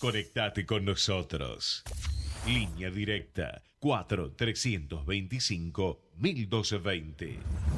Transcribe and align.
Conectate 0.00 0.64
con 0.64 0.84
nosotros. 0.84 1.82
Línea 2.46 2.88
directa 2.88 3.60
4 3.80 4.30
325 4.36 6.00
1220. 6.16 7.77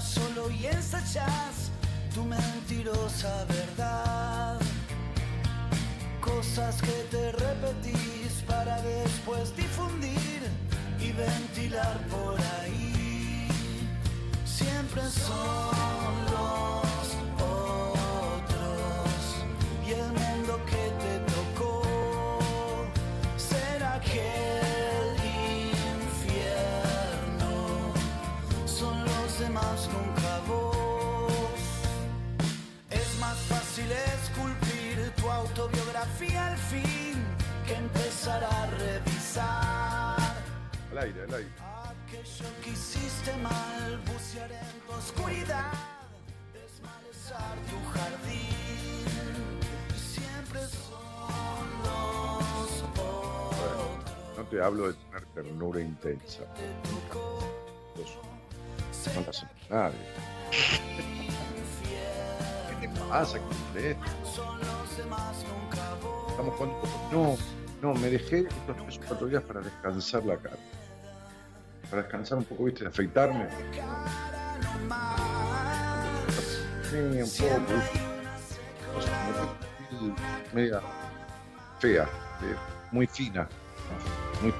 Solo 0.00 0.50
y 0.50 0.66
ensayas 0.66 1.70
tu 2.14 2.24
mentirosa 2.24 3.44
verdad. 3.44 4.58
Cosas 6.20 6.80
que 6.80 7.06
te 7.10 7.32
repetís 7.32 8.42
para 8.46 8.80
después 8.82 9.54
difundir 9.56 10.42
y 11.00 11.12
ventilar 11.12 11.98
por 12.08 12.40
ahí. 12.40 13.48
Siempre 14.44 15.02
son 15.10 16.14
los 16.32 16.81
autobiografía 36.02 36.48
al 36.48 36.58
fin 36.58 37.24
que 37.66 37.74
empezar 37.74 38.44
a 38.44 38.66
revisar. 38.66 40.34
Al 40.90 40.98
aire, 40.98 41.22
al 41.22 41.34
aire. 41.34 41.50
Aquello 41.84 42.46
que 42.62 42.70
hiciste 42.70 43.36
mal, 43.36 43.98
bucear 44.12 44.50
en 44.50 44.80
tu 44.86 44.92
oscuridad, 44.92 45.72
desmalezar 46.52 47.56
tu 47.70 47.78
jardín. 47.92 49.06
Siempre 49.96 50.60
son 50.60 51.66
los 51.84 52.82
otros. 52.82 54.36
no 54.36 54.44
te 54.44 54.62
hablo 54.62 54.88
de 54.88 54.94
tener 54.94 55.26
ternura 55.34 55.80
intensa 55.80 56.42
no 59.16 59.22
pasa 59.22 59.50
nadie. 59.68 59.98
¿Qué 63.12 63.18
te 63.18 63.24
pasa 63.24 63.38
con? 63.38 63.52
Estamos 66.30 66.54
jugando. 66.56 66.82
No, 67.12 67.36
no, 67.82 67.94
me 68.00 68.08
dejé 68.08 68.38
estos 68.40 68.76
tres 68.76 68.96
o 68.96 69.00
cuatro 69.06 69.26
días 69.26 69.42
para 69.42 69.60
descansar 69.60 70.24
la 70.24 70.38
cara. 70.38 70.56
Para 71.90 72.02
descansar 72.02 72.38
un 72.38 72.44
poco, 72.44 72.64
viste, 72.64 72.84
de 72.84 72.88
afeitarme. 72.88 73.48
Sí, 76.88 76.96
un 76.96 77.58
poco. 77.60 77.82
media 80.54 80.80
fea, 81.80 82.08
muy 82.92 83.06
fina. 83.06 83.46
Muy 84.40 84.54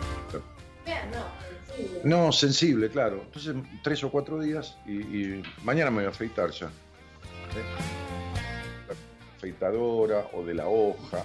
no. 2.05 2.27
No, 2.27 2.33
sensible, 2.33 2.91
claro. 2.91 3.23
Entonces, 3.25 3.57
tres 3.83 4.05
o 4.05 4.11
cuatro 4.11 4.39
días 4.41 4.77
y, 4.87 5.43
mañana 5.65 5.91
me 5.91 5.99
voy 5.99 6.07
a 6.07 6.11
afeitar 6.11 6.51
ya. 6.51 6.67
¿Eh? 6.67 8.12
Afeitadora 9.43 10.29
o 10.35 10.45
de 10.45 10.55
la 10.55 10.69
hoja. 10.69 11.25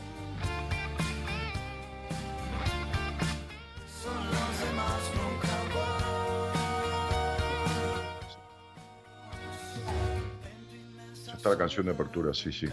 Está 11.35 11.49
la 11.49 11.57
canción 11.59 11.85
de 11.85 11.91
apertura, 11.91 12.33
sí, 12.33 12.51
sí. 12.51 12.67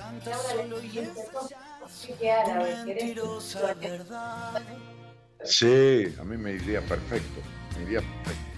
Sí, 5.45 6.15
a 6.19 6.25
mí 6.25 6.39
me 6.39 6.53
iría 6.53 6.81
perfecto. 6.81 7.41
Me 7.77 7.83
iría 7.83 8.01
perfecto. 8.01 8.54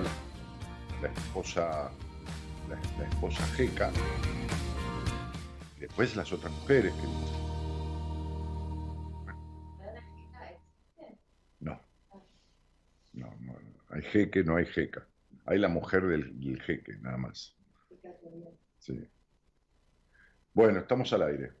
La, 0.00 1.08
esposa, 1.08 1.90
la, 2.68 3.08
esposa 3.08 3.44
Jeca. 3.54 3.90
Y 5.76 5.80
después 5.80 6.16
las 6.16 6.32
otras 6.32 6.52
mujeres. 6.52 6.92
No. 11.60 11.80
No. 13.12 13.30
Hay 13.90 14.02
jeque, 14.02 14.44
no 14.44 14.56
hay 14.56 14.66
jeca. 14.66 15.06
Hay 15.46 15.58
la 15.58 15.68
mujer 15.68 16.06
del 16.06 16.60
jeque, 16.62 16.96
nada 17.00 17.16
más. 17.16 17.56
Sí. 18.78 19.08
Bueno, 20.52 20.80
estamos 20.80 21.12
al 21.12 21.22
aire. 21.22 21.52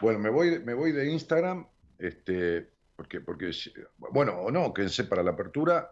Bueno, 0.00 0.18
me 0.18 0.30
voy, 0.30 0.58
me 0.60 0.72
voy 0.72 0.92
de 0.92 1.10
Instagram, 1.10 1.66
este, 1.98 2.70
porque, 2.96 3.20
porque, 3.20 3.50
bueno, 3.98 4.32
o 4.40 4.50
no, 4.50 4.72
quédense 4.72 5.04
para 5.04 5.22
la 5.22 5.32
apertura 5.32 5.90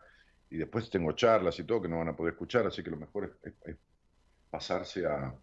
y 0.50 0.56
después 0.56 0.90
tengo 0.90 1.12
charlas 1.12 1.58
y 1.58 1.64
todo 1.64 1.82
que 1.82 1.88
no 1.88 1.98
van 1.98 2.08
a 2.08 2.16
poder 2.16 2.32
escuchar, 2.34 2.66
así 2.66 2.82
que 2.82 2.90
lo 2.90 2.96
mejor 2.96 3.38
es, 3.42 3.76
pasarse 4.50 5.06
a, 5.06 5.34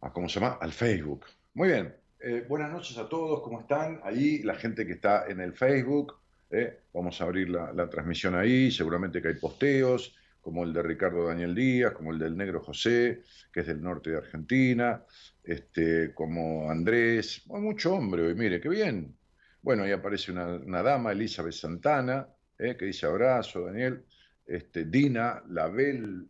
a, 0.00 0.12
¿cómo 0.12 0.28
se 0.28 0.40
llama? 0.40 0.58
Al 0.60 0.72
Facebook. 0.72 1.26
Muy 1.54 1.68
bien, 1.68 1.94
eh, 2.20 2.44
buenas 2.48 2.72
noches 2.72 2.96
a 2.96 3.08
todos, 3.08 3.42
¿cómo 3.42 3.60
están? 3.60 4.00
Ahí, 4.02 4.42
la 4.42 4.54
gente 4.54 4.86
que 4.86 4.94
está 4.94 5.26
en 5.28 5.40
el 5.40 5.52
Facebook, 5.52 6.14
eh, 6.50 6.84
vamos 6.94 7.20
a 7.20 7.24
abrir 7.24 7.50
la, 7.50 7.90
transmisión 7.90 8.34
ahí, 8.34 8.70
seguramente 8.70 9.20
que 9.20 9.28
hay 9.28 9.34
posteos, 9.34 10.16
como 10.40 10.64
el 10.64 10.72
de 10.72 10.82
Ricardo 10.82 11.26
Daniel 11.26 11.54
Díaz, 11.54 11.92
como 11.92 12.12
el 12.12 12.18
del 12.18 12.36
Negro 12.36 12.60
José, 12.62 13.22
que 13.52 13.60
es 13.60 13.66
del 13.66 13.82
norte 13.82 14.10
de 14.10 14.16
Argentina, 14.16 15.02
este, 15.42 16.14
como 16.14 16.70
Andrés, 16.70 17.42
mucho 17.48 17.94
hombre 17.94 18.22
hoy, 18.22 18.34
mire, 18.34 18.60
qué 18.60 18.68
bien. 18.68 19.14
Bueno, 19.60 19.82
ahí 19.82 19.92
aparece 19.92 20.32
una, 20.32 20.82
dama, 20.82 21.12
Elizabeth 21.12 21.54
Santana, 21.54 22.28
eh, 22.58 22.76
que 22.76 22.86
dice 22.86 23.06
abrazo, 23.06 23.66
Daniel. 23.66 24.04
Este, 24.46 24.84
Dina, 24.84 25.42
la, 25.48 25.68
Bel, 25.68 26.28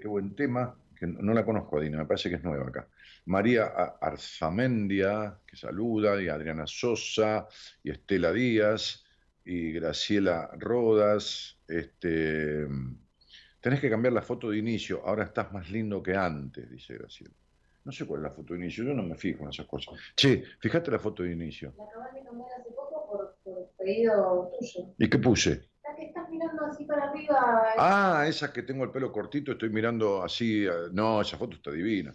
qué 0.00 0.08
buen 0.08 0.34
tema, 0.34 0.76
que 0.98 1.06
no 1.06 1.34
la 1.34 1.44
conozco 1.44 1.78
a 1.78 1.80
Dina, 1.80 1.98
me 1.98 2.06
parece 2.06 2.30
que 2.30 2.36
es 2.36 2.44
nueva 2.44 2.68
acá. 2.68 2.88
María 3.26 3.66
Arzamendia, 4.00 5.38
que 5.46 5.56
saluda, 5.56 6.20
y 6.22 6.28
Adriana 6.28 6.66
Sosa, 6.66 7.46
y 7.82 7.90
Estela 7.90 8.32
Díaz, 8.32 9.04
y 9.44 9.72
Graciela 9.72 10.50
Rodas, 10.58 11.58
este, 11.68 12.66
Tenés 13.62 13.78
que 13.78 13.88
cambiar 13.88 14.12
la 14.12 14.22
foto 14.22 14.50
de 14.50 14.58
inicio, 14.58 15.06
ahora 15.06 15.22
estás 15.22 15.52
más 15.52 15.70
lindo 15.70 16.02
que 16.02 16.16
antes, 16.16 16.68
dice 16.68 16.94
Graciela. 16.94 17.32
No 17.84 17.92
sé 17.92 18.04
cuál 18.04 18.18
es 18.18 18.24
la 18.24 18.30
foto 18.30 18.54
de 18.54 18.60
inicio, 18.60 18.82
yo 18.82 18.92
no 18.92 19.04
me 19.04 19.14
fijo 19.14 19.44
en 19.44 19.50
esas 19.50 19.66
cosas. 19.66 20.00
Che, 20.16 20.42
fíjate 20.58 20.90
la 20.90 20.98
foto 20.98 21.22
de 21.22 21.30
inicio. 21.30 21.72
La 21.78 21.84
acabas 21.84 22.12
de 22.12 22.24
cambiar 22.24 22.50
hace 22.58 22.70
poco 22.70 22.81
pedido 23.82 24.50
tuyo. 24.58 24.94
¿Y 24.98 25.08
qué 25.08 25.18
puse? 25.18 25.68
La 25.82 25.96
que 25.96 26.06
estás 26.06 26.28
mirando 26.30 26.64
así 26.66 26.84
para 26.84 27.10
arriba. 27.10 27.62
Ah, 27.76 28.24
esa 28.26 28.52
que 28.52 28.62
tengo 28.62 28.84
el 28.84 28.90
pelo 28.90 29.12
cortito, 29.12 29.52
estoy 29.52 29.70
mirando 29.70 30.22
así. 30.22 30.64
Eh, 30.64 30.70
no, 30.92 31.20
esa 31.20 31.36
foto 31.36 31.56
está 31.56 31.70
divina. 31.70 32.14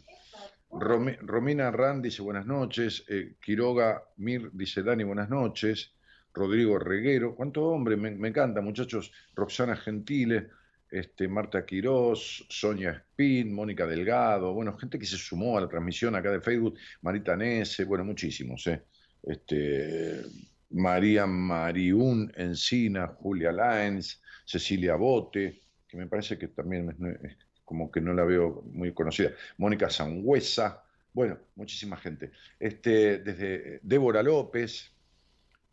Romina 0.70 1.72
Rand 1.72 2.04
dice 2.04 2.22
buenas 2.22 2.46
noches. 2.46 3.06
Eh, 3.08 3.36
Quiroga 3.42 4.04
Mir 4.18 4.50
dice 4.54 4.84
Dani, 4.84 5.04
buenas 5.04 5.30
noches. 5.30 5.94
Rodrigo 6.34 6.78
Reguero, 6.78 7.36
cuánto 7.36 7.66
hombre, 7.66 7.98
me, 7.98 8.12
me 8.12 8.28
encanta, 8.28 8.62
muchachos. 8.62 9.12
Roxana 9.34 9.76
Gentile, 9.76 10.50
este, 10.90 11.28
Marta 11.28 11.66
Quirós, 11.66 12.46
Sonia 12.50 12.92
Spin, 12.92 13.54
Mónica 13.54 13.88
Delgado, 13.88 14.54
bueno, 14.54 14.78
gente 14.78 15.00
que 15.00 15.06
se 15.06 15.18
sumó 15.18 15.58
a 15.58 15.62
la 15.62 15.68
transmisión 15.68 16.16
acá 16.16 16.32
de 16.32 16.42
Facebook, 16.42 16.78
Marita 17.02 17.36
Nese, 17.36 17.86
bueno, 17.86 18.06
muchísimos, 18.06 18.68
¿eh? 18.68 18.84
Este, 19.24 20.22
María 20.70 21.26
Mariún 21.26 22.32
Encina, 22.36 23.08
Julia 23.08 23.52
Laens, 23.52 24.22
Cecilia 24.46 24.96
Bote, 24.96 25.62
que 25.88 25.98
me 25.98 26.08
parece 26.08 26.38
que 26.38 26.50
también 26.50 26.96
es, 27.24 27.38
como 27.64 27.92
que 27.92 28.02
no 28.02 28.14
la 28.14 28.24
veo 28.24 28.64
muy 28.72 28.94
conocida, 28.94 29.32
Mónica 29.58 29.90
Sangüesa, 29.90 30.84
bueno, 31.14 31.38
muchísima 31.56 31.98
gente. 31.98 32.32
Este, 32.60 33.20
desde 33.20 33.80
Débora 33.82 34.22
López, 34.22 34.92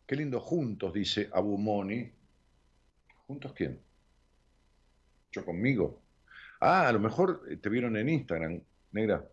qué 0.05 0.15
lindo 0.15 0.39
juntos, 0.39 0.93
dice 0.93 1.29
Abumoni. 1.31 2.11
¿Juntos 3.27 3.53
quién? 3.53 3.79
¿Yo 5.31 5.45
conmigo? 5.45 6.01
Ah, 6.59 6.87
a 6.87 6.91
lo 6.91 6.99
mejor 6.99 7.43
te 7.61 7.69
vieron 7.69 7.95
en 7.97 8.09
Instagram, 8.09 8.61
negra. 8.91 9.29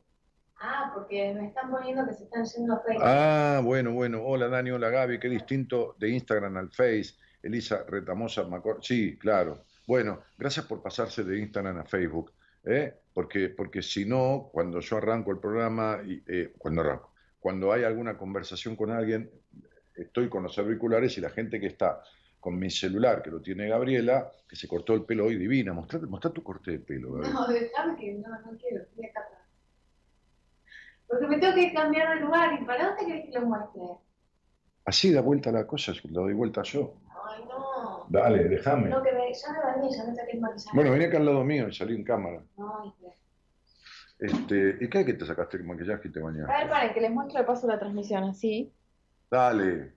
Ah, 0.65 0.93
porque 0.95 1.35
me 1.35 1.49
están 1.49 1.73
poniendo 1.73 2.07
que 2.07 2.13
se 2.15 2.23
están 2.23 2.45
yendo 2.45 2.75
a 2.75 2.81
Facebook. 2.83 3.03
Ah, 3.05 3.61
bueno, 3.65 3.91
bueno. 3.91 4.23
Hola 4.23 4.47
Dani, 4.47 4.71
hola 4.71 4.91
Gaby, 4.91 5.19
qué 5.19 5.29
distinto 5.29 5.97
de 5.99 6.11
Instagram 6.11 6.57
al 6.57 6.71
Face. 6.71 7.15
Elisa 7.43 7.85
Retamosa, 7.89 8.45
Macor. 8.45 8.79
Sí, 8.81 9.19
claro. 9.19 9.65
Bueno, 9.89 10.21
gracias 10.39 10.65
por 10.67 10.81
pasarse 10.81 11.25
de 11.25 11.41
Instagram 11.41 11.79
a 11.79 11.85
Facebook. 11.85 12.31
¿eh? 12.65 12.95
Porque, 13.13 13.49
porque 13.49 13.83
si 13.83 14.05
no, 14.05 14.51
cuando 14.53 14.79
yo 14.79 14.99
arranco 14.99 15.33
el 15.33 15.41
programa, 15.41 16.01
y, 16.07 16.23
eh, 16.29 16.53
cuando 16.57 16.83
arranco, 16.83 17.13
cuando 17.41 17.73
hay 17.73 17.83
alguna 17.83 18.17
conversación 18.17 18.77
con 18.77 18.93
alguien, 18.93 19.29
estoy 19.97 20.29
con 20.29 20.45
los 20.45 20.57
auriculares 20.59 21.19
y 21.19 21.21
la 21.21 21.31
gente 21.31 21.59
que 21.59 21.67
está 21.67 22.01
con 22.39 22.57
mi 22.57 22.71
celular, 22.71 23.21
que 23.21 23.31
lo 23.31 23.41
tiene 23.41 23.69
Gabriela, 23.69 24.31
que 24.49 24.55
se 24.55 24.69
cortó 24.69 24.95
el 24.95 25.05
pelo 25.05 25.27
hoy 25.27 25.37
divina. 25.37 25.73
Mostrá, 25.73 26.31
tu 26.31 26.43
corte 26.45 26.71
de 26.71 26.79
pelo. 26.79 27.19
No, 27.19 27.49
déjame 27.49 27.97
que 27.99 28.15
no, 28.15 28.29
no 28.29 28.57
quiero, 28.59 28.83
estoy 28.85 29.07
acá. 29.07 29.29
Porque 31.13 31.27
me 31.27 31.39
tengo 31.39 31.55
que 31.55 31.75
cambiar 31.75 32.15
de 32.15 32.25
lugar. 32.25 32.59
¿Y 32.59 32.65
para 32.65 32.87
dónde 32.87 33.05
querés 33.05 33.27
que 33.27 33.39
lo 33.39 33.47
muestre? 33.47 33.83
Así 34.87 35.13
da 35.13 35.21
vuelta 35.21 35.53
la 35.53 35.67
cosa, 35.67 35.93
lo 36.05 36.23
doy 36.23 36.33
vuelta 36.33 36.63
yo. 36.63 36.95
Ay, 37.29 37.45
no. 37.45 38.07
Dale, 38.09 38.45
déjame. 38.45 38.89
No, 38.89 39.03
que 39.03 39.13
me, 39.13 39.31
ya 39.31 39.53
me 39.53 39.59
bañé, 39.59 39.95
ya 39.95 40.05
me 40.05 40.15
saqué 40.15 40.33
el 40.33 40.41
maquillaje. 40.41 40.75
Bueno, 40.75 40.91
vení 40.91 41.05
acá 41.05 41.19
al 41.19 41.27
lado 41.27 41.45
mío 41.45 41.69
y 41.69 41.75
salí 41.75 41.95
en 41.97 42.03
cámara. 42.03 42.43
No, 42.57 42.97
este, 44.19 44.79
¿Y 44.81 44.89
qué 44.89 44.99
hay 44.99 45.05
que 45.05 45.13
te 45.13 45.27
sacaste 45.27 45.59
el 45.59 45.65
maquillaje 45.65 46.09
y 46.09 46.13
te 46.13 46.21
bañaste? 46.21 46.51
A 46.51 46.59
ver, 46.61 46.71
paren, 46.71 46.95
que 46.95 47.01
les 47.03 47.11
muestro 47.11 47.41
de 47.41 47.45
paso 47.45 47.67
la 47.67 47.79
transmisión, 47.79 48.25
así. 48.25 48.73
Dale. 49.31 49.93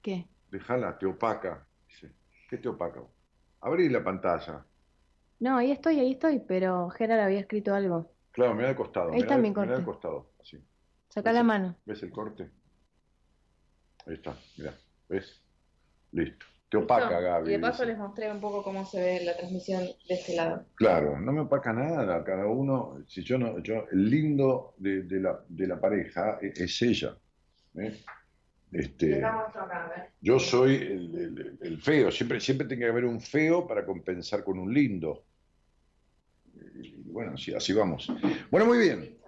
¿Qué? 0.00 0.26
Déjala, 0.50 0.96
te 0.96 1.04
opaca. 1.04 1.66
Dice, 1.86 2.14
¿qué 2.48 2.56
te 2.56 2.70
opaca? 2.70 3.02
Abrí 3.60 3.90
la 3.90 4.02
pantalla. 4.02 4.64
No, 5.40 5.58
ahí 5.58 5.72
estoy, 5.72 6.00
ahí 6.00 6.12
estoy, 6.12 6.38
pero 6.40 6.88
Gerard 6.88 7.20
había 7.20 7.40
escrito 7.40 7.74
algo. 7.74 8.17
Claro, 8.38 8.54
mira 8.54 8.68
al 8.68 8.76
costado. 8.76 9.12
Ahí 9.12 9.18
está 9.20 9.36
mirá- 9.36 9.42
mi 9.42 9.48
mirá 9.50 9.54
corte. 9.62 9.74
al 9.74 9.84
costado, 9.84 10.30
así. 10.40 10.64
Saca 11.08 11.32
la 11.32 11.42
mano. 11.42 11.76
¿Ves 11.84 12.02
el 12.04 12.10
corte? 12.10 12.48
Ahí 14.06 14.14
está, 14.14 14.36
mira, 14.56 14.74
¿ves? 15.08 15.42
Listo. 16.12 16.46
Te 16.70 16.76
opaca, 16.76 17.18
Gaby. 17.18 17.48
Y 17.48 17.52
de 17.54 17.58
paso 17.58 17.82
dice. 17.82 17.86
les 17.86 17.98
mostré 17.98 18.30
un 18.30 18.40
poco 18.40 18.62
cómo 18.62 18.84
se 18.84 19.00
ve 19.00 19.24
la 19.24 19.36
transmisión 19.36 19.80
de 19.82 20.14
este 20.14 20.36
lado. 20.36 20.66
Claro, 20.76 21.18
no 21.18 21.32
me 21.32 21.40
opaca 21.40 21.72
nada, 21.72 22.22
cada 22.22 22.46
uno, 22.46 23.02
si 23.08 23.24
yo 23.24 23.38
no, 23.38 23.58
yo, 23.58 23.86
el 23.90 24.08
lindo 24.08 24.74
de, 24.76 25.02
de 25.02 25.18
la, 25.20 25.40
de 25.48 25.66
la 25.66 25.80
pareja 25.80 26.38
es, 26.40 26.60
es 26.60 26.82
ella. 26.82 27.16
¿eh? 27.74 27.98
Este, 28.70 29.20
ver. 29.20 29.24
yo 30.20 30.38
soy 30.38 30.76
el, 30.76 31.14
el- 31.16 31.58
el 31.60 31.80
feo, 31.82 32.10
siempre, 32.12 32.38
siempre 32.38 32.68
tiene 32.68 32.84
que 32.84 32.90
haber 32.90 33.06
un 33.06 33.20
feo 33.20 33.66
para 33.66 33.84
compensar 33.84 34.44
con 34.44 34.58
un 34.60 34.72
lindo. 34.72 35.24
Bueno, 37.18 37.32
así, 37.34 37.52
así 37.52 37.72
vamos. 37.72 38.06
Bueno, 38.48 38.64
muy 38.66 38.78
bien. 38.78 39.18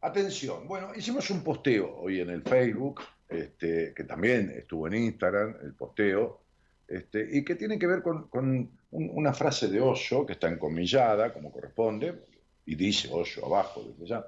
Atención, 0.00 0.66
bueno, 0.66 0.92
hicimos 0.96 1.30
un 1.30 1.44
posteo 1.44 1.94
hoy 2.00 2.18
en 2.18 2.28
el 2.28 2.42
Facebook, 2.42 3.02
este, 3.28 3.94
que 3.94 4.02
también 4.02 4.50
estuvo 4.50 4.88
en 4.88 4.94
Instagram, 4.94 5.54
el 5.62 5.74
posteo, 5.74 6.42
este, 6.88 7.28
y 7.30 7.44
que 7.44 7.54
tiene 7.54 7.78
que 7.78 7.86
ver 7.86 8.02
con, 8.02 8.26
con 8.28 8.48
un- 8.90 9.10
una 9.14 9.32
frase 9.32 9.68
de 9.68 9.80
Osho, 9.80 10.26
que 10.26 10.32
está 10.32 10.48
encomillada, 10.48 11.32
como 11.32 11.52
corresponde, 11.52 12.20
y 12.66 12.74
dice 12.74 13.08
Osho 13.12 13.46
abajo, 13.46 13.84
desde 13.84 14.06
ya, 14.08 14.26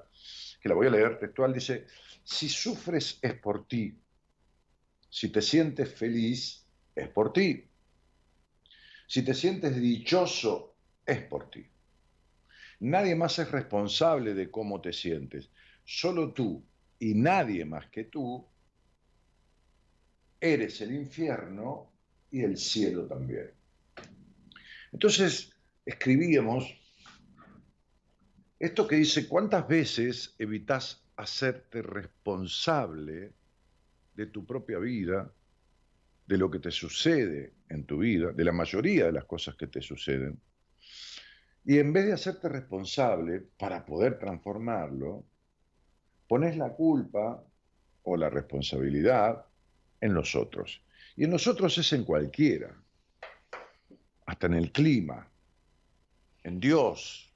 que 0.61 0.69
la 0.69 0.75
voy 0.75 0.87
a 0.87 0.91
leer 0.91 1.19
textual, 1.19 1.53
dice, 1.53 1.85
si 2.23 2.47
sufres 2.47 3.19
es 3.21 3.33
por 3.33 3.67
ti, 3.67 3.99
si 5.09 5.27
te 5.27 5.41
sientes 5.41 5.93
feliz 5.93 6.65
es 6.95 7.09
por 7.09 7.33
ti, 7.33 7.67
si 9.07 9.23
te 9.25 9.33
sientes 9.33 9.75
dichoso 9.75 10.73
es 11.05 11.19
por 11.23 11.49
ti. 11.51 11.65
Nadie 12.83 13.15
más 13.15 13.39
es 13.39 13.49
responsable 13.49 14.33
de 14.33 14.51
cómo 14.51 14.81
te 14.81 14.91
sientes. 14.91 15.49
Solo 15.85 16.33
tú 16.33 16.65
y 16.99 17.13
nadie 17.13 17.63
más 17.63 17.87
que 17.87 18.03
tú 18.03 18.45
eres 20.37 20.81
el 20.81 20.93
infierno 20.93 21.93
y 22.29 22.41
el 22.41 22.57
cielo 22.57 23.07
también. 23.07 23.51
Entonces, 24.91 25.55
escribíamos 25.85 26.75
esto 28.59 28.85
que 28.85 28.97
dice, 28.97 29.29
¿cuántas 29.29 29.65
veces 29.65 30.35
evitas 30.37 31.05
hacerte 31.15 31.81
responsable 31.81 33.31
de 34.13 34.25
tu 34.25 34.45
propia 34.45 34.79
vida, 34.79 35.33
de 36.27 36.37
lo 36.37 36.51
que 36.51 36.59
te 36.59 36.71
sucede 36.71 37.53
en 37.69 37.85
tu 37.85 37.99
vida, 37.99 38.33
de 38.33 38.43
la 38.43 38.51
mayoría 38.51 39.05
de 39.05 39.13
las 39.13 39.23
cosas 39.23 39.55
que 39.55 39.67
te 39.67 39.81
suceden? 39.81 40.37
Y 41.65 41.79
en 41.79 41.93
vez 41.93 42.05
de 42.05 42.13
hacerte 42.13 42.49
responsable 42.49 43.41
para 43.57 43.85
poder 43.85 44.19
transformarlo, 44.19 45.23
pones 46.27 46.57
la 46.57 46.69
culpa 46.73 47.43
o 48.03 48.17
la 48.17 48.29
responsabilidad 48.29 49.45
en 50.01 50.13
los 50.13 50.35
otros. 50.35 50.81
Y 51.15 51.23
en 51.23 51.31
los 51.31 51.47
otros 51.47 51.77
es 51.77 51.93
en 51.93 52.03
cualquiera, 52.03 52.75
hasta 54.25 54.47
en 54.47 54.55
el 54.55 54.71
clima, 54.71 55.29
en 56.43 56.59
Dios, 56.59 57.33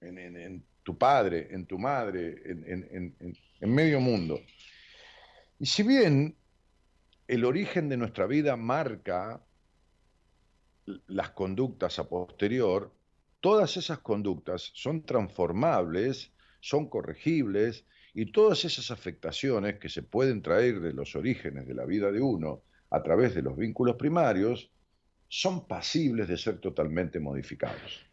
en, 0.00 0.18
en- 0.18 0.64
tu 0.82 0.96
padre, 0.96 1.46
en 1.50 1.66
tu 1.66 1.78
madre, 1.78 2.42
en- 2.46 3.36
en 3.60 3.74
medio 3.74 4.00
mundo. 4.00 4.40
Y 5.58 5.66
si 5.66 5.82
bien 5.82 6.34
el 7.28 7.44
origen 7.44 7.88
de 7.90 7.98
nuestra 7.98 8.26
vida 8.26 8.56
marca 8.56 9.44
las 11.06 11.30
conductas 11.30 11.98
a 11.98 12.08
posterior, 12.08 12.92
todas 13.40 13.76
esas 13.76 13.98
conductas 13.98 14.70
son 14.74 15.02
transformables, 15.04 16.32
son 16.60 16.88
corregibles 16.88 17.84
y 18.12 18.32
todas 18.32 18.64
esas 18.64 18.90
afectaciones 18.90 19.78
que 19.78 19.88
se 19.88 20.02
pueden 20.02 20.42
traer 20.42 20.80
de 20.80 20.92
los 20.92 21.16
orígenes 21.16 21.66
de 21.66 21.74
la 21.74 21.86
vida 21.86 22.12
de 22.12 22.20
uno 22.20 22.62
a 22.90 23.02
través 23.02 23.34
de 23.34 23.42
los 23.42 23.56
vínculos 23.56 23.96
primarios 23.96 24.70
son 25.28 25.66
pasibles 25.66 26.28
de 26.28 26.36
ser 26.36 26.58
totalmente 26.58 27.20
modificados. 27.20 28.04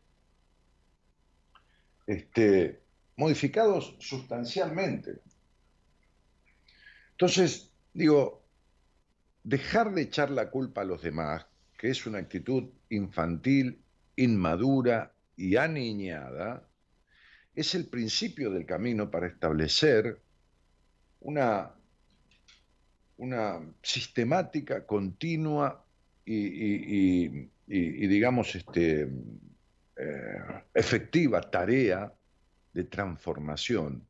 Este, 2.05 2.81
modificados 3.17 3.95
sustancialmente. 3.99 5.19
Entonces, 7.11 7.71
digo, 7.93 8.45
dejar 9.43 9.93
de 9.93 10.03
echar 10.03 10.29
la 10.29 10.51
culpa 10.51 10.81
a 10.81 10.85
los 10.85 11.01
demás, 11.01 11.47
que 11.77 11.89
es 11.89 12.05
una 12.05 12.19
actitud 12.19 12.69
infantil, 12.89 13.81
inmadura 14.15 15.16
y 15.37 15.55
aniñada, 15.55 16.67
es 17.55 17.75
el 17.75 17.87
principio 17.87 18.51
del 18.51 18.65
camino 18.65 19.09
para 19.09 19.27
establecer 19.27 20.19
una, 21.21 21.71
una 23.17 23.59
sistemática, 23.81 24.85
continua 24.85 25.85
y, 26.25 27.49
digamos, 27.65 28.53
este, 28.55 29.09
eh, 29.95 30.63
efectiva 30.73 31.41
tarea 31.41 32.13
de 32.73 32.83
transformación 32.83 34.05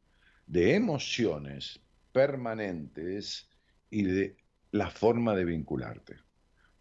de 0.48 0.75
emociones 0.75 1.79
permanentes 2.12 3.50
y 3.89 4.03
de 4.03 4.38
la 4.72 4.89
forma 4.89 5.36
de 5.36 5.46
vincularte 5.46 6.15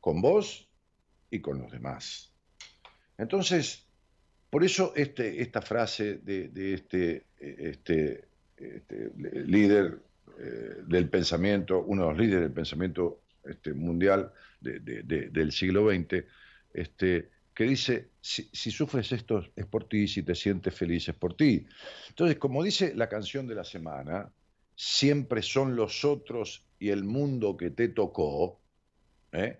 con 0.01 0.21
vos 0.23 0.69
y 1.31 1.41
con 1.41 1.59
los 1.59 1.71
demás. 1.71 2.33
Entonces, 3.19 3.86
por 4.51 4.65
eso 4.65 4.93
este, 4.97 5.41
esta 5.43 5.61
frase 5.63 6.19
de, 6.19 6.51
este, 6.75 7.27
eh, 7.41 7.57
este, 7.61 8.25
este 8.57 9.11
líder 9.47 9.99
eh, 10.39 10.83
del 10.87 11.09
pensamiento, 11.09 11.83
uno 11.83 12.03
de 12.05 12.09
los 12.11 12.19
líderes 12.19 12.41
del 12.43 12.53
pensamiento 12.53 13.23
mundial 13.75 14.33
de- 14.61 14.81
de- 14.81 15.03
de- 15.03 15.29
del 15.31 15.53
siglo 15.53 15.89
XX, 15.91 16.25
este, 16.75 17.31
que 17.55 17.65
dice, 17.65 18.11
si, 18.21 18.49
si 18.53 18.71
sufres 18.71 19.13
esto 19.13 19.45
es 19.57 19.67
por 19.67 19.89
ti, 19.89 20.07
si 20.09 20.23
te 20.23 20.35
sientes 20.35 20.75
feliz 20.75 21.09
es 21.09 21.15
por 21.15 21.35
ti. 21.35 21.67
Entonces, 22.09 22.37
como 22.39 22.63
dice 22.63 22.95
la 22.95 23.09
canción 23.09 23.47
de 23.47 23.55
la 23.55 23.65
semana, 23.65 24.31
siempre 24.75 25.43
son 25.43 25.75
los 25.75 26.05
otros 26.05 26.67
y 26.79 26.91
el 26.91 27.05
mundo 27.05 27.57
que 27.57 27.71
te 27.71 27.89
tocó, 27.89 28.61
¿eh? 29.33 29.59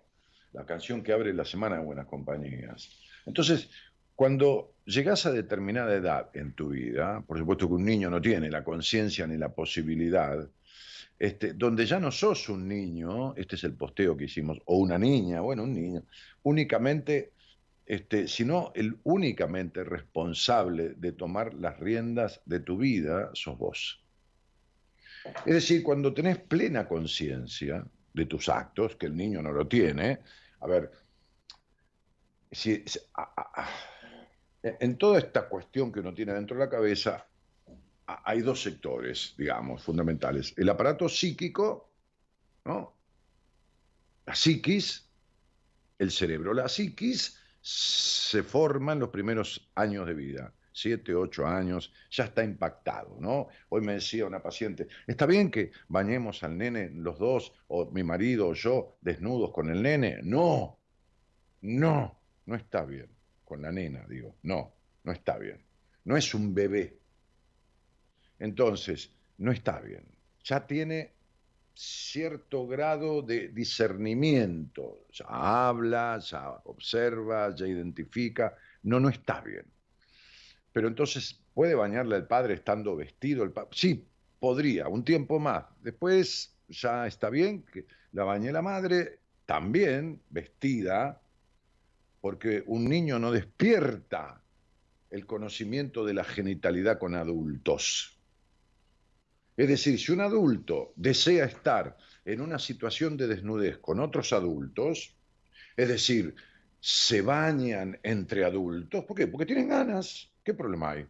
la 0.53 0.67
canción 0.67 1.03
que 1.03 1.13
abre 1.13 1.33
la 1.33 1.45
semana 1.45 1.79
de 1.79 1.85
Buenas 1.85 2.07
Compañías. 2.07 2.91
Entonces, 3.25 3.71
cuando 4.15 4.76
llegas 4.87 5.27
a 5.27 5.33
determinada 5.33 5.95
edad 5.95 6.31
en 6.35 6.53
tu 6.53 6.71
vida, 6.71 7.23
por 7.27 7.39
supuesto 7.39 7.69
que 7.69 7.75
un 7.75 7.85
niño 7.85 8.09
no 8.09 8.21
tiene 8.21 8.51
la 8.51 8.65
conciencia 8.65 9.27
ni 9.27 9.37
la 9.37 9.53
posibilidad, 9.53 10.49
este, 11.19 11.55
donde 11.55 11.87
ya 11.87 11.99
no 11.99 12.11
sos 12.11 12.49
un 12.49 12.69
niño, 12.69 13.35
este 13.37 13.57
es 13.57 13.65
el 13.65 13.75
posteo 13.75 14.17
que 14.17 14.25
hicimos, 14.25 14.59
o 14.67 14.79
una 14.79 14.99
niña, 14.99 15.41
bueno, 15.41 15.65
un 15.65 15.75
niño, 15.75 16.03
únicamente, 16.45 17.33
este, 17.85 18.29
sino 18.29 18.73
el 18.75 18.99
únicamente 19.05 19.85
responsable 19.85 20.95
de 20.97 21.13
tomar 21.13 21.55
las 21.55 21.79
riendas 21.79 22.41
de 22.45 22.61
tu 22.61 22.79
vida 22.79 23.31
sos 23.35 23.59
vos. 23.59 24.03
Es 25.45 25.55
decir, 25.55 25.83
cuando 25.83 26.15
tenés 26.15 26.39
plena 26.39 26.87
conciencia 26.87 27.85
de 28.13 28.27
tus 28.27 28.49
actos, 28.49 28.97
que 28.97 29.07
el 29.07 29.17
niño 29.17 29.43
no 29.43 29.53
lo 29.53 29.67
tiene, 29.67 30.21
a 30.61 30.67
ver, 30.67 30.91
si, 32.51 32.85
en 34.81 34.99
toda 34.99 35.19
esta 35.19 35.49
cuestión 35.49 35.93
que 35.93 36.01
uno 36.01 36.13
tiene 36.13 36.33
dentro 36.33 36.57
de 36.57 36.65
la 36.65 36.71
cabeza, 36.71 37.27
hay 38.07 38.41
dos 38.41 38.63
sectores, 38.63 39.35
digamos, 39.37 39.83
fundamentales. 39.83 40.55
El 40.57 40.69
aparato 40.69 41.09
psíquico, 41.09 41.93
¿no? 42.65 42.97
La 44.25 44.35
psiquis, 44.35 45.09
el 45.99 46.11
cerebro. 46.11 46.53
La 46.53 46.69
psiquis 46.69 47.39
se 47.61 48.43
forma 48.43 48.93
en 48.93 49.01
los 49.01 49.09
primeros 49.11 49.71
años 49.75 50.07
de 50.07 50.15
vida, 50.15 50.53
siete, 50.73 51.15
ocho 51.15 51.47
años, 51.47 51.93
ya 52.11 52.25
está 52.25 52.45
impactado, 52.45 53.17
¿no? 53.21 53.49
Hoy 53.71 53.81
me 53.81 53.95
decía 53.95 54.27
una 54.27 54.43
paciente, 54.43 54.89
¿está 55.07 55.27
bien 55.27 55.51
que 55.51 55.73
bañemos 55.89 56.43
al 56.43 56.57
nene 56.59 56.91
los 56.91 57.19
dos, 57.19 57.53
o 57.69 57.91
mi 57.91 58.05
marido 58.05 58.49
o 58.49 58.55
yo, 58.55 58.99
desnudos 59.01 59.53
con 59.53 59.71
el 59.71 59.83
nene? 59.83 60.21
No, 60.23 60.79
no, 61.63 62.21
no 62.45 62.55
está 62.55 62.85
bien 62.85 63.16
con 63.47 63.63
la 63.63 63.73
nena, 63.73 64.05
digo, 64.09 64.35
no, 64.43 64.75
no 65.05 65.13
está 65.13 65.39
bien. 65.39 65.65
No 66.05 66.17
es 66.17 66.35
un 66.35 66.53
bebé. 66.53 66.99
Entonces, 68.39 69.11
no 69.39 69.53
está 69.53 69.81
bien. 69.81 70.05
Ya 70.45 70.67
tiene 70.67 71.15
cierto 71.75 72.67
grado 72.67 73.23
de 73.23 73.49
discernimiento. 73.49 75.07
Ya 75.13 75.27
habla, 75.29 76.19
ya 76.19 76.51
observa, 76.65 77.55
ya 77.55 77.67
identifica. 77.67 78.57
No, 78.83 78.99
no 78.99 79.09
está 79.09 79.41
bien. 79.41 79.65
Pero 80.73 80.89
entonces, 80.89 81.41
¿puede 81.55 81.75
bañarle 81.75 82.17
al 82.17 82.27
padre 82.27 82.55
estando 82.55 82.97
vestido? 82.97 83.45
El 83.45 83.53
Sí, 83.71 84.07
podría, 84.41 84.89
un 84.89 85.05
tiempo 85.05 85.39
más. 85.39 85.65
Después 85.81 86.55
ya 86.69 87.07
está 87.07 87.31
bien 87.31 87.63
que 87.63 87.87
la 88.13 88.25
bañe 88.25 88.51
la 88.51 88.63
madre, 88.63 89.21
también 89.47 90.21
vestida, 90.31 91.23
porque 92.27 92.65
un 92.67 92.89
niño 92.89 93.21
no 93.21 93.31
despierta 93.31 94.43
el 95.11 95.27
conocimiento 95.27 96.05
de 96.05 96.13
la 96.13 96.25
genitalidad 96.25 96.99
con 96.99 97.15
adultos. 97.15 98.19
Es 99.57 99.69
decir, 99.69 99.97
si 100.01 100.11
un 100.11 100.21
adulto 100.21 100.93
desea 100.97 101.45
estar 101.45 101.97
en 102.25 102.41
una 102.41 102.59
situación 102.59 103.17
de 103.17 103.29
desnudez 103.29 103.79
con 103.79 104.01
otros 104.01 104.33
adultos, 104.33 105.15
es 105.77 105.89
decir, 105.89 106.35
se 106.81 107.23
bañan 107.23 107.97
entre 108.03 108.45
adultos, 108.45 109.05
¿por 109.05 109.17
qué? 109.17 109.29
Porque 109.29 109.47
tienen 109.47 109.69
ganas. 109.69 110.29
¿Qué 110.43 110.53
problema 110.53 110.91
hay? 110.91 111.07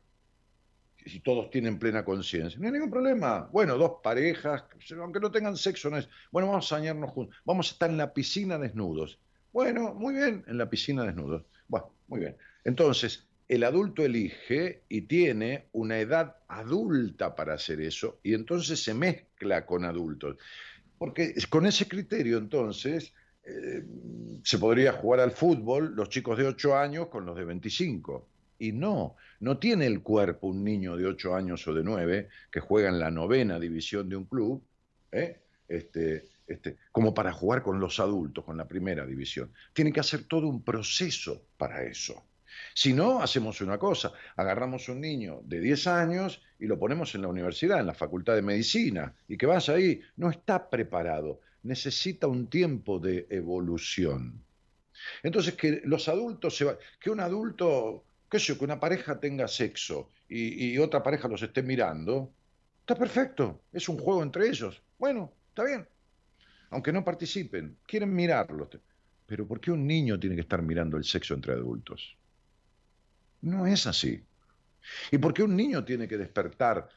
Si 1.06 1.20
todos 1.20 1.48
tienen 1.48 1.78
plena 1.78 2.04
conciencia, 2.04 2.60
no 2.60 2.66
hay 2.66 2.72
ningún 2.74 2.90
problema. 2.90 3.48
Bueno, 3.50 3.78
dos 3.78 4.00
parejas, 4.02 4.64
aunque 5.00 5.20
no 5.20 5.30
tengan 5.30 5.56
sexo, 5.56 5.88
no 5.88 5.96
es. 5.96 6.10
Bueno, 6.30 6.48
vamos 6.48 6.70
a 6.70 6.76
bañarnos 6.76 7.10
juntos, 7.10 7.34
vamos 7.46 7.70
a 7.70 7.72
estar 7.72 7.88
en 7.88 7.96
la 7.96 8.12
piscina 8.12 8.58
desnudos. 8.58 9.18
Bueno, 9.56 9.94
muy 9.94 10.12
bien, 10.12 10.44
en 10.48 10.58
la 10.58 10.68
piscina 10.68 11.02
desnudos. 11.02 11.46
Bueno, 11.66 11.94
muy 12.08 12.20
bien. 12.20 12.36
Entonces, 12.62 13.26
el 13.48 13.64
adulto 13.64 14.04
elige 14.04 14.82
y 14.86 15.00
tiene 15.06 15.68
una 15.72 15.98
edad 15.98 16.36
adulta 16.46 17.34
para 17.34 17.54
hacer 17.54 17.80
eso 17.80 18.20
y 18.22 18.34
entonces 18.34 18.84
se 18.84 18.92
mezcla 18.92 19.64
con 19.64 19.86
adultos. 19.86 20.36
Porque 20.98 21.34
con 21.48 21.64
ese 21.64 21.88
criterio 21.88 22.36
entonces 22.36 23.14
eh, 23.44 23.82
se 24.44 24.58
podría 24.58 24.92
jugar 24.92 25.20
al 25.20 25.30
fútbol 25.30 25.94
los 25.96 26.10
chicos 26.10 26.36
de 26.36 26.46
8 26.48 26.76
años 26.76 27.06
con 27.06 27.24
los 27.24 27.34
de 27.34 27.46
25. 27.46 28.28
Y 28.58 28.72
no, 28.72 29.16
no 29.40 29.56
tiene 29.56 29.86
el 29.86 30.02
cuerpo 30.02 30.48
un 30.48 30.64
niño 30.64 30.98
de 30.98 31.06
8 31.06 31.34
años 31.34 31.66
o 31.66 31.72
de 31.72 31.82
9 31.82 32.28
que 32.50 32.60
juega 32.60 32.90
en 32.90 32.98
la 32.98 33.10
novena 33.10 33.58
división 33.58 34.10
de 34.10 34.16
un 34.16 34.26
club, 34.26 34.62
¿eh? 35.12 35.40
este, 35.66 36.24
este, 36.46 36.76
como 36.92 37.12
para 37.12 37.32
jugar 37.32 37.62
con 37.62 37.80
los 37.80 37.98
adultos, 38.00 38.44
con 38.44 38.56
la 38.56 38.68
primera 38.68 39.04
división. 39.04 39.52
Tiene 39.72 39.92
que 39.92 40.00
hacer 40.00 40.24
todo 40.24 40.46
un 40.46 40.62
proceso 40.62 41.42
para 41.56 41.82
eso. 41.82 42.24
Si 42.74 42.92
no, 42.92 43.20
hacemos 43.20 43.60
una 43.60 43.78
cosa, 43.78 44.12
agarramos 44.36 44.88
un 44.88 45.00
niño 45.00 45.40
de 45.44 45.60
10 45.60 45.86
años 45.88 46.42
y 46.58 46.66
lo 46.66 46.78
ponemos 46.78 47.14
en 47.14 47.22
la 47.22 47.28
universidad, 47.28 47.80
en 47.80 47.86
la 47.86 47.94
facultad 47.94 48.34
de 48.34 48.42
medicina, 48.42 49.14
y 49.28 49.36
que 49.36 49.46
vaya 49.46 49.74
ahí, 49.74 50.00
no 50.16 50.30
está 50.30 50.70
preparado, 50.70 51.40
necesita 51.62 52.26
un 52.26 52.48
tiempo 52.48 52.98
de 52.98 53.26
evolución. 53.30 54.42
Entonces, 55.22 55.54
que 55.54 55.82
los 55.84 56.08
adultos 56.08 56.56
se 56.56 56.64
va, 56.64 56.78
que 57.00 57.10
un 57.10 57.20
adulto, 57.20 58.04
qué 58.30 58.38
sé 58.38 58.46
yo, 58.46 58.58
que 58.58 58.64
una 58.64 58.80
pareja 58.80 59.20
tenga 59.20 59.48
sexo 59.48 60.10
y, 60.28 60.72
y 60.72 60.78
otra 60.78 61.02
pareja 61.02 61.28
los 61.28 61.42
esté 61.42 61.62
mirando, 61.62 62.32
está 62.80 62.94
perfecto, 62.94 63.62
es 63.72 63.88
un 63.88 63.98
juego 63.98 64.22
entre 64.22 64.48
ellos. 64.48 64.82
Bueno, 64.98 65.32
está 65.50 65.64
bien, 65.64 65.86
aunque 66.70 66.92
no 66.92 67.04
participen, 67.04 67.78
quieren 67.86 68.14
mirarlo. 68.14 68.68
Pero 69.26 69.46
¿por 69.46 69.60
qué 69.60 69.70
un 69.70 69.86
niño 69.86 70.18
tiene 70.18 70.36
que 70.36 70.42
estar 70.42 70.62
mirando 70.62 70.96
el 70.96 71.04
sexo 71.04 71.34
entre 71.34 71.52
adultos? 71.52 72.16
No 73.42 73.66
es 73.66 73.86
así. 73.86 74.24
¿Y 75.10 75.18
por 75.18 75.34
qué 75.34 75.42
un 75.42 75.56
niño 75.56 75.84
tiene 75.84 76.06
que 76.06 76.16
despertar 76.16 76.88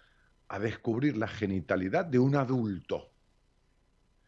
a 0.47 0.59
descubrir 0.59 1.17
la 1.17 1.27
genitalidad 1.27 2.05
de 2.05 2.19
un 2.19 2.35
adulto? 2.35 3.11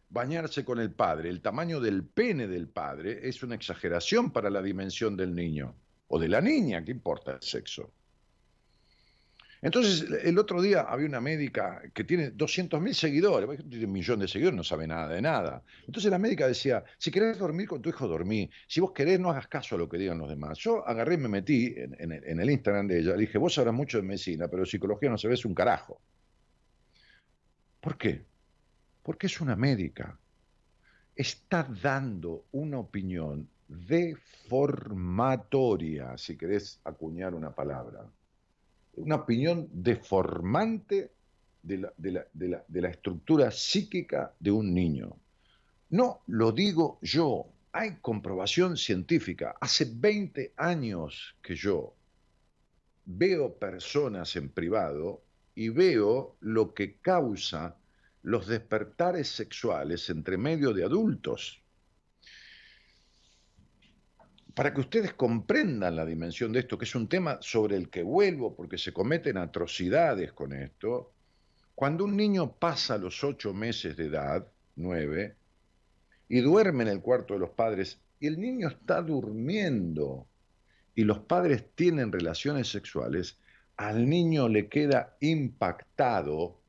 Bañarse 0.10 0.65
con 0.65 0.80
el 0.80 0.91
padre, 0.91 1.30
el 1.30 1.41
tamaño 1.41 1.80
del 1.80 2.04
pene 2.04 2.47
del 2.47 2.67
padre 2.67 3.27
es 3.27 3.43
una 3.43 3.56
exageración 3.56 4.32
para 4.32 4.49
la 4.49 4.62
dimensión 4.62 5.15
del 5.15 5.34
niño 5.34 5.75
o 6.08 6.19
de 6.19 6.27
la 6.27 6.41
niña, 6.41 6.84
¿qué 6.84 6.91
importa 6.91 7.32
el 7.32 7.41
sexo? 7.41 7.93
Entonces, 9.62 10.08
el 10.24 10.39
otro 10.39 10.60
día 10.60 10.82
había 10.82 11.06
una 11.06 11.21
médica 11.21 11.84
que 11.93 12.04
tiene 12.04 12.34
200.000 12.34 12.93
seguidores, 12.93 13.47
tiene 13.69 13.86
un 13.86 13.91
millón 13.91 14.19
de 14.19 14.28
seguidores, 14.28 14.58
no 14.58 14.63
sabe 14.63 14.88
nada 14.88 15.08
de 15.08 15.21
nada. 15.21 15.63
Entonces 15.86 16.10
la 16.10 16.17
médica 16.17 16.47
decía, 16.47 16.84
si 16.97 17.12
querés 17.12 17.38
dormir 17.38 17.67
con 17.67 17.80
tu 17.80 17.89
hijo, 17.89 18.08
dormí. 18.08 18.50
Si 18.67 18.80
vos 18.80 18.91
querés, 18.91 19.19
no 19.19 19.30
hagas 19.30 19.47
caso 19.47 19.76
a 19.76 19.78
lo 19.78 19.88
que 19.88 20.00
digan 20.00 20.17
los 20.17 20.30
demás. 20.30 20.58
Yo 20.58 20.84
agarré 20.88 21.13
y 21.13 21.17
me 21.17 21.30
metí 21.30 21.76
en, 21.78 22.12
el 22.12 22.50
Instagram 22.50 22.88
de 22.88 23.02
ella, 23.02 23.12
le 23.12 23.19
dije, 23.19 23.38
vos 23.38 23.54
sabrás 23.54 23.76
mucho 23.76 23.97
de 23.97 24.04
medicina, 24.04 24.47
pero 24.47 24.65
psicología 24.65 25.12
no 25.12 25.19
sabés 25.19 25.45
un 25.45 25.54
carajo. 25.54 26.02
¿Por 27.80 28.00
qué? 28.00 28.26
Porque 29.04 29.28
es 29.28 29.39
una 29.41 29.56
médica. 29.56 30.17
Está 31.15 31.67
dando 31.84 32.45
una 32.52 32.80
opinión 32.80 33.47
deformatoria, 33.67 36.17
si 36.17 36.36
querés 36.36 36.80
acuñar 36.84 37.36
una 37.36 37.54
palabra 37.54 38.10
una 38.95 39.15
opinión 39.15 39.69
deformante 39.71 41.12
de 41.63 41.77
la, 41.77 41.93
de 42.34 42.82
la, 42.82 42.89
estructura 42.89 43.51
psíquica 43.51 44.34
de 44.39 44.51
un 44.51 44.73
niño. 44.73 45.15
No 45.89 46.21
lo 46.27 46.51
digo 46.51 46.99
yo, 47.01 47.47
hay 47.71 47.97
comprobación 48.01 48.77
científica. 48.77 49.56
Hace 49.62 49.88
20 49.93 50.54
años 50.58 51.36
que 51.41 51.56
yo 51.56 51.93
veo 53.06 53.58
personas 53.58 54.36
en 54.36 54.49
privado 54.49 55.23
y 55.56 55.69
veo 55.69 56.38
lo 56.39 56.73
que 56.73 56.97
causa 56.97 57.77
los 58.23 58.47
despertares 58.47 59.30
sexuales 59.30 60.10
entre 60.10 60.38
medio 60.38 60.73
de 60.73 60.84
adultos 60.84 61.61
para 64.53 64.73
que 64.73 64.81
ustedes 64.81 65.13
comprendan 65.13 65.95
la 65.95 66.05
dimensión 66.05 66.51
de 66.51 66.59
esto, 66.59 66.77
que 66.77 66.85
es 66.85 66.95
un 66.95 67.07
tema 67.07 67.37
sobre 67.41 67.77
el 67.77 67.89
que 67.89 68.03
vuelvo 68.03 68.55
porque 68.55 68.77
se 68.77 68.91
cometen 68.91 69.37
atrocidades 69.37 70.33
con 70.33 70.53
esto, 70.53 71.13
cuando 71.73 72.03
un 72.03 72.17
niño 72.17 72.53
pasa 72.57 72.97
los 72.97 73.23
ocho 73.23 73.53
meses 73.53 73.95
de 73.95 74.05
edad, 74.05 74.47
nueve, 74.75 75.35
y 76.27 76.41
duerme 76.41 76.83
en 76.83 76.89
el 76.89 77.01
cuarto 77.01 77.33
de 77.33 77.39
los 77.39 77.51
padres, 77.51 77.99
y 78.19 78.27
el 78.27 78.39
niño 78.39 78.67
está 78.67 79.01
durmiendo, 79.01 80.27
y 80.95 81.03
los 81.03 81.19
padres 81.19 81.65
tienen 81.75 82.11
relaciones 82.11 82.69
sexuales, 82.69 83.39
al 83.77 84.07
niño 84.07 84.49
le 84.49 84.67
queda 84.67 85.15
impactado. 85.21 86.61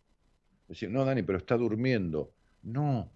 Decir, 0.68 0.90
no, 0.90 1.04
Dani, 1.04 1.22
pero 1.22 1.38
está 1.38 1.56
durmiendo. 1.56 2.32
No, 2.62 3.12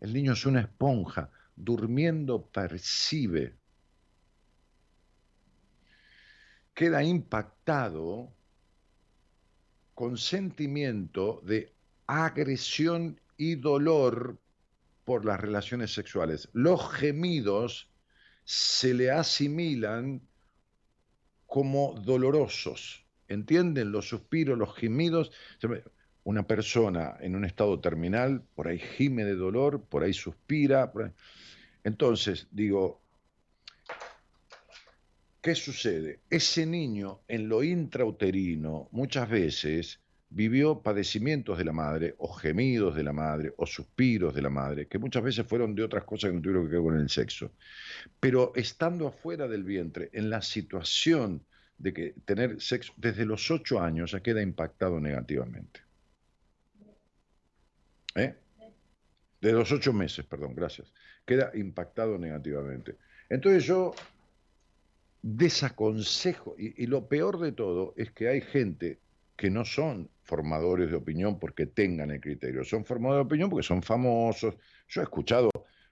el 0.00 0.12
niño 0.12 0.34
es 0.34 0.46
una 0.46 0.60
esponja, 0.60 1.30
durmiendo 1.56 2.46
percibe 2.46 3.59
queda 6.80 7.04
impactado 7.04 8.32
con 9.92 10.16
sentimiento 10.16 11.42
de 11.44 11.74
agresión 12.06 13.20
y 13.36 13.56
dolor 13.56 14.38
por 15.04 15.26
las 15.26 15.38
relaciones 15.38 15.92
sexuales. 15.92 16.48
Los 16.54 16.90
gemidos 16.90 17.90
se 18.44 18.94
le 18.94 19.10
asimilan 19.10 20.22
como 21.44 22.00
dolorosos. 22.00 23.04
¿Entienden? 23.28 23.92
Los 23.92 24.08
suspiros, 24.08 24.56
los 24.56 24.74
gemidos. 24.74 25.32
Una 26.24 26.46
persona 26.46 27.18
en 27.20 27.36
un 27.36 27.44
estado 27.44 27.78
terminal, 27.78 28.42
por 28.54 28.68
ahí 28.68 28.78
gime 28.78 29.26
de 29.26 29.34
dolor, 29.34 29.84
por 29.84 30.02
ahí 30.02 30.14
suspira. 30.14 30.90
Entonces, 31.84 32.48
digo, 32.50 32.99
¿qué 35.40 35.54
sucede? 35.54 36.20
Ese 36.28 36.66
niño 36.66 37.20
en 37.28 37.48
lo 37.48 37.62
intrauterino 37.62 38.88
muchas 38.92 39.28
veces 39.28 40.00
vivió 40.30 40.80
padecimientos 40.80 41.58
de 41.58 41.64
la 41.64 41.72
madre, 41.72 42.14
o 42.18 42.32
gemidos 42.32 42.94
de 42.94 43.02
la 43.02 43.12
madre, 43.12 43.52
o 43.56 43.66
suspiros 43.66 44.32
de 44.34 44.42
la 44.42 44.50
madre, 44.50 44.86
que 44.86 44.98
muchas 44.98 45.22
veces 45.24 45.46
fueron 45.46 45.74
de 45.74 45.82
otras 45.82 46.04
cosas 46.04 46.30
que 46.30 46.36
no 46.36 46.42
tuvieron 46.42 46.66
que 46.66 46.74
ver 46.74 46.82
con 46.82 46.98
el 46.98 47.10
sexo. 47.10 47.52
Pero 48.20 48.52
estando 48.54 49.08
afuera 49.08 49.48
del 49.48 49.64
vientre, 49.64 50.08
en 50.12 50.30
la 50.30 50.40
situación 50.40 51.44
de 51.78 51.92
que 51.92 52.14
tener 52.24 52.60
sexo 52.60 52.92
desde 52.96 53.24
los 53.24 53.50
ocho 53.50 53.80
años 53.80 54.12
ya 54.12 54.20
queda 54.20 54.40
impactado 54.40 55.00
negativamente. 55.00 55.80
¿Eh? 58.14 58.34
De 59.40 59.52
los 59.52 59.72
ocho 59.72 59.92
meses, 59.92 60.24
perdón, 60.26 60.54
gracias. 60.54 60.92
Queda 61.26 61.50
impactado 61.54 62.18
negativamente. 62.18 62.96
Entonces 63.28 63.64
yo 63.64 63.94
desaconsejo, 65.22 66.54
y, 66.58 66.86
lo 66.86 67.08
peor 67.08 67.38
de 67.40 67.52
todo 67.52 67.94
es 67.96 68.10
que 68.10 68.28
hay 68.28 68.40
gente 68.40 68.98
que 69.36 69.50
no 69.50 69.64
son 69.64 70.10
formadores 70.22 70.90
de 70.90 70.96
opinión 70.96 71.38
porque 71.38 71.66
tengan 71.66 72.10
el 72.10 72.20
criterio, 72.20 72.64
son 72.64 72.84
formadores 72.84 73.24
de 73.24 73.26
opinión 73.26 73.50
porque 73.50 73.66
son 73.66 73.82
famosos. 73.82 74.54
Yo 74.88 75.00
he 75.00 75.04
escuchado 75.04 75.50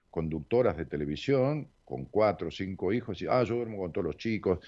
conductoras 0.09 0.77
de 0.77 0.85
televisión 0.85 1.67
con 1.85 2.05
cuatro 2.05 2.47
o 2.47 2.51
cinco 2.51 2.93
hijos 2.93 3.21
y, 3.21 3.27
ah, 3.27 3.43
yo 3.43 3.55
duermo 3.55 3.79
con 3.79 3.91
todos 3.91 4.05
los 4.05 4.17
chicos, 4.17 4.59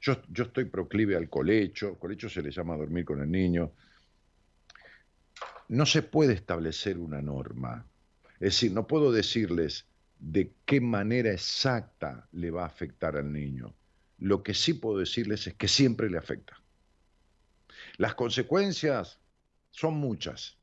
yo, 0.00 0.22
yo 0.28 0.44
estoy 0.44 0.64
proclive 0.66 1.16
al 1.16 1.28
colecho, 1.28 1.98
colecho 1.98 2.28
se 2.28 2.42
le 2.42 2.50
llama 2.50 2.76
dormir 2.76 3.04
con 3.04 3.20
el 3.20 3.30
niño. 3.30 3.72
No 5.68 5.86
se 5.86 6.02
puede 6.02 6.34
establecer 6.34 6.98
una 6.98 7.20
norma, 7.20 7.86
es 8.34 8.54
decir, 8.54 8.72
no 8.72 8.86
puedo 8.86 9.12
decirles 9.12 9.86
de 10.18 10.52
qué 10.64 10.80
manera 10.80 11.32
exacta 11.32 12.26
le 12.32 12.50
va 12.50 12.62
a 12.62 12.66
afectar 12.66 13.16
al 13.16 13.32
niño. 13.32 13.74
Lo 14.18 14.42
que 14.42 14.54
sí 14.54 14.74
puedo 14.74 14.98
decirles 14.98 15.46
es 15.46 15.54
que 15.54 15.68
siempre 15.68 16.10
le 16.10 16.18
afecta. 16.18 16.60
Las 17.96 18.14
consecuencias 18.14 19.20
son 19.70 19.94
muchas 19.94 20.58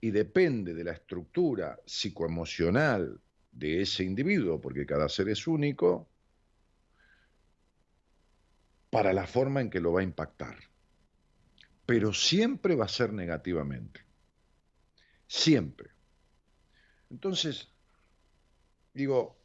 y 0.00 0.10
depende 0.10 0.74
de 0.74 0.84
la 0.84 0.92
estructura 0.92 1.80
psicoemocional 1.86 3.20
de 3.50 3.82
ese 3.82 4.04
individuo, 4.04 4.60
porque 4.60 4.86
cada 4.86 5.08
ser 5.08 5.28
es 5.28 5.46
único, 5.46 6.08
para 8.90 9.12
la 9.12 9.26
forma 9.26 9.60
en 9.60 9.70
que 9.70 9.80
lo 9.80 9.92
va 9.92 10.00
a 10.00 10.04
impactar. 10.04 10.56
Pero 11.86 12.12
siempre 12.12 12.76
va 12.76 12.84
a 12.84 12.88
ser 12.88 13.12
negativamente. 13.12 14.04
Siempre. 15.26 15.90
Entonces, 17.10 17.72
digo, 18.92 19.43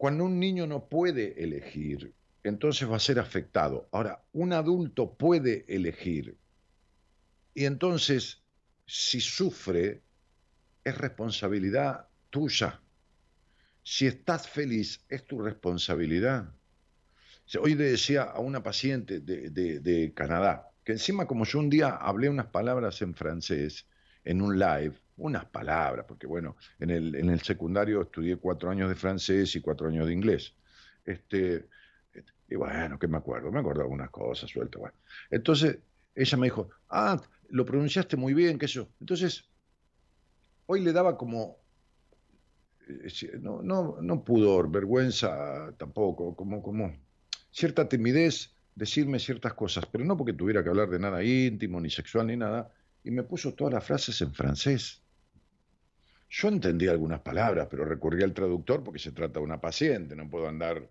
cuando 0.00 0.24
un 0.24 0.40
niño 0.40 0.66
no 0.66 0.88
puede 0.88 1.44
elegir, 1.44 2.14
entonces 2.42 2.90
va 2.90 2.96
a 2.96 3.00
ser 3.00 3.18
afectado. 3.18 3.86
Ahora, 3.92 4.24
un 4.32 4.54
adulto 4.54 5.12
puede 5.12 5.66
elegir 5.68 6.38
y 7.52 7.66
entonces, 7.66 8.42
si 8.86 9.20
sufre, 9.20 10.00
es 10.84 10.96
responsabilidad 10.96 12.08
tuya. 12.30 12.80
Si 13.82 14.06
estás 14.06 14.48
feliz, 14.48 15.04
es 15.10 15.26
tu 15.26 15.38
responsabilidad. 15.38 16.50
Hoy 17.60 17.74
le 17.74 17.90
decía 17.90 18.22
a 18.22 18.40
una 18.40 18.62
paciente 18.62 19.20
de, 19.20 20.12
Canadá, 20.16 20.70
que 20.82 20.92
encima 20.92 21.26
como 21.26 21.44
yo 21.44 21.58
un 21.58 21.68
día 21.68 21.90
hablé 21.90 22.30
unas 22.30 22.46
palabras 22.46 23.02
en 23.02 23.14
francés 23.14 23.86
en 24.24 24.40
un 24.40 24.58
live, 24.58 24.94
unas 25.20 25.44
palabras, 25.46 26.06
porque 26.08 26.26
bueno, 26.26 26.56
en 26.78 26.90
el, 26.90 27.14
en 27.14 27.30
el 27.30 27.40
secundario 27.40 28.02
estudié 28.02 28.36
cuatro 28.36 28.70
años 28.70 28.88
de 28.88 28.94
francés 28.94 29.54
y 29.56 29.60
cuatro 29.60 29.88
años 29.88 30.06
de 30.06 30.12
inglés. 30.12 30.54
Este, 31.04 31.66
y 32.48 32.56
bueno, 32.56 32.98
que 32.98 33.06
me 33.06 33.18
acuerdo, 33.18 33.52
me 33.52 33.60
acuerdo 33.60 33.82
algunas 33.82 34.10
cosas 34.10 34.50
sueltas. 34.50 34.80
Bueno. 34.80 34.96
Entonces 35.30 35.78
ella 36.14 36.36
me 36.38 36.46
dijo, 36.46 36.70
ah, 36.88 37.20
lo 37.50 37.64
pronunciaste 37.64 38.16
muy 38.16 38.34
bien, 38.34 38.58
qué 38.58 38.68
sé 38.68 38.86
Entonces, 39.00 39.44
hoy 40.66 40.80
le 40.80 40.92
daba 40.92 41.16
como, 41.16 41.58
eh, 42.88 43.38
no, 43.40 43.62
no, 43.62 43.98
no 44.00 44.24
pudor, 44.24 44.70
vergüenza 44.70 45.72
tampoco, 45.76 46.34
como, 46.34 46.62
como 46.62 46.92
cierta 47.50 47.88
timidez 47.88 48.54
decirme 48.74 49.18
ciertas 49.18 49.54
cosas, 49.54 49.84
pero 49.86 50.04
no 50.04 50.16
porque 50.16 50.32
tuviera 50.32 50.62
que 50.62 50.70
hablar 50.70 50.88
de 50.88 50.98
nada 50.98 51.22
íntimo, 51.22 51.80
ni 51.80 51.90
sexual, 51.90 52.26
ni 52.26 52.36
nada, 52.36 52.72
y 53.04 53.10
me 53.10 53.22
puso 53.22 53.54
todas 53.54 53.74
las 53.74 53.84
frases 53.84 54.20
en 54.22 54.32
francés. 54.32 54.99
Yo 56.30 56.48
entendí 56.48 56.86
algunas 56.86 57.20
palabras, 57.20 57.66
pero 57.68 57.84
recurrí 57.84 58.22
al 58.22 58.32
traductor 58.32 58.84
porque 58.84 59.00
se 59.00 59.10
trata 59.10 59.40
de 59.40 59.44
una 59.44 59.60
paciente, 59.60 60.14
no 60.14 60.30
puedo 60.30 60.48
andar 60.48 60.88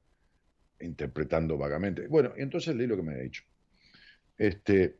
interpretando 0.81 1.57
vagamente. 1.57 2.07
Bueno, 2.07 2.33
entonces 2.35 2.75
leí 2.75 2.87
lo 2.87 2.97
que 2.97 3.03
me 3.03 3.13
ha 3.13 3.19
dicho. 3.19 3.43
Este, 4.37 4.99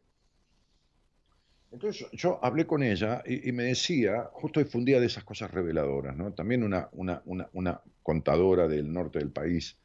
entonces 1.72 2.08
yo 2.14 2.44
hablé 2.44 2.66
con 2.66 2.84
ella 2.84 3.22
y, 3.26 3.52
me 3.52 3.64
decía, 3.64 4.30
justo 4.32 4.60
hoy 4.60 4.66
de 4.86 5.06
esas 5.06 5.24
cosas 5.24 5.52
reveladoras, 5.52 6.16
¿no? 6.16 6.34
También 6.34 6.64
una, 6.64 6.90
una, 6.94 7.22
una, 7.54 7.82
contadora 8.02 8.68
del 8.68 8.92
norte 8.92 9.20
del 9.20 9.30
país, 9.30 9.78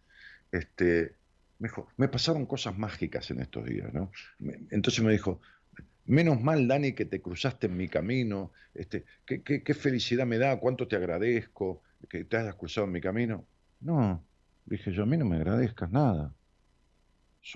este, 0.50 1.16
me 1.58 1.68
dijo, 1.68 1.88
me 1.96 2.08
pasaron 2.08 2.46
cosas 2.46 2.78
mágicas 2.78 3.30
en 3.30 3.40
estos 3.40 3.66
días, 3.66 3.92
¿no? 3.92 4.10
Entonces 4.70 5.04
me 5.04 5.12
dijo, 5.12 5.40
menos 6.06 6.40
mal, 6.40 6.68
Dani, 6.68 6.92
que 6.92 7.04
te 7.04 7.20
cruzaste 7.20 7.66
en 7.66 7.76
mi 7.76 7.88
camino, 7.88 8.52
este, 8.74 9.04
qué, 9.24 9.42
qué, 9.42 9.74
felicidad 9.74 10.26
me 10.26 10.38
da, 10.38 10.58
cuánto 10.58 10.86
te 10.86 10.96
agradezco 10.96 11.82
que 12.08 12.24
te 12.24 12.36
hayas 12.36 12.54
cruzado 12.54 12.86
en 12.86 12.92
mi 12.92 13.00
camino. 13.00 13.46
No, 13.80 14.24
Dije 14.66 14.92
yo, 14.92 15.02
a 15.02 15.06
mí 15.06 15.16
no 15.16 15.26
me 15.26 15.36
agradezcas 15.36 15.90
nada. 15.90 16.34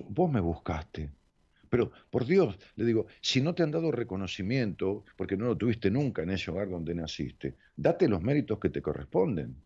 Vos 0.09 0.31
me 0.31 0.41
buscaste. 0.41 1.11
Pero, 1.71 1.91
por 2.11 2.27
Dios, 2.27 2.59
le 2.77 2.85
digo, 2.85 3.07
si 3.21 3.41
no 3.41 3.55
te 3.55 3.63
han 3.63 3.71
dado 3.71 3.91
reconocimiento, 3.91 5.05
porque 5.17 5.37
no 5.37 5.47
lo 5.47 5.57
tuviste 5.57 5.91
nunca 5.91 6.23
en 6.23 6.31
ese 6.31 6.51
hogar 6.51 6.69
donde 6.69 6.95
naciste, 6.95 7.57
date 7.77 8.09
los 8.09 8.23
méritos 8.23 8.59
que 8.59 8.71
te 8.71 8.83
corresponden. 8.83 9.57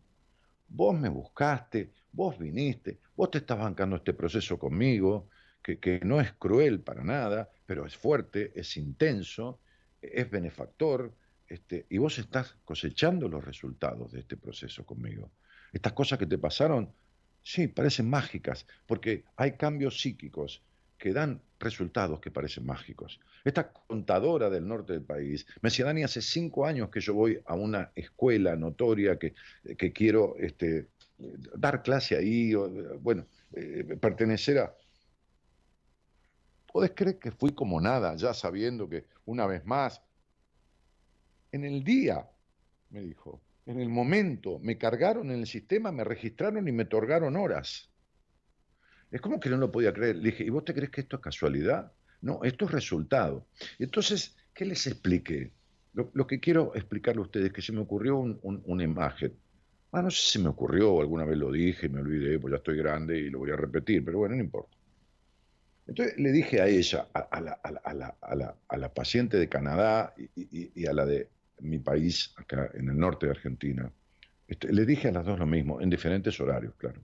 Vos 0.67 0.97
me 0.97 1.09
buscaste, 1.09 1.91
vos 2.11 2.37
viniste, 2.37 2.99
vos 3.15 3.31
te 3.31 3.39
estás 3.39 3.59
bancando 3.59 3.97
este 3.97 4.13
proceso 4.13 4.57
conmigo, 4.57 5.29
que, 5.63 6.01
no 6.03 6.19
es 6.21 6.33
cruel 6.33 6.81
para 6.81 7.03
nada, 7.03 7.49
pero 7.65 7.85
es 7.85 7.95
fuerte, 7.95 8.51
es 8.55 8.77
intenso, 8.77 9.59
es 10.01 10.29
benefactor, 10.29 11.13
este, 11.47 11.85
y 11.89 11.97
vos 11.97 12.19
estás 12.19 12.57
cosechando 12.65 13.27
los 13.29 13.43
resultados 13.43 14.11
de 14.11 14.19
este 14.19 14.37
proceso 14.37 14.85
conmigo. 14.85 15.31
Estas 15.71 15.93
cosas 15.93 16.19
que 16.19 16.25
te 16.25 16.37
pasaron 16.37 16.93
Sí, 17.43 17.67
parecen 17.67 18.09
mágicas, 18.09 18.65
porque 18.87 19.25
hay 19.35 19.53
cambios 19.53 19.99
psíquicos 19.99 20.63
que 20.97 21.11
dan 21.11 21.41
resultados 21.59 22.21
que 22.21 22.31
parecen 22.31 22.65
mágicos. 22.65 23.19
Esta 23.43 23.73
contadora 23.73 24.49
del 24.49 24.65
norte 24.65 24.93
del 24.93 25.03
país 25.03 25.45
me 25.61 25.69
decía, 25.69 25.85
Dani, 25.85 26.03
hace 26.03 26.21
cinco 26.21 26.65
años 26.65 26.89
que 26.89 27.01
yo 27.01 27.13
voy 27.13 27.41
a 27.45 27.55
una 27.55 27.91
escuela 27.95 28.55
notoria 28.55 29.19
que, 29.19 29.33
que 29.77 29.91
quiero 29.91 30.37
este, 30.39 30.87
dar 31.17 31.83
clase 31.83 32.15
ahí, 32.15 32.53
bueno, 33.01 33.27
eh, 33.53 33.97
pertenecer 33.99 34.59
a... 34.59 34.73
¿Podés 36.73 36.93
creer 36.95 37.19
que 37.19 37.29
fui 37.29 37.51
como 37.51 37.79
nada, 37.79 38.15
ya 38.15 38.33
sabiendo 38.33 38.89
que 38.89 39.05
una 39.25 39.45
vez 39.45 39.63
más, 39.63 40.01
en 41.51 41.65
el 41.65 41.83
día, 41.83 42.27
me 42.89 42.99
dijo, 43.01 43.43
en 43.67 43.79
el 43.79 43.89
momento, 43.89 44.57
me 44.57 44.79
cargaron 44.79 45.29
en 45.29 45.41
el 45.41 45.45
sistema, 45.45 45.91
me 45.91 46.03
registraron 46.03 46.67
y 46.67 46.71
me 46.71 46.83
otorgaron 46.83 47.37
horas. 47.37 47.91
Es 49.11 49.21
como 49.21 49.39
que 49.39 49.51
no 49.51 49.57
lo 49.57 49.71
podía 49.71 49.93
creer. 49.93 50.15
Le 50.15 50.31
dije, 50.31 50.45
¿y 50.45 50.49
vos 50.49 50.65
te 50.65 50.73
crees 50.73 50.89
que 50.89 51.01
esto 51.01 51.17
es 51.17 51.21
casualidad? 51.21 51.93
No, 52.21 52.43
esto 52.43 52.65
es 52.65 52.71
resultado. 52.71 53.45
Entonces, 53.77 54.35
¿qué 54.51 54.65
les 54.65 54.87
expliqué? 54.87 55.53
Lo, 55.93 56.25
que 56.25 56.39
quiero 56.39 56.73
explicarle 56.73 57.19
a 57.19 57.25
ustedes 57.25 57.45
es 57.47 57.53
que 57.53 57.61
se 57.61 57.71
me 57.71 57.81
ocurrió 57.81 58.17
una 58.17 58.83
imagen. 58.83 59.37
Ah, 59.91 60.01
no 60.01 60.09
sé 60.09 60.31
si 60.31 60.39
me 60.39 60.49
ocurrió, 60.49 60.99
alguna 60.99 61.23
vez 61.23 61.37
lo 61.37 61.51
dije, 61.51 61.87
me 61.87 62.01
olvidé, 62.01 62.39
pues 62.39 62.51
ya 62.51 62.57
estoy 62.57 62.77
grande 62.77 63.19
y 63.19 63.29
lo 63.29 63.37
voy 63.37 63.51
a 63.51 63.55
repetir, 63.55 64.03
pero 64.03 64.17
bueno, 64.17 64.33
no 64.33 64.41
importa. 64.41 64.75
Entonces 65.87 66.17
le 66.17 66.31
dije 66.31 66.61
a 66.61 66.67
ella, 66.67 67.07
a, 67.13 68.77
la, 68.77 68.93
paciente 68.93 69.37
de 69.37 69.49
Canadá 69.49 70.13
y 70.35 70.85
a 70.85 70.93
la 70.93 71.05
de 71.05 71.29
mi 71.59 71.79
país, 71.79 72.33
acá 72.37 72.69
en 72.73 72.89
el 72.89 72.97
norte 72.97 73.25
de 73.25 73.31
Argentina, 73.31 73.91
este, 74.47 74.71
le 74.71 74.85
dije 74.85 75.07
a 75.07 75.11
las 75.11 75.25
dos 75.25 75.39
lo 75.39 75.45
mismo, 75.45 75.81
en 75.81 75.89
diferentes 75.89 76.39
horarios, 76.39 76.75
claro. 76.75 77.01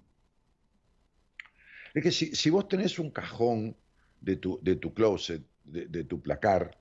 Es 1.94 2.04
que 2.04 2.12
si, 2.12 2.50
vos 2.50 2.68
tenés 2.68 3.00
un 3.00 3.10
cajón 3.10 3.76
de 4.22 4.36
tu, 4.36 4.60
de 4.62 4.76
tu 4.76 4.94
closet, 4.94 5.42
de, 5.64 6.04
tu 6.04 6.22
placar, 6.22 6.78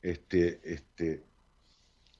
este, 0.00 0.60
este, 0.64 1.24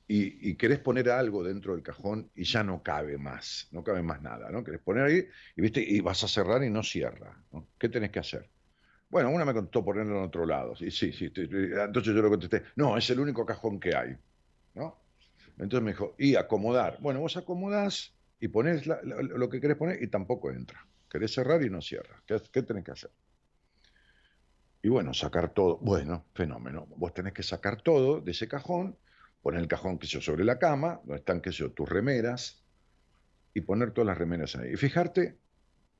y, 0.06 0.54
querés 0.56 0.78
poner 0.80 1.08
algo 1.10 1.42
dentro 1.42 1.74
del 1.74 1.82
cajón 1.82 2.30
y 2.34 2.44
ya 2.44 2.62
no 2.62 2.82
cabe 2.82 3.16
más, 3.18 3.68
no 3.72 3.82
cabe 3.82 4.02
más 4.02 4.20
nada, 4.20 4.50
¿no? 4.50 4.64
Querés 4.64 4.80
poner 4.80 5.04
ahí 5.04 5.26
y, 5.56 5.60
¿viste? 5.62 5.80
y 5.80 6.00
vas 6.00 6.22
a 6.24 6.28
cerrar 6.28 6.62
y 6.64 6.70
no 6.70 6.82
cierra. 6.82 7.42
¿Qué 7.78 7.88
tenés 7.88 8.10
que 8.10 8.18
hacer? 8.18 8.48
Bueno, 9.10 9.30
una 9.30 9.44
me 9.44 9.54
contó 9.54 9.84
ponerlo 9.84 10.18
en 10.18 10.24
otro 10.24 10.44
lado. 10.44 10.76
Sí, 10.76 10.90
sí, 10.90 11.12
sí. 11.12 11.30
Entonces 11.34 12.14
yo 12.14 12.22
le 12.22 12.28
contesté, 12.28 12.62
no, 12.76 12.96
es 12.96 13.08
el 13.10 13.20
único 13.20 13.46
cajón 13.46 13.80
que 13.80 13.96
hay. 13.96 14.16
¿no? 14.74 14.98
Entonces 15.58 15.82
me 15.82 15.92
dijo, 15.92 16.14
y 16.18 16.36
acomodar. 16.36 16.98
Bueno, 17.00 17.20
vos 17.20 17.36
acomodás 17.36 18.14
y 18.40 18.48
pones 18.48 18.86
lo 18.86 19.48
que 19.48 19.60
querés 19.60 19.76
poner 19.76 20.02
y 20.02 20.08
tampoco 20.08 20.50
entra. 20.50 20.86
Querés 21.10 21.32
cerrar 21.32 21.62
y 21.62 21.70
no 21.70 21.80
cierra. 21.80 22.22
¿Qué, 22.26 22.40
¿Qué 22.52 22.62
tenés 22.62 22.84
que 22.84 22.92
hacer? 22.92 23.10
Y 24.82 24.88
bueno, 24.88 25.12
sacar 25.14 25.52
todo. 25.52 25.78
Bueno, 25.78 26.26
fenómeno. 26.34 26.86
Vos 26.96 27.12
tenés 27.14 27.32
que 27.32 27.42
sacar 27.42 27.82
todo 27.82 28.20
de 28.20 28.30
ese 28.30 28.46
cajón, 28.46 28.96
poner 29.42 29.60
el 29.60 29.68
cajón 29.68 29.98
que 29.98 30.06
yo 30.06 30.20
sobre 30.20 30.44
la 30.44 30.58
cama, 30.58 31.00
donde 31.04 31.16
están 31.16 31.40
que 31.40 31.50
yo 31.50 31.72
tus 31.72 31.88
remeras, 31.88 32.62
y 33.54 33.62
poner 33.62 33.90
todas 33.90 34.06
las 34.06 34.18
remeras 34.18 34.54
ahí. 34.54 34.72
Y 34.72 34.76
fijarte, 34.76 35.38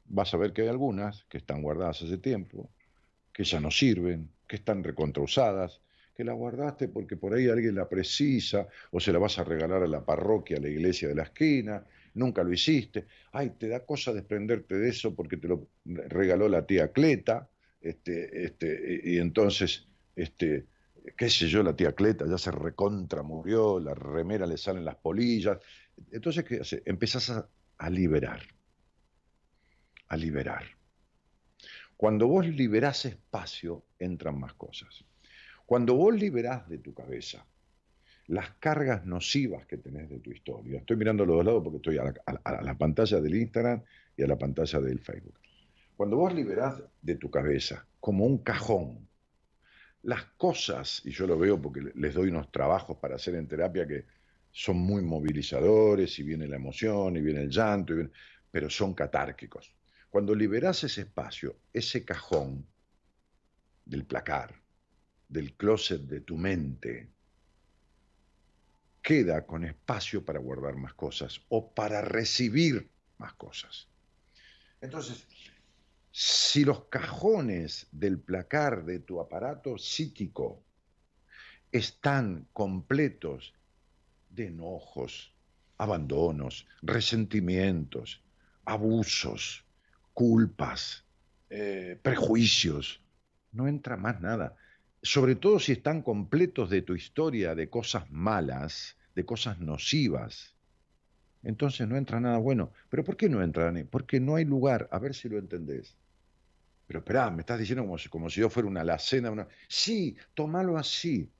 vas 0.05 0.33
a 0.33 0.37
ver 0.37 0.53
que 0.53 0.63
hay 0.63 0.69
algunas 0.69 1.25
que 1.25 1.39
están 1.39 1.63
guardadas 1.63 2.03
hace 2.03 2.19
tiempo, 2.19 2.71
que 3.39 3.45
ya 3.45 3.61
no 3.61 3.71
sirven, 3.71 4.29
que 4.49 4.57
están 4.57 4.83
recontrausadas, 4.83 5.81
que 6.13 6.25
la 6.25 6.33
guardaste 6.33 6.89
porque 6.89 7.17
por 7.17 7.35
ahí 7.35 7.49
alguien 7.49 7.77
la 7.77 7.89
precisa, 7.89 8.67
o 8.91 8.99
se 8.99 9.13
la 9.13 9.21
vas 9.21 9.39
a 9.39 9.45
regalar 9.45 9.81
a 9.85 9.87
la 9.87 10.05
parroquia, 10.05 10.57
a 10.57 10.61
la 10.61 10.69
iglesia 10.69 11.07
de 11.07 11.15
la 11.15 11.23
esquina, 11.23 11.87
nunca 12.15 12.43
lo 12.43 12.53
hiciste. 12.53 13.07
Ay, 13.31 13.51
te 13.51 13.69
da 13.69 13.87
cosa 13.87 14.13
desprenderte 14.13 14.77
de 14.77 14.89
eso 14.89 15.15
porque 15.15 15.37
te 15.37 15.47
lo 15.47 15.69
regaló 15.85 16.49
la 16.49 16.67
tía 16.67 16.91
Cleta, 16.91 17.49
este, 17.81 18.45
este, 18.45 19.03
y 19.05 19.19
entonces, 19.19 19.87
este, 20.17 20.67
qué 21.17 21.31
sé 21.31 21.47
yo, 21.47 21.63
la 21.63 21.77
tía 21.77 21.93
Cleta 21.93 22.27
ya 22.29 22.39
se 22.39 22.51
recontra 22.51 23.23
murió, 23.23 23.79
la 23.79 23.95
remera 23.95 24.47
le 24.47 24.57
salen 24.57 24.85
las 24.85 24.97
polillas. 24.97 25.59
Entonces, 26.11 26.43
¿qué 26.43 26.57
hace? 26.57 26.83
Empezás 26.87 27.31
a 27.31 27.89
liberar, 27.89 28.43
a 30.09 30.17
liberar. 30.17 30.78
Cuando 31.99 32.29
vos 32.29 32.47
liberás 32.47 33.07
espacio, 33.07 33.83
entran 33.99 34.39
más 34.39 34.55
cosas. 34.55 35.05
Cuando 35.67 35.97
vos 35.97 36.15
liberás 36.15 36.69
de 36.69 36.79
tu 36.79 36.95
cabeza 36.95 37.45
las 38.29 38.51
cargas 38.61 39.05
nocivas 39.05 39.67
que 39.67 39.79
tenés 39.79 40.09
de 40.09 40.21
tu 40.21 40.31
historia, 40.31 40.79
estoy 40.79 40.97
mirando 40.97 41.27
los 41.27 41.39
dos 41.39 41.45
lados 41.45 41.61
porque 41.65 41.79
estoy 41.79 41.99
a 41.99 42.63
la, 42.63 42.79
pantalla 42.79 43.21
del 43.21 43.35
Instagram 43.35 43.83
y 44.17 44.23
a 44.23 44.29
la 44.29 44.39
pantalla 44.39 44.79
del 44.79 45.01
Facebook. 45.01 45.41
Cuando 45.97 46.19
vos 46.19 46.33
liberás 46.33 46.81
de 47.03 47.17
tu 47.17 47.33
cabeza, 47.33 47.85
como 47.99 48.27
un 48.27 48.45
cajón, 48.45 49.09
las 50.05 50.25
cosas, 50.37 51.03
y 51.05 51.11
yo 51.11 51.27
lo 51.27 51.37
veo 51.37 51.61
porque 51.61 51.81
les 51.97 52.15
doy 52.15 52.29
unos 52.29 52.53
trabajos 52.53 52.97
para 52.99 53.17
hacer 53.17 53.35
en 53.35 53.49
terapia 53.49 53.89
que 53.89 54.05
son 54.53 54.77
muy 54.77 55.03
movilizadores, 55.03 56.17
y 56.21 56.23
viene 56.23 56.47
la 56.47 56.57
emoción, 56.57 57.17
y 57.17 57.21
viene 57.23 57.41
el 57.41 57.51
llanto, 57.51 57.93
pero 58.53 58.71
son 58.71 58.95
catárquicos. 58.95 59.75
Cuando 60.11 60.35
liberás 60.35 60.85
ese 60.85 61.03
espacio, 61.03 61.57
ese 61.73 62.05
cajón 62.05 62.67
del 63.85 64.05
placar, 64.05 64.55
del 65.29 65.55
closet 65.55 66.03
de 66.03 66.21
tu 66.21 66.37
mente, 66.37 67.11
queda 69.03 69.47
con 69.47 69.65
espacio 69.65 70.25
para 70.25 70.39
guardar 70.39 70.77
más 70.77 70.95
cosas 70.95 71.41
o 71.49 71.73
para 71.73 72.01
recibir 72.01 72.91
más 73.19 73.35
cosas. 73.35 73.89
Entonces, 74.81 75.27
si 76.11 76.65
los 76.65 76.85
cajones 76.87 77.87
del 77.91 78.19
placar 78.19 78.85
de 78.85 79.01
tu 79.01 79.21
aparato 79.21 79.79
psíquico 79.79 80.63
están 81.71 82.49
completos 82.53 83.55
de 84.31 84.47
enojos, 84.47 85.35
abandonos, 85.77 86.67
resentimientos, 86.83 88.23
abusos, 88.65 89.65
culpas, 90.19 91.07
eh, 91.49 91.97
prejuicios, 92.03 93.01
no 93.53 93.69
entra 93.69 93.97
más 93.97 94.21
nada. 94.21 94.57
Sobre 95.01 95.37
todo 95.37 95.61
si 95.61 95.71
están 95.71 96.03
completos 96.03 96.71
de 96.71 96.83
tu 96.83 96.97
historia 96.97 97.55
de 97.55 97.71
cosas 97.71 98.11
malas, 98.11 98.97
de 99.15 99.25
cosas 99.25 99.61
nocivas. 99.61 100.57
Entonces 101.45 101.87
no 101.87 101.97
entra 101.97 102.19
nada 102.19 102.39
bueno. 102.39 102.73
¿Pero 102.91 103.05
por 103.05 103.17
qué 103.17 103.29
no 103.29 103.41
entra? 103.45 103.73
Porque 103.89 104.19
no 104.19 104.35
hay 104.35 104.45
lugar. 104.45 104.89
A 104.91 104.99
ver 104.99 105.15
si 105.15 105.29
lo 105.29 105.39
entendés. 105.39 105.97
Pero 106.89 106.99
espera, 106.99 107.31
me 107.31 107.43
estás 107.43 107.61
diciendo 107.61 107.85
como 107.85 107.97
si, 107.97 108.09
como 108.09 108.29
si 108.29 108.41
yo 108.41 108.51
fuera 108.51 108.69
una 108.69 108.81
alacena. 108.81 109.31
Una... 109.31 109.47
Sí, 109.69 110.17
tómalo 110.35 110.77
así. 110.77 111.31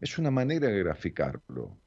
Es 0.00 0.18
una 0.18 0.32
manera 0.32 0.66
de 0.66 0.82
graficarlo. 0.82 1.78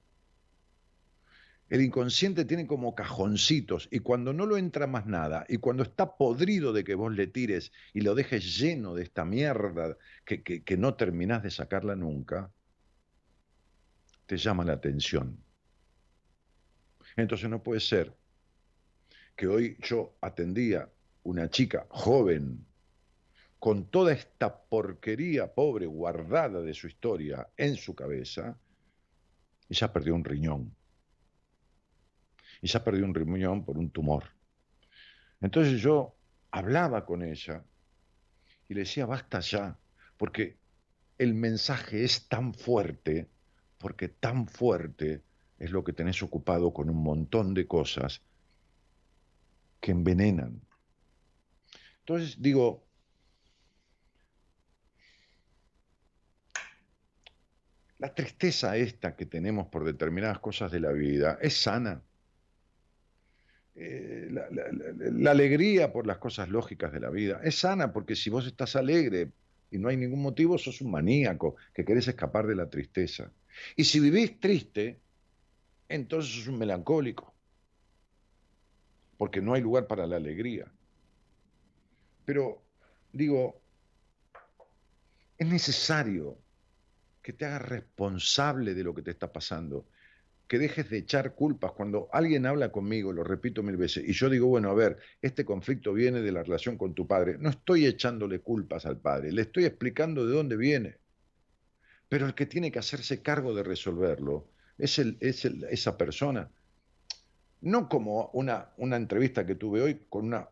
El 1.69 1.81
inconsciente 1.81 2.45
tiene 2.45 2.65
como 2.65 2.95
cajoncitos 2.95 3.89
y 3.91 3.99
cuando 3.99 4.31
no 4.31 4.45
lo 4.45 4.57
entra 4.57 4.87
más 4.87 5.05
nada 5.05 5.45
y 5.49 5.57
cuando 5.57 5.83
está 5.83 6.15
podrido 6.15 6.71
de 6.71 6.85
que 6.85 6.95
vos 6.95 7.13
le 7.13 7.27
tires 7.27 7.73
y 7.93 8.01
lo 8.01 8.15
dejes 8.15 8.57
lleno 8.57 8.93
de 8.93 9.03
esta 9.03 9.25
mierda 9.25 9.97
que, 10.23 10.43
que 10.43 10.77
no 10.77 10.95
terminás 10.95 11.43
de 11.43 11.51
sacarla 11.51 11.95
nunca, 11.95 12.49
te 14.25 14.37
llama 14.37 14.63
la 14.63 14.73
atención. 14.73 15.37
Entonces 17.17 17.49
no 17.49 17.61
puede 17.61 17.81
ser 17.81 18.15
que 19.35 19.47
hoy 19.47 19.77
yo 19.81 20.15
atendía 20.21 20.89
una 21.23 21.49
chica 21.49 21.85
joven 21.89 22.65
con 23.59 23.89
toda 23.89 24.13
esta 24.13 24.63
porquería 24.63 25.53
pobre 25.53 25.85
guardada 25.85 26.61
de 26.61 26.73
su 26.73 26.87
historia 26.87 27.49
en 27.57 27.75
su 27.75 27.93
cabeza 27.93 28.57
y 29.67 29.75
ya 29.75 29.91
perdió 29.91 30.15
un 30.15 30.23
riñón 30.23 30.77
y 32.61 32.67
se 32.67 32.77
ha 32.77 32.83
perdido 32.83 33.05
un 33.05 33.15
riñón 33.15 33.65
por 33.65 33.77
un 33.77 33.89
tumor. 33.89 34.25
Entonces 35.41 35.81
yo 35.81 36.15
hablaba 36.51 37.05
con 37.05 37.23
ella 37.23 37.63
y 38.67 38.73
le 38.73 38.81
decía, 38.81 39.05
basta 39.05 39.39
ya, 39.39 39.77
porque 40.17 40.57
el 41.17 41.33
mensaje 41.33 42.03
es 42.03 42.27
tan 42.27 42.53
fuerte, 42.53 43.29
porque 43.77 44.07
tan 44.07 44.47
fuerte 44.47 45.23
es 45.59 45.71
lo 45.71 45.83
que 45.83 45.93
tenés 45.93 46.21
ocupado 46.21 46.73
con 46.73 46.89
un 46.89 47.01
montón 47.01 47.53
de 47.53 47.67
cosas 47.67 48.21
que 49.79 49.91
envenenan. 49.91 50.61
Entonces 51.99 52.41
digo, 52.41 52.85
la 57.97 58.13
tristeza 58.13 58.77
esta 58.77 59.15
que 59.15 59.25
tenemos 59.25 59.67
por 59.67 59.83
determinadas 59.83 60.39
cosas 60.39 60.71
de 60.71 60.79
la 60.79 60.91
vida 60.91 61.37
es 61.41 61.61
sana. 61.61 62.03
Eh, 63.79 64.29
la, 64.31 65.29
alegría 65.29 65.93
por 65.93 66.07
las 66.07 66.17
cosas 66.17 66.49
lógicas 66.49 66.91
de 66.91 66.99
la 66.99 67.11
vida. 67.11 67.39
Es 67.43 67.59
sana 67.59 67.93
porque 67.93 68.15
si 68.15 68.31
vos 68.31 68.47
estás 68.47 68.75
alegre 68.75 69.31
y 69.69 69.77
no 69.77 69.87
hay 69.89 69.97
ningún 69.97 70.23
motivo, 70.23 70.57
sos 70.57 70.81
un 70.81 70.89
maníaco 70.89 71.55
que 71.75 71.85
querés 71.85 72.07
escapar 72.07 72.47
de 72.47 72.55
la 72.55 72.71
tristeza. 72.71 73.31
Y 73.75 73.83
si 73.83 73.99
vivís 73.99 74.39
triste, 74.39 74.99
entonces 75.89 76.33
sos 76.33 76.47
un 76.47 76.57
melancólico, 76.57 77.35
porque 79.15 79.41
no 79.41 79.53
hay 79.53 79.61
lugar 79.61 79.85
para 79.85 80.07
la 80.07 80.15
alegría. 80.15 80.65
Pero 82.25 82.63
digo, 83.13 83.61
es 85.37 85.47
necesario 85.47 86.35
que 87.21 87.33
te 87.33 87.45
hagas 87.45 87.61
responsable 87.61 88.73
de 88.73 88.83
lo 88.83 88.95
que 88.95 89.03
te 89.03 89.11
está 89.11 89.31
pasando 89.31 89.85
que 90.47 90.59
dejes 90.59 90.89
de 90.89 90.99
echar 90.99 91.35
culpas. 91.35 91.73
Cuando 91.73 92.09
alguien 92.11 92.45
habla 92.45 92.71
conmigo, 92.71 93.11
lo 93.11 93.23
repito 93.23 93.63
mil 93.63 93.77
veces, 93.77 94.07
y 94.07 94.13
yo 94.13 94.29
digo, 94.29 94.47
bueno, 94.47 94.69
a 94.69 94.73
ver, 94.73 94.97
este 95.21 95.45
conflicto 95.45 95.93
viene 95.93 96.21
de 96.21 96.31
la 96.31 96.43
relación 96.43 96.77
con 96.77 96.93
tu 96.93 97.05
padre, 97.05 97.37
no 97.39 97.49
estoy 97.49 97.85
echándole 97.85 98.39
culpas 98.39 98.85
al 98.85 98.97
padre, 98.97 99.31
le 99.31 99.43
estoy 99.43 99.65
explicando 99.65 100.25
de 100.25 100.33
dónde 100.33 100.55
viene. 100.55 100.97
Pero 102.09 102.25
el 102.25 102.33
que 102.33 102.45
tiene 102.45 102.71
que 102.71 102.79
hacerse 102.79 103.21
cargo 103.21 103.53
de 103.53 103.63
resolverlo 103.63 104.47
es, 104.77 104.97
el, 104.99 105.17
es 105.19 105.43
esa 105.45 105.97
persona. 105.97 106.49
No 107.61 107.89
como 107.89 108.29
una, 108.33 108.69
una 108.77 108.95
entrevista 108.95 109.45
que 109.45 109.55
tuve 109.55 109.81
hoy 109.81 110.05
con 110.07 110.27
una 110.27 110.47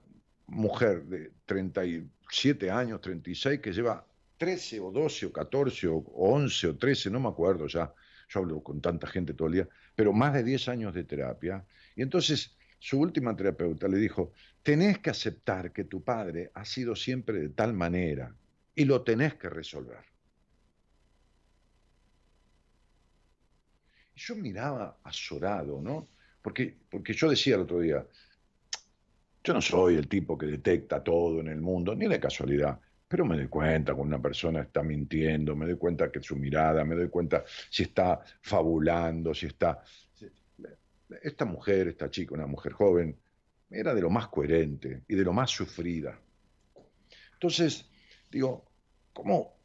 mujer 0.48 1.06
de 1.06 1.32
37 1.46 2.70
años, 2.70 3.00
36, 3.00 3.62
que 3.62 3.72
lleva 3.72 4.06
13 4.38 4.80
o 4.82 4.92
12 4.92 5.28
o 5.28 5.32
14 5.32 5.88
o 5.88 6.04
11 6.16 6.68
o 6.68 6.76
13, 6.76 7.10
no 7.10 7.20
me 7.20 7.30
acuerdo 7.30 7.68
ya, 7.68 7.94
yo 8.28 8.40
hablo 8.40 8.62
con 8.62 8.82
tanta 8.82 9.08
gente 9.08 9.34
todo 9.34 9.48
el 9.48 9.54
día, 9.54 9.70
pero 9.96 10.14
más 10.14 10.34
de 10.34 10.44
10 10.44 10.68
años 10.68 10.94
de 10.94 11.04
terapia. 11.04 11.66
Y 11.96 12.02
entonces 12.02 12.56
su 12.80 13.00
última 13.00 13.36
terapeuta 13.36 13.88
le 13.88 13.98
dijo, 13.98 14.34
tenés 14.62 15.00
que 15.00 15.10
aceptar 15.10 15.72
que 15.72 15.86
tu 15.86 16.04
padre 16.04 16.52
ha 16.54 16.66
sido 16.66 16.96
siempre 16.96 17.40
de 17.40 17.50
tal 17.50 17.74
manera 17.74 18.36
y 18.76 18.86
lo 18.86 19.02
tenés 19.02 19.36
que 19.36 19.50
resolver. 19.50 20.04
Yo 24.16 24.36
miraba 24.36 25.00
azorado, 25.04 25.82
¿no? 25.82 26.08
Porque, 26.42 26.78
porque 26.90 27.14
yo 27.14 27.30
decía 27.30 27.56
el 27.56 27.62
otro 27.62 27.80
día, 27.80 28.06
yo 29.44 29.54
no 29.54 29.62
soy 29.62 29.96
el 29.96 30.08
tipo 30.08 30.38
que 30.38 30.46
detecta 30.46 31.04
todo 31.04 31.40
en 31.40 31.48
el 31.48 31.62
mundo, 31.62 31.96
ni 31.96 32.08
de 32.08 32.20
casualidad, 32.20 32.80
Pero 33.08 33.26
me 33.26 33.36
doy 33.36 33.48
cuenta 33.48 33.94
cuando 33.94 34.16
una 34.16 34.22
persona 34.22 34.62
está 34.62 34.82
mintiendo, 34.82 35.56
me 35.56 35.66
doy 35.66 35.78
cuenta 35.78 36.12
que 36.12 36.22
su 36.22 36.36
mirada, 36.36 36.84
me 36.84 36.96
doy 36.96 37.10
cuenta 37.10 37.44
si 37.70 37.84
está 37.84 38.22
fabulando, 38.42 39.34
si 39.34 39.46
está... 39.46 39.84
Esta 41.22 41.46
mujer, 41.46 41.88
esta 41.88 42.10
chica, 42.10 42.34
una 42.34 42.48
mujer 42.48 42.74
joven, 42.74 43.16
era 43.70 43.94
de 43.94 44.02
lo 44.02 44.10
más 44.10 44.28
coherente 44.28 45.04
y 45.08 45.16
de 45.16 45.24
lo 45.24 45.34
más 45.34 45.52
sufrida. 45.52 46.20
Entonces, 47.34 47.90
digo, 48.32 48.72
¿cómo 49.14 49.56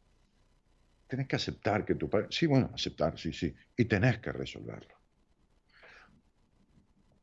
tenés 1.07 1.27
que 1.27 1.35
aceptar 1.35 1.83
que 1.83 1.95
tu 1.95 2.09
padre... 2.09 2.27
Sí, 2.29 2.45
bueno, 2.45 2.69
aceptar, 2.73 3.17
sí, 3.17 3.33
sí. 3.33 3.53
Y 3.75 3.85
tenés 3.85 4.19
que 4.19 4.31
resolverlo. 4.31 4.95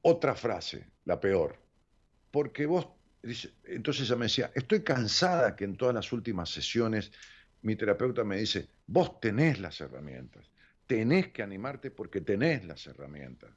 Otra 0.02 0.35
frase, 0.35 0.90
la 1.04 1.20
peor. 1.20 1.59
Porque 2.31 2.66
vos 2.66 2.88
entonces 3.22 4.07
ella 4.07 4.16
me 4.16 4.26
decía, 4.26 4.50
estoy 4.54 4.83
cansada 4.83 5.57
que 5.57 5.64
en 5.64 5.76
todas 5.76 5.94
las 5.94 6.12
últimas 6.12 6.50
sesiones 6.50 7.11
mi 7.62 7.74
terapeuta 7.76 8.22
me 8.24 8.38
dice, 8.38 8.68
vos 8.87 9.20
tenés 9.20 9.59
las 9.61 9.81
herramientas, 9.81 10.48
tenés 10.87 11.28
que 11.28 11.42
animarte 11.42 11.90
porque 11.90 12.20
tenés 12.20 12.64
las 12.64 12.87
herramientas. 12.87 13.50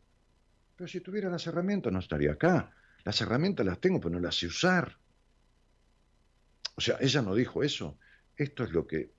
Pero 0.75 0.87
si 0.87 0.99
tuviera 0.99 1.29
las 1.29 1.45
herramientas 1.45 1.93
no 1.93 1.99
estaría 1.99 2.31
acá. 2.31 2.73
Las 3.03 3.21
herramientas 3.21 3.65
las 3.65 3.79
tengo, 3.79 3.99
pero 3.99 4.15
no 4.15 4.19
las 4.19 4.35
sé 4.35 4.47
usar. 4.47 4.97
O 6.75 6.81
sea, 6.81 6.97
ella 6.99 7.21
no 7.21 7.35
dijo 7.35 7.61
eso. 7.63 7.99
Esto 8.35 8.63
es 8.63 8.71
lo 8.71 8.87
que, 8.87 9.11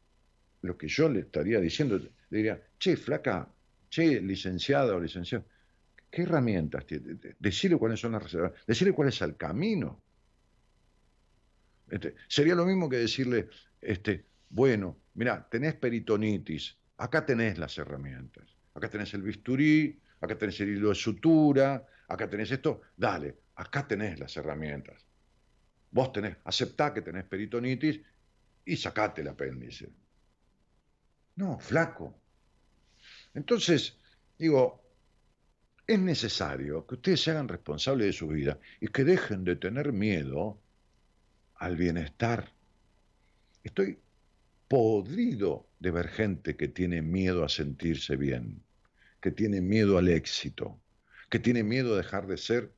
lo 0.63 0.77
que 0.77 0.89
yo 0.89 1.09
le 1.09 1.21
estaría 1.21 1.61
diciendo. 1.61 1.99
Le 1.99 2.37
diría, 2.37 2.61
che, 2.79 2.97
flaca, 2.97 3.49
che, 3.89 4.21
licenciada 4.21 4.95
o 4.95 5.01
licenciado, 5.01 5.45
¿qué 6.11 6.23
herramientas 6.23 6.85
tiene? 6.85 7.17
Decirle 7.39 7.77
cuáles 7.79 8.01
son 8.01 8.13
las 8.13 8.25
reservas, 8.25 8.53
decirle 8.67 8.93
cuál 8.93 9.11
es 9.11 9.21
el 9.23 9.37
camino. 9.37 10.03
Este, 11.93 12.15
sería 12.27 12.55
lo 12.55 12.65
mismo 12.65 12.89
que 12.89 12.97
decirle, 12.97 13.51
este, 13.79 14.25
bueno, 14.49 14.97
mira, 15.13 15.47
tenés 15.51 15.75
peritonitis, 15.75 16.75
acá 16.97 17.27
tenés 17.27 17.59
las 17.59 17.77
herramientas, 17.77 18.57
acá 18.73 18.89
tenés 18.89 19.13
el 19.13 19.21
bisturí, 19.21 20.01
acá 20.23 20.39
tenés 20.39 20.59
el 20.63 20.71
hilo 20.71 20.89
de 20.89 20.95
sutura, 20.95 21.87
acá 22.09 22.31
tenés 22.31 22.51
esto, 22.51 22.81
dale, 22.97 23.37
acá 23.57 23.87
tenés 23.87 24.19
las 24.19 24.35
herramientas. 24.39 25.05
Vos 25.91 26.11
tenés, 26.15 26.39
aceptá 26.45 26.95
que 26.95 27.03
tenés 27.03 27.25
peritonitis 27.25 28.01
y 28.65 28.75
sacate 28.75 29.21
el 29.21 29.29
apéndice. 29.29 29.91
No, 31.37 31.59
flaco. 31.59 32.19
Entonces, 33.35 33.99
digo, 34.39 34.83
es 35.87 35.99
necesario 35.99 36.87
que 36.87 36.95
ustedes 36.95 37.21
se 37.21 37.33
hagan 37.33 37.49
responsables 37.49 38.07
de 38.07 38.13
su 38.15 38.29
vida 38.29 38.59
y 38.81 38.89
que 38.89 39.05
dejen 39.05 39.45
de 39.45 39.57
tener 39.57 39.93
miedo 39.93 40.63
al 41.63 41.77
bienestar. 41.77 42.51
Estoy 43.63 44.01
podrido 44.67 45.69
de 45.79 45.93
ver 45.93 46.09
gente 46.09 46.57
que 46.57 46.67
tiene 46.67 47.03
miedo 47.03 47.45
a 47.45 47.49
sentirse 47.49 48.17
bien, 48.17 48.65
que 49.21 49.31
tiene 49.31 49.61
miedo 49.61 49.97
al 49.97 50.09
éxito, 50.09 50.77
que 51.31 51.39
tiene 51.39 51.63
miedo 51.63 51.95
a 51.95 51.99
dejar 51.99 52.27
de 52.27 52.37
ser 52.37 52.73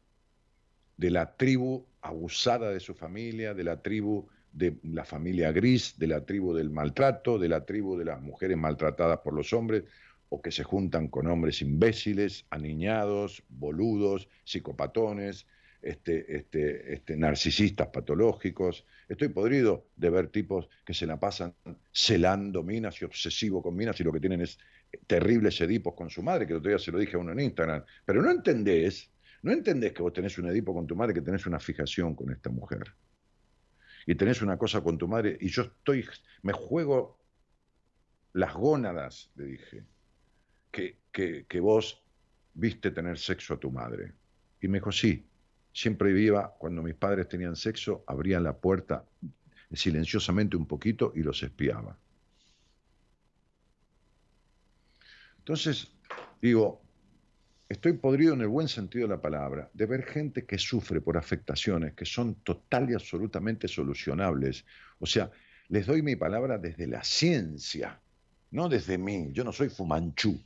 de 0.98 1.10
la 1.10 1.34
tribu 1.34 1.86
abusada 2.02 2.72
de 2.72 2.80
su 2.80 2.94
familia, 2.94 3.54
de 3.54 3.64
la 3.64 3.80
tribu 3.80 4.28
de 4.52 4.78
la 4.82 5.06
familia 5.06 5.50
gris, 5.50 5.98
de 5.98 6.06
la 6.06 6.26
tribu 6.26 6.52
del 6.52 6.68
maltrato, 6.68 7.38
de 7.38 7.48
la 7.48 7.64
tribu 7.64 7.96
de 7.96 8.04
las 8.04 8.20
mujeres 8.20 8.58
maltratadas 8.58 9.20
por 9.20 9.32
los 9.32 9.54
hombres, 9.54 9.84
o 10.28 10.42
que 10.42 10.50
se 10.50 10.62
juntan 10.62 11.08
con 11.08 11.26
hombres 11.26 11.62
imbéciles, 11.62 12.44
aniñados, 12.50 13.44
boludos, 13.48 14.28
psicopatones, 14.44 15.46
este, 15.84 16.34
este, 16.34 16.94
este, 16.94 17.16
narcisistas 17.16 17.88
patológicos. 17.88 18.86
Estoy 19.06 19.28
podrido 19.28 19.88
de 19.96 20.08
ver 20.08 20.28
tipos 20.28 20.66
que 20.82 20.94
se 20.94 21.06
la 21.06 21.20
pasan 21.20 21.54
celando 21.92 22.62
minas 22.62 23.00
y 23.02 23.04
obsesivo 23.04 23.62
con 23.62 23.76
minas 23.76 24.00
y 24.00 24.04
lo 24.04 24.10
que 24.10 24.20
tienen 24.20 24.40
es 24.40 24.58
terribles 25.06 25.60
edipos 25.60 25.92
con 25.92 26.08
su 26.08 26.22
madre, 26.22 26.46
que 26.46 26.54
el 26.54 26.60
otro 26.60 26.70
día 26.70 26.78
se 26.78 26.90
lo 26.90 26.98
dije 26.98 27.16
a 27.16 27.18
uno 27.18 27.32
en 27.32 27.40
Instagram. 27.40 27.84
Pero 28.06 28.22
no 28.22 28.30
entendés, 28.30 29.10
no 29.42 29.52
entendés 29.52 29.92
que 29.92 30.02
vos 30.02 30.14
tenés 30.14 30.38
un 30.38 30.48
edipo 30.48 30.72
con 30.72 30.86
tu 30.86 30.96
madre, 30.96 31.12
que 31.12 31.20
tenés 31.20 31.44
una 31.44 31.60
fijación 31.60 32.14
con 32.14 32.32
esta 32.32 32.48
mujer. 32.48 32.94
Y 34.06 34.14
tenés 34.14 34.40
una 34.40 34.56
cosa 34.56 34.80
con 34.80 34.96
tu 34.96 35.06
madre, 35.06 35.36
y 35.38 35.48
yo 35.48 35.62
estoy, 35.62 36.06
me 36.42 36.54
juego 36.54 37.18
las 38.32 38.54
gónadas, 38.54 39.30
le 39.36 39.44
dije, 39.44 39.84
que, 40.70 40.98
que, 41.12 41.44
que 41.46 41.60
vos 41.60 42.02
viste 42.54 42.90
tener 42.90 43.18
sexo 43.18 43.52
a 43.52 43.60
tu 43.60 43.70
madre. 43.70 44.12
Y 44.62 44.68
me 44.68 44.78
dijo, 44.78 44.90
sí, 44.90 45.26
Siempre 45.74 46.12
viva, 46.12 46.54
cuando 46.56 46.82
mis 46.82 46.94
padres 46.94 47.28
tenían 47.28 47.56
sexo, 47.56 48.04
abrían 48.06 48.44
la 48.44 48.56
puerta 48.56 49.04
silenciosamente 49.72 50.56
un 50.56 50.66
poquito 50.66 51.12
y 51.16 51.22
los 51.22 51.42
espiaba. 51.42 51.98
Entonces, 55.38 55.90
digo, 56.40 56.80
estoy 57.68 57.94
podrido 57.94 58.34
en 58.34 58.42
el 58.42 58.48
buen 58.48 58.68
sentido 58.68 59.08
de 59.08 59.16
la 59.16 59.20
palabra, 59.20 59.68
de 59.74 59.86
ver 59.86 60.04
gente 60.04 60.46
que 60.46 60.58
sufre 60.58 61.00
por 61.00 61.16
afectaciones 61.16 61.94
que 61.94 62.06
son 62.06 62.36
total 62.36 62.88
y 62.90 62.94
absolutamente 62.94 63.66
solucionables. 63.66 64.64
O 65.00 65.06
sea, 65.06 65.30
les 65.68 65.86
doy 65.86 66.02
mi 66.02 66.14
palabra 66.14 66.56
desde 66.56 66.86
la 66.86 67.02
ciencia, 67.02 68.00
no 68.52 68.68
desde 68.68 68.96
mí. 68.96 69.30
Yo 69.32 69.42
no 69.42 69.52
soy 69.52 69.70
fumanchú. 69.70 70.40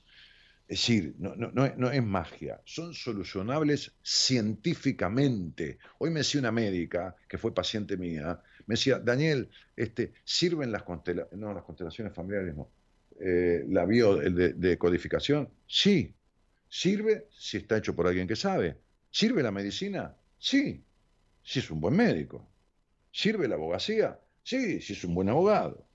Es 0.69 0.81
decir, 0.81 1.15
no, 1.19 1.91
es 1.91 2.03
magia, 2.03 2.61
son 2.67 2.93
solucionables 2.93 3.97
científicamente. 4.03 5.79
Hoy 5.97 6.11
me 6.11 6.21
decía 6.21 6.41
una 6.41 6.53
médica, 6.53 7.17
que 7.27 7.39
fue 7.39 7.55
paciente 7.55 7.97
mía, 7.97 8.43
me 8.67 8.75
decía, 8.75 8.99
Daniel, 8.99 9.49
este, 9.75 10.13
¿sirven 10.25 10.71
las, 10.71 10.83
constelaciones, 10.83 12.13
familiares? 12.13 12.55
Eh, 13.19 13.65
¿La 13.71 13.87
biodecodificación? 13.87 15.49
Sí. 15.67 16.15
¿Sirve 16.69 17.29
si 17.31 17.57
está 17.57 17.79
hecho 17.79 17.97
por 17.97 18.07
alguien 18.07 18.29
que 18.29 18.37
sabe? 18.37 18.77
¿Sirve 19.11 19.43
la 19.43 19.51
medicina? 19.51 20.15
Sí, 20.39 20.85
si 21.43 21.61
es 21.61 21.71
un 21.71 21.81
buen 21.81 21.97
médico. 21.97 22.47
¿Sirve 23.11 23.49
la 23.49 23.55
abogacía? 23.55 24.21
Sí, 24.43 24.83
si 24.83 24.93
es 24.93 25.03
un 25.03 25.15
buen 25.15 25.31
abogado. 25.31 25.88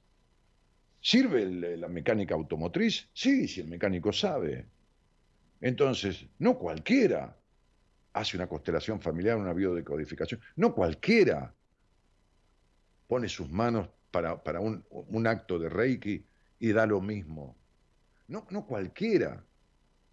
¿Sirve 1.06 1.76
la 1.76 1.90
mecánica 1.90 2.34
automotriz? 2.34 3.10
Sí, 3.14 3.46
si 3.50 3.60
el 3.60 3.68
mecánico 3.68 4.14
sabe. 4.14 4.66
Entonces, 5.60 6.26
no 6.40 6.58
cualquiera 6.58 7.38
hace 8.14 8.38
una 8.38 8.48
constelación 8.48 9.02
familiar, 9.02 9.36
una 9.36 9.52
biodecodificación. 9.52 10.40
No 10.56 10.74
cualquiera 10.74 11.54
pone 13.06 13.28
sus 13.28 13.50
manos 13.50 13.90
para, 14.12 14.40
un, 14.62 15.28
acto 15.28 15.60
de 15.60 15.68
Reiki 15.68 16.26
y 16.60 16.72
da 16.72 16.86
lo 16.86 17.02
mismo. 17.02 17.58
No, 18.30 18.48
no 18.50 18.66
cualquiera 18.66 19.44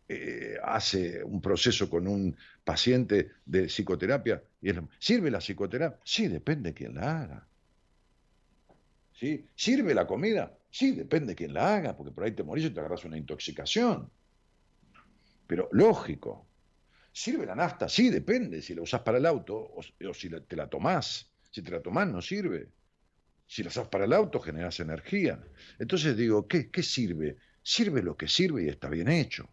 eh, 0.09 0.57
hace 0.61 1.22
un 1.22 1.40
proceso 1.40 1.88
con 1.88 2.09
un 2.09 2.37
paciente 2.64 3.31
de 3.46 3.66
psicoterapia. 3.66 4.42
Y 4.61 4.72
¿Sirve 4.98 5.31
la 5.31 5.38
psicoterapia? 5.38 6.00
Sí, 6.03 6.26
depende 6.26 6.70
de 6.70 6.74
quién 6.74 6.96
la 6.96 7.20
haga. 7.20 7.47
¿Sí? 9.12 9.47
¿Sirve 9.55 9.95
la 9.95 10.09
comida? 10.09 10.57
Sí, 10.71 10.93
depende 10.93 11.33
de 11.33 11.37
quién 11.37 11.53
la 11.53 11.75
haga, 11.75 11.97
porque 11.97 12.12
por 12.12 12.25
ahí 12.25 12.33
te 12.33 12.45
morís 12.45 12.66
y 12.66 12.71
te 12.71 12.81
agarras 12.81 13.05
una 13.05 13.18
intoxicación. 13.18 14.11
Pero 15.47 15.68
lógico. 15.73 16.47
¿Sirve 17.12 17.45
la 17.45 17.57
nafta? 17.57 17.89
Sí, 17.89 18.09
depende 18.09 18.62
si 18.62 18.75
la 18.75 18.83
usás 18.83 19.01
para 19.01 19.18
el 19.18 19.27
auto 19.27 19.57
o, 19.57 19.83
si 20.14 20.31
te 20.31 20.57
la 20.57 20.68
tomás. 20.68 21.29
Si 21.51 21.61
te 21.62 21.73
la 21.73 21.83
tomás 21.83 22.07
no 22.07 22.23
sirve. 22.23 22.68
Si 23.49 23.64
la 23.64 23.68
usás 23.68 23.89
para 23.89 24.05
el 24.05 24.12
auto 24.12 24.39
generas 24.39 24.79
energía. 24.79 25.43
Entonces 25.81 26.16
digo, 26.16 26.47
¿qué, 26.47 26.71
¿qué 26.71 26.85
sirve? 26.85 27.39
Sirve 27.62 28.01
lo 28.03 28.16
que 28.16 28.29
sirve 28.29 28.64
y 28.64 28.68
está 28.68 28.89
bien 28.89 29.09
hecho. 29.09 29.49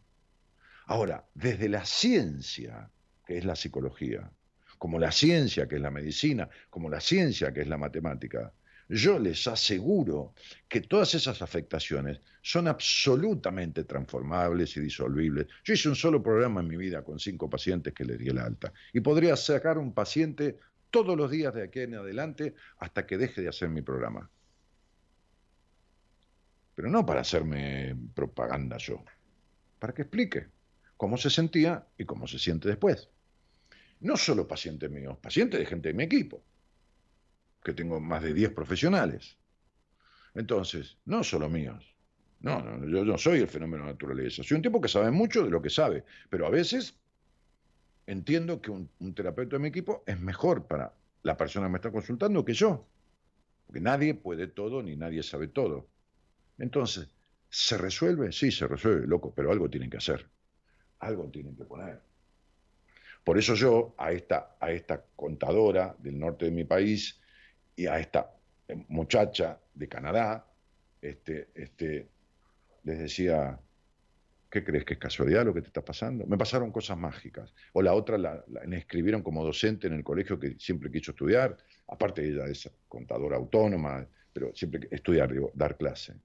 Ahora, 0.86 1.28
desde 1.34 1.68
la 1.68 1.84
ciencia, 1.84 2.92
que 3.26 3.40
es 3.40 3.46
la 3.46 3.56
psicología, 3.56 4.32
como 4.78 5.00
la 5.00 5.12
ciencia, 5.12 5.68
que 5.68 5.76
es 5.76 5.82
la 5.82 5.92
medicina, 5.92 6.48
como 6.70 6.90
la 6.90 7.02
ciencia, 7.02 7.52
que 7.52 7.62
es 7.62 7.68
la 7.68 7.78
matemática, 7.78 8.54
yo 8.90 9.20
les 9.20 9.48
aseguro 9.48 10.34
que 10.68 10.82
todas 10.82 11.14
esas 11.16 11.42
afectaciones 11.42 12.22
son 12.42 12.68
absolutamente 12.68 13.84
transformables 13.84 14.78
y 14.78 14.82
disolvibles. 14.82 15.48
Yo 15.64 15.74
hice 15.74 15.90
un 15.90 15.96
solo 15.96 16.24
programa 16.24 16.62
en 16.62 16.68
mi 16.68 16.78
vida 16.78 17.04
con 17.04 17.20
cinco 17.20 17.50
pacientes 17.50 17.94
que 17.94 18.06
les 18.06 18.18
di 18.18 18.30
el 18.30 18.38
alta 18.38 18.72
y 18.94 19.02
podría 19.02 19.36
sacar 19.36 19.78
un 19.78 19.94
paciente 19.94 20.60
todos 20.90 21.18
los 21.18 21.30
días 21.30 21.54
de 21.54 21.64
aquí 21.64 21.82
en 21.82 21.96
adelante 21.96 22.56
hasta 22.80 23.06
que 23.06 23.18
deje 23.18 23.42
de 23.42 23.50
hacer 23.50 23.70
mi 23.70 23.82
programa. 23.82 24.30
Pero 26.74 26.90
no 26.90 27.06
para 27.06 27.22
hacerme 27.22 27.96
propaganda 28.14 28.78
yo, 28.78 29.04
para 29.80 29.94
que 29.94 30.04
explique 30.04 30.48
cómo 30.96 31.18
se 31.18 31.30
sentía 31.30 31.86
y 31.98 32.06
cómo 32.06 32.28
se 32.28 32.40
siente 32.40 32.70
después. 32.70 33.10
No 34.00 34.16
solo 34.16 34.48
pacientes 34.48 34.90
míos, 34.90 35.18
pacientes 35.22 35.60
de 35.60 35.66
gente 35.66 35.90
de 35.90 35.94
mi 35.94 36.04
equipo 36.04 36.44
que 37.68 37.74
tengo 37.74 38.00
más 38.00 38.24
de 38.24 38.34
10 38.34 38.52
profesionales. 38.52 39.38
Entonces, 40.34 40.98
no 41.04 41.22
solo 41.22 41.50
míos. 41.50 41.84
No, 42.40 42.64
yo 42.88 43.04
no 43.04 43.18
soy 43.18 43.40
el 43.40 43.50
fenómeno 43.50 43.84
de 43.84 43.92
naturaleza. 43.92 44.42
Soy 44.42 44.56
un 44.56 44.62
tipo 44.62 44.80
que 44.80 44.88
sabe 44.88 45.12
mucho 45.12 45.44
de 45.44 45.50
lo 45.50 45.62
que 45.62 45.70
sabe, 45.70 46.06
pero 46.30 46.48
a 46.48 46.50
veces 46.50 46.98
entiendo 48.06 48.62
que 48.62 48.72
un, 48.72 48.90
terapeuta 49.14 49.58
de 49.58 49.62
mi 49.62 49.68
equipo 49.68 50.02
es 50.08 50.18
mejor 50.18 50.66
para 50.66 50.94
la 51.24 51.36
persona 51.36 51.66
que 51.66 51.72
me 51.74 51.78
está 51.78 51.92
consultando 51.92 52.46
que 52.46 52.54
yo. 52.54 52.88
Porque 53.66 53.82
nadie 53.82 54.14
puede 54.14 54.48
todo 54.48 54.82
ni 54.82 54.96
nadie 54.96 55.22
sabe 55.22 55.50
todo. 55.50 55.90
Entonces, 56.60 57.10
¿se 57.50 57.78
resuelve? 57.78 58.32
Sí, 58.32 58.50
se 58.50 58.66
resuelve, 58.66 59.08
loco, 59.08 59.34
pero 59.36 59.52
algo 59.52 59.70
tienen 59.70 59.90
que 59.90 59.98
hacer. 59.98 60.26
Algo 61.00 61.30
tienen 61.30 61.58
que 61.58 61.66
poner. 61.66 62.00
Por 63.26 63.38
eso 63.38 63.56
yo 63.56 63.94
a 63.98 64.14
esta, 64.14 64.56
a 64.58 64.72
esta 64.72 65.04
contadora 65.18 65.98
del 66.00 66.18
norte 66.18 66.46
de 66.46 66.52
mi 66.52 66.64
país 66.64 67.20
y 67.78 67.86
a 67.86 68.00
esta 68.00 68.36
muchacha 68.90 69.60
de 69.74 69.88
Canadá, 69.88 70.46
este, 71.02 71.50
este, 71.54 72.10
les 72.84 73.00
decía, 73.00 73.58
¿qué 74.50 74.64
crees 74.64 74.84
que 74.84 74.96
es 74.96 75.00
casualidad 75.00 75.46
lo 75.46 75.54
que 75.54 75.62
te 75.62 75.68
está 75.68 75.86
pasando? 75.86 76.26
Me 76.26 76.38
pasaron 76.38 76.72
cosas 76.72 76.98
mágicas. 76.98 77.54
O 77.74 77.82
la 77.84 77.94
otra 77.94 78.18
la, 78.18 78.44
la, 78.48 78.62
escribieron 78.76 79.22
como 79.22 79.46
docente 79.46 79.88
en 79.88 79.94
el 79.94 80.04
colegio 80.04 80.40
que 80.40 80.56
siempre 80.60 80.92
quiso 80.92 81.12
estudiar, 81.12 81.56
aparte 81.88 82.28
ella 82.28 82.48
es 82.48 82.70
contadora 82.88 83.38
autónoma, 83.38 84.06
pero 84.34 84.54
siempre 84.56 84.88
estudiar, 84.92 85.32
dar 85.54 85.78
clase. 85.78 86.16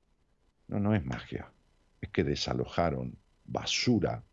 No, 0.68 0.80
no 0.80 0.94
es 0.94 1.04
magia, 1.04 1.52
es 2.00 2.08
que 2.08 2.24
desalojaron 2.24 3.14
basura 3.44 4.24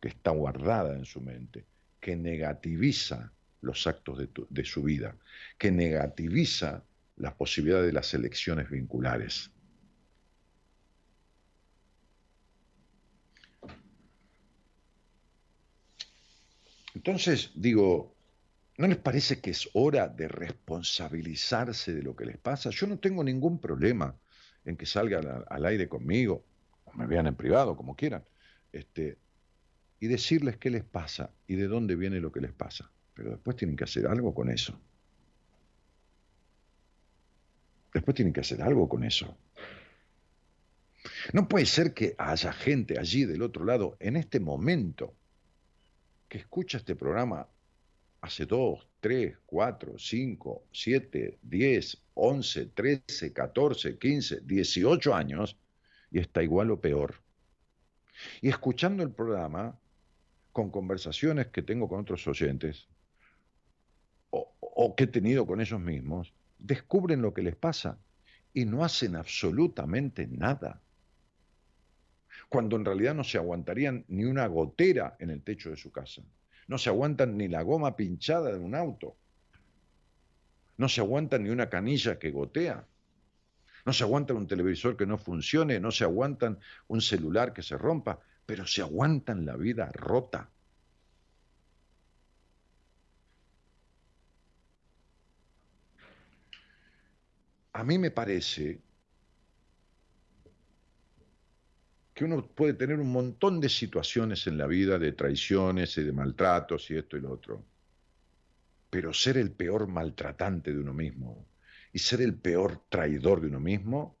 que 0.00 0.08
está 0.08 0.32
guardada 0.32 0.96
en 0.96 1.04
su 1.04 1.20
mente, 1.20 1.66
que 2.00 2.16
negativiza 2.16 3.32
los 3.62 3.86
actos 3.86 4.18
de, 4.48 4.64
su 4.64 4.82
vida, 4.82 5.16
que 5.58 5.70
negativiza 5.70 6.84
las 7.16 7.34
posibilidades 7.34 7.86
de 7.86 7.92
las 7.92 8.14
elecciones 8.14 8.70
vinculares. 8.70 9.50
Entonces, 16.94 17.52
digo, 17.54 18.14
¿no 18.78 18.86
les 18.86 18.96
parece 18.96 19.40
que 19.40 19.50
es 19.50 19.68
hora 19.74 20.08
de 20.08 20.28
responsabilizarse 20.28 21.94
de 21.94 22.02
lo 22.02 22.16
que 22.16 22.26
les 22.26 22.38
pasa? 22.38 22.70
Yo 22.70 22.86
no 22.86 22.98
tengo 22.98 23.22
ningún 23.22 23.60
problema 23.60 24.16
en 24.64 24.76
que 24.76 24.86
salgan 24.86 25.26
al, 25.26 25.44
al 25.48 25.66
aire 25.66 25.88
conmigo, 25.88 26.44
o 26.84 26.92
me 26.94 27.06
vean 27.06 27.26
en 27.26 27.34
privado, 27.34 27.76
como 27.76 27.94
quieran, 27.94 28.24
este, 28.72 29.18
y 30.00 30.06
decirles 30.08 30.56
qué 30.56 30.70
les 30.70 30.84
pasa 30.84 31.30
y 31.46 31.56
de 31.56 31.68
dónde 31.68 31.94
viene 31.94 32.20
lo 32.20 32.32
que 32.32 32.40
les 32.40 32.52
pasa. 32.52 32.90
Pero 33.14 33.30
después 33.30 33.56
tienen 33.56 33.76
que 33.76 33.84
hacer 33.84 34.06
algo 34.06 34.34
con 34.34 34.50
eso. 34.50 34.78
Después 37.92 38.14
tienen 38.14 38.32
que 38.32 38.40
hacer 38.40 38.62
algo 38.62 38.88
con 38.88 39.04
eso. 39.04 39.36
No 41.32 41.48
puede 41.48 41.66
ser 41.66 41.92
que 41.94 42.14
haya 42.18 42.52
gente 42.52 42.98
allí 42.98 43.24
del 43.24 43.42
otro 43.42 43.64
lado 43.64 43.96
en 44.00 44.16
este 44.16 44.38
momento 44.40 45.14
que 46.28 46.38
escucha 46.38 46.78
este 46.78 46.94
programa 46.94 47.48
hace 48.20 48.46
2, 48.46 48.86
3, 49.00 49.36
4, 49.46 49.98
5, 49.98 50.64
7, 50.70 51.38
10, 51.42 52.02
11, 52.14 52.66
13, 52.66 53.32
14, 53.32 53.98
15, 53.98 54.40
18 54.42 55.14
años 55.14 55.56
y 56.10 56.18
está 56.18 56.42
igual 56.42 56.70
o 56.70 56.80
peor. 56.80 57.14
Y 58.42 58.48
escuchando 58.48 59.02
el 59.02 59.10
programa, 59.10 59.78
con 60.52 60.70
conversaciones 60.70 61.48
que 61.48 61.62
tengo 61.62 61.88
con 61.88 62.00
otros 62.00 62.26
oyentes, 62.26 62.88
o, 64.82 64.96
que 64.96 65.04
he 65.04 65.06
tenido 65.06 65.46
con 65.46 65.60
ellos 65.60 65.78
mismos, 65.78 66.32
descubren 66.58 67.20
lo 67.20 67.34
que 67.34 67.42
les 67.42 67.54
pasa 67.54 67.98
y 68.54 68.64
no 68.64 68.82
hacen 68.82 69.14
absolutamente 69.14 70.26
nada. 70.26 70.80
Cuando 72.48 72.76
en 72.76 72.86
realidad 72.86 73.14
no 73.14 73.22
se 73.22 73.36
aguantarían 73.36 74.06
ni 74.08 74.24
una 74.24 74.46
gotera 74.46 75.16
en 75.18 75.28
el 75.28 75.42
techo 75.42 75.68
de 75.68 75.76
su 75.76 75.92
casa. 75.92 76.22
No 76.66 76.78
se 76.78 76.88
aguantan 76.88 77.36
ni 77.36 77.46
la 77.46 77.62
goma 77.62 77.94
pinchada 77.94 78.50
de 78.52 78.58
un 78.58 78.74
auto. 78.74 79.16
No 80.78 80.88
se 80.88 81.02
aguantan 81.02 81.42
ni 81.42 81.50
una 81.50 81.68
canilla 81.68 82.18
que 82.18 82.30
gotea. 82.30 82.86
No 83.84 83.92
se 83.92 84.04
aguantan 84.04 84.38
un 84.38 84.46
televisor 84.46 84.96
que 84.96 85.06
no 85.06 85.18
funcione. 85.18 85.78
No 85.78 85.90
se 85.90 86.04
aguantan 86.04 86.58
un 86.88 87.02
celular 87.02 87.52
que 87.52 87.62
se 87.62 87.76
rompa 87.76 88.20
pero 88.50 88.66
se 88.66 88.82
aguantan 88.82 89.46
la 89.46 89.54
vida 89.54 89.92
rota. 89.92 90.50
A 97.80 97.82
mí 97.82 97.96
me 97.96 98.10
parece 98.10 98.78
que 102.12 102.24
uno 102.26 102.46
puede 102.46 102.74
tener 102.74 103.00
un 103.00 103.10
montón 103.10 103.58
de 103.58 103.70
situaciones 103.70 104.46
en 104.46 104.58
la 104.58 104.66
vida 104.66 104.98
de 104.98 105.12
traiciones 105.12 105.96
y 105.96 106.02
de 106.02 106.12
maltratos 106.12 106.90
y 106.90 106.98
esto 106.98 107.16
y 107.16 107.22
lo 107.22 107.32
otro, 107.32 107.64
pero 108.90 109.14
ser 109.14 109.38
el 109.38 109.52
peor 109.52 109.86
maltratante 109.86 110.74
de 110.74 110.78
uno 110.78 110.92
mismo 110.92 111.46
y 111.90 112.00
ser 112.00 112.20
el 112.20 112.34
peor 112.34 112.84
traidor 112.90 113.40
de 113.40 113.46
uno 113.46 113.60
mismo 113.60 114.18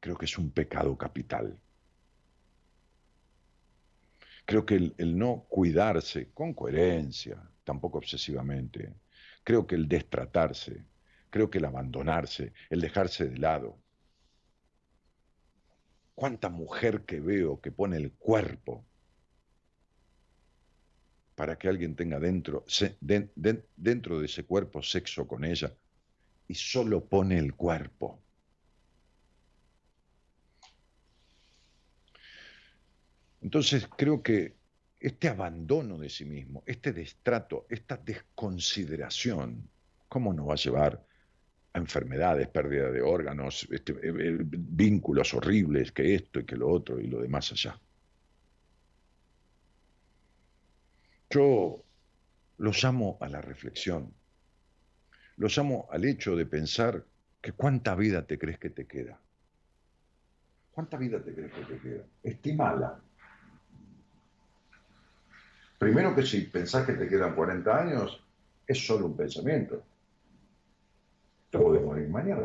creo 0.00 0.16
que 0.16 0.24
es 0.24 0.36
un 0.38 0.50
pecado 0.50 0.98
capital. 0.98 1.56
Creo 4.44 4.66
que 4.66 4.74
el, 4.74 4.94
el, 4.98 5.16
no 5.16 5.46
cuidarse 5.48 6.32
con 6.32 6.52
coherencia, 6.52 7.48
tampoco 7.62 7.98
obsesivamente, 7.98 9.05
creo 9.46 9.64
que 9.64 9.76
el 9.76 9.86
destratarse, 9.86 10.84
creo 11.30 11.48
que 11.48 11.58
el 11.58 11.66
abandonarse, 11.66 12.52
el 12.68 12.80
dejarse 12.80 13.28
de 13.28 13.38
lado. 13.38 13.78
¿Cuánta 16.16 16.48
mujer 16.48 17.04
que 17.04 17.20
veo 17.20 17.60
que 17.60 17.70
pone 17.70 17.96
el 17.96 18.10
cuerpo 18.14 18.84
para 21.36 21.56
que 21.56 21.68
alguien 21.68 21.94
tenga 21.94 22.18
dentro, 22.18 22.64
dentro 23.76 24.18
de 24.18 24.26
ese 24.26 24.44
cuerpo 24.44 24.82
sexo 24.82 25.28
con 25.28 25.44
ella 25.44 25.72
y 26.48 26.54
solo 26.54 27.04
pone 27.04 27.38
el 27.38 27.54
cuerpo? 27.54 28.20
Entonces 33.40 33.88
creo 33.96 34.24
que 34.24 34.55
este 34.98 35.28
abandono 35.28 35.98
de 35.98 36.08
sí 36.08 36.24
mismo, 36.24 36.62
este 36.66 36.92
destrato, 36.92 37.66
esta 37.68 37.96
desconsideración, 37.96 39.68
¿cómo 40.08 40.32
nos 40.32 40.48
va 40.48 40.54
a 40.54 40.56
llevar 40.56 41.06
a 41.72 41.78
enfermedades, 41.78 42.48
pérdida 42.48 42.90
de 42.90 43.02
órganos, 43.02 43.68
este, 43.70 43.92
eh, 43.92 43.98
eh, 44.04 44.38
vínculos 44.40 45.34
horribles, 45.34 45.92
que 45.92 46.14
esto 46.14 46.40
y 46.40 46.44
que 46.44 46.56
lo 46.56 46.68
otro 46.68 46.98
y 46.98 47.08
lo 47.08 47.20
demás 47.20 47.52
allá? 47.52 47.78
Yo 51.28 51.84
los 52.58 52.82
llamo 52.82 53.18
a 53.20 53.28
la 53.28 53.42
reflexión, 53.42 54.14
los 55.36 55.56
llamo 55.56 55.86
al 55.90 56.04
hecho 56.04 56.34
de 56.34 56.46
pensar 56.46 57.04
que 57.42 57.52
cuánta 57.52 57.94
vida 57.94 58.26
te 58.26 58.38
crees 58.38 58.58
que 58.58 58.70
te 58.70 58.86
queda. 58.86 59.20
¿Cuánta 60.70 60.96
vida 60.96 61.22
te 61.22 61.34
crees 61.34 61.52
que 61.52 61.64
te 61.64 61.78
queda? 61.80 62.04
Estimala. 62.22 63.00
Primero 65.86 66.16
que 66.16 66.24
si 66.24 66.40
pensás 66.40 66.84
que 66.84 66.94
te 66.94 67.06
quedan 67.06 67.36
40 67.36 67.80
años, 67.80 68.20
es 68.66 68.84
solo 68.84 69.06
un 69.06 69.16
pensamiento. 69.16 69.84
Te 71.48 71.58
podés 71.58 71.80
morir 71.80 72.08
mañana. 72.08 72.42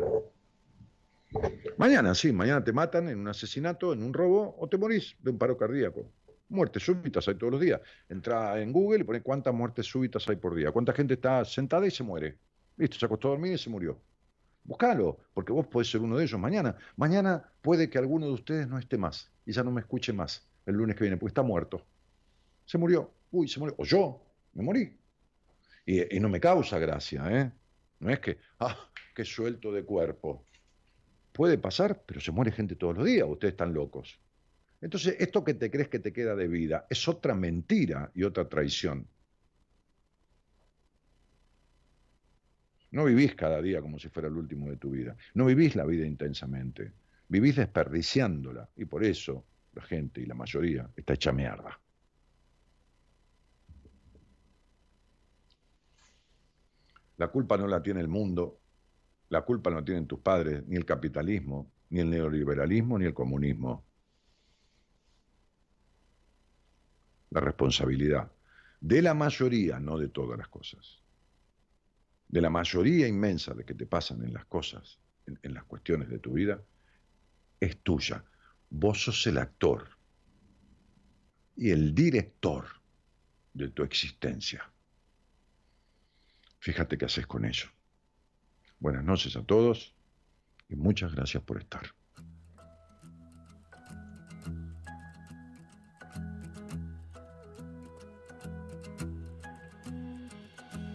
Mañana, 1.76 2.14
sí, 2.14 2.32
mañana 2.32 2.62
te 2.62 2.72
matan 2.72 3.08
en 3.08 3.18
un 3.18 3.26
asesinato, 3.26 3.94
en 3.94 4.04
un 4.04 4.14
robo, 4.14 4.54
o 4.60 4.68
te 4.68 4.78
morís 4.78 5.16
de 5.18 5.30
un 5.30 5.38
paro 5.38 5.56
cardíaco. 5.56 6.08
Muertes 6.50 6.84
súbitas 6.84 7.26
hay 7.26 7.34
todos 7.34 7.54
los 7.54 7.60
días. 7.60 7.80
Entra 8.08 8.60
en 8.60 8.70
Google 8.72 9.00
y 9.00 9.02
pone 9.02 9.22
cuántas 9.22 9.52
muertes 9.52 9.86
súbitas 9.86 10.28
hay 10.28 10.36
por 10.36 10.54
día. 10.54 10.70
Cuánta 10.70 10.92
gente 10.92 11.14
está 11.14 11.44
sentada 11.44 11.84
y 11.84 11.90
se 11.90 12.04
muere. 12.04 12.38
Listo, 12.76 12.96
se 12.96 13.06
acostó 13.06 13.26
a 13.26 13.30
dormir 13.32 13.54
y 13.54 13.58
se 13.58 13.70
murió. 13.70 14.00
Buscalo, 14.62 15.18
porque 15.34 15.52
vos 15.52 15.66
podés 15.66 15.90
ser 15.90 16.00
uno 16.00 16.16
de 16.16 16.22
ellos 16.22 16.38
mañana. 16.38 16.76
Mañana 16.94 17.42
puede 17.60 17.90
que 17.90 17.98
alguno 17.98 18.26
de 18.26 18.34
ustedes 18.34 18.68
no 18.68 18.78
esté 18.78 18.98
más 18.98 19.32
y 19.44 19.50
ya 19.50 19.64
no 19.64 19.72
me 19.72 19.80
escuche 19.80 20.12
más 20.12 20.48
el 20.64 20.76
lunes 20.76 20.94
que 20.94 21.02
viene, 21.02 21.16
porque 21.16 21.30
está 21.30 21.42
muerto. 21.42 21.84
Se 22.66 22.78
murió 22.78 23.10
uy, 23.32 23.48
se 23.48 23.58
murió, 23.58 23.74
o 23.78 23.84
yo, 23.84 24.22
me 24.54 24.62
morí. 24.62 24.96
Y, 25.84 26.16
y, 26.16 26.20
no 26.20 26.28
me 26.28 26.38
causa 26.38 26.78
gracia, 26.78 27.24
¿eh? 27.30 27.52
No 27.98 28.10
es 28.10 28.20
que, 28.20 28.38
ah, 28.60 28.76
qué 29.14 29.24
suelto 29.24 29.72
de 29.72 29.84
cuerpo. 29.84 30.46
Puede 31.32 31.58
pasar, 31.58 32.02
pero 32.06 32.20
se 32.20 32.30
muere 32.30 32.52
gente 32.52 32.76
todos 32.76 32.96
los 32.96 33.06
días, 33.06 33.26
ustedes 33.28 33.52
están 33.52 33.74
locos. 33.74 34.20
Entonces, 34.80 35.16
esto 35.18 35.44
que 35.44 35.54
te 35.54 35.70
crees 35.70 35.88
que 35.88 35.98
te 35.98 36.12
queda 36.12 36.34
de 36.34 36.48
vida 36.48 36.86
es 36.90 37.08
otra 37.08 37.34
mentira 37.34 38.10
y 38.14 38.24
otra 38.24 38.48
traición. 38.48 39.06
No 42.90 43.04
vivís 43.04 43.34
cada 43.34 43.62
día 43.62 43.80
como 43.80 43.98
si 43.98 44.08
fuera 44.08 44.28
el 44.28 44.36
último 44.36 44.68
de 44.68 44.76
tu 44.76 44.90
vida. 44.90 45.16
No 45.34 45.46
vivís 45.46 45.76
la 45.76 45.86
vida 45.86 46.04
intensamente. 46.04 46.92
Vivís 47.28 47.56
desperdiciándola. 47.56 48.68
Y 48.76 48.84
por 48.84 49.02
eso 49.04 49.46
la 49.72 49.82
gente 49.82 50.20
y 50.20 50.26
la 50.26 50.34
mayoría 50.34 50.90
está 50.94 51.14
hecha 51.14 51.32
mierda. 51.32 51.81
La 57.22 57.28
culpa 57.28 57.56
no 57.56 57.68
la 57.68 57.80
tiene 57.80 58.00
el 58.00 58.08
mundo, 58.08 58.58
la 59.28 59.42
culpa 59.42 59.70
no 59.70 59.84
tienen 59.84 60.08
tus 60.08 60.18
padres, 60.18 60.66
ni 60.66 60.74
el 60.74 60.84
capitalismo, 60.84 61.70
ni 61.90 62.00
el 62.00 62.10
neoliberalismo, 62.10 62.98
ni 62.98 63.04
el 63.04 63.14
comunismo. 63.14 63.86
La 67.30 67.40
responsabilidad 67.40 68.28
de 68.80 69.02
la 69.02 69.14
mayoría, 69.14 69.78
no 69.78 69.98
de 69.98 70.08
todas 70.08 70.36
las 70.36 70.48
cosas, 70.48 71.00
de 72.26 72.40
la 72.40 72.50
mayoría 72.50 73.06
inmensa 73.06 73.54
de 73.54 73.64
que 73.64 73.74
te 73.74 73.86
pasan 73.86 74.24
en 74.24 74.32
las 74.32 74.46
cosas, 74.46 74.98
en, 75.24 75.38
en 75.44 75.54
las 75.54 75.62
cuestiones 75.62 76.08
de 76.08 76.18
tu 76.18 76.32
vida, 76.32 76.60
es 77.60 77.78
tuya. 77.84 78.24
Vos 78.68 79.04
sos 79.04 79.24
el 79.28 79.38
actor 79.38 79.86
y 81.54 81.70
el 81.70 81.94
director 81.94 82.66
de 83.54 83.68
tu 83.68 83.84
existencia. 83.84 84.71
Fíjate 86.62 86.96
qué 86.96 87.06
haces 87.06 87.26
con 87.26 87.44
ello. 87.44 87.66
Buenas 88.78 89.02
noches 89.02 89.34
a 89.34 89.42
todos 89.42 89.96
y 90.68 90.76
muchas 90.76 91.12
gracias 91.12 91.42
por 91.42 91.58
estar. 91.58 91.82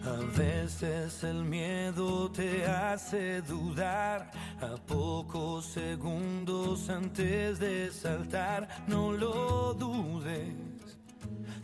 A 0.06 0.38
veces 0.38 1.22
el 1.24 1.44
miedo 1.44 2.32
te 2.32 2.64
hace 2.64 3.42
dudar, 3.42 4.30
a 4.62 4.74
pocos 4.86 5.66
segundos 5.66 6.88
antes 6.88 7.58
de 7.58 7.90
saltar, 7.92 8.86
no 8.86 9.12
lo 9.12 9.74
dudes, 9.74 10.54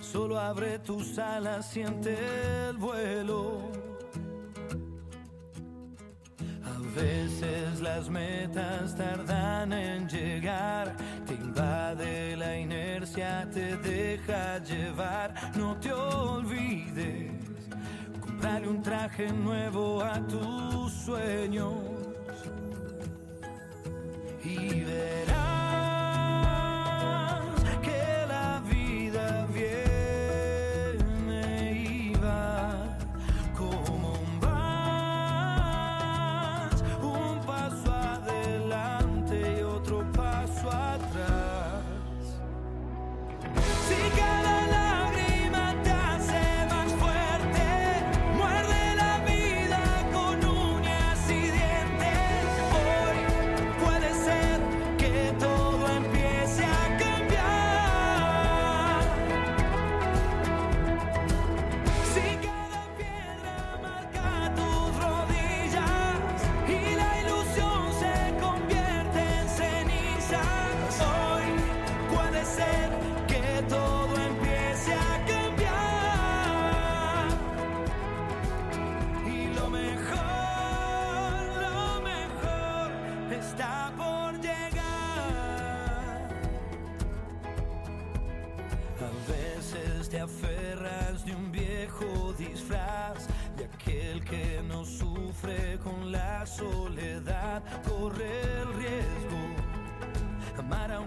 solo 0.02 0.38
abre 0.38 0.78
tus 0.80 1.18
alas, 1.18 1.70
siente 1.70 2.18
el 2.68 2.76
vuelo. 2.76 3.93
Veces 6.94 7.80
las 7.80 8.08
metas 8.08 8.94
tardan 8.96 9.72
en 9.72 10.08
llegar, 10.08 10.96
te 11.26 11.34
invade 11.34 12.36
la 12.36 12.56
inercia, 12.56 13.48
te 13.52 13.76
deja 13.78 14.58
llevar, 14.58 15.34
no 15.56 15.76
te 15.76 15.92
olvides. 15.92 17.32
Comprale 18.20 18.68
un 18.68 18.82
traje 18.82 19.32
nuevo 19.32 20.02
a 20.02 20.20
tus 20.26 20.92
sueños 20.92 21.74
y 24.44 24.80
verás 24.84 25.43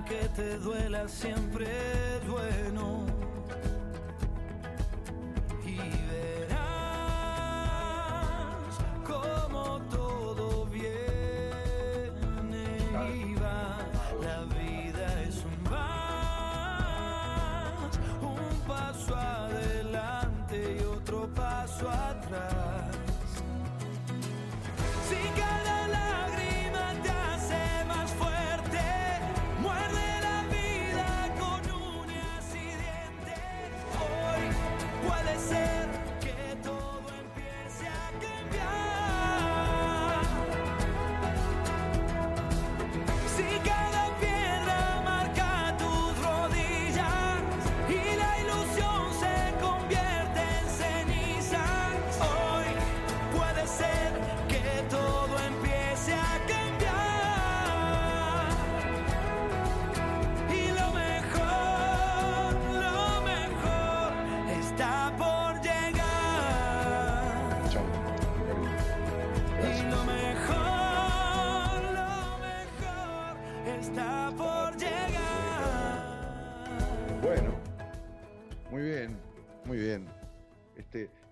aunque 0.10 0.30
te 0.30 0.58
duela 0.60 1.08
siempre 1.08 1.66
es 1.66 2.28
bueno. 2.28 2.97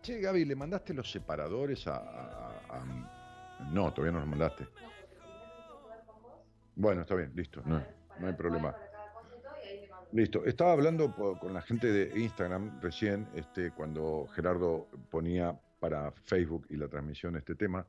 Che, 0.05 0.19
Gaby, 0.19 0.45
¿le 0.45 0.55
mandaste 0.55 0.93
los 0.93 1.09
separadores 1.11 1.87
a, 1.87 1.97
a- 1.97 2.59
a- 2.69 2.85
No, 3.71 3.91
todavía 3.93 4.11
no 4.13 4.19
los 4.19 4.27
mandaste. 4.27 4.67
Bueno, 6.75 7.01
está 7.01 7.15
bien, 7.15 7.31
listo, 7.35 7.61
no, 7.65 7.83
no 8.19 8.27
hay 8.27 8.33
problema. 8.33 8.75
Listo, 10.11 10.45
estaba 10.45 10.73
hablando 10.73 11.13
con 11.39 11.53
la 11.53 11.61
gente 11.61 11.87
de 11.91 12.19
Instagram 12.19 12.79
recién, 12.81 13.27
este, 13.33 13.71
cuando 13.71 14.27
Gerardo 14.33 14.87
ponía 15.09 15.59
para 15.79 16.11
Facebook 16.11 16.67
y 16.69 16.75
la 16.77 16.87
transmisión 16.87 17.35
este 17.35 17.55
tema, 17.55 17.87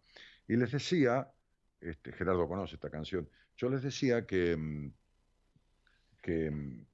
y 0.49 0.57
les 0.57 0.73
decía, 0.73 1.31
este, 1.81 2.13
Gerardo 2.13 2.49
conoce 2.49 2.77
esta 2.77 2.91
canción, 2.91 3.29
yo 3.57 3.69
les 3.69 3.83
decía 3.83 4.27
que, 4.27 4.57
mm, 4.57 4.93
que, 6.23 6.51
mm, 6.51 6.86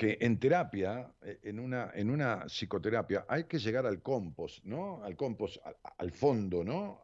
que 0.00 0.16
en 0.18 0.38
terapia, 0.38 1.12
eh, 1.20 1.40
en 1.42 1.60
una, 1.60 1.90
en 1.92 2.08
una 2.08 2.46
psicoterapia, 2.48 3.26
hay 3.28 3.44
que 3.44 3.58
llegar 3.58 3.84
al 3.84 4.00
compost, 4.00 4.64
¿no? 4.64 5.04
Al 5.04 5.14
compost, 5.14 5.58
al, 5.98 6.10
fondo, 6.10 6.64
¿no? 6.64 7.02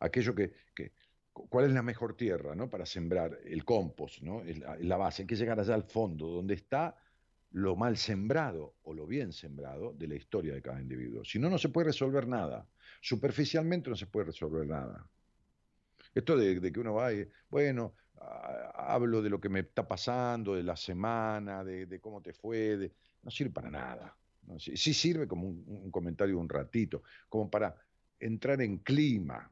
Aquello 0.00 0.34
que, 0.34 0.52
que- 0.74 0.92
¿Cuál 1.34 1.66
es 1.66 1.72
la 1.72 1.82
mejor 1.82 2.16
tierra, 2.16 2.54
¿no? 2.54 2.70
Para 2.70 2.86
sembrar 2.86 3.40
el 3.44 3.62
compost, 3.66 4.22
¿no? 4.22 4.40
Es 4.40 4.58
la, 4.58 4.96
base. 4.96 5.24
Hay 5.24 5.26
que 5.26 5.36
llegar 5.36 5.60
allá 5.60 5.74
al 5.74 5.82
fondo, 5.82 6.28
donde 6.28 6.54
está 6.54 6.96
lo 7.50 7.76
mal 7.76 7.98
sembrado 7.98 8.76
o 8.84 8.94
lo 8.94 9.06
bien 9.06 9.34
sembrado 9.34 9.92
de 9.92 10.08
la 10.08 10.14
historia 10.14 10.54
de 10.54 10.62
cada 10.62 10.80
individuo. 10.80 11.26
Si 11.26 11.38
no, 11.38 11.50
no 11.50 11.58
se 11.58 11.68
puede 11.68 11.88
resolver 11.88 12.26
nada. 12.26 12.66
Superficialmente 13.02 13.90
no 13.90 13.96
se 13.96 14.06
puede 14.06 14.28
resolver 14.28 14.66
nada. 14.66 15.06
Esto 16.14 16.38
de, 16.38 16.58
de 16.58 16.72
que 16.72 16.80
uno 16.80 16.94
va 16.94 17.12
y, 17.12 17.28
bueno, 17.50 17.92
hablo 18.18 19.22
de 19.22 19.30
lo 19.30 19.40
que 19.40 19.48
me 19.48 19.60
está 19.60 19.86
pasando, 19.86 20.54
de 20.54 20.62
la 20.62 20.76
semana, 20.76 21.64
de, 21.64 22.00
cómo 22.00 22.22
te 22.22 22.32
fue, 22.32 22.76
de- 22.76 22.92
no 23.22 23.30
sirve 23.30 23.52
para 23.52 23.70
nada. 23.70 24.16
Sí, 24.58 24.76
sirve 24.94 25.26
como 25.26 25.48
un, 25.48 25.64
un 25.66 25.90
comentario 25.90 26.38
un 26.38 26.48
ratito, 26.48 27.02
como 27.28 27.50
para 27.50 27.74
entrar 28.20 28.60
en 28.62 28.78
clima, 28.78 29.50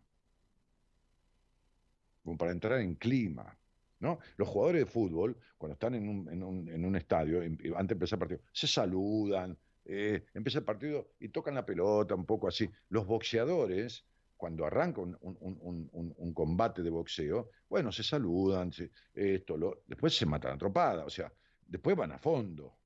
como 2.22 2.36
para 2.36 2.52
entrar 2.52 2.80
en 2.80 2.94
clima. 2.94 3.58
¿no? 4.00 4.18
Los 4.36 4.48
jugadores 4.48 4.84
de 4.84 4.90
fútbol, 4.90 5.36
cuando 5.56 5.74
están 5.74 5.94
en 5.94 6.08
un, 6.08 6.96
estadio, 6.96 7.42
en- 7.42 7.58
antes 7.76 7.88
de 7.88 7.92
empezar 7.94 8.16
el 8.16 8.20
partido, 8.20 8.40
se 8.52 8.66
saludan, 8.66 9.56
eh, 9.84 10.24
empieza 10.34 10.58
el 10.58 10.64
partido 10.64 11.10
y 11.18 11.28
tocan 11.28 11.54
la 11.54 11.64
pelota 11.64 12.14
un 12.14 12.26
poco 12.26 12.48
así. 12.48 12.70
Los 12.88 13.06
boxeadores, 13.06 14.04
cuando 14.44 14.66
arranca 14.66 15.00
un, 15.00 16.34
combate 16.34 16.82
de 16.82 16.90
boxeo, 16.90 17.48
bueno, 17.66 17.90
se 17.90 18.02
saludan, 18.02 18.70
esto, 19.14 19.82
después 19.86 20.14
se 20.14 20.26
matan 20.26 20.52
a 20.52 20.58
tropada, 20.58 21.06
o 21.06 21.08
sea, 21.08 21.32
después 21.66 21.96
van 21.96 22.12
a 22.12 22.18
fondo. 22.18 22.76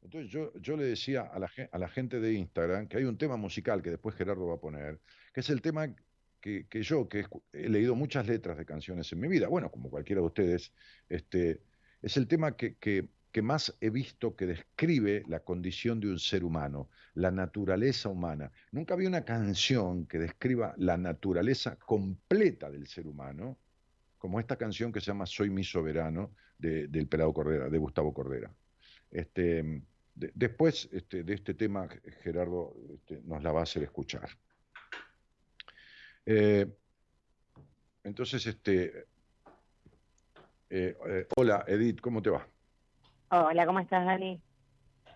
Entonces 0.00 0.30
yo, 0.30 0.50
yo 0.54 0.78
le 0.78 0.84
decía 0.84 1.24
a 1.24 1.38
la, 1.38 1.50
a 1.70 1.78
la, 1.78 1.88
gente 1.90 2.20
de 2.20 2.32
Instagram 2.32 2.88
que 2.88 2.96
hay 2.96 3.04
un 3.04 3.18
tema 3.18 3.36
musical 3.36 3.82
que 3.82 3.90
después 3.90 4.14
Gerardo 4.14 4.46
va 4.46 4.54
a 4.54 4.60
poner, 4.60 4.98
que 5.34 5.40
es 5.40 5.50
el 5.50 5.60
tema 5.60 5.94
que, 6.40 6.66
yo, 6.70 7.06
que 7.06 7.26
he 7.52 7.68
leído 7.68 7.94
muchas 7.94 8.26
letras 8.26 8.56
de 8.56 8.64
canciones 8.64 9.12
en 9.12 9.20
mi 9.20 9.28
vida, 9.28 9.46
bueno, 9.48 9.70
como 9.70 9.90
cualquiera 9.90 10.22
de 10.22 10.26
ustedes, 10.26 10.72
este, 11.10 11.60
es 12.00 12.16
el 12.16 12.26
tema 12.26 12.56
que, 12.56 12.76
que, 12.76 13.10
más 13.42 13.76
he 13.80 13.90
visto 13.90 14.36
que 14.36 14.46
describe 14.46 15.24
la 15.28 15.40
condición 15.40 16.00
de 16.00 16.08
un 16.08 16.18
ser 16.18 16.44
humano, 16.44 16.88
la 17.14 17.30
naturaleza 17.30 18.08
humana. 18.08 18.50
Nunca 18.72 18.94
había 18.94 19.08
una 19.08 19.24
canción 19.24 20.06
que 20.06 20.18
describa 20.18 20.74
la 20.76 20.96
naturaleza 20.96 21.76
completa 21.76 22.70
del 22.70 22.86
ser 22.86 23.06
humano, 23.06 23.58
como 24.18 24.40
esta 24.40 24.56
canción 24.56 24.92
que 24.92 25.00
se 25.00 25.06
llama 25.06 25.26
Soy 25.26 25.50
mi 25.50 25.64
soberano, 25.64 26.32
de, 26.58 26.88
del 26.88 27.06
Pelado 27.06 27.32
Cordera, 27.32 27.68
de 27.68 27.78
Gustavo 27.78 28.12
Cordera. 28.12 28.52
Este, 29.10 29.82
después 30.14 30.88
este, 30.92 31.22
de 31.22 31.34
este 31.34 31.54
tema, 31.54 31.88
Gerardo 32.22 32.74
este, 32.94 33.20
nos 33.22 33.42
la 33.42 33.52
va 33.52 33.60
a 33.60 33.62
hacer 33.62 33.84
escuchar. 33.84 34.28
Eh, 36.26 36.66
entonces, 38.04 38.46
este, 38.46 39.06
eh, 40.70 40.96
eh, 41.06 41.26
hola 41.36 41.64
Edith, 41.66 42.00
¿cómo 42.00 42.20
te 42.20 42.30
va? 42.30 42.46
Hola, 43.30 43.66
¿cómo 43.66 43.80
estás, 43.80 44.06
Dani? 44.06 44.40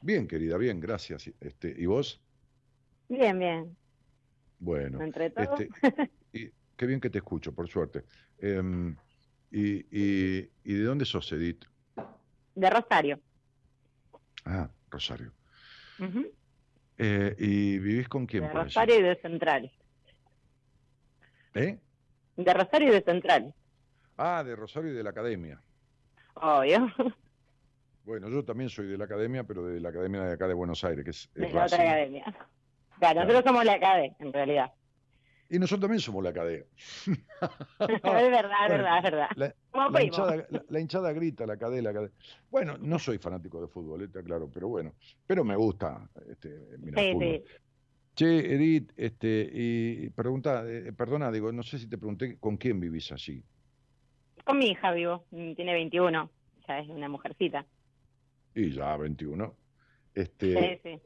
Bien, 0.02 0.28
querida, 0.28 0.58
bien, 0.58 0.80
gracias. 0.80 1.30
Este, 1.40 1.74
¿Y 1.76 1.86
vos? 1.86 2.20
Bien, 3.08 3.38
bien. 3.38 3.76
Bueno. 4.58 5.00
¿Entre 5.00 5.30
todo? 5.30 5.56
Este, 5.56 5.70
y, 6.32 6.50
qué 6.76 6.86
bien 6.86 7.00
que 7.00 7.08
te 7.08 7.18
escucho, 7.18 7.54
por 7.54 7.68
suerte. 7.68 8.04
Em, 8.38 8.94
y, 9.50 9.86
y, 9.90 10.74
de 10.74 10.82
dónde 10.82 11.06
sos, 11.06 11.32
Edith? 11.32 11.64
De 12.54 12.68
Rosario. 12.68 13.18
Ah, 14.44 14.68
Rosario. 14.90 15.32
¿Y 16.98 17.78
vivís 17.78 18.08
con 18.08 18.26
quién? 18.26 18.44
De 18.44 18.52
Rosario 18.52 18.98
y 18.98 19.02
de 19.02 19.16
Central. 19.16 19.72
¿Eh? 21.54 21.78
De 22.36 22.54
Rosario 22.54 22.88
y 22.88 22.92
de 22.92 23.02
Central. 23.02 23.54
Ah, 24.18 24.42
de 24.44 24.54
Rosario 24.54 24.90
y 24.90 24.94
de 24.94 25.02
la 25.02 25.10
Academia. 25.10 25.62
Obvio. 26.34 26.92
Bueno, 28.04 28.28
yo 28.28 28.44
también 28.44 28.68
soy 28.68 28.86
de 28.86 28.98
la 28.98 29.04
Academia, 29.04 29.44
pero 29.44 29.64
de 29.64 29.80
la 29.80 29.90
Academia 29.90 30.22
de 30.22 30.32
acá 30.32 30.48
de 30.48 30.54
Buenos 30.54 30.82
Aires, 30.84 31.04
que 31.04 31.10
es... 31.10 31.30
de 31.34 31.52
la 31.52 31.64
otra 31.64 31.82
Academia. 31.82 32.24
Claro, 32.98 33.20
nosotros 33.20 33.44
somos 33.44 33.64
la 33.64 33.74
Academia, 33.74 34.16
en 34.18 34.32
realidad. 34.32 34.72
Y 35.48 35.58
nosotros 35.58 35.82
también 35.82 36.00
somos 36.00 36.24
la 36.24 36.30
Academia. 36.30 36.64
es 37.06 37.22
verdad, 37.78 38.64
es 38.64 38.70
verdad, 38.70 38.98
es 38.98 39.02
verdad. 39.02 39.54
La, 40.68 40.80
hinchada, 40.80 41.12
grita, 41.12 41.46
la 41.46 41.58
cadena. 41.58 41.92
La 41.92 42.08
Bueno, 42.50 42.78
no 42.78 42.98
soy 42.98 43.18
fanático 43.18 43.60
de 43.60 43.68
fútbol, 43.68 44.02
está 44.02 44.22
claro, 44.22 44.50
pero 44.52 44.68
bueno. 44.68 44.94
Pero 45.26 45.44
me 45.44 45.54
gusta 45.54 46.08
este, 46.28 46.48
mirar 46.78 47.04
sí, 47.04 47.12
fútbol. 47.12 47.42
Sí. 47.44 47.54
Che, 48.14 48.54
Edith, 48.54 48.92
este, 48.96 49.50
y 49.52 50.10
pregunta, 50.10 50.64
eh, 50.66 50.92
perdona, 50.92 51.30
digo, 51.30 51.50
no 51.52 51.62
sé 51.62 51.78
si 51.78 51.88
te 51.88 51.98
pregunté 51.98 52.38
con 52.38 52.56
quién 52.56 52.78
vivís 52.80 53.10
allí. 53.12 53.42
Con 54.44 54.58
mi 54.58 54.70
hija 54.70 54.92
vivo, 54.92 55.24
tiene 55.30 55.72
21, 55.72 56.30
ya 56.66 56.78
es 56.78 56.88
una 56.88 57.08
mujercita. 57.08 57.66
Y 58.54 58.72
ya, 58.72 58.96
21. 58.96 59.54
Este, 60.14 60.80
sí, 60.80 60.80
sí. 60.82 61.02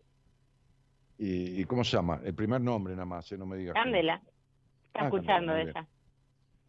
Y, 1.18 1.64
cómo 1.64 1.82
se 1.84 1.96
llama? 1.96 2.20
El 2.24 2.34
primer 2.34 2.60
nombre 2.60 2.94
nada 2.94 3.06
más, 3.06 3.30
eh, 3.32 3.38
no 3.38 3.46
me 3.46 3.56
digas. 3.56 3.74
Candela. 3.74 4.20
Está 4.88 5.02
ah, 5.02 5.04
escuchando 5.04 5.52
de 5.54 5.62
ella. 5.62 5.86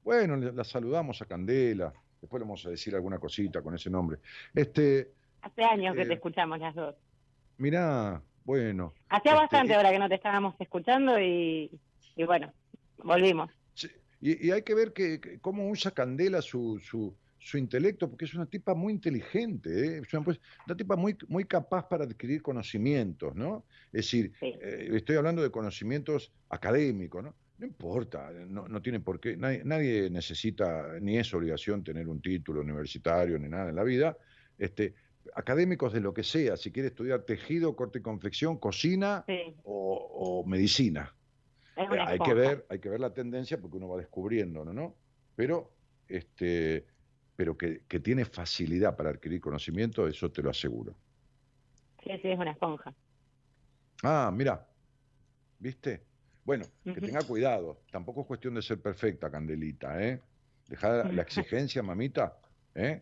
Bueno, 0.03 0.38
la 0.38 0.63
saludamos 0.63 1.21
a 1.21 1.25
Candela. 1.25 1.93
Después 2.21 2.39
le 2.39 2.45
vamos 2.45 2.65
a 2.65 2.69
decir 2.69 2.95
alguna 2.95 3.19
cosita 3.19 3.61
con 3.61 3.75
ese 3.75 3.89
nombre. 3.89 4.19
Este. 4.53 5.11
Hace 5.41 5.63
años 5.63 5.95
que 5.95 6.05
te 6.05 6.13
eh, 6.13 6.15
escuchamos 6.15 6.59
las 6.59 6.73
dos. 6.73 6.95
Mirá, 7.57 8.21
bueno. 8.45 8.93
Hacía 9.09 9.34
este, 9.34 9.43
bastante 9.43 9.75
ahora 9.75 9.91
que 9.91 9.99
no 9.99 10.07
te 10.07 10.15
estábamos 10.15 10.55
escuchando 10.59 11.19
y, 11.19 11.69
bueno, 12.25 12.51
volvimos. 13.03 13.51
y, 14.21 14.49
hay 14.51 14.61
que 14.63 14.73
ver 14.73 14.93
que, 14.93 15.39
cómo 15.41 15.69
usa 15.69 15.91
Candela 15.91 16.41
su, 16.41 16.80
su, 16.80 17.15
su, 17.49 17.57
intelecto, 17.57 18.09
porque 18.09 18.25
es 18.25 18.33
una 18.33 18.45
tipa 18.45 18.73
muy 18.73 18.93
inteligente, 18.93 19.69
¿eh? 19.69 20.01
es 20.03 20.13
una, 20.13 20.23
pues, 20.23 20.39
tipa 20.77 20.95
muy, 20.95 21.17
muy 21.27 21.45
capaz 21.45 21.87
para 21.87 22.03
adquirir 22.03 22.41
conocimientos, 22.41 23.35
¿no? 23.35 23.65
Es 23.87 24.05
decir, 24.05 24.33
eh, 24.41 24.89
estoy 24.93 25.15
hablando 25.15 25.41
de 25.41 25.51
conocimientos 25.51 26.31
académicos, 26.49 27.23
¿no? 27.23 27.35
No 27.57 27.65
importa, 27.65 28.31
no, 28.47 28.67
no 28.67 28.81
tiene 28.81 28.99
por 28.99 29.19
qué, 29.19 29.35
nadie, 29.35 29.63
nadie, 29.65 30.09
necesita, 30.11 30.99
ni 31.01 31.17
es 31.17 31.33
obligación 31.33 31.83
tener 31.83 32.07
un 32.07 32.21
título 32.21 32.61
universitario 32.61 33.39
ni 33.39 33.49
nada 33.49 33.69
en 33.69 33.75
la 33.75 33.83
vida, 33.83 34.15
este, 34.59 34.93
académicos 35.35 35.93
de 35.93 36.01
lo 36.01 36.13
que 36.13 36.23
sea, 36.23 36.57
si 36.57 36.71
quiere 36.71 36.89
estudiar 36.89 37.23
tejido, 37.23 37.75
corte 37.75 37.99
y 37.99 38.01
confección, 38.01 38.57
cocina 38.57 39.25
o, 39.63 40.43
medicina. 40.45 41.13
Eh, 41.75 41.85
hay 41.99 42.19
que 42.19 42.33
ver, 42.33 42.65
hay 42.69 42.79
que 42.79 42.89
ver 42.89 42.99
la 42.99 43.13
tendencia 43.13 43.59
porque 43.59 43.77
uno 43.77 43.89
va 43.89 43.97
descubriendo, 43.97 44.65
¿no? 44.65 44.95
Pero 45.35 45.71
este, 46.07 46.85
pero 47.38 47.55
que, 47.55 47.79
tiene 48.01 48.25
facilidad 48.25 48.97
para 48.97 49.11
adquirir 49.11 49.39
conocimiento, 49.39 50.07
eso 50.07 50.29
te 50.31 50.41
lo 50.41 50.49
aseguro. 50.49 50.95
Sí, 52.03 52.09
sí, 52.19 52.29
es 52.29 52.39
una 52.39 52.51
esponja. 52.51 52.93
Ah, 54.03 54.31
mira, 54.33 54.67
¿viste? 55.59 56.01
Bueno, 56.43 56.65
que 56.83 56.99
tenga 56.99 57.21
cuidado. 57.21 57.81
Tampoco 57.91 58.21
es 58.21 58.27
cuestión 58.27 58.55
de 58.55 58.63
ser 58.63 58.81
perfecta, 58.81 59.29
Candelita, 59.29 60.01
¿eh? 60.01 60.19
Dejar 60.67 61.13
la 61.13 61.21
exigencia, 61.21 61.83
mamita, 61.83 62.39
¿eh? 62.73 63.01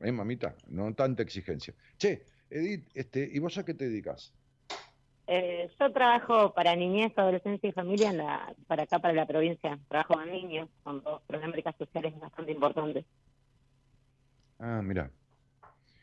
¿eh, 0.00 0.12
mamita? 0.12 0.54
No 0.68 0.92
tanta 0.94 1.22
exigencia. 1.22 1.72
Che, 1.96 2.26
Edith, 2.50 2.90
este, 2.92 3.26
¿y 3.32 3.38
vos 3.38 3.56
a 3.56 3.64
qué 3.64 3.72
te 3.72 3.88
dedicas? 3.88 4.34
Eh, 5.32 5.70
yo 5.78 5.92
trabajo 5.92 6.52
para 6.52 6.76
niñez, 6.76 7.16
adolescencia 7.16 7.68
y 7.68 7.72
familia 7.72 8.10
en 8.10 8.18
la, 8.18 8.54
para 8.66 8.82
acá, 8.82 8.98
para 8.98 9.14
la 9.14 9.26
provincia. 9.26 9.78
Trabajo 9.88 10.14
con 10.14 10.30
niños, 10.30 10.68
con 10.82 11.02
dos 11.02 11.22
problemáticas 11.26 11.76
sociales 11.76 12.18
bastante 12.18 12.52
importantes. 12.52 13.06
Ah, 14.60 14.82
mira. 14.82 15.10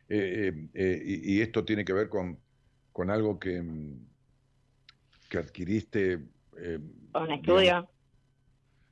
Eh, 0.09 0.51
eh, 0.73 1.01
y, 1.05 1.41
esto 1.41 1.63
tiene 1.63 1.85
que 1.85 1.93
ver 1.93 2.09
con, 2.09 2.39
con 2.91 3.11
algo 3.11 3.39
que, 3.39 3.63
que 5.29 5.37
adquiriste. 5.37 6.19
¿Con 7.11 7.31
estudio? 7.31 7.87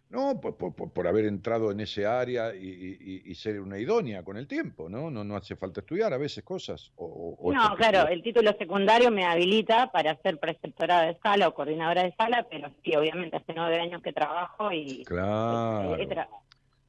No, 0.10 0.40
por, 0.40 0.56
por, 0.56 1.08
haber 1.08 1.26
entrado 1.26 1.72
en 1.72 1.80
ese 1.80 2.06
área 2.06 2.56
y, 2.56 3.34
ser 3.36 3.60
una 3.60 3.80
idónea 3.80 4.24
con 4.24 4.38
el 4.38 4.48
tiempo, 4.48 4.88
¿no? 4.88 5.10
No, 5.10 5.24
no 5.24 5.36
hace 5.36 5.56
falta 5.56 5.82
estudiar 5.82 6.14
a 6.14 6.18
veces 6.18 6.44
cosas. 6.44 6.92
O, 6.96 7.52
no, 7.52 7.76
claro, 7.76 8.08
el 8.08 8.22
título 8.22 8.56
secundario 8.58 9.12
me 9.12 9.26
habilita 9.26 9.92
para 9.92 10.16
ser 10.22 10.40
preceptora 10.40 11.02
de 11.02 11.18
sala 11.22 11.48
o 11.48 11.54
coordinadora 11.54 12.04
de 12.04 12.14
sala, 12.16 12.48
pero 12.50 12.70
sí, 12.84 12.96
obviamente 12.96 13.38
hace 13.38 13.54
nueve 13.56 13.80
años 13.80 14.02
que 14.02 14.14
trabajo 14.14 14.72
y... 14.72 15.04
Claro. 15.06 15.98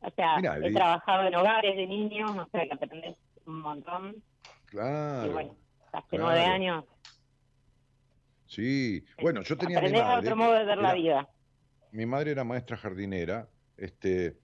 O 0.01 0.11
sea, 0.11 0.39
he 0.63 0.73
trabajado 0.73 1.27
en 1.29 1.35
hogares 1.35 1.77
de 1.77 1.87
niños, 1.87 2.35
no 2.35 2.49
sé, 2.53 2.69
que 2.69 2.75
aprendes 2.75 3.17
un 3.47 3.61
montón. 3.61 4.23
Claro. 4.67 5.31
Y 5.31 5.33
bueno, 5.33 5.57
hace 5.93 6.19
nueve 6.19 6.45
años... 6.45 6.85
Sí, 8.47 9.05
bueno, 9.21 9.43
yo 9.43 9.57
tenía... 9.57 9.79
Aprendés 9.79 10.03
a 10.03 10.19
otro 10.19 10.37
modo 10.37 10.53
de 10.53 10.65
ver 10.65 10.79
la 10.79 10.95
vida. 10.95 11.29
mi 11.91 12.07
madre 12.07 12.31
era 12.31 12.45
maestra 12.45 12.77
jardinera, 12.77 13.49
este, 13.77 14.39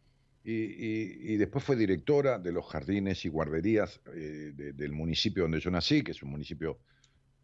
y, 0.44 1.36
después 1.36 1.64
fue 1.64 1.76
directora 1.76 2.38
de 2.38 2.52
los 2.52 2.66
jardines 2.66 3.24
y 3.24 3.28
guarderías 3.28 4.00
eh, 4.14 4.52
del 4.52 4.92
municipio 4.92 5.44
donde 5.44 5.60
yo 5.60 5.70
nací, 5.70 6.02
que 6.02 6.10
es 6.10 6.22
un 6.22 6.30
municipio 6.30 6.80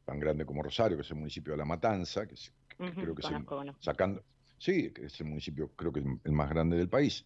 tan 0.04 0.18
grande 0.18 0.44
como 0.44 0.62
Rosario, 0.62 0.96
que 0.96 1.02
es 1.02 1.10
el 1.10 1.18
municipio 1.18 1.52
de 1.52 1.58
La 1.58 1.64
Matanza, 1.64 2.26
que, 2.26 2.34
creo 2.76 3.14
que 3.14 3.22
es 3.22 3.30
el, 3.30 3.44
sacando, 3.78 4.22
sí, 4.58 4.92
es 5.00 5.20
el 5.20 5.26
municipio 5.26 5.70
creo 5.74 5.92
que 5.92 6.00
es 6.00 6.06
el 6.24 6.32
más 6.32 6.50
grande 6.50 6.76
del 6.76 6.88
país. 6.88 7.24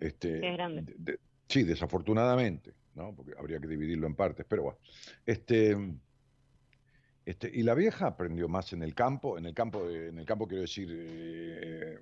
este, 0.00 0.36
es 0.36 0.56
grande. 0.56 1.18
sí, 1.48 1.62
desafortunadamente, 1.62 2.74
¿no? 2.94 3.14
Porque 3.14 3.32
habría 3.38 3.58
que 3.58 3.66
dividirlo 3.66 4.06
en 4.06 4.14
partes, 4.14 4.46
pero 4.48 4.62
bueno. 4.64 4.78
Este, 5.26 5.76
este, 7.26 7.50
y 7.52 7.62
la 7.62 7.74
vieja 7.74 8.06
aprendió 8.06 8.48
más 8.48 8.72
en 8.72 8.82
el 8.82 8.94
campo, 8.94 9.38
en 9.38 9.46
el 9.46 9.54
campo, 9.54 9.88
en 9.88 10.18
el 10.18 10.26
campo 10.26 10.46
quiero 10.46 10.62
decir, 10.62 10.88
eh, 10.92 11.98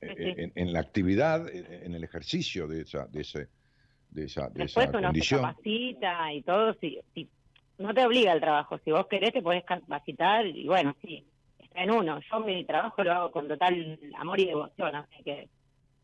eh, 0.00 0.52
en, 0.54 0.72
la 0.72 0.80
actividad, 0.80 1.46
en 1.52 1.94
el 1.94 2.04
ejercicio 2.04 2.66
de 2.66 2.82
esa, 2.82 3.06
de 3.06 3.20
ese, 3.20 3.48
de 4.10 4.24
esa, 4.24 4.48
de 4.48 4.62
Después 4.62 4.88
uno 4.88 5.02
condición. 5.02 5.40
se 5.40 5.46
capacita 5.46 6.32
y 6.32 6.42
todo, 6.42 6.74
si, 6.80 6.98
si, 7.14 7.28
no 7.76 7.92
te 7.92 8.06
obliga 8.06 8.32
el 8.32 8.40
trabajo, 8.40 8.78
si 8.84 8.92
vos 8.92 9.06
querés 9.08 9.32
te 9.32 9.42
podés 9.42 9.64
capacitar 9.64 10.46
y 10.46 10.66
bueno, 10.66 10.96
sí, 11.02 11.26
en 11.82 11.90
uno. 11.90 12.20
Yo 12.30 12.40
mi 12.40 12.64
trabajo 12.64 13.02
lo 13.02 13.12
hago 13.12 13.30
con 13.30 13.48
total 13.48 13.98
amor 14.16 14.40
y 14.40 14.46
devoción, 14.46 14.94
así 14.94 15.22
que... 15.22 15.48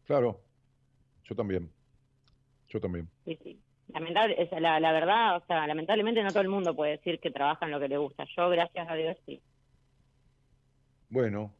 Claro, 0.04 0.40
yo 1.24 1.34
también, 1.34 1.70
yo 2.68 2.80
también. 2.80 3.08
Sí, 3.24 3.38
sí. 3.42 3.58
lamentable, 3.88 4.40
es 4.42 4.50
la, 4.60 4.78
la 4.80 4.92
verdad, 4.92 5.36
o 5.36 5.46
sea, 5.46 5.66
lamentablemente 5.66 6.22
no 6.22 6.30
todo 6.30 6.42
el 6.42 6.48
mundo 6.48 6.74
puede 6.74 6.92
decir 6.92 7.18
que 7.20 7.30
trabaja 7.30 7.64
en 7.64 7.72
lo 7.72 7.80
que 7.80 7.88
le 7.88 7.96
gusta. 7.96 8.24
Yo, 8.36 8.48
gracias 8.50 8.88
a 8.88 8.94
Dios, 8.94 9.16
sí. 9.26 9.40
Bueno, 11.08 11.54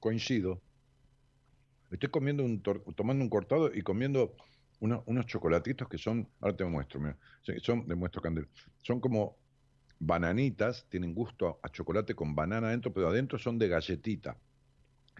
coincido. 0.00 0.60
Estoy 1.90 2.08
comiendo 2.10 2.44
un 2.44 2.60
tomando 2.62 3.22
un 3.22 3.30
cortado 3.30 3.72
y 3.72 3.82
comiendo 3.82 4.34
uno- 4.80 5.04
unos 5.06 5.26
chocolatitos 5.26 5.88
que 5.88 5.98
son, 5.98 6.28
ahora 6.40 6.56
te 6.56 6.64
muestro, 6.64 7.00
mira, 7.00 7.16
son, 7.62 7.86
te 7.86 7.94
muestro 7.94 8.20
Candel, 8.20 8.48
son 8.82 9.00
como 9.00 9.36
bananitas, 9.98 10.86
tienen 10.88 11.14
gusto 11.14 11.60
a, 11.62 11.66
a 11.66 11.70
chocolate 11.70 12.14
con 12.14 12.34
banana 12.34 12.68
adentro, 12.68 12.92
pero 12.92 13.08
adentro 13.08 13.38
son 13.38 13.58
de 13.58 13.68
galletita, 13.68 14.36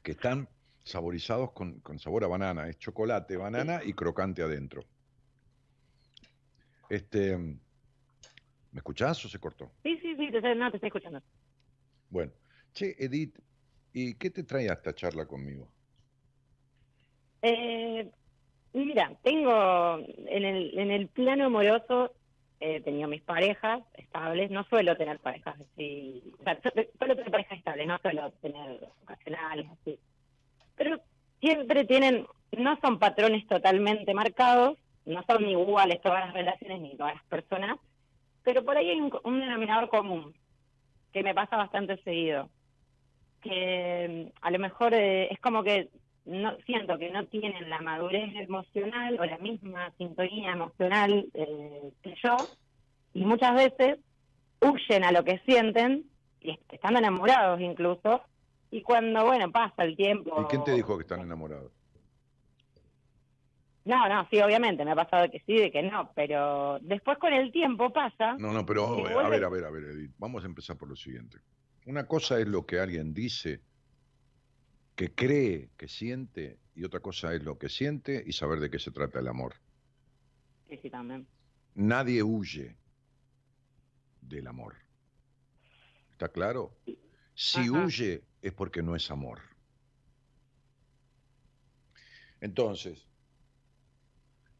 que 0.03 0.13
están 0.13 0.49
saborizados 0.85 1.53
con, 1.53 1.81
con 1.81 1.99
sabor 1.99 2.25
a 2.25 2.29
banana, 2.29 2.69
es 2.69 2.79
chocolate, 2.79 3.37
banana 3.37 3.81
y 3.85 3.93
crocante 3.93 4.43
adentro. 4.43 4.85
Este, 6.89 7.37
¿me 7.37 7.59
escuchás 8.75 9.25
o 9.25 9.29
se 9.29 9.39
cortó? 9.39 9.73
Sí, 9.83 9.99
sí, 10.01 10.15
sí, 10.17 10.31
te, 10.31 10.55
no, 10.55 10.71
te 10.71 10.77
estoy 10.77 10.89
escuchando. 10.89 11.21
Bueno, 12.09 12.33
che, 12.73 12.95
Edith, 12.99 13.37
¿y 13.93 14.15
qué 14.15 14.31
te 14.31 14.45
trae 14.45 14.71
a 14.71 14.75
esta 14.75 14.95
charla 14.95 15.27
conmigo? 15.27 15.69
Eh, 17.43 18.11
mira, 18.73 19.19
tengo 19.23 19.99
en 19.99 20.45
el, 20.45 20.79
en 20.79 20.91
el 20.91 21.09
plano 21.09 21.47
amoroso, 21.47 22.16
he 22.61 22.81
tenido 22.81 23.09
mis 23.09 23.23
parejas 23.23 23.83
estables, 23.95 24.51
no 24.51 24.65
suelo 24.65 24.97
tener 24.97 25.19
parejas 25.19 25.57
así, 25.61 26.23
o 26.41 26.43
sea, 26.45 26.59
su- 26.63 26.71
suelo 26.99 27.17
tener 27.17 27.31
parejas 27.31 27.59
estables, 27.59 27.87
no 27.87 27.99
suelo 27.99 28.31
tener 28.41 28.89
ocasionales 29.03 29.67
así. 29.71 29.99
Pero 30.77 30.99
siempre 31.41 31.85
tienen, 31.85 32.27
no 32.57 32.79
son 32.81 32.99
patrones 32.99 33.47
totalmente 33.47 34.15
marcados, 34.15 34.79
no 35.05 35.23
son 35.29 35.47
iguales 35.49 36.01
todas 36.01 36.25
las 36.27 36.35
relaciones 36.35 36.81
ni 36.81 36.97
todas 36.97 37.15
las 37.15 37.25
personas, 37.25 37.79
pero 38.43 38.65
por 38.65 38.77
ahí 38.77 38.91
hay 38.91 39.01
un, 39.01 39.13
un 39.25 39.41
denominador 39.41 39.89
común 39.89 40.35
que 41.13 41.23
me 41.23 41.35
pasa 41.35 41.57
bastante 41.57 41.97
seguido, 42.03 42.49
que 43.43 44.33
mm, 44.33 44.39
a 44.45 44.51
lo 44.51 44.59
mejor 44.59 44.95
eh, 44.95 45.29
es 45.33 45.39
como 45.41 45.63
que 45.63 45.89
no 46.27 46.57
siento 46.67 46.99
que 46.99 47.11
no 47.11 47.25
tienen 47.27 47.71
la 47.71 47.81
madurez 47.81 48.35
emocional 48.37 49.17
o 49.19 49.25
la 49.25 49.39
misma 49.39 49.93
sintonía 49.97 50.53
emocional 50.53 51.27
eh, 51.35 51.93
que 52.03 52.15
yo 52.23 52.37
y 53.15 53.25
muchas 53.25 53.55
veces 53.55 53.99
huyen 54.61 55.05
a 55.05 55.13
lo 55.13 55.25
que 55.25 55.39
sienten 55.47 56.05
y 56.41 56.51
est- 56.51 56.73
están 56.73 56.97
enamorados 56.97 57.61
incluso 57.61 58.23
y 58.71 58.83
cuando 58.83 59.25
bueno 59.25 59.51
pasa 59.53 59.85
el 59.85 59.97
tiempo 59.97 60.43
¿Y 60.43 60.45
quién 60.47 60.65
te 60.65 60.73
dijo 60.73 60.97
que 60.97 61.03
están 61.03 61.21
enamorados? 61.21 61.73
no 63.85 64.09
no 64.09 64.27
sí 64.31 64.41
obviamente 64.41 64.85
me 64.85 64.93
ha 64.93 64.97
pasado 64.97 65.31
que 65.31 65.41
sí 65.47 65.55
de 65.55 65.71
que 65.71 65.83
no 65.83 66.11
pero 66.15 66.79
después 66.81 67.19
con 67.19 67.33
el 67.33 67.53
tiempo 67.53 67.93
pasa 67.93 68.37
No, 68.39 68.53
no, 68.53 68.67
pero 68.67 68.97
que 68.97 69.13
a 69.13 69.29
ver, 69.29 69.45
a 69.45 69.49
ver, 69.49 69.65
a 69.65 69.71
ver, 69.71 69.85
Edith, 69.85 70.13
vamos 70.19 70.43
a 70.43 70.47
empezar 70.47 70.77
por 70.77 70.89
lo 70.89 70.97
siguiente. 70.97 71.39
Una 71.87 72.07
cosa 72.09 72.41
es 72.41 72.49
lo 72.49 72.67
que 72.67 72.81
alguien 72.81 73.15
dice, 73.15 73.61
que 74.97 75.15
cree, 75.15 75.71
que 75.77 75.89
siente, 75.89 76.61
y 76.75 76.85
otra 76.85 77.01
cosa 77.01 77.35
es 77.35 77.43
lo 77.45 77.59
que 77.59 77.69
siente 77.69 78.23
y 78.27 78.33
saber 78.33 78.61
de 78.61 78.71
qué 78.71 78.79
se 78.81 78.91
trata 78.93 79.21
el 79.21 79.29
amor. 79.29 79.55
sí 80.69 80.77
sí 80.83 80.91
también 80.91 81.29
Nadie 81.77 82.25
huye 82.25 82.77
del 84.21 84.47
amor. 84.47 84.77
¿Está 86.11 86.29
claro? 86.33 86.81
Si 87.35 87.71
Ajá. 87.71 87.71
huye 87.71 88.29
es 88.43 88.53
porque 88.53 88.83
no 88.83 88.97
es 88.97 89.11
amor. 89.11 89.41
Entonces, 92.41 93.11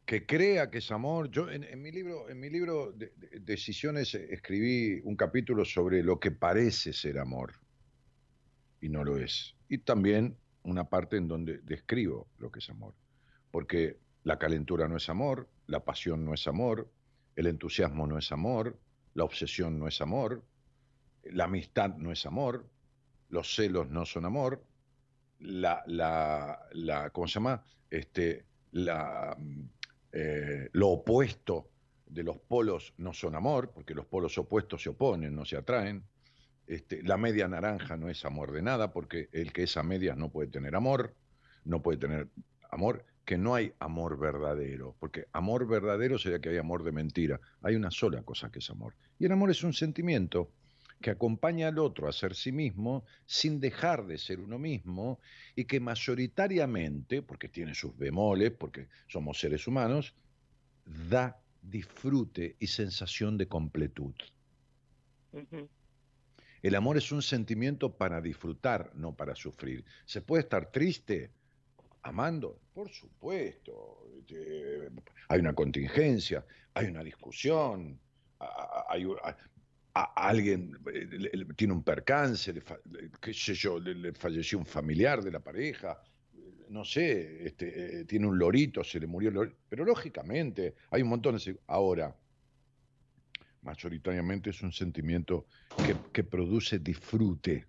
que 0.05 0.25
crea 0.25 0.69
que 0.71 0.79
es 0.79 0.91
amor. 0.91 1.29
Yo 1.31 1.49
en, 1.49 1.63
en 1.63 1.81
mi 1.81 1.91
libro, 1.91 2.29
en 2.29 2.39
mi 2.39 2.49
libro 2.49 2.91
de, 2.93 3.13
de- 3.15 3.39
Decisiones 3.41 4.13
escribí 4.15 5.01
un 5.03 5.15
capítulo 5.15 5.65
sobre 5.65 6.03
lo 6.03 6.19
que 6.19 6.31
parece 6.31 6.93
ser 6.93 7.19
amor 7.19 7.53
y 8.81 8.89
no 8.89 9.03
lo 9.03 9.17
es. 9.17 9.55
Y 9.69 9.79
también 9.79 10.37
una 10.63 10.85
parte 10.89 11.17
en 11.17 11.27
donde 11.27 11.59
describo 11.59 12.27
lo 12.37 12.51
que 12.51 12.59
es 12.59 12.69
amor. 12.69 12.93
Porque 13.51 13.97
la 14.23 14.37
calentura 14.37 14.87
no 14.87 14.97
es 14.97 15.09
amor, 15.09 15.47
la 15.67 15.83
pasión 15.83 16.25
no 16.25 16.33
es 16.33 16.47
amor, 16.47 16.89
el 17.35 17.47
entusiasmo 17.47 18.07
no 18.07 18.17
es 18.17 18.31
amor, 18.31 18.77
la 19.13 19.23
obsesión 19.23 19.79
no 19.79 19.87
es 19.87 20.01
amor, 20.01 20.43
la 21.23 21.45
amistad 21.45 21.95
no 21.95 22.11
es 22.11 22.25
amor, 22.25 22.69
los 23.29 23.55
celos 23.55 23.89
no 23.89 24.05
son 24.05 24.25
amor, 24.25 24.63
la, 25.39 25.83
la, 25.87 26.59
la 26.73 27.09
¿cómo 27.11 27.27
se 27.27 27.35
llama? 27.35 27.63
Este, 27.89 28.45
la, 28.71 29.37
eh, 30.11 30.69
lo 30.73 30.89
opuesto 30.89 31.69
de 32.05 32.23
los 32.23 32.37
polos 32.37 32.93
no 32.97 33.13
son 33.13 33.35
amor, 33.35 33.71
porque 33.71 33.93
los 33.93 34.05
polos 34.05 34.37
opuestos 34.37 34.81
se 34.81 34.89
oponen, 34.89 35.35
no 35.35 35.45
se 35.45 35.57
atraen. 35.57 36.03
Este, 36.67 37.01
la 37.01 37.17
media 37.17 37.47
naranja 37.47 37.95
no 37.97 38.09
es 38.09 38.25
amor 38.25 38.51
de 38.51 38.61
nada, 38.61 38.91
porque 38.91 39.29
el 39.31 39.53
que 39.53 39.63
es 39.63 39.77
a 39.77 39.83
medias 39.83 40.17
no 40.17 40.29
puede 40.29 40.49
tener 40.49 40.75
amor, 40.75 41.15
no 41.63 41.81
puede 41.81 41.97
tener 41.97 42.27
amor, 42.69 43.05
que 43.25 43.37
no 43.37 43.55
hay 43.55 43.73
amor 43.79 44.17
verdadero, 44.17 44.95
porque 44.99 45.27
amor 45.33 45.67
verdadero 45.67 46.17
sería 46.17 46.39
que 46.39 46.49
hay 46.49 46.57
amor 46.57 46.83
de 46.83 46.91
mentira. 46.91 47.39
Hay 47.61 47.75
una 47.75 47.91
sola 47.91 48.21
cosa 48.23 48.51
que 48.51 48.59
es 48.59 48.69
amor. 48.69 48.95
Y 49.19 49.25
el 49.25 49.31
amor 49.31 49.51
es 49.51 49.63
un 49.63 49.73
sentimiento 49.73 50.51
que 51.01 51.11
acompaña 51.11 51.67
al 51.67 51.77
otro 51.79 52.07
a 52.07 52.13
ser 52.13 52.35
sí 52.35 52.51
mismo 52.51 53.05
sin 53.25 53.59
dejar 53.59 54.05
de 54.05 54.17
ser 54.17 54.39
uno 54.39 54.57
mismo 54.57 55.19
y 55.55 55.65
que 55.65 55.79
mayoritariamente, 55.79 57.21
porque 57.21 57.49
tiene 57.49 57.75
sus 57.75 57.95
bemoles, 57.97 58.51
porque 58.51 58.87
somos 59.07 59.39
seres 59.39 59.67
humanos, 59.67 60.15
da 60.85 61.39
disfrute 61.61 62.55
y 62.59 62.67
sensación 62.67 63.37
de 63.37 63.47
completud. 63.47 64.15
Ujú. 65.33 65.69
El 66.67 66.75
amor 66.75 66.97
es 66.97 67.13
un 67.13 67.21
sentimiento 67.21 67.95
para 67.95 68.19
disfrutar, 68.19 68.91
no 68.93 69.15
para 69.15 69.35
sufrir. 69.35 69.85
¿Se 70.03 70.21
puede 70.21 70.43
estar 70.43 70.69
triste 70.69 71.31
amando? 72.01 72.59
Por 72.73 72.89
supuesto. 72.89 74.05
Este, 74.19 74.89
Hay 75.29 75.39
una 75.39 75.53
contingencia, 75.53 76.45
hay 76.73 76.87
una 76.87 77.05
discusión, 77.05 77.97
alguien 79.93 80.77
tiene 81.55 81.71
un 81.71 81.83
percance, 81.83 82.51
le 82.51 82.61
qué 83.21 83.33
sé 83.33 83.53
yo, 83.53 83.79
le, 83.79 83.95
le 83.95 84.11
falleció 84.11 84.57
un 84.57 84.65
familiar 84.65 85.23
de 85.23 85.31
la 85.31 85.39
pareja, 85.39 86.01
eh, 86.35 86.65
no 86.67 86.83
sé, 86.83 87.47
este, 87.47 88.01
eh, 88.01 88.03
tiene 88.03 88.27
un 88.27 88.37
lorito, 88.37 88.83
se 88.83 88.99
le 88.99 89.07
murió 89.07 89.29
el 89.29 89.35
lorito. 89.35 89.55
Pero 89.69 89.85
lógicamente 89.85 90.75
hay 90.91 91.01
un 91.01 91.07
montón 91.07 91.37
de... 91.37 91.59
Ahora, 91.67 92.13
mayoritariamente 93.67 94.49
es 94.51 94.61
un 94.61 94.71
sentimiento 94.71 95.45
que, 95.85 95.93
que 96.13 96.23
produce 96.23 96.79
disfrute, 96.79 97.65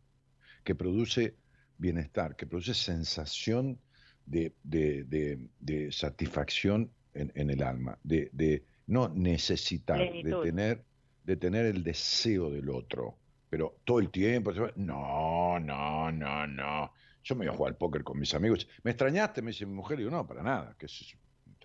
que 0.64 0.74
produce 0.74 1.34
bienestar, 1.76 2.36
que 2.36 2.46
produce 2.46 2.72
sensación 2.74 3.78
de, 4.24 4.54
de- 4.62 5.04
de- 5.04 5.38
de 5.58 5.90
satisfacción 5.92 6.90
en, 7.14 7.32
en 7.34 7.50
el 7.50 7.62
alma, 7.62 7.98
de, 8.04 8.64
no 8.86 9.08
necesitar, 9.08 9.98
de 10.22 10.30
tener, 10.42 10.84
de 11.24 11.36
tener 11.36 11.66
el 11.66 11.82
deseo 11.82 12.48
del 12.50 12.68
otro, 12.70 13.18
pero 13.50 13.78
todo 13.84 13.98
el 13.98 14.10
tiempo, 14.10 14.52
no, 14.76 15.58
no, 15.58 16.12
no, 16.12 16.46
no. 16.46 16.92
Yo 17.24 17.34
me 17.34 17.44
iba 17.44 17.52
a 17.52 17.56
jugar 17.56 17.72
al 17.72 17.76
póker 17.76 18.04
con 18.04 18.18
mis 18.18 18.32
amigos. 18.34 18.66
¿Me 18.84 18.92
extrañaste? 18.92 19.42
Me 19.42 19.50
dice 19.50 19.66
mi 19.66 19.74
mujer. 19.74 19.98
Y 19.98 20.02
digo, 20.02 20.10
no, 20.10 20.26
para 20.26 20.42
nada. 20.42 20.74
Que 20.78 20.86
es 20.86 21.14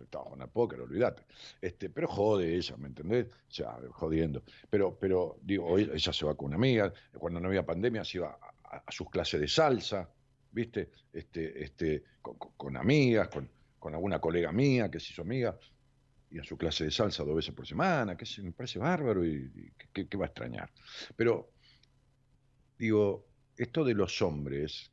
estaba 0.01 0.23
jugando 0.23 0.45
al 0.45 0.51
póker, 0.51 0.81
olvídate. 0.81 1.23
Este, 1.61 1.89
pero 1.89 2.07
jode 2.07 2.55
ella, 2.55 2.75
¿me 2.77 2.87
entendés? 2.87 3.27
O 3.27 3.51
sea, 3.51 3.77
jodiendo. 3.91 4.43
Pero, 4.69 4.97
pero 4.97 5.37
digo, 5.41 5.77
ella 5.77 6.11
se 6.13 6.25
va 6.25 6.35
con 6.35 6.47
una 6.47 6.55
amiga, 6.55 6.91
cuando 7.17 7.39
no 7.39 7.47
había 7.47 7.65
pandemia 7.65 8.03
se 8.03 8.17
iba 8.17 8.37
a, 8.63 8.91
sus 8.91 9.09
clases 9.09 9.39
de 9.39 9.47
salsa, 9.47 10.09
¿viste? 10.51 10.89
Este, 11.11 11.63
este, 11.63 12.03
con, 12.21 12.37
con- 12.37 12.77
amigas, 12.77 13.27
con, 13.27 13.49
con 13.77 13.93
alguna 13.93 14.19
colega 14.19 14.51
mía 14.51 14.89
que 14.89 14.99
se 14.99 15.13
hizo 15.13 15.21
amiga, 15.21 15.57
y 16.31 16.39
a 16.39 16.43
su 16.43 16.57
clase 16.57 16.85
de 16.85 16.91
salsa 16.91 17.23
dos 17.23 17.35
veces 17.35 17.53
por 17.53 17.67
semana, 17.67 18.17
que 18.17 18.25
me 18.41 18.51
parece 18.51 18.79
bárbaro 18.79 19.23
y, 19.23 19.71
y 19.93 20.15
va 20.15 20.25
a 20.25 20.27
extrañar. 20.27 20.71
Pero, 21.15 21.51
digo, 22.79 23.27
esto 23.55 23.83
de 23.83 23.93
los 23.93 24.19
hombres 24.23 24.91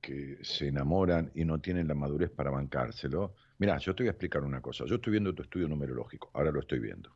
que 0.00 0.38
se 0.42 0.68
enamoran 0.68 1.30
y 1.34 1.44
no 1.44 1.60
tienen 1.60 1.88
la 1.88 1.94
madurez 1.94 2.30
para 2.30 2.50
bancárselo. 2.50 3.34
Mirá, 3.58 3.78
yo 3.78 3.94
te 3.94 4.04
voy 4.04 4.08
a 4.08 4.12
explicar 4.12 4.42
una 4.44 4.60
cosa. 4.62 4.84
Yo 4.86 4.96
estoy 4.96 5.12
viendo 5.12 5.34
tu 5.34 5.42
estudio 5.42 5.68
numerológico, 5.68 6.30
ahora 6.34 6.50
lo 6.50 6.60
estoy 6.60 6.78
viendo. 6.78 7.14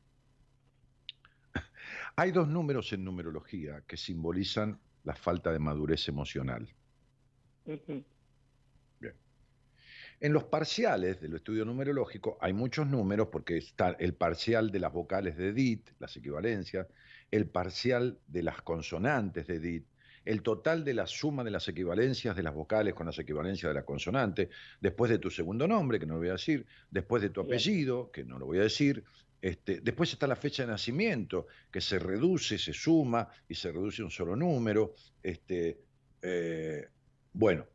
Hay 2.16 2.32
dos 2.32 2.48
números 2.48 2.92
en 2.92 3.04
numerología 3.04 3.82
que 3.86 3.96
simbolizan 3.96 4.80
la 5.04 5.14
falta 5.14 5.52
de 5.52 5.58
madurez 5.58 6.08
emocional. 6.08 6.68
Ujú. 7.64 8.04
En 10.22 10.32
los 10.32 10.44
parciales 10.44 11.20
del 11.20 11.34
estudio 11.34 11.64
numerológico 11.64 12.38
hay 12.40 12.52
muchos 12.52 12.86
números 12.86 13.26
porque 13.32 13.56
está 13.56 13.90
el 13.98 14.14
parcial 14.14 14.70
de 14.70 14.78
las 14.78 14.92
vocales 14.92 15.36
de 15.36 15.52
DIT, 15.52 15.90
las 15.98 16.16
equivalencias, 16.16 16.86
el 17.28 17.48
parcial 17.48 18.20
de 18.28 18.44
las 18.44 18.62
consonantes 18.62 19.48
de 19.48 19.58
DIT, 19.58 19.84
el 20.24 20.42
total 20.42 20.84
de 20.84 20.94
la 20.94 21.06
suma 21.06 21.42
de 21.44 21.50
las 21.50 21.66
equivalencias 21.68 22.36
de 22.36 22.42
las 22.42 22.54
vocales 22.54 22.94
con 22.94 23.06
las 23.06 23.18
equivalencias 23.18 23.70
de 23.70 23.74
la 23.74 23.84
consonante, 23.84 24.50
después 24.80 25.10
de 25.10 25.18
tu 25.18 25.30
segundo 25.30 25.66
nombre, 25.66 25.98
que 25.98 26.06
no 26.06 26.14
lo 26.14 26.20
voy 26.20 26.28
a 26.28 26.32
decir, 26.32 26.66
después 26.90 27.22
de 27.22 27.30
tu 27.30 27.40
apellido, 27.40 28.10
que 28.10 28.24
no 28.24 28.38
lo 28.38 28.46
voy 28.46 28.58
a 28.58 28.62
decir, 28.62 29.04
Este, 29.42 29.80
después 29.80 30.12
está 30.12 30.28
la 30.28 30.36
fecha 30.36 30.62
de 30.62 30.68
nacimiento, 30.68 31.48
que 31.72 31.80
se 31.80 31.98
reduce, 31.98 32.58
se 32.58 32.72
suma 32.72 33.28
y 33.48 33.56
se 33.56 33.72
reduce 33.72 34.00
un 34.04 34.10
solo 34.10 34.36
número. 34.36 34.94
Este, 35.20 35.80
eh, 36.22 36.86
bueno, 37.32 37.66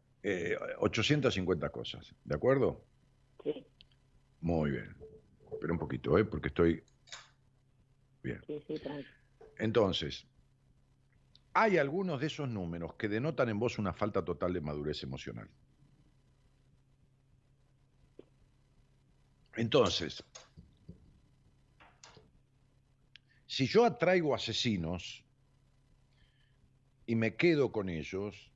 850 0.80 1.70
cosas, 1.70 2.16
¿de 2.24 2.36
acuerdo? 2.36 2.86
Sí. 3.44 3.66
Muy 4.40 4.72
bien. 4.72 4.96
Espera 5.52 5.74
un 5.74 5.80
poquito, 5.80 6.18
¿eh? 6.18 6.24
porque 6.24 6.48
estoy... 6.48 6.82
Bien. 8.24 8.42
Sí, 8.48 8.64
sí, 8.66 8.80
tranquilo. 8.80 9.10
Entonces, 9.58 10.26
hay 11.60 11.80
algunos 11.80 12.22
de 12.22 12.28
esos 12.28 12.48
números 12.48 12.94
que 12.94 13.10
denotan 13.10 13.50
en 13.50 13.58
vos 13.58 13.80
una 13.80 13.92
falta 13.92 14.24
total 14.24 14.54
de 14.54 14.62
madurez 14.62 15.02
emocional. 15.02 15.50
Entonces, 19.56 20.24
si 23.48 23.66
yo 23.66 23.86
atraigo 23.86 24.36
asesinos 24.36 25.24
y 27.08 27.16
me 27.16 27.36
quedo 27.36 27.72
con 27.72 27.90
ellos, 27.90 28.52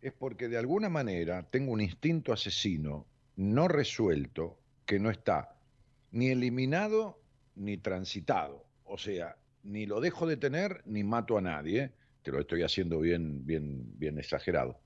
es 0.00 0.12
porque 0.12 0.46
de 0.46 0.56
alguna 0.56 0.88
manera 0.88 1.42
tengo 1.50 1.72
un 1.72 1.80
instinto 1.80 2.32
asesino 2.32 3.08
no 3.34 3.66
resuelto 3.66 4.56
que 4.84 5.00
no 5.00 5.10
está 5.10 5.58
ni 6.12 6.28
eliminado 6.28 7.20
ni 7.56 7.76
transitado. 7.76 8.64
O 8.84 8.98
sea, 8.98 9.36
ni 9.64 9.84
lo 9.84 10.00
dejo 10.00 10.28
de 10.28 10.36
tener 10.36 10.82
ni 10.86 11.02
mato 11.02 11.36
a 11.36 11.40
nadie 11.40 11.92
que 12.26 12.32
lo 12.32 12.40
estoy 12.40 12.62
haciendo 12.62 12.98
bien, 12.98 13.46
bien, 13.46 13.84
bien 13.96 14.18
exagerado. 14.18 14.80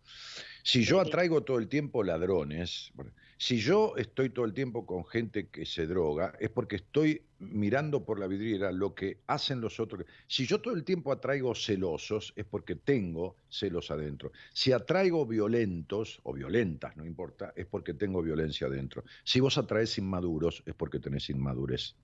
Si 0.62 0.84
yo 0.84 1.01
atraigo 1.01 1.43
todo 1.43 1.59
el 1.59 1.68
tiempo 1.68 2.05
ladrones, 2.05 2.93
si 3.38 3.57
yo 3.57 3.95
estoy 3.97 4.28
todo 4.28 4.45
el 4.45 4.53
tiempo 4.53 4.84
con 4.84 5.07
gente 5.07 5.49
que 5.49 5.64
se 5.64 5.86
droga, 5.86 6.34
es 6.38 6.51
porque 6.51 6.76
estoy 6.76 7.22
mirando 7.38 8.05
por 8.05 8.20
la 8.20 8.26
vidriera 8.26 8.72
lo 8.72 8.95
que 8.95 9.22
hacen 9.26 9.62
los 9.62 9.80
otros. 9.80 10.05
Si 10.26 10.45
yo 10.45 10.61
todo 10.61 10.74
el 10.74 10.84
tiempo 10.84 11.12
atraigo 11.12 11.55
celosos, 11.55 12.34
es 12.36 12.45
porque 12.45 12.76
tengo 12.76 13.36
celos 13.49 13.91
adentro. 13.91 14.32
Si 14.53 14.72
atraigo 14.72 15.24
violentos 15.24 16.20
o 16.24 16.34
violentas, 16.34 16.95
no 16.99 17.07
importa, 17.07 17.55
es 17.57 17.64
porque 17.64 17.95
tengo 17.95 18.20
violencia 18.20 18.66
adentro. 18.66 19.03
Si 19.24 19.41
vos 19.41 19.57
atraes 19.57 19.97
inmaduros, 19.97 20.62
es 20.66 20.74
porque 20.74 21.01
tenés 21.01 21.30
inmadurez. 21.30 21.97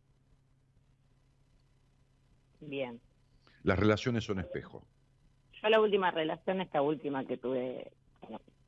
Bien. 2.59 2.99
Las 3.64 3.78
relaciones 3.78 4.24
son 4.24 4.39
espejo. 4.39 4.87
Yo 5.66 5.70
la 5.70 5.80
última 5.80 6.12
relación, 6.12 6.60
esta 6.60 6.80
última 6.80 7.24
que 7.24 7.38
tuve, 7.38 7.90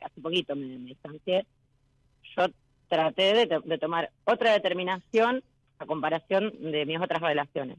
hace 0.01 0.21
poquito 0.21 0.57
me, 0.57 0.67
distancié, 0.79 1.47
yo 2.37 2.47
traté 2.89 3.47
de, 3.47 3.79
tomar 3.79 4.11
otra 4.25 4.53
determinación 4.53 5.45
a 5.79 5.87
comparación 5.87 6.53
de 6.61 6.85
mis 6.87 7.01
otras 7.01 7.21
relaciones. 7.23 7.79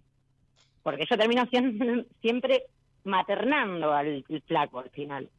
Porque 0.84 1.06
yo 1.10 1.18
termino 1.18 1.46
siempre 2.22 2.64
maternando 3.04 3.92
al, 3.92 4.24
flaco 4.48 4.80
al 4.80 4.90
final. 4.92 5.30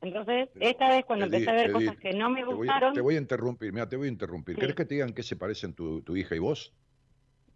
Entonces, 0.00 0.48
esta 0.58 0.88
vez 0.88 1.04
cuando 1.04 1.26
empecé 1.26 1.48
a 1.48 1.54
ver 1.54 1.70
cosas 1.70 1.96
que 1.98 2.14
no 2.14 2.28
me 2.28 2.44
gustaron... 2.44 2.92
Te 2.92 3.00
voy, 3.00 3.14
a 3.14 3.18
interrumpir, 3.18 3.72
mira, 3.72 3.88
te 3.88 3.96
voy 3.96 4.08
a 4.08 4.10
interrumpir. 4.10 4.56
¿Querés 4.56 4.74
que 4.74 4.84
te 4.84 4.96
digan 4.96 5.12
qué 5.12 5.22
se 5.22 5.36
parecen 5.36 5.74
tu, 5.74 6.02
tu 6.02 6.16
hija 6.16 6.34
y 6.34 6.40
vos? 6.40 6.74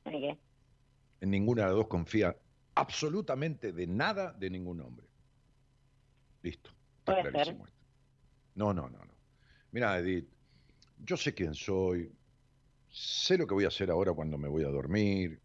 ¿En 0.04 0.20
qué? 0.20 0.38
En 1.22 1.30
ninguna 1.30 1.62
de 1.62 1.68
las 1.70 1.76
dos 1.76 1.88
confía 1.88 2.36
absolutamente 2.76 3.72
de 3.72 3.88
nada 3.88 4.32
de 4.32 4.48
ningún 4.48 4.80
hombre. 4.80 5.06
Listo. 6.46 6.70
Está 7.00 7.20
clarísimo 7.22 7.66
No, 8.54 8.72
no, 8.72 8.88
no, 8.88 8.98
no. 9.04 9.14
Mira, 9.72 9.98
Edith, 9.98 10.28
yo 11.04 11.16
sé 11.16 11.34
quién 11.34 11.54
soy, 11.54 12.12
sé 12.88 13.36
lo 13.36 13.48
que 13.48 13.54
voy 13.54 13.64
a 13.64 13.68
hacer 13.68 13.90
ahora 13.90 14.12
cuando 14.12 14.38
me 14.38 14.46
voy 14.46 14.62
a 14.62 14.68
dormir, 14.68 15.40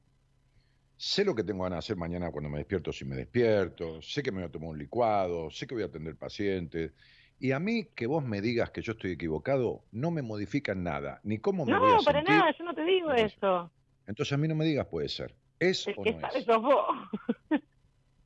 sé 0.95 1.25
lo 1.25 1.33
que 1.33 1.43
tengo 1.43 1.63
ganas 1.63 1.77
de 1.77 1.79
hacer 1.79 1.97
mañana 1.97 2.29
cuando 2.31 2.51
me 2.51 2.59
despierto 2.59 2.93
si 2.93 3.03
me 3.03 3.15
despierto, 3.15 3.99
sé 4.03 4.21
que 4.21 4.31
me 4.31 4.41
voy 4.41 4.49
a 4.49 4.51
tomar 4.51 4.69
un 4.69 4.77
licuado, 4.77 5.49
sé 5.49 5.65
que 5.65 5.73
voy 5.73 5.81
a 5.81 5.87
atender 5.87 6.15
pacientes. 6.17 6.93
Y 7.39 7.51
a 7.51 7.59
mí 7.59 7.85
que 7.95 8.05
vos 8.05 8.23
me 8.23 8.39
digas 8.39 8.69
que 8.69 8.83
yo 8.83 8.91
estoy 8.91 9.13
equivocado 9.13 9.83
no 9.91 10.11
me 10.11 10.21
modifica 10.21 10.75
nada, 10.75 11.19
ni 11.23 11.39
cómo 11.39 11.65
me 11.65 11.79
voy 11.79 11.93
a 11.93 11.95
No, 11.95 12.03
para 12.03 12.21
nada, 12.21 12.55
yo 12.55 12.63
no 12.63 12.75
te 12.75 12.83
digo 12.83 13.11
eso. 13.11 13.71
Entonces 14.05 14.33
a 14.33 14.37
mí 14.37 14.47
no 14.47 14.53
me 14.53 14.65
digas 14.65 14.85
puede 14.85 15.09
ser. 15.09 15.35
¿Es 15.59 15.87
o 15.87 16.05
no 16.05 16.19
es? 16.27 16.45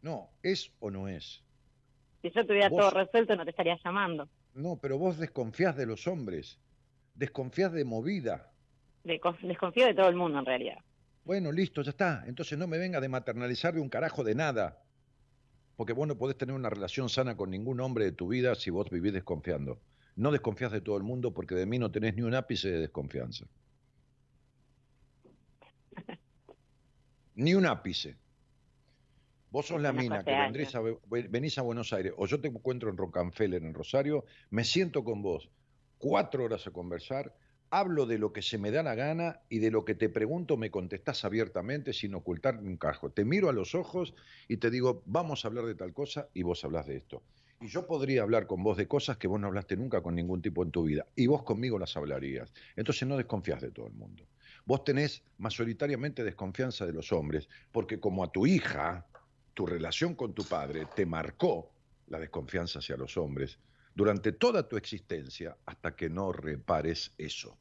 No, 0.02 0.30
¿es 0.44 0.72
o 0.80 0.92
no 0.92 1.08
es? 1.08 1.45
Si 2.26 2.32
yo 2.32 2.44
tuviera 2.44 2.72
todo 2.72 2.90
resuelto, 2.90 3.36
no 3.36 3.44
te 3.44 3.52
estaría 3.52 3.78
llamando. 3.86 4.28
No, 4.56 4.80
pero 4.82 4.98
vos 4.98 5.20
desconfías 5.20 5.78
de 5.78 5.86
los 5.86 6.08
hombres, 6.08 6.60
desconfías 7.14 7.72
de 7.72 7.86
movida. 7.86 8.52
desconfío 9.04 9.86
de 9.86 9.94
todo 9.94 10.10
el 10.10 10.16
mundo, 10.16 10.40
en 10.40 10.46
realidad. 10.46 10.80
Bueno, 11.24 11.52
listo, 11.52 11.84
ya 11.84 11.92
está. 11.92 12.24
Entonces 12.26 12.58
no 12.58 12.66
me 12.66 12.80
venga 12.80 13.00
de 13.00 13.10
maternalizar 13.10 13.76
de 13.76 13.80
un 13.80 13.90
carajo 13.90 14.24
de 14.24 14.34
nada. 14.34 14.82
Porque 15.76 15.94
vos 15.94 16.08
no 16.08 16.18
podés 16.18 16.36
tener 16.36 16.56
una 16.56 16.72
relación 16.72 17.10
sana 17.10 17.38
con 17.38 17.52
ningún 17.52 17.80
hombre 17.80 18.06
de 18.06 18.12
tu 18.14 18.28
vida 18.28 18.56
si 18.56 18.72
vos 18.72 18.90
vivís 18.90 19.14
desconfiando. 19.14 19.80
No 20.16 20.32
desconfías 20.32 20.72
de 20.72 20.82
todo 20.82 20.98
el 20.98 21.04
mundo 21.04 21.32
porque 21.32 21.54
de 21.54 21.68
mí 21.68 21.78
no 21.78 21.92
tenés 21.92 22.16
ni 22.16 22.24
un 22.24 22.34
ápice 22.34 22.72
de 22.72 22.80
desconfianza. 22.80 23.46
ni 27.36 27.54
un 27.54 27.68
ápice. 27.68 28.18
Vos 29.56 29.68
sos 29.68 29.82
la 29.82 29.94
mina 29.94 30.22
que 30.22 30.36
vendrés 30.36 30.76
a, 30.76 30.82
venís 31.30 31.58
a 31.58 31.62
Buenos 31.62 31.94
Aires, 31.94 32.12
o 32.18 32.28
yo 32.28 32.42
te 32.42 32.50
encuentro 32.50 32.90
en 32.90 32.98
Rockefeller, 32.98 33.64
en 33.64 33.74
Rosario, 33.74 34.26
me 34.50 34.66
siento 34.66 35.06
con 35.06 35.22
vos 35.22 35.50
cuatro 35.98 36.44
horas 36.44 36.68
a 36.68 36.72
conversar, 36.72 37.34
hablo 37.70 38.06
de 38.06 38.18
lo 38.18 38.34
que 38.34 38.42
se 38.42 38.58
me 38.58 38.70
da 38.70 38.84
la 38.84 38.96
gana 38.96 39.40
y 39.48 39.60
de 39.60 39.72
lo 39.72 39.86
que 39.86 39.96
te 39.96 40.10
pregunto 40.10 40.58
me 40.58 40.72
contestás 40.72 41.24
abiertamente 41.24 41.94
sin 41.94 42.16
ocultar 42.16 42.58
un 42.58 42.76
cajo. 42.76 43.12
Te 43.12 43.24
miro 43.24 43.48
a 43.48 43.54
los 43.54 43.76
ojos 43.76 44.14
y 44.50 44.58
te 44.58 44.70
digo, 44.70 45.04
vamos 45.06 45.46
a 45.46 45.48
hablar 45.48 45.64
de 45.64 45.76
tal 45.76 45.94
cosa 45.94 46.28
y 46.34 46.44
vos 46.44 46.66
hablas 46.66 46.88
de 46.88 46.98
esto. 46.98 47.24
Y 47.62 47.68
yo 47.68 47.88
podría 47.88 48.24
hablar 48.24 48.48
con 48.48 48.62
vos 48.62 48.76
de 48.76 48.90
cosas 48.90 49.16
que 49.16 49.30
vos 49.30 49.40
no 49.40 49.48
hablaste 49.48 49.78
nunca 49.78 50.02
con 50.02 50.16
ningún 50.16 50.42
tipo 50.42 50.64
en 50.64 50.72
tu 50.72 50.84
vida 50.84 51.06
y 51.16 51.28
vos 51.28 51.44
conmigo 51.44 51.80
las 51.80 51.96
hablarías. 51.96 52.52
Entonces 52.76 53.08
no 53.08 53.16
desconfías 53.16 53.62
de 53.62 53.72
todo 53.72 53.88
el 53.88 53.94
mundo. 53.94 54.26
Vos 54.66 54.84
tenés 54.84 55.24
mayoritariamente 55.38 56.26
desconfianza 56.26 56.86
de 56.86 56.92
los 56.92 57.14
hombres 57.14 57.48
porque 57.72 58.02
como 58.02 58.22
a 58.22 58.34
tu 58.34 58.46
hija 58.46 59.06
tu 59.56 59.66
relación 59.66 60.14
con 60.14 60.34
tu 60.34 60.44
padre 60.44 60.86
te 60.94 61.06
marcó 61.06 61.72
la 62.08 62.20
desconfianza 62.20 62.80
hacia 62.80 62.98
los 62.98 63.18
hombres 63.18 63.58
durante 63.96 64.34
toda 64.34 64.68
tu 64.68 64.76
existencia 64.76 65.58
hasta 65.66 65.96
que 65.96 66.10
no 66.10 66.32
repares 66.32 67.14
eso. 67.18 67.58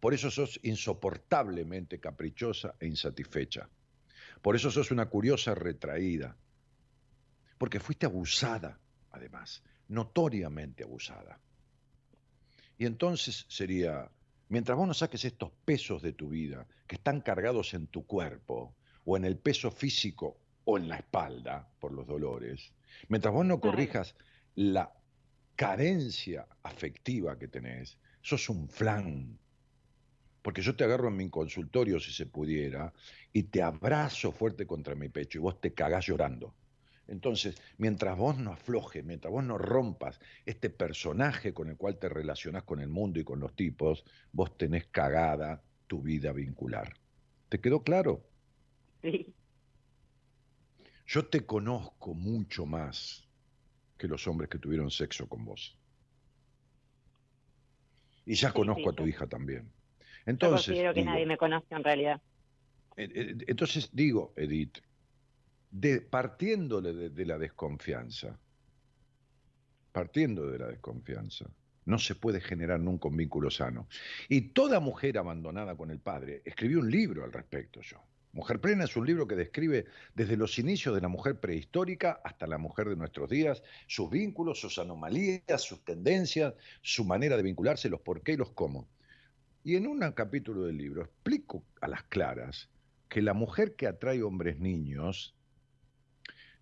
Por 0.00 0.14
eso 0.14 0.30
sos 0.30 0.58
insoportablemente 0.62 2.00
caprichosa 2.00 2.74
e 2.80 2.86
insatisfecha. 2.86 3.68
Por 4.40 4.56
eso 4.56 4.70
sos 4.70 4.90
una 4.90 5.06
curiosa 5.06 5.54
retraída. 5.54 6.36
Porque 7.58 7.78
fuiste 7.78 8.06
abusada, 8.06 8.80
además, 9.10 9.62
notoriamente 9.88 10.84
abusada. 10.84 11.40
Y 12.78 12.86
entonces 12.86 13.44
sería, 13.48 14.10
mientras 14.48 14.78
vos 14.78 14.88
no 14.88 14.94
saques 14.94 15.24
estos 15.24 15.50
pesos 15.64 16.00
de 16.00 16.12
tu 16.12 16.30
vida 16.30 16.66
que 16.86 16.94
están 16.94 17.20
cargados 17.20 17.74
en 17.74 17.88
tu 17.88 18.06
cuerpo, 18.06 18.74
o 19.04 19.16
en 19.16 19.24
el 19.24 19.38
peso 19.38 19.70
físico 19.70 20.38
o 20.70 20.76
en 20.76 20.86
la 20.86 20.96
espalda 20.96 21.66
por 21.80 21.92
los 21.92 22.06
dolores, 22.06 22.74
mientras 23.08 23.32
vos 23.32 23.46
no 23.46 23.58
corrijas 23.58 24.14
la 24.54 24.92
carencia 25.56 26.46
afectiva 26.62 27.38
que 27.38 27.48
tenés, 27.48 27.96
sos 28.20 28.50
un 28.50 28.68
flan. 28.68 29.38
Porque 30.42 30.60
yo 30.60 30.76
te 30.76 30.84
agarro 30.84 31.08
en 31.08 31.16
mi 31.16 31.30
consultorio, 31.30 31.98
si 31.98 32.12
se 32.12 32.26
pudiera, 32.26 32.92
y 33.32 33.44
te 33.44 33.62
abrazo 33.62 34.30
fuerte 34.30 34.66
contra 34.66 34.94
mi 34.94 35.08
pecho 35.08 35.38
y 35.38 35.40
vos 35.40 35.58
te 35.58 35.72
cagás 35.72 36.04
llorando. 36.04 36.54
Entonces, 37.06 37.56
mientras 37.78 38.18
vos 38.18 38.36
no 38.36 38.52
aflojes, 38.52 39.02
mientras 39.02 39.32
vos 39.32 39.44
no 39.44 39.56
rompas 39.56 40.20
este 40.44 40.68
personaje 40.68 41.54
con 41.54 41.70
el 41.70 41.78
cual 41.78 41.98
te 41.98 42.10
relacionás 42.10 42.64
con 42.64 42.82
el 42.82 42.90
mundo 42.90 43.18
y 43.18 43.24
con 43.24 43.40
los 43.40 43.56
tipos, 43.56 44.04
vos 44.32 44.58
tenés 44.58 44.86
cagada 44.88 45.62
tu 45.86 46.02
vida 46.02 46.34
vincular. 46.34 46.92
¿Te 47.48 47.58
quedó 47.58 47.82
claro? 47.82 48.28
Sí. 49.00 49.34
Yo 51.08 51.26
te 51.26 51.46
conozco 51.46 52.12
mucho 52.12 52.66
más 52.66 53.26
que 53.96 54.06
los 54.06 54.28
hombres 54.28 54.50
que 54.50 54.58
tuvieron 54.58 54.90
sexo 54.90 55.26
con 55.26 55.42
vos. 55.42 55.74
Y 58.26 58.34
ya 58.34 58.52
conozco 58.52 58.90
a 58.90 58.92
tu 58.92 59.06
hija 59.06 59.26
también. 59.26 59.72
Entonces, 60.26 60.66
Yo 60.66 60.72
considero 60.72 60.94
que 60.94 61.04
nadie 61.04 61.24
me 61.24 61.38
conoce 61.38 61.74
en 61.74 61.82
realidad. 61.82 62.20
Eh, 62.96 63.10
eh, 63.14 63.36
entonces 63.46 63.88
digo, 63.90 64.34
Edith, 64.36 64.80
de, 65.70 66.02
partiéndole 66.02 66.92
de 66.92 67.24
la 67.24 67.38
desconfianza, 67.38 68.38
partiendo 69.90 70.46
de 70.50 70.58
la 70.58 70.66
desconfianza, 70.66 71.46
no 71.86 71.98
se 71.98 72.16
puede 72.16 72.42
generar 72.42 72.80
nunca 72.80 73.08
un 73.08 73.16
vínculo 73.16 73.50
sano. 73.50 73.88
Y 74.28 74.42
toda 74.50 74.78
mujer 74.78 75.16
abandonada 75.16 75.74
con 75.74 75.90
el 75.90 76.00
padre, 76.00 76.42
escribió 76.44 76.80
un 76.80 76.90
libro 76.90 77.24
al 77.24 77.32
respecto 77.32 77.80
yo. 77.80 77.98
Mujer 78.32 78.60
Plena 78.60 78.84
es 78.84 78.96
un 78.96 79.06
libro 79.06 79.26
que 79.26 79.34
describe 79.34 79.86
desde 80.14 80.36
los 80.36 80.58
inicios 80.58 80.94
de 80.94 81.00
la 81.00 81.08
mujer 81.08 81.40
prehistórica 81.40 82.20
hasta 82.22 82.46
la 82.46 82.58
mujer 82.58 82.88
de 82.88 82.96
nuestros 82.96 83.28
días, 83.28 83.62
sus 83.86 84.10
vínculos, 84.10 84.60
sus 84.60 84.78
anomalías, 84.78 85.62
sus 85.62 85.82
tendencias, 85.84 86.54
su 86.82 87.04
manera 87.04 87.36
de 87.36 87.42
vincularse, 87.42 87.88
los 87.88 88.00
por 88.00 88.22
qué 88.22 88.32
y 88.32 88.36
los 88.36 88.52
cómo. 88.52 88.88
Y 89.64 89.76
en 89.76 89.86
un 89.86 90.00
capítulo 90.12 90.62
del 90.62 90.76
libro 90.76 91.02
explico 91.02 91.64
a 91.80 91.88
las 91.88 92.04
claras 92.04 92.68
que 93.08 93.22
la 93.22 93.32
mujer 93.32 93.74
que 93.74 93.86
atrae 93.86 94.22
hombres 94.22 94.58
niños, 94.58 95.34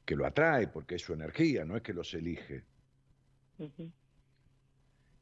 que 0.04 0.16
lo 0.16 0.24
atrae 0.24 0.68
porque 0.68 0.94
es 0.94 1.02
su 1.02 1.12
energía, 1.12 1.64
no 1.64 1.76
es 1.76 1.82
que 1.82 1.92
los 1.92 2.14
elige, 2.14 2.64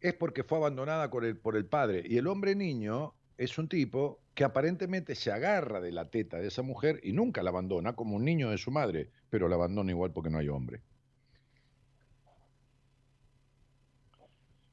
es 0.01 0.15
porque 0.15 0.45
fue 0.45 0.59
abandonada 0.59 1.11
por 1.11 1.25
el, 1.25 1.39
por 1.39 1.57
el 1.57 1.65
padre. 1.65 2.03
Y 2.07 2.19
el 2.19 2.27
hombre 2.27 2.55
niño 2.55 3.15
es 3.39 3.57
un 3.57 3.69
tipo 3.69 4.24
que 4.35 4.45
aparentemente 4.45 5.15
se 5.15 5.31
agarra 5.31 5.81
de 5.81 5.93
la 5.93 6.11
teta 6.11 6.39
de 6.39 6.49
esa 6.49 6.63
mujer 6.63 7.01
y 7.05 7.13
nunca 7.13 7.43
la 7.43 7.51
abandona, 7.51 7.95
como 7.95 8.17
un 8.17 8.25
niño 8.25 8.51
de 8.51 8.59
su 8.59 8.71
madre, 8.71 9.11
pero 9.31 9.49
la 9.49 9.55
abandona 9.55 9.93
igual 9.93 10.13
porque 10.13 10.31
no 10.31 10.39
hay 10.39 10.49
hombre. 10.49 10.83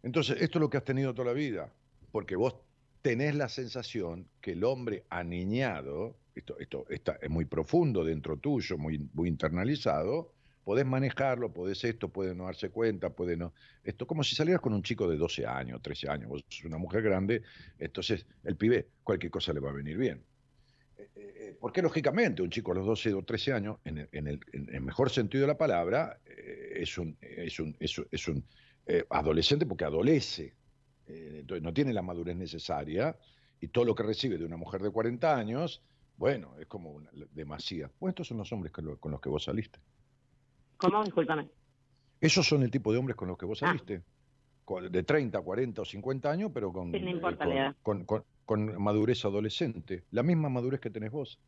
Entonces, 0.04 0.42
esto 0.42 0.58
es 0.58 0.62
lo 0.62 0.70
que 0.70 0.78
has 0.78 0.84
tenido 0.84 1.14
toda 1.14 1.28
la 1.28 1.34
vida, 1.34 1.72
porque 2.12 2.36
vos 2.36 2.56
tenés 3.04 3.36
la 3.36 3.50
sensación 3.50 4.28
que 4.42 4.54
el 4.54 4.64
hombre 4.64 5.06
aniñado, 5.10 6.18
esto, 6.34 6.58
esto 6.58 6.86
está, 6.90 7.20
es 7.22 7.30
muy 7.30 7.46
profundo 7.46 8.04
dentro 8.04 8.38
tuyo, 8.38 8.80
muy, 8.80 8.98
muy 9.14 9.30
internalizado, 9.30 10.34
podés 10.64 10.86
manejarlo, 10.86 11.52
podés 11.52 11.84
esto, 11.84 12.10
puede 12.10 12.36
no 12.36 12.46
darse 12.46 12.70
cuenta, 12.70 13.10
puede 13.10 13.36
no. 13.36 13.54
Esto 13.84 14.06
como 14.06 14.24
si 14.24 14.36
salieras 14.36 14.62
con 14.62 14.74
un 14.74 14.84
chico 14.84 15.08
de 15.08 15.18
12 15.18 15.46
años, 15.46 15.82
13 15.82 16.10
años, 16.10 16.30
vos 16.30 16.44
sos 16.48 16.66
una 16.66 16.78
mujer 16.78 17.02
grande, 17.02 17.42
entonces 17.80 18.26
el 18.44 18.56
pibe, 18.56 18.88
cualquier 19.04 19.32
cosa 19.32 19.54
le 19.54 19.60
va 19.60 19.70
a 19.70 19.74
venir 19.74 19.98
bien. 19.98 20.24
Eh, 20.98 21.10
eh, 21.16 21.34
eh, 21.36 21.58
porque 21.60 21.82
lógicamente 21.82 22.42
un 22.42 22.50
chico 22.50 22.72
a 22.72 22.76
los 22.76 22.86
12 22.86 23.14
o 23.14 23.24
13 23.24 23.54
años, 23.54 23.78
en 23.84 23.98
el, 24.12 24.82
mejor 24.82 25.10
sentido 25.10 25.42
de 25.42 25.48
la 25.48 25.58
palabra, 25.58 26.20
es 26.26 26.98
un, 26.98 27.18
es 27.22 27.60
un, 27.60 27.76
es 27.80 28.28
un, 28.28 28.44
adolescente 29.10 29.66
porque 29.66 29.86
adolece, 29.86 30.54
entonces 31.08 31.64
no 31.64 31.74
tiene 31.74 31.94
la 31.94 32.02
madurez 32.02 32.36
necesaria 32.36 33.16
y 33.60 33.68
todo 33.68 33.86
lo 33.86 33.96
que 33.96 34.04
recibe 34.04 34.38
de 34.38 34.46
una 34.46 34.58
mujer 34.58 34.82
de 34.82 34.90
40 34.90 35.36
años, 35.36 35.82
bueno, 36.18 36.56
es 36.60 36.68
como 36.68 36.92
una, 36.92 37.10
demasiado. 37.32 37.94
Bueno, 38.00 38.12
estos 38.12 38.28
son 38.28 38.38
los 38.38 38.52
hombres 38.52 38.72
con 38.72 39.12
los 39.12 39.22
que 39.22 39.30
vos 39.30 39.44
saliste. 39.44 39.80
¿Cómo? 40.82 41.04
Discúlpame. 41.04 41.48
Esos 42.20 42.48
son 42.48 42.64
el 42.64 42.72
tipo 42.72 42.92
de 42.92 42.98
hombres 42.98 43.16
con 43.16 43.28
los 43.28 43.38
que 43.38 43.46
vos 43.46 43.62
ah. 43.64 43.68
saliste. 43.68 44.02
De 44.90 45.04
30, 45.04 45.42
40 45.42 45.82
o 45.82 45.86
50 45.86 46.32
años, 46.32 46.52
pero 46.54 46.72
eh, 46.94 47.74
con, 47.82 48.06
con, 48.06 48.82
madurez 48.82 49.26
adolescente. 49.26 50.06
La 50.12 50.24
misma 50.24 50.48
madurez 50.48 50.80
que 50.80 50.90
tenés 50.90 51.12
vos. 51.12 51.40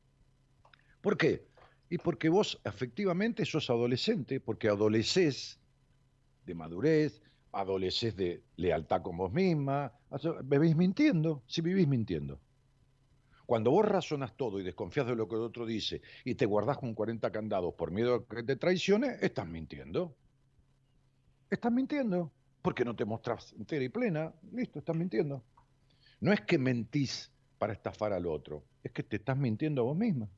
¿Por 0.99 1.15
qué? 1.15 1.45
Y 1.89 1.99
porque 1.99 2.27
vos 2.27 2.59
efectivamente 2.65 3.45
sos 3.45 3.69
adolescente, 3.69 4.41
porque 4.41 4.67
adoleces 4.67 5.57
de 6.45 6.53
madurez, 6.53 7.21
adoleces 7.53 8.13
de 8.17 8.43
lealtad 8.57 9.01
con 9.01 9.15
vos 9.15 9.31
misma. 9.31 9.93
Vivís 10.43 10.75
mintiendo, 10.75 11.43
si 11.47 11.61
vivís 11.61 11.87
mintiendo. 11.87 12.41
Cuando 13.45 13.71
vos 13.71 13.85
razonas 13.85 14.35
todo 14.37 14.59
y 14.59 14.63
desconfías 14.63 15.05
de 15.05 15.15
lo 15.15 15.27
que 15.27 15.35
el 15.35 15.41
otro 15.41 15.65
dice 15.65 16.01
y 16.23 16.35
te 16.35 16.45
guardás 16.45 16.77
con 16.77 16.93
40 16.93 17.31
candados 17.31 17.73
por 17.73 17.91
miedo 17.91 18.15
a 18.15 18.25
que 18.25 18.45
estás 19.21 19.47
mintiendo. 19.47 20.15
Estás 21.49 21.71
mintiendo. 21.71 22.31
Porque 22.61 22.85
no 22.85 22.95
te 22.95 23.03
mostrás 23.03 23.53
entera 23.53 23.83
y 23.83 23.89
plena. 23.89 24.33
Listo, 24.53 24.79
estás 24.79 24.95
mintiendo. 24.95 25.43
No 26.21 26.31
es 26.31 26.41
que 26.41 26.57
mentís 26.57 27.33
para 27.57 27.73
estafar 27.73 28.13
al 28.13 28.25
otro, 28.25 28.63
es 28.83 28.91
que 28.91 29.03
te 29.03 29.17
estás 29.17 29.37
mintiendo 29.37 29.81
a 29.81 29.85
vos 29.85 29.97
misma. 29.97 30.29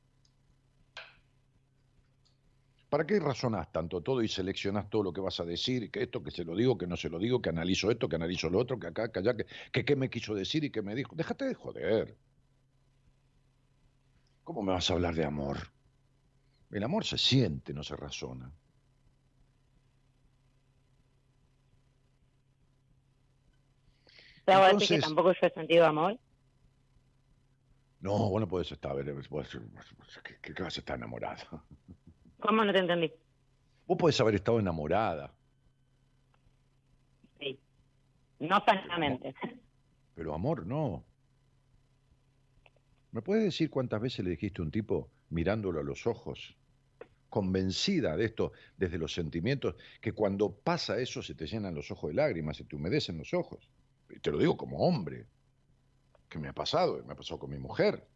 ¿Para 2.88 3.06
qué 3.06 3.18
razonás 3.18 3.70
tanto 3.72 4.00
todo 4.00 4.22
y 4.22 4.28
seleccionás 4.28 4.88
todo 4.88 5.02
lo 5.02 5.12
que 5.12 5.20
vas 5.20 5.38
a 5.40 5.44
decir? 5.44 5.90
Que 5.90 6.04
esto, 6.04 6.22
que 6.22 6.30
se 6.30 6.44
lo 6.44 6.54
digo, 6.54 6.78
que 6.78 6.86
no 6.86 6.96
se 6.96 7.08
lo 7.08 7.18
digo, 7.18 7.42
que 7.42 7.50
analizo 7.50 7.90
esto, 7.90 8.08
que 8.08 8.16
analizo 8.16 8.48
lo 8.48 8.58
otro, 8.58 8.78
que 8.78 8.86
acá, 8.86 9.10
que 9.10 9.18
allá, 9.18 9.36
que, 9.36 9.46
que 9.72 9.84
qué 9.84 9.96
me 9.96 10.08
quiso 10.08 10.34
decir 10.34 10.64
y 10.64 10.70
qué 10.70 10.82
me 10.82 10.94
dijo. 10.94 11.14
Déjate 11.16 11.46
de 11.46 11.54
joder. 11.54 12.16
¿Cómo 14.46 14.62
me 14.62 14.72
vas 14.72 14.88
a 14.88 14.92
hablar 14.92 15.12
de 15.16 15.24
amor? 15.24 15.58
El 16.70 16.84
amor 16.84 17.04
se 17.04 17.18
siente, 17.18 17.74
no 17.74 17.82
se 17.82 17.96
razona. 17.96 18.48
¿Te 24.44 24.54
decir 24.54 24.88
que 24.88 24.98
tampoco 25.00 25.32
yo 25.32 25.48
he 25.48 25.50
sentido 25.50 25.84
amor? 25.84 26.16
No, 27.98 28.30
vos 28.30 28.40
no 28.40 28.46
podés 28.46 28.70
estar, 28.70 28.94
¿qué, 30.40 30.54
qué 30.54 30.62
vas 30.62 30.76
a 30.76 30.80
estar 30.80 30.96
enamorada? 30.96 31.42
¿Cómo 32.38 32.64
no 32.64 32.72
te 32.72 32.78
entendí? 32.78 33.12
Vos 33.84 33.98
podés 33.98 34.20
haber 34.20 34.36
estado 34.36 34.60
enamorada. 34.60 35.34
Sí, 37.40 37.58
no 38.38 38.62
sanamente. 38.64 39.34
Pero 40.14 40.34
amor 40.34 40.64
no. 40.64 41.04
¿Me 43.12 43.22
puedes 43.22 43.44
decir 43.44 43.70
cuántas 43.70 44.00
veces 44.00 44.24
le 44.24 44.32
dijiste 44.32 44.60
a 44.60 44.64
un 44.64 44.70
tipo 44.70 45.10
mirándolo 45.30 45.80
a 45.80 45.84
los 45.84 46.06
ojos, 46.06 46.56
convencida 47.28 48.16
de 48.16 48.26
esto 48.26 48.52
desde 48.76 48.98
los 48.98 49.12
sentimientos, 49.12 49.74
que 50.00 50.12
cuando 50.12 50.54
pasa 50.54 50.98
eso 50.98 51.22
se 51.22 51.34
te 51.34 51.46
llenan 51.46 51.74
los 51.74 51.90
ojos 51.90 52.10
de 52.10 52.14
lágrimas, 52.14 52.56
se 52.56 52.64
te 52.64 52.76
humedecen 52.76 53.18
los 53.18 53.32
ojos? 53.34 53.68
Y 54.10 54.20
te 54.20 54.30
lo 54.30 54.38
digo 54.38 54.56
como 54.56 54.78
hombre, 54.78 55.26
que 56.28 56.38
me 56.38 56.48
ha 56.48 56.52
pasado, 56.52 57.02
me 57.04 57.12
ha 57.12 57.16
pasado 57.16 57.38
con 57.38 57.50
mi 57.50 57.58
mujer. 57.58 58.06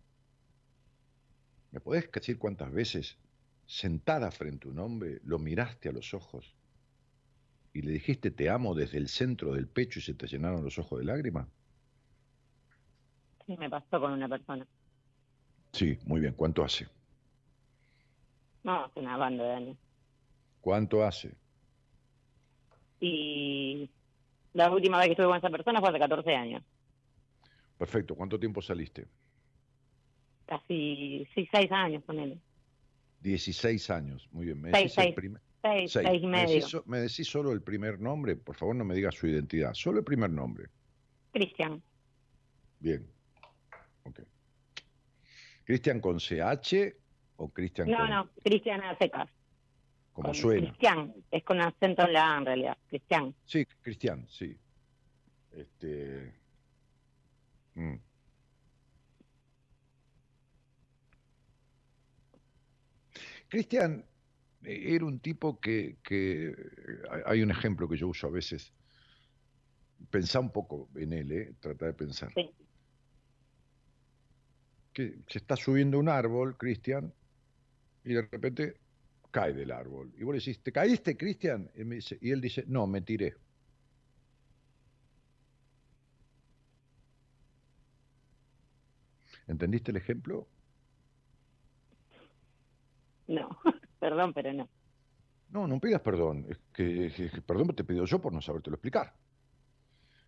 ¿Me 1.70 1.80
podés 1.80 2.10
decir 2.10 2.38
cuántas 2.38 2.72
veces, 2.72 3.16
sentada 3.66 4.30
frente 4.30 4.66
a 4.66 4.70
un 4.70 4.80
hombre, 4.80 5.20
lo 5.24 5.38
miraste 5.38 5.88
a 5.88 5.92
los 5.92 6.12
ojos 6.14 6.56
y 7.72 7.82
le 7.82 7.92
dijiste 7.92 8.32
te 8.32 8.50
amo 8.50 8.74
desde 8.74 8.98
el 8.98 9.08
centro 9.08 9.52
del 9.52 9.68
pecho 9.68 10.00
y 10.00 10.02
se 10.02 10.14
te 10.14 10.26
llenaron 10.26 10.64
los 10.64 10.78
ojos 10.78 10.98
de 10.98 11.04
lágrimas? 11.04 11.46
Sí, 13.46 13.56
me 13.56 13.70
pasó 13.70 14.00
con 14.00 14.12
una 14.12 14.28
persona. 14.28 14.66
Sí, 15.72 15.98
muy 16.04 16.20
bien. 16.20 16.34
¿Cuánto 16.34 16.64
hace? 16.64 16.86
No, 18.62 18.84
hace 18.84 19.00
una 19.00 19.16
banda 19.16 19.44
de 19.44 19.52
años. 19.52 19.76
¿Cuánto 20.60 21.04
hace? 21.04 21.34
Y 23.00 23.90
la 24.52 24.70
última 24.70 24.98
vez 24.98 25.06
que 25.06 25.12
estuve 25.12 25.26
con 25.26 25.38
esa 25.38 25.50
persona 25.50 25.80
fue 25.80 25.88
hace 25.88 25.98
14 25.98 26.34
años. 26.34 26.62
Perfecto. 27.78 28.14
¿Cuánto 28.14 28.38
tiempo 28.38 28.60
saliste? 28.60 29.06
Casi 30.44 31.26
sí, 31.34 31.48
seis 31.50 31.72
años 31.72 32.04
con 32.04 32.18
él. 32.18 32.38
16 33.20 33.90
años. 33.90 34.28
Muy 34.32 34.46
bien. 34.46 34.60
¿Me 34.60 34.70
seis, 34.72 34.92
seis, 34.92 35.14
seis, 35.62 35.92
seis, 35.92 36.22
y 36.22 36.26
medio. 36.26 36.66
¿Me 36.86 36.98
decís, 36.98 37.28
solo 37.28 37.52
el 37.52 37.62
primer 37.62 38.00
nombre? 38.00 38.36
Por 38.36 38.56
favor, 38.56 38.74
no 38.76 38.84
me 38.84 38.94
digas 38.94 39.14
su 39.14 39.26
identidad. 39.26 39.72
Solo 39.74 39.98
el 39.98 40.04
primer 40.04 40.30
nombre. 40.30 40.68
Cristian. 41.32 41.82
Bien. 42.80 43.06
¿Cristian 45.64 46.00
con 46.00 46.18
CH 46.18 46.94
o 47.36 47.48
Cristian 47.50 47.88
no, 47.88 47.98
con.? 47.98 48.10
No, 48.10 48.24
no, 48.24 48.30
Cristian 48.42 48.82
a 48.82 48.96
secas. 48.96 49.28
Como 50.12 50.34
suena. 50.34 50.68
Cristian, 50.68 51.14
es 51.30 51.44
con 51.44 51.60
acento 51.60 52.04
en 52.04 52.12
la 52.12 52.34
A 52.34 52.38
en 52.38 52.46
realidad, 52.46 52.78
Cristian. 52.88 53.34
Sí, 53.44 53.66
Cristian, 53.80 54.26
sí. 54.28 54.56
Este. 55.52 56.34
Mm. 57.74 57.94
Cristian 63.48 64.04
eh, 64.64 64.94
era 64.94 65.04
un 65.04 65.20
tipo 65.20 65.60
que, 65.60 65.98
que, 66.02 66.54
hay 67.26 67.42
un 67.42 67.50
ejemplo 67.50 67.88
que 67.88 67.96
yo 67.96 68.08
uso 68.08 68.26
a 68.26 68.30
veces. 68.30 68.72
Pensá 70.10 70.40
un 70.40 70.50
poco 70.50 70.88
en 70.96 71.12
él, 71.12 71.32
¿eh? 71.32 71.54
Trata 71.60 71.86
de 71.86 71.92
pensar. 71.92 72.32
Sí 72.34 72.50
que 75.00 75.24
se 75.26 75.38
está 75.38 75.56
subiendo 75.56 75.98
un 75.98 76.08
árbol, 76.08 76.56
Cristian, 76.56 77.12
y 78.04 78.14
de 78.14 78.22
repente 78.22 78.76
cae 79.30 79.52
del 79.52 79.70
árbol. 79.72 80.12
Y 80.18 80.24
vos 80.24 80.34
le 80.34 80.40
decís, 80.40 80.62
¿te 80.62 80.72
caíste, 80.72 81.16
Cristian? 81.16 81.70
Y, 81.74 82.28
y 82.28 82.30
él 82.30 82.40
dice, 82.40 82.64
no, 82.66 82.86
me 82.86 83.00
tiré. 83.00 83.34
¿Entendiste 89.46 89.90
el 89.90 89.96
ejemplo? 89.96 90.46
No, 93.26 93.48
perdón, 94.00 94.32
pero 94.32 94.52
no. 94.52 94.68
No, 95.50 95.66
no 95.66 95.80
pidas 95.80 96.00
perdón. 96.00 96.46
Es 96.48 96.58
que, 96.72 97.06
es 97.06 97.14
que, 97.14 97.42
perdón 97.42 97.74
te 97.74 97.84
pido 97.84 98.04
yo 98.04 98.20
por 98.20 98.32
no 98.32 98.40
sabértelo 98.40 98.76
explicar. 98.76 99.12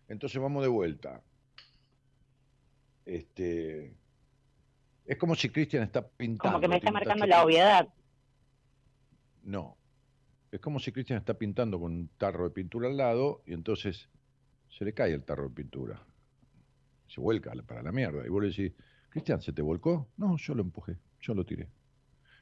Entonces 0.07 0.41
vamos 0.41 0.63
de 0.63 0.69
vuelta. 0.69 1.21
Este, 3.05 3.95
es 5.05 5.17
como 5.17 5.35
si 5.35 5.49
Cristian 5.49 5.83
está 5.83 6.07
pintando. 6.07 6.53
Como 6.53 6.61
que 6.61 6.67
me 6.67 6.77
está 6.77 6.91
marcando 6.91 7.25
la 7.25 7.43
obviedad. 7.43 7.87
No. 9.43 9.77
Es 10.51 10.59
como 10.59 10.79
si 10.79 10.91
Cristian 10.91 11.19
está 11.19 11.33
pintando 11.33 11.79
con 11.79 11.91
un 11.91 12.07
tarro 12.17 12.45
de 12.45 12.51
pintura 12.51 12.87
al 12.87 12.97
lado 12.97 13.41
y 13.45 13.53
entonces 13.53 14.09
se 14.69 14.85
le 14.85 14.93
cae 14.93 15.13
el 15.13 15.23
tarro 15.23 15.49
de 15.49 15.55
pintura. 15.55 16.01
Se 17.07 17.19
vuelca 17.19 17.51
para 17.65 17.83
la 17.83 17.91
mierda. 17.91 18.25
Y 18.25 18.29
vos 18.29 18.41
le 18.41 18.49
decís, 18.49 18.73
Cristian, 19.09 19.41
¿se 19.41 19.51
te 19.51 19.61
volcó? 19.61 20.09
No, 20.17 20.37
yo 20.37 20.55
lo 20.55 20.61
empujé, 20.61 20.97
yo 21.19 21.33
lo 21.33 21.45
tiré. 21.45 21.69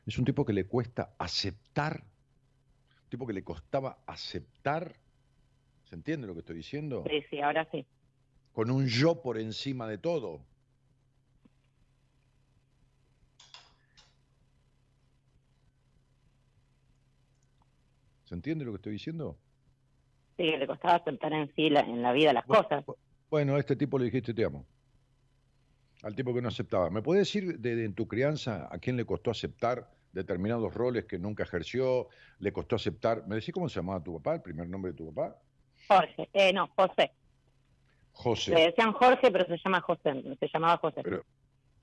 Es 0.06 0.18
un 0.18 0.26
tipo 0.26 0.46
que 0.46 0.54
le 0.54 0.66
cuesta 0.66 1.16
aceptar, 1.18 2.04
un 3.04 3.10
tipo 3.10 3.26
que 3.26 3.34
le 3.34 3.44
costaba 3.44 4.00
aceptar. 4.06 4.96
¿Se 5.86 5.96
entiende 5.96 6.28
lo 6.28 6.34
que 6.34 6.40
estoy 6.40 6.58
diciendo? 6.58 7.04
Sí, 7.10 7.22
sí, 7.30 7.42
ahora 7.42 7.68
sí. 7.72 7.86
Con 8.54 8.72
un 8.72 8.88
yo 8.88 9.22
por 9.22 9.38
encima 9.38 9.88
de 9.88 9.98
todo. 9.98 10.46
¿Se 18.32 18.36
entiende 18.36 18.64
lo 18.64 18.72
que 18.72 18.78
estoy 18.78 18.94
diciendo? 18.94 19.38
Sí, 20.38 20.50
que 20.50 20.58
le 20.58 20.66
costaba 20.66 20.96
aceptar 20.96 21.34
en 21.34 21.54
sí 21.54 21.68
en 21.68 22.02
la 22.02 22.14
vida 22.14 22.32
las 22.32 22.46
cosas. 22.46 22.86
Bueno, 23.30 23.56
a 23.56 23.60
este 23.60 23.76
tipo 23.76 24.00
le 24.00 24.06
dijiste 24.06 24.34
te 24.34 24.46
amo. 24.46 24.66
Al 26.02 26.16
tipo 26.16 26.34
que 26.34 26.42
no 26.42 26.48
aceptaba. 26.48 26.90
¿Me 26.90 27.02
puedes 27.02 27.28
decir 27.28 27.60
de, 27.60 27.84
en 27.84 27.94
tu 27.94 28.08
crianza 28.08 28.70
a 28.72 28.80
quién 28.80 28.96
le 28.96 29.04
costó 29.04 29.32
aceptar 29.32 29.92
determinados 30.14 30.74
roles 30.74 31.04
que 31.04 31.20
nunca 31.20 31.44
ejerció? 31.44 32.08
¿Le 32.40 32.54
costó 32.54 32.78
aceptar? 32.78 33.28
¿Me 33.28 33.36
decís 33.36 33.54
cómo 33.54 33.68
se 33.68 33.82
llamaba 33.82 34.02
tu 34.02 34.14
papá, 34.14 34.36
el 34.36 34.42
primer 34.42 34.70
nombre 34.70 34.94
de 34.94 34.98
tu 34.98 35.14
papá? 35.14 35.36
Jorge, 35.90 36.30
eh, 36.32 36.54
no, 36.54 36.70
José. 36.78 37.12
José. 38.14 38.56
Le 38.56 38.62
decían 38.68 38.94
Jorge, 38.94 39.30
pero 39.30 39.46
se 39.46 39.58
llama 39.58 39.82
José, 39.82 40.38
se 40.40 40.48
llamaba 40.54 40.78
José. 40.78 41.02
Pero, 41.04 41.26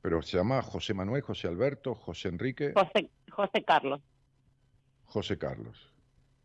pero 0.00 0.22
se 0.22 0.38
llamaba 0.38 0.62
José 0.62 0.94
Manuel, 0.94 1.20
José 1.20 1.46
Alberto, 1.46 1.94
José 1.94 2.30
Enrique. 2.30 2.72
José, 2.72 3.10
José 3.30 3.62
Carlos. 3.64 4.00
José 5.04 5.36
Carlos. 5.36 5.87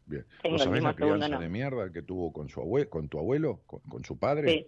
Bien. 0.05 0.25
¿Vos 0.43 0.61
sabés 0.61 0.83
la 0.83 0.93
crianza 0.93 1.39
de 1.39 1.49
mierda 1.49 1.91
que 1.91 2.01
tuvo 2.01 2.31
con 2.33 2.49
su 2.49 2.59
abuelo, 2.59 2.89
con 2.89 3.07
tu 3.07 3.19
abuelo, 3.19 3.61
con, 3.65 4.03
su 4.03 4.17
padre? 4.17 4.67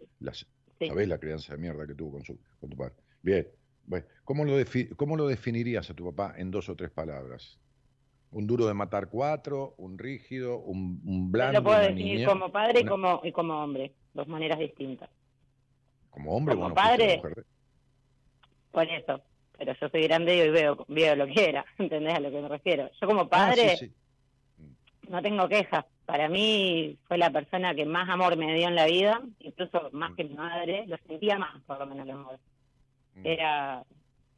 Sí. 0.79 0.87
¿Sabés 0.87 1.07
la 1.07 1.17
crianza 1.17 1.53
de 1.53 1.59
mierda 1.59 1.85
que 1.87 1.93
tuvo 1.93 2.13
con, 2.13 2.23
su, 2.23 2.37
con 2.59 2.69
tu 2.69 2.77
padre? 2.77 2.95
Bien. 3.21 3.47
Bueno, 3.87 4.05
¿cómo, 4.23 4.45
lo 4.45 4.53
¿Cómo 4.95 5.15
lo 5.15 5.27
definirías 5.27 5.89
a 5.89 5.93
tu 5.93 6.05
papá 6.05 6.33
en 6.37 6.49
dos 6.51 6.69
o 6.69 6.75
tres 6.75 6.89
palabras? 6.89 7.59
Un 8.31 8.47
duro 8.47 8.65
de 8.65 8.73
matar 8.73 9.09
cuatro, 9.09 9.75
un 9.77 9.97
rígido, 9.97 10.57
un, 10.57 11.01
un 11.05 11.31
blando. 11.31 11.59
Lo 11.59 11.63
puedo 11.63 11.79
definir 11.79 12.27
como 12.27 12.51
padre 12.51 12.81
y, 12.81 12.85
como, 12.85 13.21
y 13.23 13.31
como 13.31 13.63
hombre, 13.63 13.93
dos 14.13 14.27
maneras 14.27 14.59
distintas. 14.59 15.09
Como 16.09 16.35
hombre, 16.35 16.55
como 16.55 16.73
padre. 16.73 17.21
Por 18.71 18.89
eso, 18.89 19.21
pero 19.57 19.73
yo 19.79 19.89
soy 19.89 20.03
grande 20.03 20.35
y 20.35 20.41
hoy 20.41 20.49
veo, 20.49 20.85
veo 20.89 21.15
lo 21.15 21.27
que 21.27 21.49
era, 21.49 21.65
¿entendés 21.77 22.15
a 22.15 22.19
lo 22.19 22.31
que 22.31 22.41
me 22.41 22.49
refiero? 22.49 22.89
Yo 22.99 23.07
como 23.07 23.21
ah, 23.21 23.29
padre 23.29 23.91
no 25.09 25.21
tengo 25.21 25.47
quejas. 25.47 25.85
Para 26.05 26.29
mí 26.29 26.97
fue 27.07 27.17
la 27.17 27.31
persona 27.31 27.73
que 27.73 27.85
más 27.85 28.07
amor 28.09 28.37
me 28.37 28.53
dio 28.55 28.67
en 28.67 28.75
la 28.75 28.85
vida, 28.85 29.21
incluso 29.39 29.89
más 29.91 30.13
que 30.15 30.23
mi 30.23 30.35
madre, 30.35 30.85
lo 30.87 30.97
sentía 31.07 31.39
más 31.39 31.61
por 31.63 31.79
lo 31.79 31.87
menos 31.87 32.05
el 32.05 32.11
amor. 32.11 32.39
Mm. 33.15 33.25
Era 33.25 33.83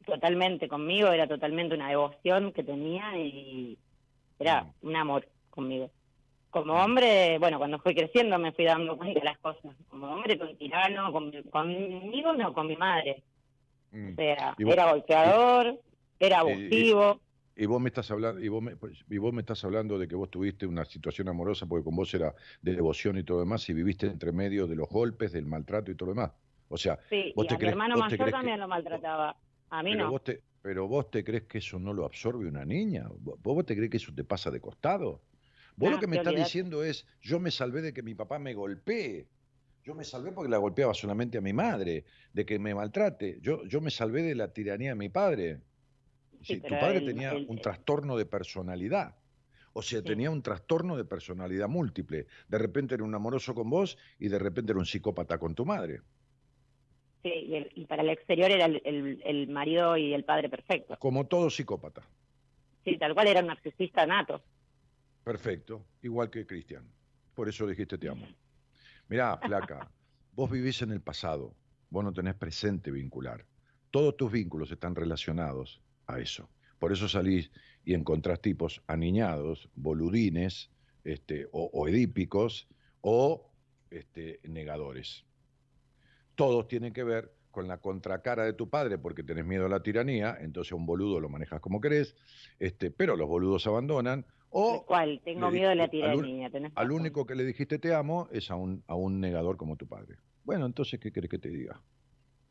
totalmente 0.06 0.68
conmigo, 0.68 1.08
era 1.08 1.26
totalmente 1.26 1.74
una 1.74 1.88
devoción 1.88 2.52
que 2.52 2.62
tenía 2.62 3.16
y 3.18 3.76
era 4.38 4.62
mm. 4.62 4.86
un 4.86 4.96
amor 4.96 5.28
conmigo. 5.50 5.90
Como 6.50 6.74
mm. 6.74 6.78
hombre, 6.78 7.38
bueno, 7.38 7.58
cuando 7.58 7.78
fui 7.80 7.94
creciendo 7.94 8.38
me 8.38 8.52
fui 8.52 8.64
dando 8.64 8.96
cuenta 8.96 9.20
de 9.20 9.26
las 9.26 9.38
cosas. 9.38 9.74
Como 9.88 10.06
hombre, 10.06 10.38
con 10.38 10.56
tirano, 10.56 11.12
conmigo 11.12 12.32
no, 12.32 12.54
con 12.54 12.66
mi 12.66 12.76
madre. 12.76 13.22
O 13.92 14.14
sea, 14.16 14.54
era 14.58 14.90
golpeador, 14.90 15.78
era 16.18 16.40
abusivo. 16.40 17.20
Y 17.60 17.66
vos 17.66 17.80
me 17.80 17.88
estás 17.88 18.08
hablando, 18.12 18.40
y 18.40 18.46
vos 18.46 18.62
me, 18.62 18.76
pues, 18.76 19.04
y 19.10 19.18
vos 19.18 19.32
me 19.32 19.40
estás 19.40 19.64
hablando 19.64 19.98
de 19.98 20.06
que 20.06 20.14
vos 20.14 20.30
tuviste 20.30 20.64
una 20.64 20.84
situación 20.84 21.28
amorosa 21.28 21.66
porque 21.66 21.82
con 21.82 21.96
vos 21.96 22.14
era 22.14 22.32
de 22.62 22.72
devoción 22.72 23.18
y 23.18 23.24
todo 23.24 23.38
lo 23.38 23.44
demás, 23.44 23.68
y 23.68 23.72
viviste 23.72 24.06
entre 24.06 24.30
medio 24.30 24.68
de 24.68 24.76
los 24.76 24.88
golpes, 24.88 25.32
del 25.32 25.44
maltrato 25.44 25.90
y 25.90 25.96
todo 25.96 26.10
lo 26.10 26.14
demás. 26.14 26.30
O 26.68 26.76
sea, 26.76 27.00
sí, 27.10 27.32
vos 27.34 27.46
y 27.50 27.54
a 27.54 27.58
mi 27.58 27.66
hermano 27.66 27.96
mayor 27.96 28.30
también 28.30 28.60
lo 28.60 28.68
maltrataba. 28.68 29.36
A 29.70 29.82
mí 29.82 29.90
pero 29.90 30.04
no. 30.04 30.10
Vos 30.12 30.22
te, 30.22 30.40
pero 30.62 30.86
vos 30.86 31.10
te 31.10 31.24
crees 31.24 31.44
que 31.44 31.58
eso 31.58 31.80
no 31.80 31.92
lo 31.92 32.04
absorbe 32.04 32.46
una 32.46 32.64
niña. 32.64 33.08
¿Vos, 33.18 33.42
vos 33.42 33.66
te 33.66 33.74
crees 33.74 33.90
que 33.90 33.96
eso 33.96 34.14
te 34.14 34.22
pasa 34.22 34.52
de 34.52 34.60
costado? 34.60 35.20
Vos 35.74 35.90
lo 35.90 35.98
que 35.98 36.06
me 36.06 36.16
estás 36.16 36.36
diciendo 36.36 36.84
es, 36.84 37.06
yo 37.20 37.40
me 37.40 37.50
salvé 37.50 37.82
de 37.82 37.92
que 37.92 38.04
mi 38.04 38.14
papá 38.14 38.38
me 38.38 38.54
golpee. 38.54 39.26
Yo 39.82 39.96
me 39.96 40.04
salvé 40.04 40.30
porque 40.30 40.50
la 40.50 40.58
golpeaba 40.58 40.94
solamente 40.94 41.38
a 41.38 41.40
mi 41.40 41.52
madre, 41.52 42.04
de 42.32 42.46
que 42.46 42.60
me 42.60 42.72
maltrate. 42.72 43.38
Yo, 43.40 43.64
yo 43.64 43.80
me 43.80 43.90
salvé 43.90 44.22
de 44.22 44.36
la 44.36 44.52
tiranía 44.52 44.90
de 44.90 44.94
mi 44.94 45.08
padre. 45.08 45.60
Sí, 46.42 46.60
tu 46.60 46.68
padre 46.68 47.00
tenía 47.00 47.34
un 47.34 47.58
trastorno 47.60 48.16
de 48.16 48.26
personalidad. 48.26 49.16
O 49.72 49.82
sea, 49.82 50.02
tenía 50.02 50.30
un 50.30 50.42
trastorno 50.42 50.96
de 50.96 51.04
personalidad 51.04 51.68
múltiple. 51.68 52.26
De 52.48 52.58
repente 52.58 52.94
era 52.94 53.04
un 53.04 53.14
amoroso 53.14 53.54
con 53.54 53.70
vos 53.70 53.96
y 54.18 54.28
de 54.28 54.38
repente 54.38 54.72
era 54.72 54.80
un 54.80 54.86
psicópata 54.86 55.38
con 55.38 55.54
tu 55.54 55.64
madre. 55.64 56.00
Sí, 57.22 57.70
y, 57.74 57.84
para 57.86 58.02
el 58.02 58.10
exterior 58.10 58.50
era 58.50 58.66
el, 58.66 59.48
marido 59.48 59.96
y 59.96 60.14
el 60.14 60.24
padre 60.24 60.48
perfecto. 60.48 60.96
Como 60.98 61.26
todo 61.26 61.50
psicópata. 61.50 62.02
Sí, 62.84 62.96
tal 62.96 63.14
cual 63.14 63.28
era 63.28 63.40
un 63.40 63.48
narcisista 63.48 64.06
nato. 64.06 64.42
Perfecto, 65.24 65.84
igual 66.02 66.30
que 66.30 66.46
Cristian. 66.46 66.84
Por 67.34 67.48
eso 67.48 67.66
dijiste 67.66 67.98
te 67.98 68.08
amo. 68.08 68.26
Mirá, 69.08 69.36
flaca, 69.38 69.90
vos 70.32 70.50
vivís 70.50 70.82
en 70.82 70.92
el 70.92 71.00
pasado, 71.00 71.54
vos 71.90 72.04
no 72.04 72.12
tenés 72.12 72.34
presente 72.34 72.90
vincular. 72.90 73.44
Todos 73.90 74.16
tus 74.16 74.30
vínculos 74.30 74.70
están 74.70 74.94
relacionados 74.94 75.80
a 76.08 76.18
eso. 76.18 76.48
Por 76.78 76.92
eso 76.92 77.08
salís 77.08 77.50
y 77.84 77.94
encontrás 77.94 78.40
tipos 78.40 78.82
aniñados, 78.86 79.68
boludines, 79.74 80.70
este, 81.04 81.46
o, 81.52 81.86
edípicos, 81.88 82.68
o 83.00 83.50
este, 83.90 84.40
negadores. 84.42 85.24
Todos 86.34 86.66
tienen 86.68 86.92
que 86.92 87.04
ver 87.04 87.32
con 87.50 87.68
la 87.68 87.78
contracara 87.78 88.44
de 88.44 88.52
tu 88.52 88.68
padre 88.68 88.98
porque 88.98 89.22
tenés 89.22 89.44
miedo 89.44 89.66
a 89.66 89.68
la 89.68 89.82
tiranía, 89.82 90.36
entonces 90.40 90.72
un 90.72 90.86
boludo 90.86 91.20
lo 91.20 91.28
manejas 91.28 91.60
como 91.60 91.80
querés, 91.80 92.14
este, 92.58 92.90
pero 92.90 93.16
los 93.16 93.28
boludos 93.28 93.66
abandonan. 93.66 94.26
O 94.50 94.84
¿Cuál? 94.86 95.20
Tengo 95.24 95.50
miedo 95.50 95.70
a 95.70 95.74
la 95.74 95.88
tiranía. 95.88 96.50
Al, 96.74 96.90
único 96.90 97.26
que 97.26 97.34
le 97.34 97.44
dijiste 97.44 97.78
te 97.78 97.94
amo 97.94 98.28
es 98.32 98.50
a 98.50 98.56
un, 98.56 98.82
a 98.86 98.94
un 98.94 99.20
negador 99.20 99.56
como 99.56 99.76
tu 99.76 99.86
padre. 99.86 100.16
Bueno, 100.44 100.66
entonces, 100.66 101.00
¿qué 101.00 101.12
querés 101.12 101.30
que 101.30 101.38
te 101.38 101.50
diga? 101.50 101.82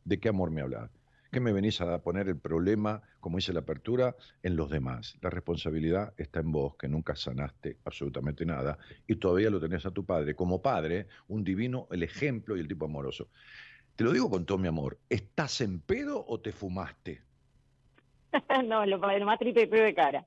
¿De 0.04 0.20
qué 0.20 0.28
amor 0.28 0.50
me 0.50 0.60
hablas? 0.60 0.90
¿Qué 1.30 1.40
me 1.40 1.52
venís 1.52 1.80
a 1.82 2.00
poner 2.00 2.26
el 2.28 2.38
problema, 2.38 3.02
como 3.20 3.36
dice 3.36 3.52
la 3.52 3.60
apertura, 3.60 4.16
en 4.42 4.56
los 4.56 4.70
demás? 4.70 5.18
La 5.20 5.28
responsabilidad 5.28 6.14
está 6.16 6.40
en 6.40 6.50
vos, 6.50 6.76
que 6.76 6.88
nunca 6.88 7.14
sanaste 7.16 7.76
absolutamente 7.84 8.46
nada 8.46 8.78
y 9.06 9.16
todavía 9.16 9.50
lo 9.50 9.60
tenés 9.60 9.84
a 9.84 9.90
tu 9.90 10.06
padre. 10.06 10.34
Como 10.34 10.62
padre, 10.62 11.06
un 11.28 11.44
divino, 11.44 11.86
el 11.90 12.02
ejemplo 12.02 12.56
y 12.56 12.60
el 12.60 12.68
tipo 12.68 12.86
amoroso. 12.86 13.28
Te 13.94 14.04
lo 14.04 14.12
digo 14.12 14.30
con 14.30 14.46
todo 14.46 14.56
mi 14.56 14.68
amor, 14.68 14.98
¿estás 15.10 15.60
en 15.60 15.80
pedo 15.80 16.24
o 16.26 16.40
te 16.40 16.50
fumaste? 16.52 17.20
no, 18.64 18.86
lo, 18.86 18.96
lo 18.96 19.26
más 19.26 19.38
triste 19.38 19.66
pedo 19.66 19.84
de 19.84 19.94
cara. 19.94 20.26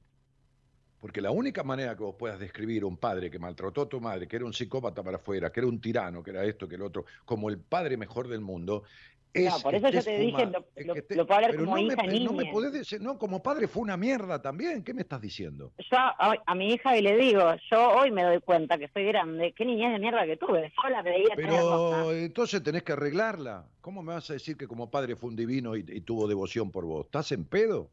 Porque 1.00 1.20
la 1.20 1.32
única 1.32 1.64
manera 1.64 1.96
que 1.96 2.04
vos 2.04 2.16
puedas 2.16 2.40
describir 2.40 2.84
a 2.84 2.86
un 2.86 2.98
padre 2.98 3.32
que 3.32 3.40
maltrató 3.40 3.82
a 3.82 3.90
tu 3.90 4.00
madre, 4.00 4.28
que 4.28 4.36
era 4.36 4.46
un 4.46 4.54
psicópata 4.54 5.02
para 5.02 5.18
afuera, 5.18 5.52
que 5.52 5.62
era 5.62 5.68
un 5.68 5.82
tirano, 5.82 6.22
que 6.22 6.30
era 6.30 6.44
esto, 6.46 6.68
que 6.68 6.76
el 6.76 6.84
otro, 6.84 7.06
como 7.26 7.50
el 7.50 7.58
padre 7.58 7.98
mejor 7.98 8.28
del 8.28 8.42
mundo, 8.42 8.84
no, 9.34 9.60
por 9.60 9.76
eso 9.76 9.90
yo 9.90 10.04
te 10.04 10.18
dije, 10.18 10.46
lo, 10.46 11.06
puedo 11.06 11.34
hablar 11.34 11.56
como 11.56 11.78
hija 11.78 12.04
niña. 12.04 12.26
No 12.26 12.34
me 12.34 12.46
podés 12.52 12.74
decir, 12.74 13.02
no, 13.02 13.18
como 13.18 13.42
padre 13.42 13.68
fue 13.68 13.84
una 13.84 13.96
mierda 13.96 14.42
también. 14.42 14.84
¿Qué 14.84 14.94
me 14.94 15.02
estás 15.02 15.22
diciendo? 15.22 15.72
Yo 15.78 15.98
a, 15.98 16.56
mi 16.56 16.74
hija 16.74 16.98
y 16.98 17.02
le 17.02 17.16
digo, 17.16 17.54
yo 17.72 17.90
hoy 17.92 18.12
me 18.12 18.24
doy 18.24 18.42
cuenta 18.42 18.78
que 18.78 18.90
soy 18.90 19.06
grande, 19.06 19.54
qué 19.56 19.64
niñez 19.64 19.94
de 19.94 20.00
mierda 20.00 20.26
que 20.26 20.38
tuve. 20.38 20.74
Yo 20.84 20.90
la 20.90 21.02
veía 21.02 21.34
Pero 21.36 22.12
entonces 22.12 22.62
tenés 22.62 22.84
que 22.84 22.92
arreglarla. 22.92 23.66
¿Cómo 23.80 24.04
me 24.04 24.14
vas 24.14 24.30
a 24.30 24.34
decir 24.34 24.58
que 24.58 24.68
como 24.68 24.92
padre 24.92 25.16
fue 25.16 25.30
un 25.30 25.36
divino 25.36 25.76
y, 25.76 25.86
y 25.88 26.02
tuvo 26.02 26.28
devoción 26.28 26.70
por 26.72 26.86
vos? 26.86 27.06
¿Estás 27.06 27.32
en 27.32 27.46
pedo? 27.46 27.90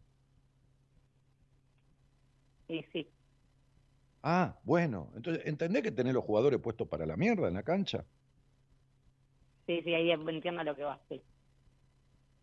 Sí, 2.67 2.85
sí. 2.93 3.09
Ah, 4.23 4.57
bueno. 4.65 5.11
Entonces, 5.15 5.47
¿entendés 5.47 5.83
que 5.83 5.93
tenés 5.93 6.15
los 6.15 6.25
jugadores 6.25 6.61
puestos 6.61 6.89
para 6.89 7.07
la 7.07 7.17
mierda 7.17 7.49
en 7.49 7.55
la 7.55 7.63
cancha? 7.63 8.05
Sí, 9.69 9.83
sí, 9.83 9.93
ahí 9.93 10.11
entiendo 10.11 10.65
lo 10.65 10.75
que 10.75 10.83
va, 10.83 10.99
sí. 11.11 11.21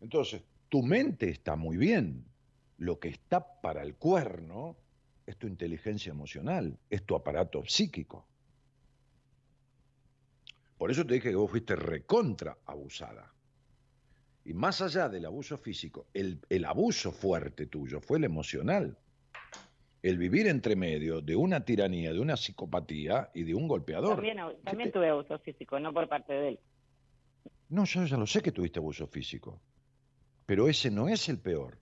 Entonces, 0.00 0.44
tu 0.68 0.80
mente 0.84 1.28
está 1.28 1.56
muy 1.56 1.76
bien. 1.76 2.24
Lo 2.78 3.00
que 3.00 3.08
está 3.08 3.60
para 3.60 3.82
el 3.82 3.96
cuerno 3.96 4.76
es 5.26 5.36
tu 5.36 5.48
inteligencia 5.48 6.10
emocional, 6.10 6.78
es 6.88 7.02
tu 7.04 7.16
aparato 7.16 7.64
psíquico. 7.66 8.28
Por 10.78 10.92
eso 10.92 11.04
te 11.04 11.14
dije 11.14 11.30
que 11.30 11.34
vos 11.34 11.50
fuiste 11.50 11.74
recontra 11.74 12.58
abusada. 12.64 13.32
Y 14.44 14.54
más 14.54 14.80
allá 14.80 15.08
del 15.08 15.26
abuso 15.26 15.58
físico, 15.58 16.06
el, 16.14 16.38
el, 16.48 16.64
abuso 16.64 17.10
fuerte 17.10 17.66
tuyo 17.66 18.00
fue 18.00 18.18
el 18.18 18.24
emocional. 18.24 18.96
El 20.00 20.16
vivir 20.16 20.46
entre 20.46 20.76
medio 20.76 21.20
de 21.20 21.34
una 21.34 21.64
tiranía, 21.64 22.12
de 22.12 22.20
una 22.20 22.36
psicopatía 22.36 23.30
y 23.34 23.42
de 23.42 23.56
un 23.56 23.66
golpeador. 23.66 24.14
También, 24.14 24.38
también 24.62 24.92
tuve 24.92 25.08
abuso 25.08 25.40
físico, 25.40 25.80
no 25.80 25.92
por 25.92 26.08
parte 26.08 26.32
de 26.32 26.48
él. 26.50 26.60
No, 27.68 27.84
yo 27.84 28.04
ya 28.04 28.16
lo 28.16 28.26
sé 28.26 28.42
que 28.42 28.52
tuviste 28.52 28.78
abuso 28.78 29.06
físico, 29.06 29.60
pero 30.44 30.68
ese 30.68 30.90
no 30.90 31.08
es 31.08 31.28
el 31.28 31.38
peor. 31.38 31.78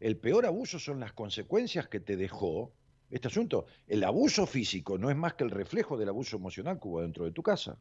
El 0.00 0.16
peor 0.16 0.46
abuso 0.46 0.78
son 0.80 0.98
las 0.98 1.12
consecuencias 1.12 1.86
que 1.88 2.00
te 2.00 2.16
dejó 2.16 2.72
este 3.08 3.28
asunto. 3.28 3.66
El 3.86 4.02
abuso 4.02 4.46
físico 4.46 4.98
no 4.98 5.10
es 5.10 5.16
más 5.16 5.34
que 5.34 5.44
el 5.44 5.50
reflejo 5.50 5.96
del 5.96 6.08
abuso 6.08 6.36
emocional 6.36 6.80
que 6.80 6.88
hubo 6.88 7.02
dentro 7.02 7.24
de 7.24 7.30
tu 7.30 7.42
casa. 7.42 7.78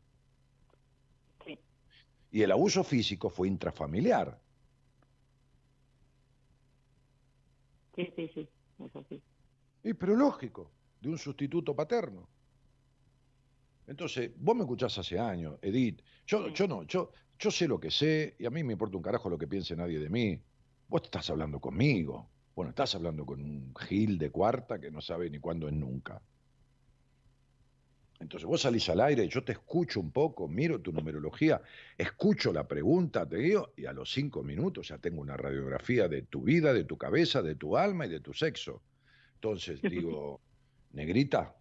Sí. 1.44 1.58
Y 2.32 2.44
el 2.44 2.52
abuso 2.52 2.84
físico 2.84 3.30
fue 3.30 3.48
intrafamiliar. 3.48 4.40
Sí, 7.96 8.14
sí, 8.16 8.30
sí, 8.36 8.50
eso 8.86 9.06
sí. 9.10 9.22
Y 9.84 9.94
pero 9.94 10.16
lógico, 10.16 10.70
de 11.02 11.10
un 11.10 11.18
sustituto 11.18 11.76
paterno. 11.76 12.28
Entonces, 13.92 14.32
vos 14.38 14.56
me 14.56 14.62
escuchás 14.62 14.98
hace 14.98 15.20
años, 15.20 15.60
Edith. 15.62 16.02
Yo, 16.26 16.48
yo 16.48 16.66
no, 16.66 16.84
yo, 16.84 17.12
yo 17.38 17.52
sé 17.52 17.68
lo 17.68 17.78
que 17.78 17.92
sé 17.92 18.38
y 18.40 18.46
a 18.46 18.50
mí 18.50 18.64
me 18.64 18.72
importa 18.72 18.96
un 18.96 19.04
carajo 19.04 19.30
lo 19.30 19.38
que 19.38 19.48
piense 19.48 19.76
nadie 19.76 20.00
de 20.00 20.10
mí. 20.10 20.42
Vos 20.88 21.02
estás 21.04 21.30
hablando 21.30 21.60
conmigo. 21.60 22.30
Bueno, 22.56 22.70
estás 22.70 22.96
hablando 22.96 23.26
con 23.26 23.42
un 23.42 23.74
gil 23.76 24.18
de 24.18 24.30
cuarta 24.30 24.80
que 24.80 24.90
no 24.92 25.02
sabe 25.02 25.30
ni 25.30 25.40
cuándo 25.40 25.68
es 25.68 25.74
nunca. 25.74 26.22
Entonces 28.22 28.48
vos 28.48 28.62
salís 28.62 28.88
al 28.88 29.02
aire, 29.02 29.28
yo 29.28 29.44
te 29.44 29.52
escucho 29.52 30.00
un 30.00 30.12
poco, 30.12 30.48
miro 30.48 30.80
tu 30.80 30.94
numerología, 30.94 31.62
escucho 31.98 32.54
la 32.54 32.66
pregunta, 32.66 33.28
te 33.28 33.38
digo, 33.40 33.74
y 33.76 33.88
a 33.88 33.92
los 33.92 34.10
cinco 34.10 34.42
minutos 34.42 34.88
ya 34.88 35.00
tengo 35.00 35.20
una 35.20 35.36
radiografía 35.36 36.08
de 36.08 36.22
tu 36.22 36.44
vida, 36.44 36.72
de 36.72 36.86
tu 36.86 36.98
cabeza, 36.98 37.42
de 37.42 37.56
tu 37.56 37.76
alma 37.76 38.06
y 38.06 38.10
de 38.10 38.22
tu 38.22 38.34
sexo. 38.34 38.82
Entonces 39.34 39.82
digo, 39.82 40.40
negrita, 40.94 41.58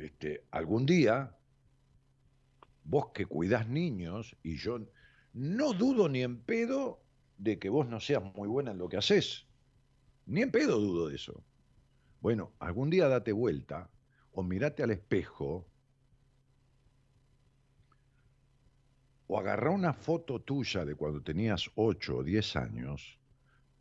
este, 0.00 0.46
algún 0.50 0.86
día, 0.86 1.36
vos 2.84 3.08
que 3.14 3.26
cuidás 3.26 3.68
niños, 3.68 4.36
y 4.42 4.56
yo 4.56 4.78
no 5.32 5.72
dudo 5.72 6.08
ni 6.08 6.22
en 6.22 6.40
pedo 6.42 7.02
de 7.38 7.58
que 7.58 7.68
vos 7.68 7.88
no 7.88 8.00
seas 8.00 8.22
muy 8.34 8.48
buena 8.48 8.72
en 8.72 8.78
lo 8.78 8.88
que 8.88 8.96
haces. 8.96 9.46
Ni 10.26 10.42
en 10.42 10.50
pedo 10.50 10.78
dudo 10.78 11.08
de 11.08 11.16
eso. 11.16 11.42
Bueno, 12.20 12.52
algún 12.58 12.90
día 12.90 13.08
date 13.08 13.32
vuelta 13.32 13.90
o 14.32 14.42
mirate 14.42 14.82
al 14.82 14.90
espejo 14.90 15.66
o 19.26 19.38
agarrá 19.38 19.70
una 19.70 19.92
foto 19.92 20.40
tuya 20.40 20.84
de 20.84 20.94
cuando 20.96 21.22
tenías 21.22 21.70
8 21.76 22.18
o 22.18 22.22
10 22.24 22.56
años, 22.56 23.18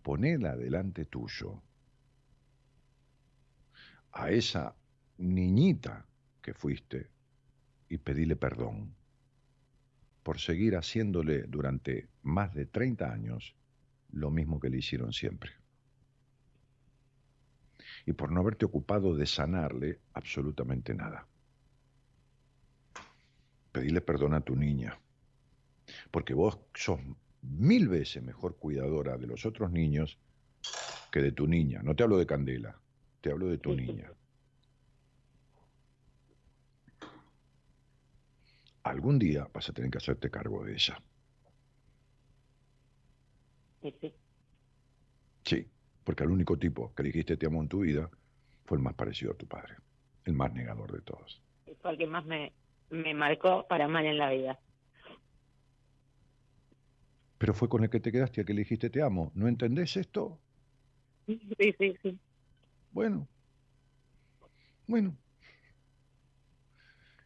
ponela 0.03 0.55
delante 0.55 1.05
tuyo 1.05 1.61
a 4.11 4.31
esa 4.31 4.75
niñita 5.17 6.08
fuiste 6.53 7.09
y 7.89 7.97
pedile 7.97 8.35
perdón 8.35 8.95
por 10.23 10.39
seguir 10.39 10.75
haciéndole 10.75 11.43
durante 11.43 12.07
más 12.23 12.53
de 12.53 12.65
30 12.65 13.11
años 13.11 13.55
lo 14.11 14.29
mismo 14.29 14.59
que 14.59 14.69
le 14.69 14.77
hicieron 14.77 15.13
siempre. 15.13 15.51
Y 18.05 18.13
por 18.13 18.31
no 18.31 18.41
haberte 18.41 18.65
ocupado 18.65 19.15
de 19.15 19.25
sanarle 19.25 19.99
absolutamente 20.13 20.93
nada. 20.93 21.27
Pedile 23.71 24.01
perdón 24.01 24.33
a 24.33 24.41
tu 24.41 24.55
niña, 24.55 24.99
porque 26.11 26.33
vos 26.33 26.59
sos 26.73 26.99
mil 27.41 27.87
veces 27.87 28.21
mejor 28.23 28.57
cuidadora 28.57 29.17
de 29.17 29.27
los 29.27 29.45
otros 29.45 29.71
niños 29.71 30.19
que 31.11 31.21
de 31.21 31.31
tu 31.31 31.47
niña. 31.47 31.81
No 31.83 31.95
te 31.95 32.03
hablo 32.03 32.17
de 32.17 32.25
Candela, 32.25 32.79
te 33.21 33.31
hablo 33.31 33.47
de 33.47 33.57
tu 33.57 33.75
niña. 33.75 34.11
Algún 38.89 39.19
día 39.19 39.47
vas 39.53 39.69
a 39.69 39.73
tener 39.73 39.91
que 39.91 39.97
hacerte 39.97 40.29
cargo 40.29 40.63
de 40.63 40.73
ella. 40.73 41.01
Sí, 43.81 43.95
sí. 45.45 45.67
porque 46.03 46.23
el 46.23 46.31
único 46.31 46.57
tipo 46.57 46.93
que 46.93 47.03
dijiste 47.03 47.37
te 47.37 47.45
amo 47.45 47.61
en 47.61 47.69
tu 47.69 47.79
vida 47.81 48.09
fue 48.65 48.77
el 48.77 48.83
más 48.83 48.93
parecido 48.95 49.31
a 49.31 49.35
tu 49.35 49.47
padre, 49.47 49.75
el 50.25 50.33
más 50.33 50.53
negador 50.53 50.91
de 50.91 51.01
todos. 51.01 51.41
Fue 51.81 51.91
el 51.91 51.97
que 51.97 52.07
más 52.07 52.25
me, 52.25 52.53
me 52.89 53.13
marcó 53.13 53.65
para 53.67 53.87
mal 53.87 54.05
en 54.05 54.17
la 54.17 54.29
vida. 54.31 54.59
Pero 57.37 57.53
fue 57.53 57.69
con 57.69 57.83
el 57.83 57.89
que 57.89 57.99
te 58.01 58.11
quedaste, 58.11 58.41
al 58.41 58.47
que 58.47 58.53
le 58.53 58.61
dijiste 58.61 58.89
te 58.89 59.01
amo. 59.01 59.31
¿No 59.33 59.47
entendés 59.47 59.95
esto? 59.95 60.39
Sí, 61.25 61.39
sí, 61.57 61.95
sí. 62.01 62.19
Bueno. 62.91 63.27
Bueno, 64.87 65.15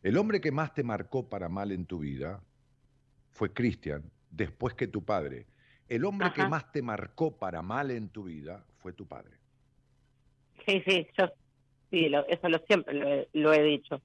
el 0.04 0.18
hombre 0.18 0.42
que 0.42 0.52
más 0.52 0.74
te 0.74 0.84
marcó 0.84 1.30
para 1.30 1.48
mal 1.48 1.72
en 1.72 1.86
tu 1.86 2.00
vida 2.00 2.44
fue 3.32 3.54
Cristian, 3.54 4.04
después 4.30 4.74
que 4.76 4.88
tu 4.88 5.04
padre. 5.04 5.48
El 5.88 6.06
hombre 6.06 6.32
que 6.34 6.46
más 6.46 6.72
te 6.72 6.82
marcó 6.82 7.38
para 7.38 7.62
mal 7.62 7.90
en 7.90 8.10
tu 8.10 8.26
vida 8.26 8.66
fue 8.80 8.94
tu 8.94 9.08
padre. 9.08 9.38
Sí, 10.66 10.84
sí, 10.86 11.08
yo 11.18 11.28
sí, 11.90 12.12
eso 12.28 12.50
lo 12.50 12.60
siempre 12.60 13.28
lo 13.34 13.54
he, 13.54 13.64
dicho. 13.64 14.02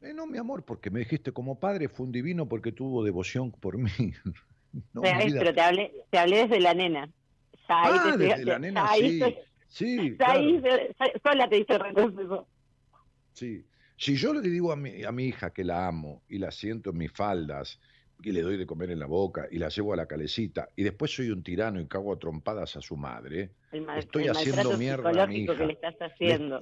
Eh, 0.00 0.12
no, 0.14 0.26
mi 0.26 0.38
amor, 0.38 0.64
porque 0.64 0.90
me 0.90 1.00
dijiste 1.00 1.32
como 1.32 1.58
padre 1.58 1.88
fue 1.88 2.06
un 2.06 2.12
divino 2.12 2.48
porque 2.48 2.72
tuvo 2.72 3.04
devoción 3.04 3.50
por 3.50 3.78
mí. 3.78 3.90
pero 4.94 5.54
te 5.54 5.60
hablé, 5.60 5.92
te 6.10 6.18
hablé 6.18 6.42
desde 6.42 6.60
la 6.60 6.74
nena. 6.74 7.10
ah, 7.68 8.16
desde 8.16 8.44
la 8.44 8.58
nena, 8.58 8.86
sí. 8.94 9.20
sí, 9.68 10.16
ahí 10.20 10.62
sola 11.22 11.48
te 11.48 11.58
hice 11.58 11.78
Sí, 13.32 13.64
si 14.02 14.16
yo 14.16 14.34
le 14.34 14.40
digo 14.40 14.72
a 14.72 14.76
mi, 14.76 15.04
a 15.04 15.12
mi 15.12 15.26
hija 15.26 15.52
que 15.52 15.62
la 15.62 15.86
amo 15.86 16.24
y 16.28 16.38
la 16.38 16.50
siento 16.50 16.90
en 16.90 16.98
mis 16.98 17.12
faldas, 17.12 17.78
y 18.20 18.32
le 18.32 18.42
doy 18.42 18.56
de 18.56 18.66
comer 18.66 18.90
en 18.90 18.98
la 18.98 19.06
boca 19.06 19.46
y 19.48 19.58
la 19.58 19.68
llevo 19.68 19.92
a 19.92 19.96
la 19.96 20.06
calecita 20.06 20.68
y 20.74 20.82
después 20.82 21.14
soy 21.14 21.30
un 21.30 21.42
tirano 21.42 21.80
y 21.80 21.86
cago 21.86 22.12
a 22.12 22.18
trompadas 22.18 22.76
a 22.76 22.80
su 22.80 22.96
madre, 22.96 23.52
estoy 23.96 24.26
haciendo 24.26 24.76
mierda 24.76 25.22
a 25.22 25.26
mi 25.26 25.44
hija. 25.44 25.54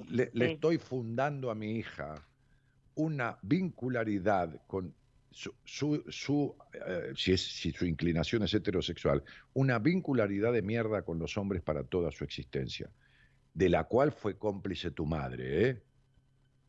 le, 0.07 0.31
estoy 0.51 0.77
fundando 0.77 1.49
a 1.49 1.55
mi 1.55 1.77
hija 1.77 2.15
una 2.93 3.37
vincularidad 3.41 4.61
con 4.67 4.93
su, 5.31 5.53
su, 5.63 6.55
eh, 6.73 7.13
si, 7.15 7.33
es, 7.33 7.41
si 7.41 7.71
su 7.71 7.85
inclinación 7.85 8.43
es 8.43 8.53
heterosexual, 8.53 9.23
una 9.53 9.79
vincularidad 9.79 10.53
de 10.53 10.61
mierda 10.61 11.01
con 11.01 11.17
los 11.17 11.37
hombres 11.37 11.63
para 11.63 11.83
toda 11.83 12.11
su 12.11 12.23
existencia, 12.23 12.89
de 13.53 13.69
la 13.69 13.85
cual 13.85 14.11
fue 14.11 14.37
cómplice 14.37 14.91
tu 14.91 15.05
madre, 15.05 15.69
¿eh? 15.69 15.81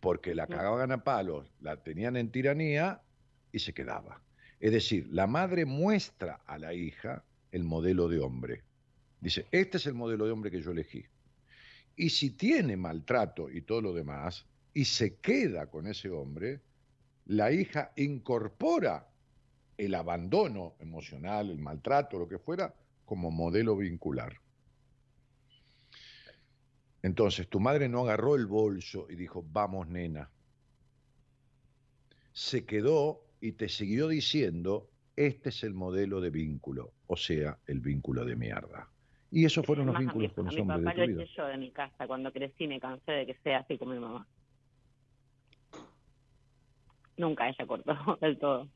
Porque 0.02 0.34
la 0.34 0.48
cagaban 0.48 0.90
a 0.90 1.04
palos, 1.04 1.46
la 1.60 1.76
tenían 1.76 2.16
en 2.16 2.32
tiranía 2.32 3.00
y 3.52 3.60
se 3.60 3.72
quedaba. 3.72 4.20
Es 4.58 4.72
decir, 4.72 5.06
la 5.12 5.28
madre 5.28 5.64
muestra 5.64 6.40
a 6.44 6.58
la 6.58 6.74
hija 6.74 7.22
el 7.52 7.62
modelo 7.62 8.08
de 8.08 8.18
hombre. 8.18 8.64
Dice, 9.20 9.46
este 9.52 9.76
es 9.76 9.86
el 9.86 9.94
modelo 9.94 10.26
de 10.26 10.32
hombre 10.32 10.50
que 10.50 10.60
yo 10.60 10.72
elegí. 10.72 11.04
Y 11.94 12.10
si 12.10 12.30
tiene 12.30 12.76
maltrato 12.76 13.48
y 13.48 13.62
todo 13.62 13.80
lo 13.80 13.94
demás, 13.94 14.44
y 14.74 14.86
se 14.86 15.18
queda 15.18 15.66
con 15.66 15.86
ese 15.86 16.10
hombre, 16.10 16.62
la 17.26 17.52
hija 17.52 17.92
incorpora 17.94 19.06
el 19.78 19.94
abandono 19.94 20.74
emocional, 20.80 21.48
el 21.48 21.60
maltrato, 21.60 22.18
lo 22.18 22.26
que 22.26 22.40
fuera, 22.40 22.74
como 23.04 23.30
modelo 23.30 23.76
vincular. 23.76 24.40
Entonces, 27.02 27.48
tu 27.48 27.58
madre 27.58 27.88
no 27.88 28.00
agarró 28.00 28.36
el 28.36 28.46
bolso 28.46 29.06
y 29.10 29.16
dijo, 29.16 29.44
vamos, 29.50 29.88
nena. 29.88 30.30
Se 32.32 32.64
quedó 32.64 33.24
y 33.40 33.52
te 33.52 33.68
siguió 33.68 34.08
diciendo, 34.08 34.88
este 35.16 35.48
es 35.48 35.64
el 35.64 35.74
modelo 35.74 36.20
de 36.20 36.30
vínculo, 36.30 36.92
o 37.08 37.16
sea, 37.16 37.58
el 37.66 37.80
vínculo 37.80 38.24
de 38.24 38.36
mierda. 38.36 38.88
Y 39.30 39.44
esos 39.44 39.66
fueron 39.66 39.86
los 39.86 39.98
vínculos 39.98 40.32
con 40.32 40.44
los 40.44 40.56
hombres 40.56 40.78
mi 40.78 40.84
papá 40.84 41.00
de 41.00 41.08
tu 41.08 41.20
lo 41.20 41.24
yo 41.24 41.46
de 41.46 41.56
mi 41.56 41.70
casa. 41.72 42.06
Cuando 42.06 42.32
crecí 42.32 42.68
me 42.68 42.78
cansé 42.78 43.12
de 43.12 43.26
que 43.26 43.34
sea 43.42 43.60
así 43.60 43.78
como 43.78 43.92
mi 43.92 43.98
mamá. 43.98 44.26
Nunca 47.16 47.48
ella 47.48 47.66
cortó 47.66 47.94
del 48.20 48.38
todo. 48.38 48.68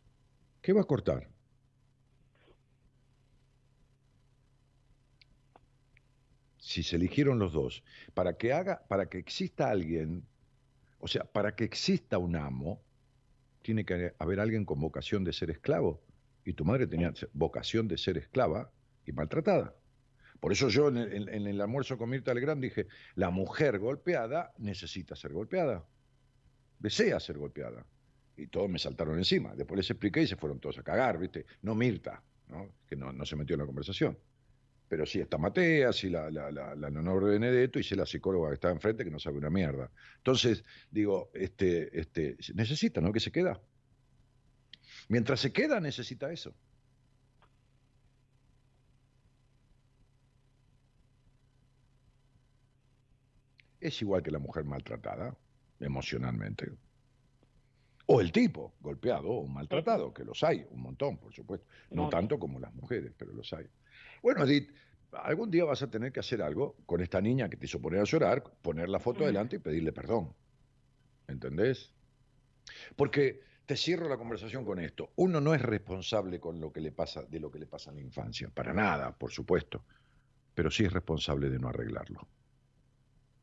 ¿Qué 0.62 0.72
va 0.72 0.80
a 0.80 0.84
cortar? 0.84 1.28
Si 6.66 6.82
se 6.82 6.96
eligieron 6.96 7.38
los 7.38 7.52
dos, 7.52 7.84
para 8.12 8.36
que 8.36 8.52
haga, 8.52 8.82
para 8.88 9.08
que 9.08 9.18
exista 9.18 9.70
alguien, 9.70 10.26
o 10.98 11.06
sea, 11.06 11.22
para 11.22 11.54
que 11.54 11.62
exista 11.62 12.18
un 12.18 12.34
amo, 12.34 12.82
tiene 13.62 13.84
que 13.84 14.14
haber 14.18 14.40
alguien 14.40 14.64
con 14.64 14.80
vocación 14.80 15.22
de 15.22 15.32
ser 15.32 15.50
esclavo. 15.50 16.02
Y 16.44 16.54
tu 16.54 16.64
madre 16.64 16.88
tenía 16.88 17.14
vocación 17.34 17.86
de 17.86 17.96
ser 17.96 18.18
esclava 18.18 18.72
y 19.06 19.12
maltratada. 19.12 19.76
Por 20.40 20.50
eso 20.50 20.68
yo 20.68 20.88
en 20.88 20.96
el, 20.96 21.60
almuerzo 21.60 21.96
con 21.96 22.10
Mirta 22.10 22.34
Legrand 22.34 22.60
dije, 22.60 22.88
la 23.14 23.30
mujer 23.30 23.78
golpeada 23.78 24.52
necesita 24.58 25.14
ser 25.14 25.32
golpeada, 25.32 25.86
desea 26.80 27.20
ser 27.20 27.38
golpeada. 27.38 27.86
Y 28.36 28.48
todos 28.48 28.68
me 28.68 28.80
saltaron 28.80 29.18
encima. 29.18 29.54
Después 29.54 29.76
les 29.76 29.90
expliqué 29.90 30.22
y 30.22 30.26
se 30.26 30.34
fueron 30.34 30.58
todos 30.58 30.78
a 30.78 30.82
cagar, 30.82 31.16
¿viste? 31.16 31.46
No 31.62 31.76
Mirta, 31.76 32.24
¿no? 32.48 32.74
que 32.88 32.96
no, 32.96 33.12
no 33.12 33.24
se 33.24 33.36
metió 33.36 33.54
en 33.54 33.60
la 33.60 33.66
conversación. 33.66 34.18
Pero 34.88 35.04
sí 35.04 35.20
está 35.20 35.36
Matea, 35.38 35.92
sí 35.92 36.08
la, 36.08 36.30
la, 36.30 36.50
la, 36.50 36.74
la 36.74 36.90
de 36.90 37.20
Benedetto 37.20 37.78
y 37.78 37.82
sí 37.82 37.96
la 37.96 38.06
psicóloga 38.06 38.50
que 38.50 38.54
está 38.54 38.70
enfrente 38.70 39.04
que 39.04 39.10
no 39.10 39.18
sabe 39.18 39.38
una 39.38 39.50
mierda. 39.50 39.90
Entonces, 40.18 40.64
digo, 40.90 41.30
este, 41.34 41.98
este, 41.98 42.36
necesita, 42.54 43.00
¿no? 43.00 43.12
Que 43.12 43.20
se 43.20 43.32
queda. 43.32 43.60
Mientras 45.08 45.40
se 45.40 45.52
queda, 45.52 45.80
necesita 45.80 46.32
eso. 46.32 46.54
Es 53.80 54.00
igual 54.02 54.22
que 54.22 54.30
la 54.30 54.38
mujer 54.38 54.64
maltratada 54.64 55.36
emocionalmente. 55.80 56.72
O 58.06 58.20
el 58.20 58.30
tipo 58.30 58.74
golpeado 58.80 59.28
o 59.28 59.46
maltratado, 59.48 60.14
que 60.14 60.24
los 60.24 60.42
hay, 60.44 60.64
un 60.70 60.80
montón, 60.80 61.18
por 61.18 61.32
supuesto. 61.32 61.66
No 61.90 62.08
tanto 62.08 62.38
como 62.38 62.60
las 62.60 62.72
mujeres, 62.74 63.12
pero 63.16 63.32
los 63.32 63.52
hay. 63.52 63.66
Bueno, 64.22 64.44
Edith, 64.44 64.72
algún 65.12 65.50
día 65.50 65.64
vas 65.64 65.82
a 65.82 65.90
tener 65.90 66.12
que 66.12 66.20
hacer 66.20 66.42
algo 66.42 66.76
con 66.86 67.00
esta 67.00 67.20
niña 67.20 67.48
que 67.48 67.56
te 67.56 67.66
hizo 67.66 67.80
poner 67.80 68.00
a 68.00 68.04
llorar, 68.04 68.42
poner 68.62 68.88
la 68.88 69.00
foto 69.00 69.24
adelante 69.24 69.56
y 69.56 69.58
pedirle 69.58 69.92
perdón. 69.92 70.34
¿Entendés? 71.28 71.92
Porque 72.96 73.40
te 73.66 73.76
cierro 73.76 74.08
la 74.08 74.16
conversación 74.16 74.64
con 74.64 74.78
esto. 74.78 75.10
Uno 75.16 75.40
no 75.40 75.54
es 75.54 75.62
responsable 75.62 76.38
con 76.38 76.60
lo 76.60 76.72
que 76.72 76.80
le 76.80 76.92
pasa, 76.92 77.22
de 77.22 77.40
lo 77.40 77.50
que 77.50 77.58
le 77.58 77.66
pasa 77.66 77.90
en 77.90 77.96
la 77.96 78.02
infancia, 78.02 78.48
para 78.48 78.72
nada, 78.72 79.16
por 79.16 79.30
supuesto. 79.30 79.84
pero 80.54 80.70
sí 80.70 80.84
es 80.84 80.92
responsable 80.92 81.50
de 81.50 81.58
no 81.58 81.68
arreglarlo. 81.68 82.26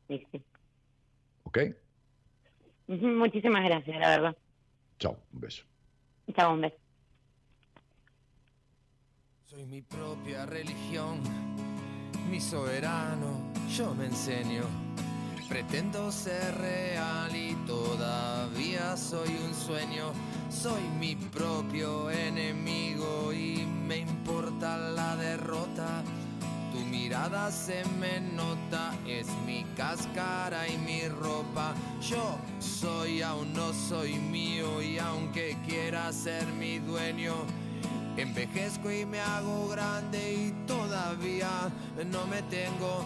Sí, 0.07 0.25
sí. 0.31 0.43
¿Ok? 1.43 1.59
Muchísimas 2.87 3.63
gracias, 3.63 3.99
la 3.99 4.09
verdad. 4.09 4.37
Chao, 4.97 5.19
un 5.31 5.39
beso. 5.39 5.63
Chao, 6.35 6.53
un 6.53 6.61
beso. 6.61 6.82
Soy 9.45 9.65
mi 9.65 9.81
propia 9.81 10.45
religión, 10.45 11.19
mi 12.31 12.39
soberano, 12.39 13.51
yo 13.75 13.93
me 13.93 14.05
enseño. 14.05 14.63
Pretendo 15.49 16.11
ser 16.11 16.55
real 16.57 17.35
y 17.35 17.53
todavía 17.67 18.95
soy 18.95 19.29
un 19.45 19.53
sueño. 19.53 20.13
Soy 20.49 20.81
mi 20.97 21.15
propio 21.15 22.09
enemigo 22.09 23.33
y 23.33 23.65
me 23.65 23.97
importa 23.97 24.77
la 24.77 25.17
derrota. 25.17 26.03
Tu 26.71 26.79
mirada 26.79 27.51
se 27.51 27.83
me 27.99 28.21
nota, 28.21 28.93
es 29.05 29.27
mi 29.45 29.65
cáscara 29.75 30.67
y 30.69 30.77
mi 30.77 31.07
ropa. 31.09 31.75
Yo 32.01 32.37
soy, 32.59 33.21
aún 33.21 33.53
no 33.53 33.73
soy 33.73 34.13
mío 34.13 34.81
y 34.81 34.97
aunque 34.97 35.57
quiera 35.67 36.11
ser 36.13 36.47
mi 36.47 36.79
dueño, 36.79 37.35
envejezco 38.17 38.91
y 38.91 39.05
me 39.05 39.19
hago 39.19 39.67
grande 39.69 40.33
y 40.33 40.51
todavía 40.67 41.49
no 42.11 42.25
me 42.27 42.41
tengo. 42.43 43.05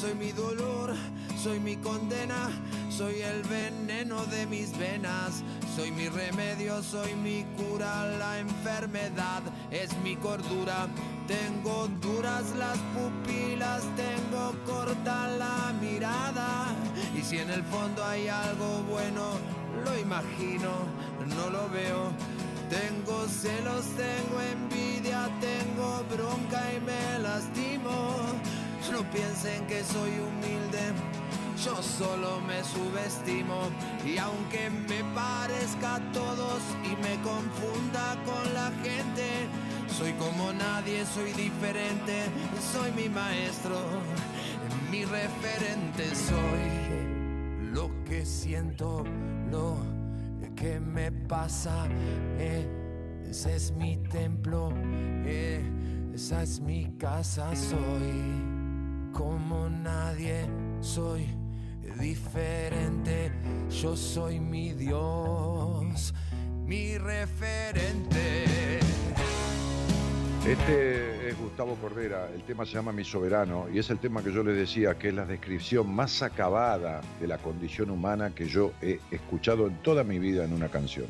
Soy 0.00 0.14
mi 0.14 0.30
dolor, 0.32 0.94
soy 1.42 1.58
mi 1.58 1.76
condena, 1.76 2.50
soy 2.90 3.22
el 3.22 3.42
veneno 3.44 4.24
de 4.26 4.46
mis 4.46 4.76
venas, 4.76 5.42
soy 5.74 5.90
mi 5.90 6.08
remedio, 6.08 6.82
soy 6.82 7.14
mi 7.14 7.44
cura, 7.56 8.06
la 8.18 8.38
enfermedad 8.38 9.42
es 9.70 9.96
mi 9.98 10.16
cordura. 10.16 10.86
Tengo 11.26 11.88
duras 12.00 12.44
las 12.58 12.78
pupilas, 12.94 13.82
tengo 13.96 14.54
corta 14.66 15.28
la 15.28 15.72
mirada. 15.80 16.66
Y 17.16 17.22
si 17.22 17.38
en 17.38 17.50
el 17.50 17.62
fondo 17.64 18.04
hay 18.04 18.28
algo 18.28 18.82
bueno, 18.90 19.30
lo 19.84 19.98
imagino, 19.98 20.70
no 21.36 21.50
lo 21.50 21.70
veo. 21.70 22.12
Tengo 22.68 23.28
celos, 23.28 23.84
tengo 23.96 24.40
envidia, 24.40 25.28
tengo 25.40 26.04
bronca 26.10 26.62
y 26.74 26.80
me 26.80 27.18
lastimo. 27.20 28.16
No 28.90 29.02
piensen 29.10 29.66
que 29.66 29.84
soy 29.84 30.10
humilde, 30.10 30.80
yo 31.64 31.80
solo 31.82 32.40
me 32.40 32.64
subestimo. 32.64 33.68
Y 34.04 34.18
aunque 34.18 34.70
me 34.70 35.04
parezca 35.14 35.96
a 35.96 36.12
todos 36.12 36.60
y 36.84 36.96
me 37.02 37.20
confunda 37.22 38.16
con 38.24 38.54
la 38.54 38.72
gente, 38.82 39.48
soy 39.88 40.12
como 40.14 40.52
nadie, 40.52 41.04
soy 41.06 41.32
diferente, 41.32 42.24
soy 42.72 42.90
mi 42.92 43.08
maestro, 43.08 43.76
mi 44.90 45.04
referente, 45.04 46.14
soy 46.14 47.72
lo 47.72 47.90
que 48.04 48.24
siento, 48.24 49.04
lo 49.50 49.95
que 50.56 50.80
me 50.80 51.12
pasa. 51.12 51.86
eh, 52.38 52.66
ese 53.28 53.54
es 53.54 53.72
mi 53.72 53.96
templo, 54.10 54.72
eh, 55.24 55.62
esa 56.14 56.42
es 56.42 56.60
mi 56.60 56.96
casa, 56.98 57.54
soy 57.54 58.42
como 59.12 59.68
nadie, 59.68 60.46
soy 60.80 61.26
diferente, 62.00 63.32
yo 63.68 63.96
soy 63.96 64.40
mi 64.40 64.72
Dios, 64.72 66.14
mi 66.64 66.98
referente. 66.98 68.80
Este 70.46 71.15
Gustavo 71.40 71.74
Cordera, 71.76 72.28
el 72.34 72.42
tema 72.42 72.64
se 72.64 72.72
llama 72.72 72.92
Mi 72.92 73.04
Soberano 73.04 73.66
y 73.72 73.78
es 73.78 73.90
el 73.90 73.98
tema 73.98 74.22
que 74.22 74.32
yo 74.32 74.42
les 74.42 74.56
decía 74.56 74.98
que 74.98 75.08
es 75.08 75.14
la 75.14 75.26
descripción 75.26 75.92
más 75.94 76.22
acabada 76.22 77.02
de 77.20 77.26
la 77.26 77.38
condición 77.38 77.90
humana 77.90 78.34
que 78.34 78.46
yo 78.46 78.72
he 78.80 79.00
escuchado 79.10 79.66
en 79.66 79.76
toda 79.82 80.02
mi 80.02 80.18
vida 80.18 80.44
en 80.44 80.52
una 80.52 80.68
canción. 80.68 81.06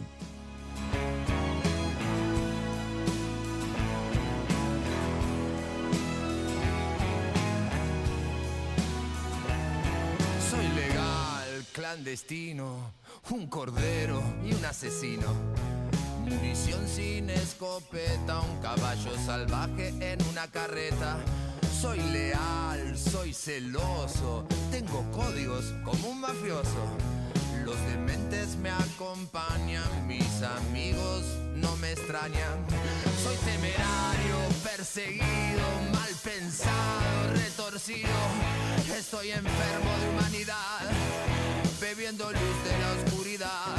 Soy 10.51 10.69
legal, 10.75 11.65
clandestino, 11.73 12.93
un 13.31 13.47
cordero 13.47 14.23
y 14.45 14.53
un 14.55 14.65
asesino. 14.65 15.86
Munición 16.27 16.87
sin 16.89 17.31
escopeta, 17.31 18.41
un 18.41 18.61
caballo 18.61 19.13
salvaje 19.25 19.95
en 20.01 20.21
una 20.27 20.49
carreta. 20.51 21.19
Soy 21.81 22.01
leal, 22.01 22.99
soy 22.99 23.33
celoso, 23.33 24.45
tengo 24.73 25.05
códigos 25.13 25.73
como 25.85 26.09
un 26.09 26.21
mafioso. 26.21 26.85
Los 27.65 27.77
dementes 27.87 28.57
me 28.57 28.71
acompañan, 28.71 30.07
mis 30.09 30.43
amigos 30.43 31.23
no 31.55 31.77
me 31.77 31.93
extrañan. 31.93 32.59
Soy 33.23 33.37
temerario, 33.45 34.37
perseguido, 34.65 35.67
mal 35.93 36.11
pensado, 36.25 37.35
retorcido. 37.35 38.09
Estoy 38.99 39.31
enfermo 39.31 39.91
de 40.01 40.09
humanidad, 40.09 40.81
bebiendo 41.81 42.33
luz 42.33 42.65
de 42.65 42.79
la 42.79 42.93
oscuridad. 42.93 43.77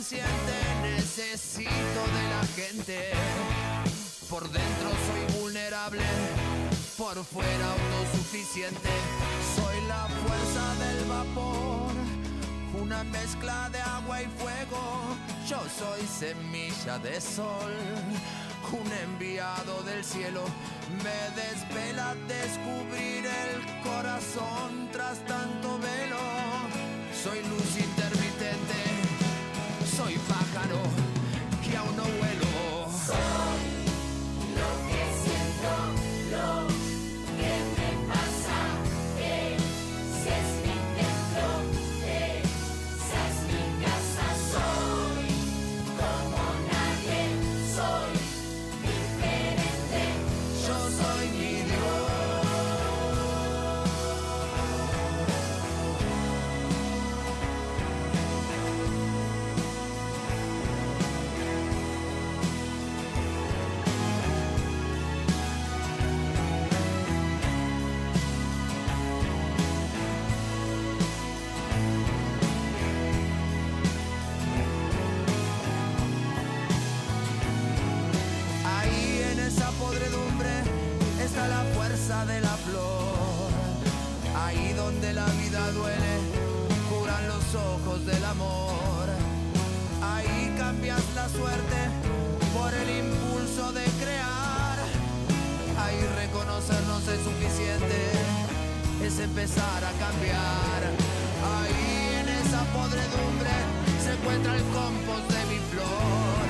Necesito 0.00 1.68
de 1.68 2.24
la 2.30 2.42
gente. 2.56 3.10
Por 4.30 4.44
dentro 4.44 4.88
soy 4.88 5.42
vulnerable, 5.42 6.00
por 6.96 7.22
fuera 7.22 7.72
autosuficiente. 7.72 8.88
Soy 9.56 9.76
la 9.88 10.08
fuerza 10.08 10.74
del 10.82 11.04
vapor, 11.04 11.92
una 12.82 13.04
mezcla 13.04 13.68
de 13.68 13.80
agua 13.82 14.22
y 14.22 14.26
fuego. 14.38 15.16
Yo 15.46 15.60
soy 15.78 16.06
semilla 16.06 16.98
de 16.98 17.20
sol, 17.20 17.74
un 18.72 18.92
enviado 19.04 19.82
del 19.82 20.02
cielo. 20.02 20.44
Me 21.04 21.20
desvela 21.36 22.14
descubrir 22.26 23.26
el 23.26 23.82
corazón 23.82 24.88
tras 24.92 25.18
tanto 25.26 25.78
velo. 25.78 26.16
Soy 27.22 27.42
luz 27.50 27.76
suerte 91.36 91.78
por 92.54 92.72
el 92.74 92.88
impulso 93.04 93.72
de 93.72 93.84
crear. 94.02 94.76
Ahí 95.78 96.00
reconocernos 96.16 97.06
es 97.08 97.20
suficiente, 97.22 97.98
es 99.04 99.18
empezar 99.18 99.84
a 99.84 99.92
cambiar. 100.04 100.80
Ahí 101.54 102.20
en 102.20 102.28
esa 102.28 102.62
podredumbre 102.76 103.54
se 104.02 104.12
encuentra 104.12 104.56
el 104.56 104.62
compost 104.74 105.30
de 105.30 105.42
mi 105.50 105.60
flor. 105.70 106.46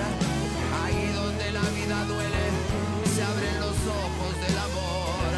Ahí 0.83 1.13
donde 1.15 1.53
la 1.53 1.67
vida 1.79 2.05
duele, 2.05 2.45
se 3.15 3.23
abren 3.23 3.57
los 3.61 3.79
ojos 4.05 4.33
del 4.45 4.59
amor. 4.69 5.31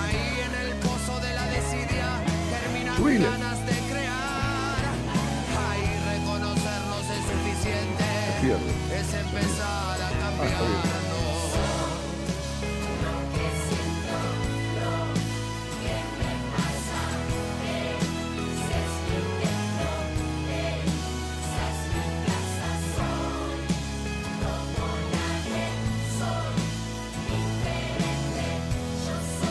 Ahí 0.00 0.26
en 0.46 0.54
el 0.64 0.70
pozo 0.78 1.18
de 1.20 1.34
la 1.34 1.46
desidia, 1.46 2.08
germinan 3.02 3.42
empezar 9.32 10.00
a 10.00 10.08
ah, 10.08 10.12
cambiarnos. 10.18 10.80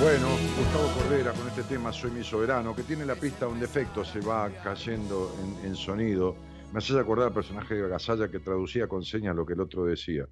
Bueno, 0.02 0.28
Gustavo 0.58 0.88
Cordera 0.94 1.34
con 1.34 1.48
este 1.50 1.64
tema 1.64 1.92
Soy 1.92 2.12
mi 2.12 2.24
soberano, 2.24 2.74
que 2.74 2.84
tiene 2.84 3.06
la 3.06 3.16
pista 3.16 3.48
un 3.48 3.60
defecto, 3.60 4.06
se 4.06 4.22
va 4.22 4.50
cayendo 4.64 5.36
en 5.64 5.76
sonido. 5.76 6.49
Me 6.72 6.78
hace 6.78 7.00
acordar 7.00 7.30
al 7.30 7.34
personaje 7.34 7.74
de 7.74 7.90
Gasalla 7.90 8.30
que 8.30 8.40
traducía 8.40 8.88
con 8.88 9.04
señas 9.04 9.36
lo 9.36 9.44
que 9.44 9.54
el 9.54 9.62
otro 9.62 9.86
decía. 9.86 10.28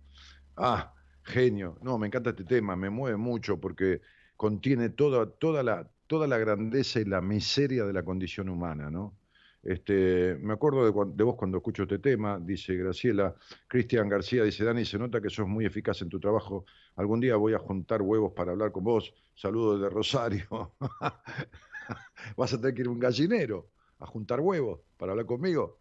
Ah, 0.55 0.93
genio. 1.23 1.80
No, 1.81 1.97
me 1.97 2.05
encanta 2.07 2.30
este 2.30 2.43
tema, 2.43 2.76
me 2.76 2.91
mueve 2.91 3.18
mucho 3.18 3.59
porque 3.59 4.01
contiene 4.35 4.89
toda, 4.89 5.31
toda, 5.31 5.64
la, 5.64 5.89
toda 6.05 6.27
la 6.27 6.38
grandeza 6.38 6.99
y 6.99 7.05
la 7.05 7.22
miseria 7.22 7.85
de 7.85 7.93
la 7.93 8.03
condición 8.03 8.49
humana, 8.49 8.91
¿no? 8.91 9.18
Este, 9.64 10.38
me 10.39 10.53
acuerdo 10.53 10.85
de, 10.85 11.11
de, 11.15 11.23
vos 11.23 11.35
cuando 11.35 11.57
escucho 11.57 11.84
este 11.84 11.97
tema, 11.97 12.39
dice 12.39 12.76
Graciela. 12.76 13.34
Cristian 13.68 14.07
García 14.07 14.43
dice, 14.43 14.64
Dani, 14.64 14.85
se 14.85 14.99
nota 14.99 15.19
que 15.19 15.31
sos 15.31 15.47
muy 15.47 15.65
eficaz 15.65 16.03
en 16.03 16.09
tu 16.09 16.19
trabajo. 16.19 16.65
Algún 16.97 17.19
día 17.19 17.35
voy 17.35 17.55
a 17.55 17.59
juntar 17.59 18.03
huevos 18.03 18.34
para 18.34 18.51
hablar 18.51 18.72
con 18.72 18.84
vos. 18.84 19.11
Saludos 19.34 19.81
de 19.81 19.89
Rosario. 19.89 20.76
Vas 22.38 22.53
a 22.53 22.61
tener 22.61 22.76
que 22.76 22.81
ir 22.81 22.88
a 22.88 22.91
un 22.91 22.99
gallinero 22.99 23.72
a 23.99 24.05
juntar 24.05 24.39
huevos 24.39 24.81
para 24.97 25.14
hablar 25.14 25.26
conmigo. 25.26 25.80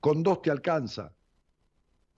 Con 0.00 0.22
dos 0.22 0.42
te 0.42 0.50
alcanza. 0.50 1.14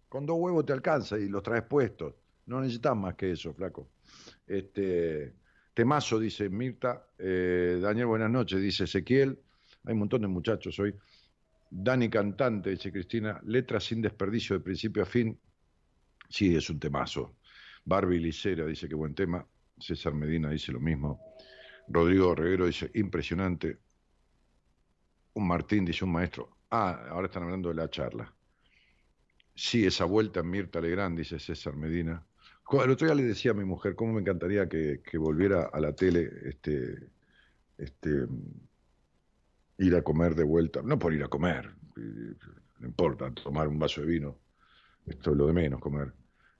Con 0.08 0.26
dos 0.26 0.36
huevos 0.38 0.64
te 0.64 0.72
alcanza 0.72 1.18
y 1.18 1.28
los 1.28 1.42
traes 1.42 1.64
puestos. 1.64 2.14
No 2.46 2.60
necesitas 2.60 2.96
más 2.96 3.14
que 3.14 3.32
eso, 3.32 3.52
flaco. 3.54 3.90
Este, 4.46 5.34
Temazo, 5.72 6.18
dice 6.18 6.48
Mirta. 6.48 7.08
Eh, 7.18 7.78
Daniel, 7.80 8.06
buenas 8.06 8.30
noches, 8.30 8.60
dice 8.60 8.84
Ezequiel. 8.84 9.38
Hay 9.84 9.92
un 9.92 9.98
montón 9.98 10.22
de 10.22 10.28
muchachos 10.28 10.78
hoy. 10.78 10.94
Dani 11.70 12.08
Cantante, 12.08 12.70
dice 12.70 12.92
Cristina. 12.92 13.40
Letra 13.44 13.80
sin 13.80 14.00
desperdicio 14.00 14.56
de 14.56 14.64
principio 14.64 15.02
a 15.02 15.06
fin. 15.06 15.38
Sí, 16.28 16.54
es 16.54 16.70
un 16.70 16.78
temazo. 16.78 17.36
Barbie 17.84 18.20
Licera 18.20 18.66
dice 18.66 18.88
que 18.88 18.94
buen 18.94 19.14
tema. 19.14 19.44
César 19.78 20.14
Medina 20.14 20.50
dice 20.50 20.70
lo 20.70 20.80
mismo. 20.80 21.20
Rodrigo 21.88 22.34
Reguero 22.34 22.66
dice 22.66 22.90
impresionante. 22.94 23.78
Un 25.34 25.46
Martín 25.46 25.84
dice 25.84 26.04
un 26.04 26.12
maestro. 26.12 26.56
Ah, 26.70 27.06
ahora 27.10 27.26
están 27.26 27.44
hablando 27.44 27.68
de 27.68 27.74
la 27.74 27.90
charla. 27.90 28.32
Sí, 29.54 29.86
esa 29.86 30.04
vuelta 30.04 30.40
en 30.40 30.50
Mirta 30.50 30.80
Legrand, 30.80 31.16
dice 31.16 31.38
César 31.38 31.76
Medina. 31.76 32.24
El 32.72 32.90
otro 32.90 33.06
día 33.06 33.14
le 33.14 33.22
decía 33.22 33.52
a 33.52 33.54
mi 33.54 33.64
mujer 33.64 33.94
cómo 33.94 34.14
me 34.14 34.20
encantaría 34.20 34.68
que, 34.68 35.00
volviera 35.18 35.64
a 35.72 35.80
la 35.80 35.94
tele 35.94 36.30
este, 36.44 37.10
este, 37.78 38.26
ir 39.78 39.94
a 39.94 40.02
comer 40.02 40.34
de 40.34 40.44
vuelta. 40.44 40.82
No 40.82 40.98
por 40.98 41.12
ir 41.12 41.22
a 41.22 41.28
comer, 41.28 41.74
no 41.96 42.86
importa, 42.86 43.30
tomar 43.32 43.68
un 43.68 43.78
vaso 43.78 44.00
de 44.00 44.06
vino. 44.06 44.38
Esto 45.06 45.32
es 45.32 45.36
lo 45.36 45.46
de 45.46 45.52
menos, 45.52 45.80
comer. 45.80 46.12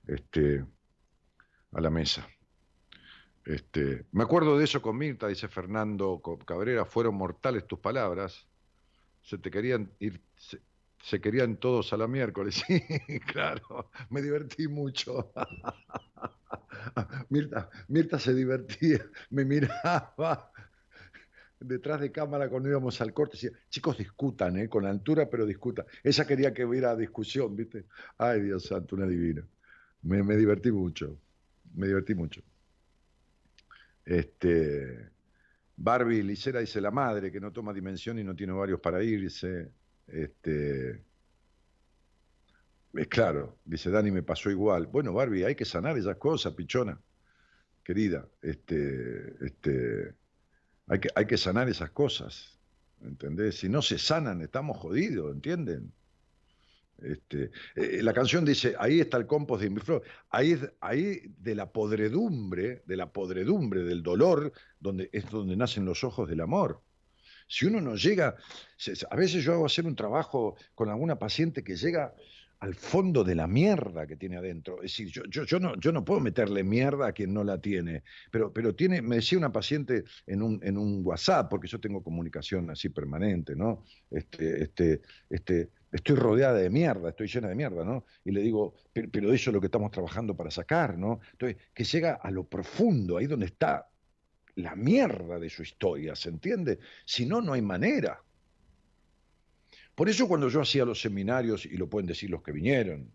Este, 0.07 0.63
a 1.71 1.81
la 1.81 1.89
mesa. 1.89 2.27
Este, 3.43 4.05
me 4.11 4.23
acuerdo 4.23 4.57
de 4.57 4.63
eso 4.63 4.81
con 4.81 4.97
Mirta, 4.97 5.27
dice 5.27 5.47
Fernando 5.47 6.21
Cabrera, 6.45 6.85
fueron 6.85 7.15
mortales 7.15 7.67
tus 7.67 7.79
palabras. 7.79 8.47
Se 9.25 9.39
te 9.39 9.49
querían 9.49 9.91
ir, 9.99 10.21
se 11.01 11.19
querían 11.19 11.57
todos 11.57 11.91
a 11.93 11.97
la 11.97 12.07
miércoles. 12.07 12.63
Sí, 12.67 13.19
claro, 13.19 13.89
me 14.09 14.21
divertí 14.21 14.67
mucho. 14.67 15.33
Mirta, 17.29 17.69
Mirta 17.87 18.19
se 18.19 18.33
divertía, 18.33 19.05
me 19.31 19.45
miraba 19.45 20.51
detrás 21.59 21.99
de 22.01 22.11
cámara 22.11 22.49
cuando 22.49 22.69
íbamos 22.69 22.99
al 23.01 23.13
corte. 23.13 23.37
Decía, 23.37 23.51
chicos, 23.69 23.97
discutan, 23.97 24.57
¿eh? 24.57 24.69
con 24.69 24.85
altura, 24.85 25.29
pero 25.29 25.45
discutan. 25.45 25.85
Ella 26.03 26.25
quería 26.25 26.53
que 26.53 26.65
hubiera 26.65 26.95
discusión, 26.95 27.55
¿viste? 27.55 27.85
Ay, 28.17 28.41
Dios 28.41 28.63
santo, 28.65 28.95
una 28.95 29.07
divina. 29.07 29.47
Me, 30.03 30.23
me 30.23 30.37
divertí 30.37 30.71
mucho, 30.71 31.17
me 31.73 31.87
divertí 31.87 32.13
mucho. 32.15 32.41
Este, 34.05 35.09
Barbie 35.77 36.23
Licera 36.23 36.59
dice 36.59 36.79
la 36.79 36.91
madre 36.91 37.31
que 37.31 37.39
no 37.39 37.51
toma 37.51 37.73
dimensión 37.73 38.17
y 38.19 38.23
no 38.23 38.35
tiene 38.35 38.53
varios 38.53 38.79
para 38.79 39.03
irse. 39.03 39.71
Este, 40.07 41.03
es 42.93 43.07
claro, 43.07 43.57
dice 43.65 43.89
Dani, 43.89 44.11
me 44.11 44.23
pasó 44.23 44.49
igual. 44.49 44.87
Bueno, 44.87 45.13
Barbie, 45.13 45.43
hay 45.43 45.55
que 45.55 45.65
sanar 45.65 45.97
esas 45.97 46.17
cosas, 46.17 46.53
pichona, 46.53 46.99
querida. 47.83 48.27
Este, 48.41 49.35
este, 49.45 50.13
hay, 50.87 50.99
que, 50.99 51.09
hay 51.13 51.25
que 51.25 51.37
sanar 51.37 51.67
esas 51.67 51.91
cosas, 51.91 52.57
¿entendés? 53.01 53.59
Si 53.59 53.67
no 53.67 53.81
se 53.81 53.97
sanan, 53.97 54.41
estamos 54.41 54.77
jodidos, 54.77 55.33
¿entienden? 55.33 55.91
Este, 57.01 57.51
eh, 57.75 58.01
la 58.01 58.13
canción 58.13 58.45
dice, 58.45 58.75
ahí 58.79 58.99
está 58.99 59.17
el 59.17 59.27
compost 59.27 59.63
de 59.63 59.69
mi 59.69 59.81
ahí, 60.29 60.57
ahí 60.79 61.21
de 61.37 61.55
la 61.55 61.71
podredumbre, 61.71 62.83
de 62.85 62.97
la 62.97 63.11
podredumbre, 63.11 63.83
del 63.83 64.01
dolor, 64.01 64.53
donde 64.79 65.09
es 65.11 65.29
donde 65.29 65.57
nacen 65.57 65.85
los 65.85 66.03
ojos 66.03 66.29
del 66.29 66.41
amor. 66.41 66.81
Si 67.47 67.65
uno 67.65 67.79
no 67.81 67.95
llega, 67.95 68.35
a 69.09 69.15
veces 69.15 69.43
yo 69.43 69.53
hago 69.53 69.65
hacer 69.65 69.85
un 69.85 69.95
trabajo 69.95 70.55
con 70.73 70.89
alguna 70.89 71.19
paciente 71.19 71.63
que 71.63 71.75
llega 71.75 72.15
al 72.59 72.73
fondo 72.73 73.23
de 73.23 73.35
la 73.35 73.47
mierda 73.47 74.07
que 74.07 74.15
tiene 74.15 74.37
adentro. 74.37 74.77
Es 74.77 74.97
decir, 74.97 75.09
yo, 75.09 75.43
yo, 75.45 75.59
no, 75.59 75.75
yo 75.79 75.91
no 75.91 76.03
puedo 76.03 76.19
meterle 76.19 76.63
mierda 76.63 77.07
a 77.07 77.11
quien 77.11 77.33
no 77.33 77.43
la 77.43 77.59
tiene, 77.59 78.03
pero, 78.31 78.51
pero 78.51 78.73
tiene, 78.73 79.01
me 79.01 79.17
decía 79.17 79.37
una 79.37 79.51
paciente 79.51 80.03
en 80.25 80.41
un, 80.41 80.59
en 80.63 80.77
un 80.77 81.01
WhatsApp, 81.05 81.49
porque 81.49 81.67
yo 81.67 81.79
tengo 81.79 82.01
comunicación 82.01 82.69
así 82.69 82.89
permanente, 82.89 83.55
¿no? 83.55 83.83
Este, 84.09 84.63
este, 84.63 85.01
este, 85.29 85.69
estoy 85.95 86.15
rodeada 86.15 86.57
de 86.57 86.69
mierda, 86.69 87.09
estoy 87.09 87.27
llena 87.27 87.47
de 87.47 87.55
mierda, 87.55 87.83
¿no? 87.83 88.05
Y 88.23 88.31
le 88.31 88.41
digo, 88.41 88.75
pero, 88.91 89.31
eso 89.33 89.49
es 89.49 89.53
lo 89.53 89.59
que 89.59 89.67
estamos 89.67 89.91
trabajando 89.91 90.35
para 90.35 90.51
sacar, 90.51 90.97
¿no? 90.97 91.19
Entonces, 91.31 91.57
que 91.73 91.83
llega 91.83 92.15
a 92.15 92.31
lo 92.31 92.43
profundo, 92.45 93.17
ahí 93.17 93.27
donde 93.27 93.47
está 93.47 93.89
la 94.55 94.75
mierda 94.75 95.39
de 95.39 95.49
su 95.49 95.63
historia, 95.63 96.15
¿se 96.15 96.29
entiende? 96.29 96.79
Si 97.05 97.25
no, 97.25 97.41
no 97.41 97.53
hay 97.53 97.61
manera. 97.61 98.21
Por 99.93 100.09
eso 100.09 100.27
cuando 100.27 100.49
yo 100.49 100.61
hacía 100.61 100.85
los 100.85 101.01
seminarios, 101.01 101.65
y 101.65 101.77
lo 101.77 101.89
pueden 101.89 102.07
decir 102.07 102.29
los 102.29 102.43
que 102.43 102.51
vinieron, 102.51 103.11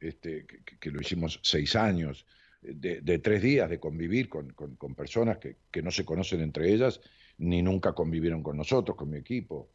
este, 0.00 0.46
que, 0.46 0.90
lo 0.90 1.00
hicimos 1.00 1.40
seis 1.42 1.76
años, 1.76 2.24
de, 2.62 3.18
tres 3.18 3.42
días 3.42 3.68
de 3.68 3.78
convivir 3.78 4.28
con, 4.28 4.54
personas 4.96 5.38
que, 5.38 5.82
no 5.82 5.90
se 5.90 6.04
conocen 6.04 6.40
entre 6.40 6.72
ellas, 6.72 7.00
ni 7.38 7.62
nunca 7.62 7.92
convivieron 7.92 8.42
con 8.42 8.56
nosotros, 8.56 8.96
con 8.96 9.10
mi 9.10 9.18
equipo. 9.18 9.70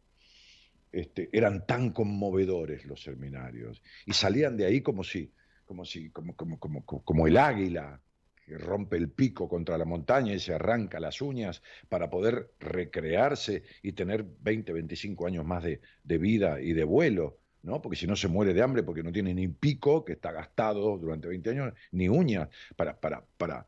Este, 0.94 1.28
eran 1.32 1.66
tan 1.66 1.90
conmovedores 1.90 2.84
los 2.84 3.02
seminarios 3.02 3.82
y 4.06 4.12
salían 4.12 4.56
de 4.56 4.66
ahí 4.66 4.80
como 4.80 5.02
si, 5.02 5.32
como 5.64 5.84
si, 5.84 6.10
como, 6.10 6.36
como, 6.36 6.60
como, 6.60 6.84
como 6.84 7.26
el 7.26 7.36
águila 7.36 8.00
que 8.46 8.56
rompe 8.58 8.96
el 8.96 9.10
pico 9.10 9.48
contra 9.48 9.76
la 9.76 9.84
montaña 9.84 10.32
y 10.32 10.38
se 10.38 10.54
arranca 10.54 11.00
las 11.00 11.20
uñas 11.20 11.62
para 11.88 12.08
poder 12.10 12.52
recrearse 12.60 13.64
y 13.82 13.90
tener 13.90 14.24
20, 14.24 14.72
25 14.72 15.26
años 15.26 15.44
más 15.44 15.64
de, 15.64 15.80
vida 16.18 16.60
y 16.60 16.74
de 16.74 16.84
vuelo, 16.84 17.40
¿no? 17.62 17.82
Porque 17.82 17.96
si 17.96 18.06
no 18.06 18.14
se 18.14 18.28
muere 18.28 18.54
de 18.54 18.62
hambre 18.62 18.84
porque 18.84 19.02
no 19.02 19.10
tiene 19.10 19.34
ni 19.34 19.48
pico, 19.48 20.04
que 20.04 20.12
está 20.12 20.30
gastado 20.30 20.96
durante 20.96 21.26
20 21.26 21.50
años, 21.50 21.74
ni 21.90 22.08
uñas 22.08 22.48
para, 22.76 23.00
para, 23.00 23.24
para, 23.36 23.66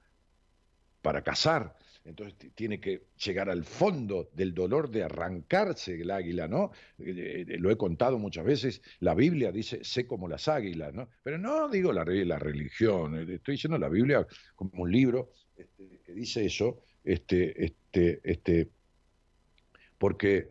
para 1.02 1.22
cazar. 1.22 1.76
Entonces 2.06 2.52
tiene 2.54 2.80
que 2.80 3.02
llegar 3.24 3.50
al 3.50 3.64
fondo 3.64 4.30
del 4.32 4.54
dolor 4.54 4.90
de 4.90 5.02
arrancarse 5.02 6.00
el 6.00 6.10
águila, 6.12 6.46
¿no? 6.46 6.70
Eh, 6.98 7.44
eh, 7.48 7.58
lo 7.58 7.70
he 7.70 7.76
contado 7.76 8.18
muchas 8.18 8.44
veces, 8.44 8.80
la 9.00 9.14
Biblia 9.14 9.50
dice, 9.50 9.82
sé 9.82 10.06
como 10.06 10.28
las 10.28 10.46
águilas, 10.46 10.94
¿no? 10.94 11.08
Pero 11.24 11.36
no 11.36 11.68
digo 11.68 11.92
la, 11.92 12.04
religión, 12.04 13.18
eh, 13.18 13.34
estoy 13.34 13.54
diciendo 13.54 13.76
la 13.76 13.88
Biblia 13.88 14.24
como 14.54 14.84
un 14.84 14.92
libro 14.92 15.32
este, 15.56 16.00
que 16.04 16.12
dice 16.12 16.44
eso, 16.44 16.80
este, 17.02 17.64
este, 17.64 18.20
este, 18.22 18.68
porque, 19.98 20.48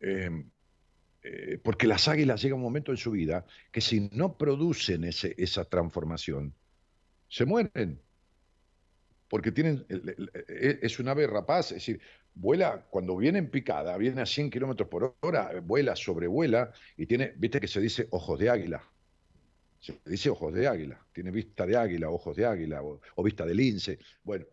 em, 0.00 0.50
porque 1.62 1.86
las 1.86 2.08
águilas 2.08 2.42
llega 2.42 2.54
un 2.54 2.62
momento 2.62 2.90
en 2.90 2.96
su 2.96 3.10
vida 3.10 3.44
que 3.70 3.82
si 3.82 4.08
no 4.12 4.38
producen 4.38 5.04
ese, 5.04 5.34
esa 5.36 5.66
transformación, 5.66 6.54
se 7.28 7.44
mueren 7.44 8.00
porque 9.30 9.52
tienen, 9.52 9.86
e, 9.88 10.80
es 10.82 10.98
una 10.98 11.12
ave 11.12 11.26
rapaz, 11.28 11.70
es 11.70 11.76
decir, 11.76 12.00
vuela, 12.34 12.84
cuando 12.90 13.16
viene 13.16 13.38
en 13.38 13.48
picada, 13.48 13.96
viene 13.96 14.20
a 14.20 14.26
100 14.26 14.50
kilómetros 14.50 14.88
por 14.88 15.16
hora, 15.20 15.52
vuela, 15.62 15.94
sobrevuela 15.94 16.72
y 16.96 17.06
tiene, 17.06 17.32
viste 17.36 17.60
que 17.60 17.68
se 17.68 17.80
dice 17.80 18.08
ojos 18.10 18.38
de 18.40 18.50
águila. 18.50 18.82
Se 19.78 19.98
dice 20.04 20.28
ojos 20.28 20.52
de 20.52 20.66
águila, 20.66 21.00
tiene 21.12 21.30
vista 21.30 21.64
de 21.64 21.76
águila, 21.76 22.10
ojos 22.10 22.36
de 22.36 22.44
águila 22.44 22.82
o, 22.82 23.22
vista 23.22 23.46
de 23.46 23.54
lince. 23.54 23.98
Bueno, 24.24 24.44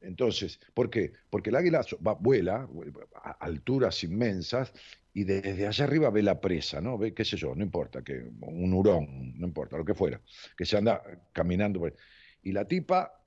entonces, 0.00 0.60
¿por 0.74 0.90
qué? 0.90 1.12
Porque 1.30 1.50
el 1.50 1.56
águila 1.56 1.82
va, 2.06 2.14
vuela 2.14 2.68
a 3.14 3.30
alturas 3.40 4.02
inmensas 4.02 4.72
y 5.14 5.24
desde 5.24 5.66
allá 5.66 5.84
arriba 5.84 6.10
ve 6.10 6.22
la 6.22 6.40
presa, 6.40 6.80
¿no? 6.80 6.98
Ve, 6.98 7.14
qué 7.14 7.24
sé 7.24 7.36
yo, 7.36 7.54
no 7.54 7.62
importa, 7.62 8.02
que 8.02 8.30
un 8.40 8.74
hurón, 8.74 9.38
no 9.38 9.46
importa, 9.46 9.78
lo 9.78 9.84
que 9.84 9.94
fuera, 9.94 10.20
que 10.56 10.66
se 10.66 10.76
anda 10.76 11.02
caminando. 11.32 11.80
Y 12.42 12.52
la 12.52 12.66
tipa 12.66 13.23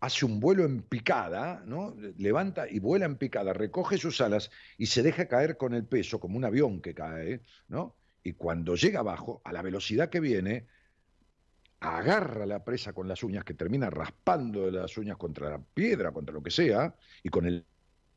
hace 0.00 0.24
un 0.24 0.40
vuelo 0.40 0.64
en 0.64 0.82
picada, 0.82 1.62
¿no? 1.66 1.94
levanta 2.16 2.68
y 2.68 2.78
vuela 2.78 3.04
en 3.04 3.16
picada, 3.16 3.52
recoge 3.52 3.98
sus 3.98 4.20
alas 4.20 4.50
y 4.78 4.86
se 4.86 5.02
deja 5.02 5.28
caer 5.28 5.56
con 5.56 5.74
el 5.74 5.84
peso, 5.84 6.18
como 6.18 6.36
un 6.36 6.44
avión 6.44 6.80
que 6.80 6.94
cae, 6.94 7.42
¿no? 7.68 7.96
y 8.22 8.32
cuando 8.32 8.74
llega 8.74 9.00
abajo, 9.00 9.40
a 9.44 9.52
la 9.52 9.62
velocidad 9.62 10.08
que 10.08 10.20
viene, 10.20 10.66
agarra 11.80 12.46
la 12.46 12.64
presa 12.64 12.92
con 12.92 13.08
las 13.08 13.22
uñas, 13.22 13.44
que 13.44 13.54
termina 13.54 13.88
raspando 13.88 14.70
las 14.70 14.96
uñas 14.98 15.16
contra 15.16 15.50
la 15.50 15.58
piedra, 15.58 16.12
contra 16.12 16.34
lo 16.34 16.42
que 16.42 16.50
sea, 16.50 16.94
y 17.22 17.28
con 17.28 17.46
el 17.46 17.64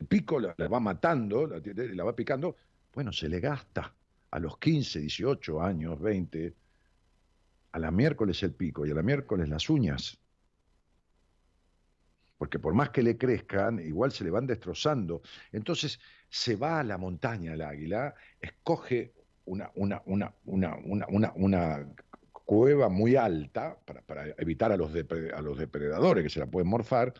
pico 0.07 0.39
la, 0.39 0.55
va 0.55 0.79
matando, 0.79 1.47
la, 1.47 1.61
la 1.63 2.03
va 2.03 2.15
picando, 2.15 2.57
bueno, 2.93 3.11
se 3.13 3.29
le 3.29 3.39
gasta 3.39 3.93
a 4.31 4.39
los 4.39 4.57
15, 4.57 4.99
18 4.99 5.61
años, 5.61 5.99
20, 5.99 6.53
a 7.71 7.79
la 7.79 7.91
miércoles 7.91 8.41
el 8.43 8.53
pico 8.53 8.85
y 8.85 8.91
a 8.91 8.95
la 8.95 9.03
miércoles 9.03 9.47
las 9.49 9.69
uñas. 9.69 10.19
Porque 12.43 12.59
por 12.59 12.73
más 12.73 12.89
que 12.89 13.01
le 13.01 13.17
crezcan, 13.17 13.79
igual 13.79 14.11
se 14.11 14.25
le 14.25 14.29
van 14.29 14.45
destrozando. 14.45 15.21
Entonces 15.53 15.97
se 16.27 16.57
va 16.57 16.81
a 16.81 16.83
la 16.83 16.97
montaña 16.97 17.53
el 17.53 17.61
águila, 17.61 18.13
escoge 18.41 19.13
una, 19.45 19.71
una, 19.75 20.01
una, 20.03 20.75
una, 21.35 21.87
cueva 22.33 22.89
muy 22.89 23.15
alta 23.15 23.77
para, 23.85 24.27
evitar 24.37 24.73
a 24.73 24.75
los, 24.75 24.91
a 24.93 25.41
los 25.41 25.57
depredadores 25.57 26.21
que 26.21 26.29
se 26.29 26.41
la 26.41 26.47
pueden 26.47 26.67
morfar, 26.67 27.13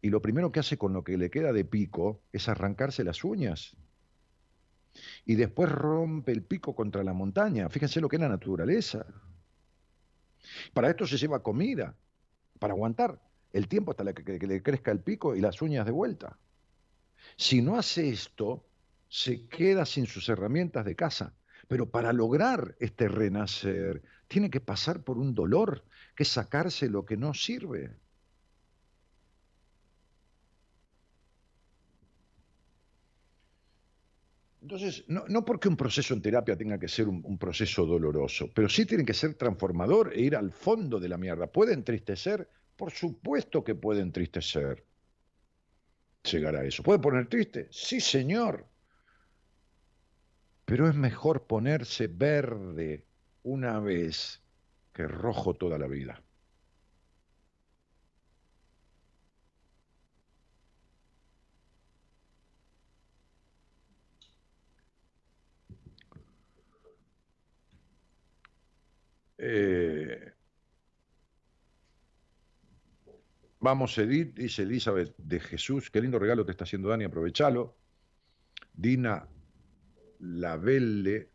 y 0.00 0.08
lo 0.08 0.22
primero 0.22 0.50
que 0.50 0.60
hace 0.60 0.78
con 0.78 0.94
lo 0.94 1.04
que 1.04 1.18
le 1.18 1.28
queda 1.28 1.52
de 1.52 1.66
pico 1.66 2.22
es 2.32 2.48
arrancarse 2.48 3.04
las 3.04 3.24
uñas. 3.24 3.76
Y 5.26 5.34
después 5.34 5.70
rompe 5.70 6.32
el 6.32 6.42
pico 6.44 6.74
contra 6.74 7.04
la 7.04 7.12
montaña. 7.12 7.68
Fíjense 7.68 8.00
lo 8.00 8.08
que 8.08 8.16
es 8.16 8.22
la 8.22 8.30
naturaleza. 8.30 9.04
Para 10.72 10.88
esto 10.88 11.06
se 11.06 11.18
lleva 11.18 11.42
comida, 11.42 11.94
para 12.58 12.72
aguantar 12.72 13.20
el 13.54 13.68
tiempo 13.68 13.92
hasta 13.92 14.12
que, 14.12 14.38
le 14.38 14.62
crezca 14.62 14.90
el 14.90 15.00
pico 15.00 15.36
y 15.36 15.40
las 15.40 15.62
uñas 15.62 15.86
de 15.86 15.92
vuelta. 15.92 16.36
Si 17.36 17.62
no 17.62 17.78
hace 17.78 18.10
esto, 18.10 18.66
se 19.08 19.46
queda 19.46 19.86
sin 19.86 20.06
sus 20.06 20.28
herramientas 20.28 20.84
de 20.84 20.96
caza. 20.96 21.32
Pero 21.68 21.88
para 21.88 22.12
lograr 22.12 22.74
este 22.80 23.08
renacer, 23.08 24.02
tiene 24.26 24.50
que 24.50 24.60
pasar 24.60 25.04
por 25.04 25.18
un 25.18 25.34
dolor, 25.34 25.84
que 26.16 26.24
es 26.24 26.28
sacarse 26.28 26.88
lo 26.90 27.06
que 27.06 27.16
no 27.16 27.32
sirve. 27.32 27.96
Entonces, 34.62 35.04
no, 35.08 35.44
porque 35.44 35.68
un 35.68 35.76
proceso 35.76 36.12
en 36.12 36.22
terapia 36.22 36.56
tenga 36.56 36.78
que 36.78 36.88
ser 36.88 37.06
un, 37.06 37.38
proceso 37.38 37.86
doloroso, 37.86 38.50
pero 38.52 38.68
sí 38.68 38.84
tiene 38.84 39.04
que 39.04 39.14
ser 39.14 39.34
transformador 39.34 40.12
e 40.12 40.22
ir 40.22 40.34
al 40.34 40.50
fondo 40.50 40.98
de 40.98 41.08
la 41.08 41.18
mierda. 41.18 41.46
¿Puede 41.46 41.74
entristecer? 41.74 42.48
Por 42.76 42.92
supuesto 42.92 43.64
que 43.64 43.74
puede 43.74 44.00
entristecer. 44.00 44.84
Llegar 46.24 46.56
a 46.56 46.64
eso. 46.64 46.82
¿Puede 46.82 46.98
poner 46.98 47.28
triste? 47.28 47.68
Sí, 47.70 48.00
señor. 48.00 48.66
Pero 50.66 50.86
es 50.86 50.94
mejor 50.94 51.46
ponerse 51.46 52.06
verde 52.06 53.06
una 53.44 53.80
vez 53.80 54.42
que 54.92 55.08
rojo 55.08 55.54
toda 55.54 55.78
la 55.78 55.86
vida. 55.86 56.22
Eh, 69.38 70.33
vamos, 73.64 73.96
Edith, 73.98 74.34
dice 74.36 74.62
Elizabeth 74.62 75.16
de 75.16 75.40
Jesús, 75.40 75.90
qué 75.90 76.00
lindo 76.00 76.18
regalo 76.18 76.44
te 76.44 76.52
está 76.52 76.64
haciendo 76.64 76.90
Dani, 76.90 77.04
aprovechalo. 77.04 77.76
Dina 78.72 79.26
Lavelle 80.20 81.30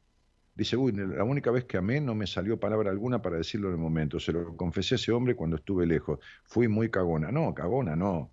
dice, 0.54 0.78
uy, 0.78 0.92
la 0.92 1.24
única 1.24 1.52
vez 1.52 1.66
que 1.66 1.78
amé 1.78 2.00
no 2.00 2.14
me 2.14 2.28
salió 2.28 2.60
palabra 2.60 2.92
alguna 2.92 3.22
para 3.22 3.38
decirlo 3.38 3.70
en 3.70 3.74
el 3.76 3.80
momento, 3.80 4.20
se 4.20 4.32
lo 4.32 4.56
confesé 4.56 4.96
a 4.96 4.98
ese 4.98 5.12
hombre 5.12 5.36
cuando 5.36 5.56
estuve 5.56 5.88
lejos, 5.88 6.20
fui 6.44 6.68
muy 6.68 6.90
cagona. 6.92 7.32
No, 7.32 7.54
cagona 7.54 7.96
no, 7.96 8.32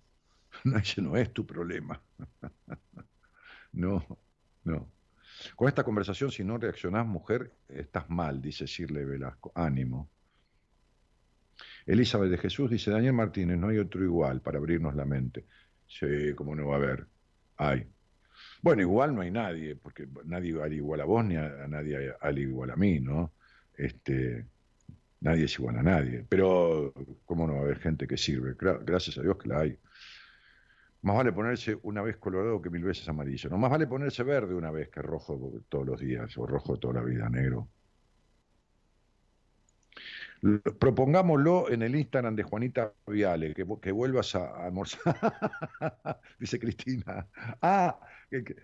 ese 0.81 1.01
no 1.01 1.17
es 1.17 1.33
tu 1.33 1.45
problema. 1.45 2.01
no, 3.73 4.05
no. 4.63 4.91
Con 5.55 5.67
esta 5.67 5.83
conversación, 5.83 6.31
si 6.31 6.43
no 6.43 6.57
reaccionás, 6.57 7.05
mujer, 7.05 7.51
estás 7.67 8.09
mal, 8.09 8.41
dice 8.41 8.65
Shirley 8.67 9.05
Velasco. 9.05 9.51
Ánimo. 9.55 10.09
Elizabeth 11.87 12.29
de 12.29 12.37
Jesús 12.37 12.69
dice, 12.69 12.91
Daniel 12.91 13.13
Martínez, 13.13 13.57
no 13.57 13.69
hay 13.69 13.77
otro 13.79 14.03
igual 14.03 14.41
para 14.41 14.57
abrirnos 14.57 14.93
la 14.93 15.05
mente. 15.05 15.45
Sí, 15.87 16.33
como 16.35 16.53
no 16.53 16.67
va 16.67 16.75
a 16.75 16.77
haber. 16.77 17.07
Hay. 17.55 17.87
Bueno, 18.61 18.81
igual 18.81 19.15
no 19.15 19.21
hay 19.21 19.31
nadie, 19.31 19.77
porque 19.77 20.05
nadie 20.25 20.61
al 20.61 20.73
igual 20.73 21.01
a 21.01 21.05
vos 21.05 21.23
ni 21.23 21.37
a, 21.37 21.65
nadie 21.67 22.13
al 22.19 22.37
igual 22.37 22.71
a 22.71 22.75
mí, 22.75 22.99
¿no? 22.99 23.33
Este, 23.73 24.45
nadie 25.21 25.45
es 25.45 25.57
igual 25.57 25.77
a 25.77 25.83
nadie. 25.83 26.25
Pero, 26.27 26.93
¿cómo 27.25 27.47
no 27.47 27.53
va 27.53 27.59
a 27.59 27.63
haber 27.63 27.79
gente 27.79 28.05
que 28.05 28.17
sirve? 28.17 28.55
Gracias 28.59 29.17
a 29.17 29.21
Dios 29.21 29.37
que 29.37 29.47
la 29.47 29.61
hay. 29.61 29.79
Más 31.03 31.15
vale 31.15 31.31
ponerse 31.31 31.77
una 31.83 32.01
vez 32.01 32.17
colorado 32.17 32.61
que 32.61 32.69
mil 32.69 32.83
veces 32.83 33.07
amarillo. 33.07 33.49
No 33.49 33.57
más 33.57 33.71
vale 33.71 33.87
ponerse 33.87 34.23
verde 34.23 34.53
una 34.53 34.71
vez 34.71 34.89
que 34.89 35.01
rojo 35.01 35.61
todos 35.69 35.85
los 35.85 36.01
días 36.01 36.37
o 36.37 36.45
rojo 36.45 36.77
toda 36.77 36.95
la 36.95 37.03
vida, 37.03 37.29
negro. 37.29 37.69
Propongámoslo 40.79 41.69
en 41.71 41.81
el 41.81 41.95
Instagram 41.95 42.35
de 42.35 42.43
Juanita 42.43 42.93
Viale, 43.07 43.53
que, 43.53 43.65
que 43.81 43.91
vuelvas 43.91 44.35
a, 44.35 44.65
almorzar, 44.65 45.15
dice 46.39 46.59
Cristina. 46.59 47.27
Ah, 47.61 47.99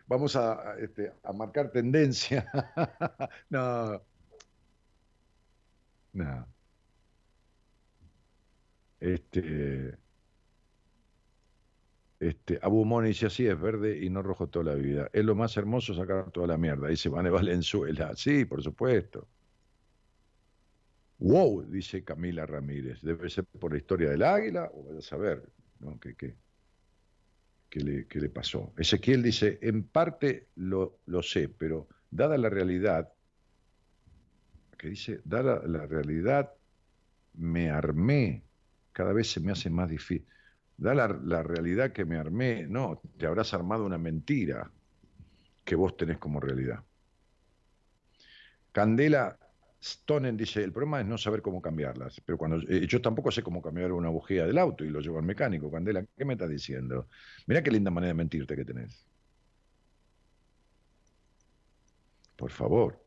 vamos 0.08 0.36
a, 0.36 0.76
este, 0.80 1.12
a 1.24 1.34
marcar 1.34 1.72
tendencia. 1.72 2.45
no. 3.50 4.02
No. 6.14 6.48
Este, 9.00 9.98
este, 12.20 12.60
Abu 12.62 13.02
dice 13.02 13.26
así, 13.26 13.45
es 13.48 13.60
verde 13.60 13.98
y 14.02 14.10
no 14.10 14.22
rojo 14.22 14.48
toda 14.48 14.74
la 14.74 14.76
vida. 14.76 15.10
Es 15.12 15.26
lo 15.26 15.36
más 15.36 15.58
hermoso 15.58 15.94
sacar 15.94 16.32
toda 16.32 16.48
la 16.48 16.58
mierda. 16.58 16.88
Dice 16.88 17.10
Vane 17.10 17.30
Valenzuela. 17.30 18.16
Sí, 18.16 18.45
por 18.45 18.64
supuesto. 18.64 19.28
Wow, 21.19 21.64
dice 21.64 22.03
Camila 22.03 22.45
Ramírez. 22.45 23.02
Debe 23.02 23.30
ser 23.30 23.45
por 23.45 23.72
la 23.72 23.77
historia 23.77 24.10
del 24.10 24.23
águila 24.23 24.69
o 24.73 24.84
vaya 24.84 24.99
a 24.99 25.02
saber 25.02 25.49
¿no? 25.80 25.99
¿Qué, 25.99 26.15
qué, 26.15 26.35
le, 27.80 28.07
le, 28.10 28.30
pasó. 28.30 28.73
Ezequiel 28.77 29.23
dice, 29.23 29.60
en 29.61 29.84
parte 29.84 30.49
lo, 30.56 30.99
lo, 31.06 31.23
sé, 31.23 31.49
pero 31.49 31.88
dada 32.11 32.38
la 32.38 32.49
realidad, 32.49 33.11
que 34.77 34.90
dice, 34.90 35.22
dada 35.26 35.61
la 35.65 35.88
realidad, 35.88 36.53
me 37.34 37.69
armé, 37.69 38.44
cada 38.91 39.11
vez 39.11 39.31
se 39.31 39.40
me 39.40 39.52
hace 39.52 39.69
más 39.69 39.90
difícil 39.90 40.26
da 40.77 40.94
la, 40.94 41.44
realidad 41.44 41.91
que 41.91 42.06
me 42.06 42.18
armé, 42.18 42.65
no, 42.68 43.02
te 43.18 43.26
habrás 43.26 43.53
armado 43.53 43.85
una 43.85 43.98
mentira 43.98 44.72
que 45.64 45.76
vos 45.76 45.95
tenés 45.95 46.18
como 46.18 46.40
realidad. 46.40 46.84
Candela 48.72 49.38
Stonen 49.84 50.38
dice, 50.38 50.64
el 50.64 50.72
problema 50.72 51.01
es 51.01 51.07
no 51.07 51.18
saber 51.18 51.41
cómo 51.41 51.61
cambiarlas, 51.61 52.22
pero 52.26 52.38
cuando 52.38 52.57
eh, 52.69 52.88
yo 52.88 53.01
tampoco 53.01 53.31
sé 53.31 53.43
cómo 53.43 53.61
cambiar 53.61 53.91
una 53.91 54.10
bujía 54.10 54.45
del 54.45 54.57
auto 54.57 54.85
y 54.85 54.89
lo 54.89 55.01
llevo 55.01 55.18
al 55.19 55.26
mecánico. 55.26 55.69
Candela, 55.69 56.05
¿qué 56.15 56.23
me 56.23 56.34
estás 56.34 56.49
diciendo? 56.49 57.10
Mira 57.47 57.61
qué 57.61 57.72
linda 57.72 57.91
manera 57.91 58.10
de 58.10 58.14
mentirte 58.14 58.55
que 58.55 58.64
tenés. 58.64 59.05
Por 62.38 62.51
favor. 62.51 63.03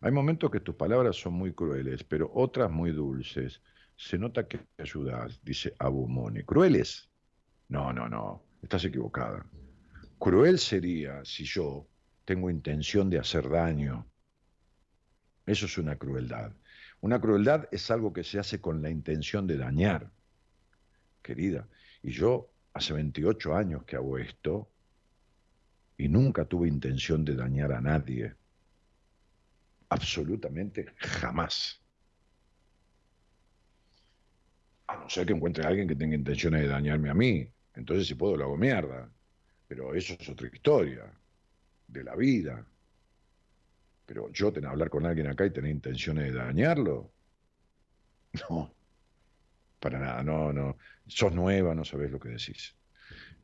Hay 0.00 0.12
momentos 0.12 0.50
que 0.50 0.60
tus 0.60 0.74
palabras 0.74 1.16
son 1.16 1.34
muy 1.34 1.52
crueles, 1.52 2.04
pero 2.04 2.30
otras 2.34 2.70
muy 2.70 2.92
dulces 2.92 3.62
se 3.96 4.18
nota 4.18 4.46
que 4.46 4.60
ayudas, 4.78 5.40
dice 5.42 5.74
Abu 5.78 6.06
Moni. 6.06 6.44
¿Crueles? 6.44 7.10
No, 7.68 7.92
no, 7.92 8.08
no, 8.08 8.42
estás 8.62 8.84
equivocada. 8.84 9.44
Cruel 10.18 10.58
sería 10.58 11.24
si 11.24 11.44
yo 11.44 11.86
tengo 12.24 12.50
intención 12.50 13.10
de 13.10 13.18
hacer 13.18 13.48
daño. 13.48 14.06
Eso 15.46 15.66
es 15.66 15.78
una 15.78 15.96
crueldad. 15.96 16.52
Una 17.00 17.20
crueldad 17.20 17.68
es 17.70 17.90
algo 17.90 18.12
que 18.12 18.24
se 18.24 18.38
hace 18.38 18.60
con 18.60 18.82
la 18.82 18.90
intención 18.90 19.46
de 19.46 19.56
dañar, 19.56 20.10
querida. 21.22 21.68
Y 22.02 22.10
yo 22.10 22.50
hace 22.74 22.92
28 22.92 23.54
años 23.54 23.84
que 23.84 23.96
hago 23.96 24.18
esto 24.18 24.68
y 25.96 26.08
nunca 26.08 26.44
tuve 26.44 26.68
intención 26.68 27.24
de 27.24 27.36
dañar 27.36 27.72
a 27.72 27.80
nadie. 27.80 28.34
Absolutamente 29.88 30.86
jamás. 30.96 31.80
A 34.88 34.96
no 34.96 35.08
ser 35.08 35.26
que 35.26 35.32
encuentre 35.32 35.64
a 35.64 35.68
alguien 35.68 35.88
que 35.88 35.96
tenga 35.96 36.16
intenciones 36.16 36.62
de 36.62 36.68
dañarme 36.68 37.10
a 37.10 37.14
mí. 37.14 37.48
Entonces, 37.74 38.06
si 38.08 38.14
puedo, 38.14 38.36
lo 38.36 38.44
hago 38.44 38.56
mierda. 38.56 39.10
Pero 39.68 39.94
eso 39.94 40.16
es 40.18 40.28
otra 40.28 40.48
historia 40.52 41.12
de 41.88 42.04
la 42.04 42.14
vida. 42.16 42.66
Pero 44.06 44.30
yo 44.30 44.52
tener 44.52 44.70
hablar 44.70 44.88
con 44.88 45.04
alguien 45.04 45.26
acá 45.26 45.44
y 45.44 45.50
tener 45.50 45.70
intenciones 45.70 46.32
de 46.32 46.38
dañarlo. 46.38 47.12
No. 48.48 48.72
Para 49.80 49.98
nada, 49.98 50.22
no, 50.22 50.52
no. 50.52 50.76
Sos 51.06 51.32
nueva, 51.32 51.74
no 51.74 51.84
sabés 51.84 52.10
lo 52.10 52.18
que 52.18 52.30
decís. 52.30 52.74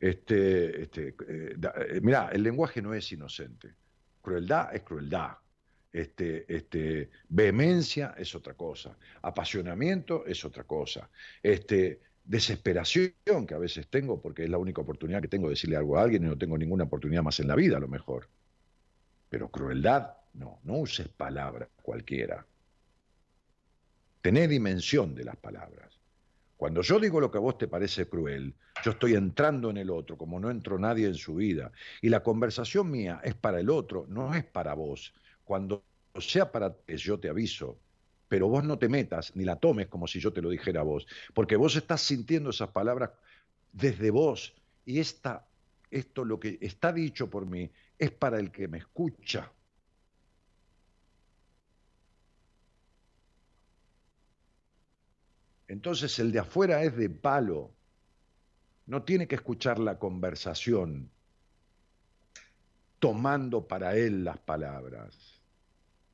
Este, 0.01 0.82
este, 0.82 1.14
eh, 1.28 1.56
eh, 1.56 2.01
mirá, 2.02 2.30
el 2.32 2.43
lenguaje 2.43 2.82
no 2.82 2.94
es 2.94 3.10
inocente. 3.12 3.74
Crueldad 4.20 4.74
es 4.74 4.82
crueldad. 4.82 5.36
Este, 5.93 6.44
este, 6.52 7.10
vehemencia 7.28 8.14
es 8.16 8.34
otra 8.34 8.55
cosa, 8.55 8.97
apasionamiento 9.20 10.24
es 10.24 10.43
otra 10.43 10.64
cosa, 10.64 11.10
este, 11.43 12.01
desesperación 12.24 13.12
que 13.47 13.55
a 13.55 13.59
veces 13.59 13.89
tengo 13.89 14.20
porque 14.20 14.44
es 14.44 14.51
la 14.51 14.56
única 14.56 14.80
oportunidad 14.80 15.20
que 15.20 15.28
tengo 15.28 15.48
de 15.48 15.52
decirle 15.52 15.76
algo 15.76 15.98
a 15.98 16.02
alguien 16.02 16.24
y 16.24 16.28
no 16.28 16.39
tengo 16.39 16.56
ninguna 16.56 16.84
oportunidad 16.84 17.22
más 17.22 17.39
en 17.40 17.48
la 17.48 17.56
vida 17.56 17.76
a 17.76 17.80
lo 17.80 17.89
mejor. 17.89 18.28
Pero 19.28 19.51
crueldad, 19.51 20.14
no, 20.34 20.60
no 20.64 20.78
uses 20.78 21.09
palabras 21.09 21.68
cualquiera. 21.82 22.46
Tené 24.20 24.48
dimensión 24.48 25.14
de 25.14 25.24
las 25.24 25.36
palabras. 25.36 25.98
Cuando 26.56 26.82
yo 26.82 27.00
digo 27.00 27.20
lo 27.20 27.30
que 27.30 27.38
a 27.38 27.40
vos 27.40 27.59
te 27.59 27.66
parece 27.66 28.09
cruel, 28.09 28.54
yo 28.84 28.92
estoy 28.92 29.14
entrando 29.14 29.70
en 29.70 29.78
el 29.78 29.90
otro, 29.90 30.16
como 30.16 30.38
no 30.38 30.48
entró 30.48 30.78
nadie 30.78 31.09
en 31.09 31.16
su 31.16 31.34
vida. 31.34 31.72
Y 32.00 32.09
la 32.09 32.22
conversación 32.22 32.88
mía 32.88 33.20
es 33.24 33.34
para 33.34 33.59
el 33.59 33.68
otro, 33.68 34.06
no 34.09 34.32
es 34.34 34.44
para 34.44 34.74
vos. 34.74 35.12
Cuando 35.44 35.84
sea 36.20 36.52
para 36.52 36.72
ti, 36.72 36.96
yo 36.96 37.18
te 37.18 37.28
aviso, 37.28 37.80
pero 38.28 38.48
vos 38.48 38.62
no 38.62 38.78
te 38.78 38.88
metas 38.88 39.34
ni 39.34 39.44
la 39.44 39.56
tomes 39.56 39.88
como 39.88 40.06
si 40.06 40.20
yo 40.20 40.32
te 40.32 40.40
lo 40.40 40.50
dijera 40.50 40.80
a 40.80 40.84
vos, 40.84 41.06
porque 41.34 41.56
vos 41.56 41.74
estás 41.74 42.00
sintiendo 42.00 42.50
esas 42.50 42.70
palabras 42.70 43.10
desde 43.72 44.10
vos 44.10 44.54
y 44.84 45.00
esta, 45.00 45.48
esto 45.90 46.24
lo 46.24 46.38
que 46.38 46.59
está 46.60 46.92
dicho 46.92 47.28
por 47.28 47.44
mí 47.44 47.70
es 47.98 48.10
para 48.10 48.38
el 48.38 48.50
que 48.50 48.68
me 48.68 48.78
escucha. 48.78 49.50
Entonces 55.72 56.18
el 56.18 56.32
de 56.32 56.38
afuera 56.38 56.82
es 56.82 56.94
de 56.98 57.08
palo. 57.08 57.74
No 58.84 59.04
tiene 59.04 59.26
que 59.26 59.36
escuchar 59.36 59.78
la 59.78 59.98
conversación 59.98 61.10
tomando 62.98 63.66
para 63.66 63.96
él 63.96 64.22
las 64.22 64.36
palabras. 64.36 65.40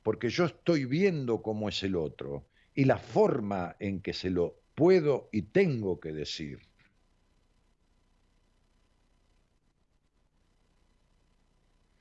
Porque 0.01 0.29
yo 0.29 0.45
estoy 0.45 0.85
viendo 0.85 1.41
cómo 1.41 1.67
es 1.67 1.83
el 1.83 1.97
otro 1.97 2.47
y 2.73 2.85
la 2.85 2.97
forma 2.97 3.75
en 3.79 4.01
que 4.01 4.13
se 4.13 4.29
lo 4.29 4.61
puedo 4.75 5.27
y 5.33 5.41
tengo 5.41 5.99
que 5.99 6.13
decir. 6.13 6.61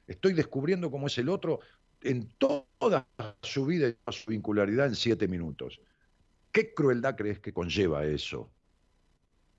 Estoy 0.07 0.33
descubriendo 0.33 0.93
cómo 0.93 1.09
es 1.09 1.19
el 1.19 1.29
otro 1.29 1.59
en 2.03 2.29
toda 2.39 3.09
su 3.43 3.67
vida 3.67 3.89
y 3.89 4.13
su 4.13 4.31
vincularidad 4.31 4.87
en 4.87 4.95
siete 4.95 5.27
minutos. 5.27 5.81
¿Qué 6.59 6.75
crueldad 6.75 7.15
crees 7.15 7.39
que 7.39 7.53
conlleva 7.53 8.05
eso? 8.05 8.51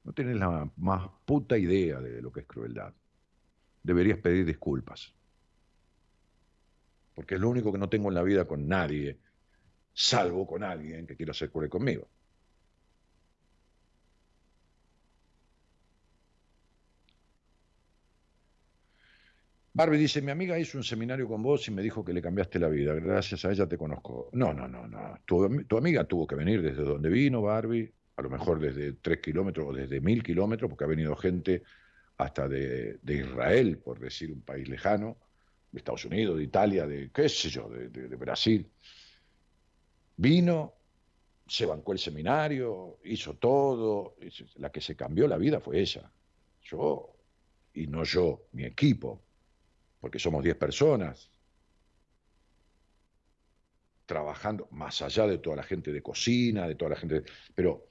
No 0.03 0.11
tienes 0.11 0.35
la 0.35 0.69
más 0.75 1.09
puta 1.23 1.57
idea 1.57 2.01
de 2.01 2.21
lo 2.21 2.29
que 2.29 2.41
es 2.41 2.45
crueldad. 2.45 2.93
Deberías 3.81 4.17
pedir 4.17 4.45
disculpas. 4.45 5.15
Porque 7.15 7.35
es 7.35 7.39
lo 7.39 7.47
único 7.47 7.71
que 7.71 7.77
no 7.77 7.87
tengo 7.87 8.09
en 8.09 8.15
la 8.15 8.21
vida 8.21 8.43
con 8.43 8.67
nadie, 8.67 9.17
salvo 9.93 10.45
con 10.45 10.61
alguien 10.61 11.07
que 11.07 11.15
quiera 11.15 11.33
ser 11.33 11.49
cruel 11.49 11.69
conmigo. 11.69 12.05
Barbie 19.79 19.97
dice, 19.97 20.21
mi 20.21 20.29
amiga 20.29 20.59
hizo 20.59 20.77
un 20.77 20.83
seminario 20.83 21.25
con 21.25 21.41
vos 21.41 21.65
y 21.69 21.71
me 21.71 21.81
dijo 21.81 22.03
que 22.03 22.11
le 22.11 22.21
cambiaste 22.21 22.59
la 22.59 22.67
vida. 22.67 22.93
Gracias 22.95 23.45
a 23.45 23.51
ella 23.51 23.65
te 23.65 23.77
conozco. 23.77 24.29
No, 24.33 24.53
no, 24.53 24.67
no, 24.67 24.85
no. 24.85 25.17
Tu, 25.23 25.77
amiga 25.77 26.03
tuvo 26.03 26.27
que 26.27 26.35
venir 26.35 26.61
desde 26.61 26.83
donde 26.83 27.07
vino, 27.07 27.41
Barbie, 27.41 27.89
a 28.17 28.21
lo 28.21 28.29
mejor 28.29 28.59
desde 28.59 28.91
tres 28.91 29.21
kilómetros 29.21 29.67
o 29.69 29.71
desde 29.71 30.01
mil 30.01 30.21
kilómetros, 30.21 30.69
porque 30.69 30.83
ha 30.83 30.87
venido 30.87 31.15
gente 31.15 31.63
hasta 32.17 32.49
de, 32.49 32.99
Israel, 33.07 33.77
por 33.77 33.99
decir 33.99 34.33
un 34.33 34.41
país 34.41 34.67
lejano, 34.67 35.15
de 35.71 35.77
Estados 35.77 36.03
Unidos, 36.03 36.35
de 36.35 36.43
Italia, 36.43 36.85
de 36.85 37.09
qué 37.13 37.29
sé 37.29 37.47
yo, 37.47 37.69
de, 37.69 37.87
de 37.87 38.15
Brasil. 38.17 38.69
Vino, 40.17 40.73
se 41.47 41.65
bancó 41.65 41.93
el 41.93 41.99
seminario, 41.99 42.97
hizo 43.05 43.35
todo. 43.35 44.17
La 44.55 44.73
que 44.73 44.81
se 44.81 44.97
cambió 44.97 45.25
la 45.25 45.37
vida 45.37 45.61
fue 45.61 45.79
ella. 45.79 46.11
Yo, 46.63 47.15
y 47.73 47.87
no 47.87 48.03
yo, 48.03 48.47
mi 48.51 48.65
equipo 48.65 49.23
porque 49.99 50.19
somos 50.19 50.43
10 50.43 50.55
personas 50.55 51.29
trabajando, 54.05 54.67
más 54.71 55.01
allá 55.03 55.27
de 55.27 55.37
toda 55.37 55.57
la 55.57 55.63
gente 55.63 55.91
de 55.91 56.01
cocina, 56.01 56.67
de 56.67 56.75
toda 56.75 56.89
la 56.89 56.95
gente, 56.95 57.23
pero 57.53 57.85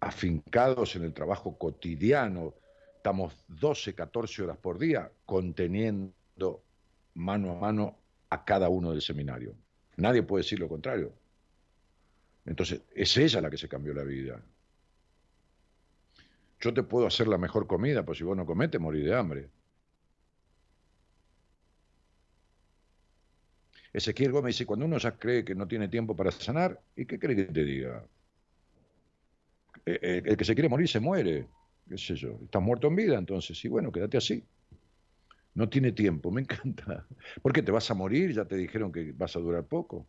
afincados 0.00 0.94
en 0.94 1.02
el 1.02 1.12
trabajo 1.12 1.58
cotidiano, 1.58 2.54
estamos 2.96 3.34
12, 3.48 3.94
14 3.94 4.42
horas 4.44 4.56
por 4.58 4.78
día 4.78 5.10
conteniendo 5.26 6.62
mano 7.14 7.50
a 7.50 7.54
mano 7.56 7.98
a 8.30 8.44
cada 8.44 8.68
uno 8.68 8.92
del 8.92 9.02
seminario. 9.02 9.56
Nadie 9.96 10.22
puede 10.22 10.44
decir 10.44 10.60
lo 10.60 10.68
contrario. 10.68 11.12
Entonces, 12.44 12.82
es 12.94 13.16
ella 13.16 13.40
la 13.40 13.50
que 13.50 13.58
se 13.58 13.68
cambió 13.68 13.92
la 13.92 14.04
vida. 14.04 14.40
Yo 16.60 16.72
te 16.72 16.82
puedo 16.82 17.06
hacer 17.06 17.28
la 17.28 17.38
mejor 17.38 17.66
comida, 17.66 18.04
pues 18.04 18.18
si 18.18 18.24
vos 18.24 18.36
no 18.36 18.46
cometes, 18.46 18.80
morir 18.80 19.04
de 19.04 19.14
hambre. 19.14 19.50
Ezequiel 23.98 24.32
Gómez 24.32 24.54
dice, 24.54 24.66
cuando 24.66 24.86
uno 24.86 24.98
ya 24.98 25.12
cree 25.12 25.44
que 25.44 25.54
no 25.54 25.68
tiene 25.68 25.88
tiempo 25.88 26.16
para 26.16 26.30
sanar, 26.30 26.80
¿y 26.96 27.04
qué 27.04 27.18
cree 27.18 27.36
que 27.36 27.44
te 27.44 27.64
diga? 27.64 28.04
Eh, 29.86 29.98
eh, 30.02 30.22
el 30.24 30.36
que 30.36 30.44
se 30.44 30.54
quiere 30.54 30.68
morir 30.68 30.88
se 30.88 31.00
muere, 31.00 31.46
qué 31.88 31.98
sé 31.98 32.14
yo, 32.14 32.38
estás 32.44 32.62
muerto 32.62 32.88
en 32.88 32.96
vida, 32.96 33.18
entonces, 33.18 33.58
sí, 33.58 33.68
bueno, 33.68 33.92
quédate 33.92 34.16
así. 34.16 34.44
No 35.54 35.68
tiene 35.68 35.92
tiempo, 35.92 36.30
me 36.30 36.42
encanta. 36.42 37.06
¿Por 37.42 37.52
qué 37.52 37.62
te 37.62 37.72
vas 37.72 37.90
a 37.90 37.94
morir? 37.94 38.32
Ya 38.32 38.44
te 38.44 38.56
dijeron 38.56 38.92
que 38.92 39.12
vas 39.12 39.34
a 39.36 39.40
durar 39.40 39.64
poco. 39.64 40.06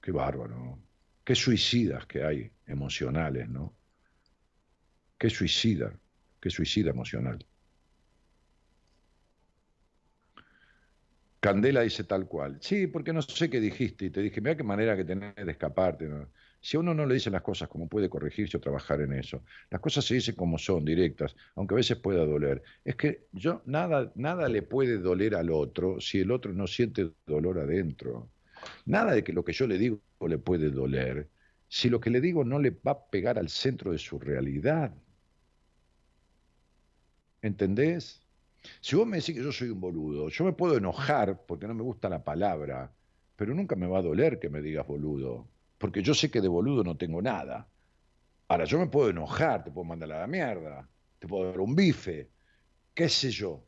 Qué 0.00 0.12
bárbaro, 0.12 0.78
Qué 1.24 1.34
suicidas 1.34 2.06
que 2.06 2.22
hay 2.22 2.52
emocionales, 2.66 3.48
¿no? 3.48 3.74
Qué 5.18 5.28
suicida, 5.30 5.98
qué 6.40 6.50
suicida 6.50 6.90
emocional. 6.90 7.44
Candela 11.46 11.82
dice 11.82 12.04
tal 12.04 12.26
cual. 12.26 12.58
Sí, 12.60 12.86
porque 12.86 13.12
no 13.12 13.22
sé 13.22 13.48
qué 13.48 13.60
dijiste 13.60 14.06
y 14.06 14.10
te 14.10 14.20
dije, 14.20 14.40
mira 14.40 14.56
qué 14.56 14.62
manera 14.62 14.96
que 14.96 15.04
tenés 15.04 15.34
de 15.34 15.50
escaparte. 15.50 16.08
Si 16.60 16.76
a 16.76 16.80
uno 16.80 16.94
no 16.94 17.06
le 17.06 17.14
dicen 17.14 17.32
las 17.32 17.42
cosas 17.42 17.68
como 17.68 17.88
puede 17.88 18.08
corregirse 18.08 18.56
o 18.56 18.60
trabajar 18.60 19.00
en 19.00 19.12
eso, 19.12 19.42
las 19.70 19.80
cosas 19.80 20.04
se 20.04 20.14
dicen 20.14 20.34
como 20.34 20.58
son, 20.58 20.84
directas, 20.84 21.36
aunque 21.54 21.74
a 21.74 21.76
veces 21.76 21.98
pueda 21.98 22.24
doler. 22.24 22.62
Es 22.84 22.96
que 22.96 23.26
yo 23.32 23.62
nada, 23.66 24.12
nada 24.16 24.48
le 24.48 24.62
puede 24.62 24.98
doler 24.98 25.34
al 25.34 25.50
otro 25.50 26.00
si 26.00 26.20
el 26.20 26.30
otro 26.30 26.52
no 26.52 26.66
siente 26.66 27.12
dolor 27.26 27.58
adentro. 27.58 28.30
Nada 28.84 29.14
de 29.14 29.22
que 29.22 29.32
lo 29.32 29.44
que 29.44 29.52
yo 29.52 29.66
le 29.66 29.78
digo 29.78 30.00
le 30.26 30.38
puede 30.38 30.70
doler 30.70 31.28
si 31.68 31.88
lo 31.88 32.00
que 32.00 32.10
le 32.10 32.20
digo 32.20 32.44
no 32.44 32.58
le 32.58 32.70
va 32.70 32.92
a 32.92 33.06
pegar 33.10 33.38
al 33.38 33.48
centro 33.48 33.92
de 33.92 33.98
su 33.98 34.18
realidad. 34.18 34.94
¿Entendés? 37.42 38.25
Si 38.80 38.96
vos 38.96 39.06
me 39.06 39.18
decís 39.18 39.34
que 39.34 39.42
yo 39.42 39.52
soy 39.52 39.70
un 39.70 39.80
boludo, 39.80 40.28
yo 40.28 40.44
me 40.44 40.52
puedo 40.52 40.76
enojar 40.76 41.44
porque 41.46 41.66
no 41.66 41.74
me 41.74 41.82
gusta 41.82 42.08
la 42.08 42.22
palabra, 42.22 42.92
pero 43.36 43.54
nunca 43.54 43.76
me 43.76 43.86
va 43.86 43.98
a 43.98 44.02
doler 44.02 44.38
que 44.38 44.48
me 44.48 44.62
digas 44.62 44.86
boludo, 44.86 45.46
porque 45.78 46.02
yo 46.02 46.14
sé 46.14 46.30
que 46.30 46.40
de 46.40 46.48
boludo 46.48 46.82
no 46.84 46.96
tengo 46.96 47.20
nada. 47.22 47.68
Ahora, 48.48 48.64
yo 48.64 48.78
me 48.78 48.86
puedo 48.86 49.10
enojar, 49.10 49.64
te 49.64 49.70
puedo 49.70 49.84
mandar 49.84 50.12
a 50.12 50.20
la 50.20 50.26
mierda, 50.26 50.88
te 51.18 51.26
puedo 51.26 51.50
dar 51.50 51.60
un 51.60 51.74
bife, 51.74 52.30
qué 52.94 53.08
sé 53.08 53.30
yo. 53.30 53.64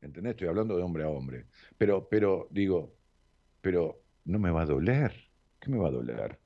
¿Entendés? 0.00 0.32
Estoy 0.32 0.48
hablando 0.48 0.76
de 0.76 0.82
hombre 0.82 1.04
a 1.04 1.08
hombre. 1.08 1.46
Pero, 1.76 2.08
pero, 2.08 2.48
digo, 2.50 2.94
pero 3.60 4.02
no 4.24 4.38
me 4.38 4.50
va 4.50 4.62
a 4.62 4.66
doler. 4.66 5.12
¿Qué 5.58 5.70
me 5.70 5.78
va 5.78 5.88
a 5.88 5.90
doler? 5.90 6.38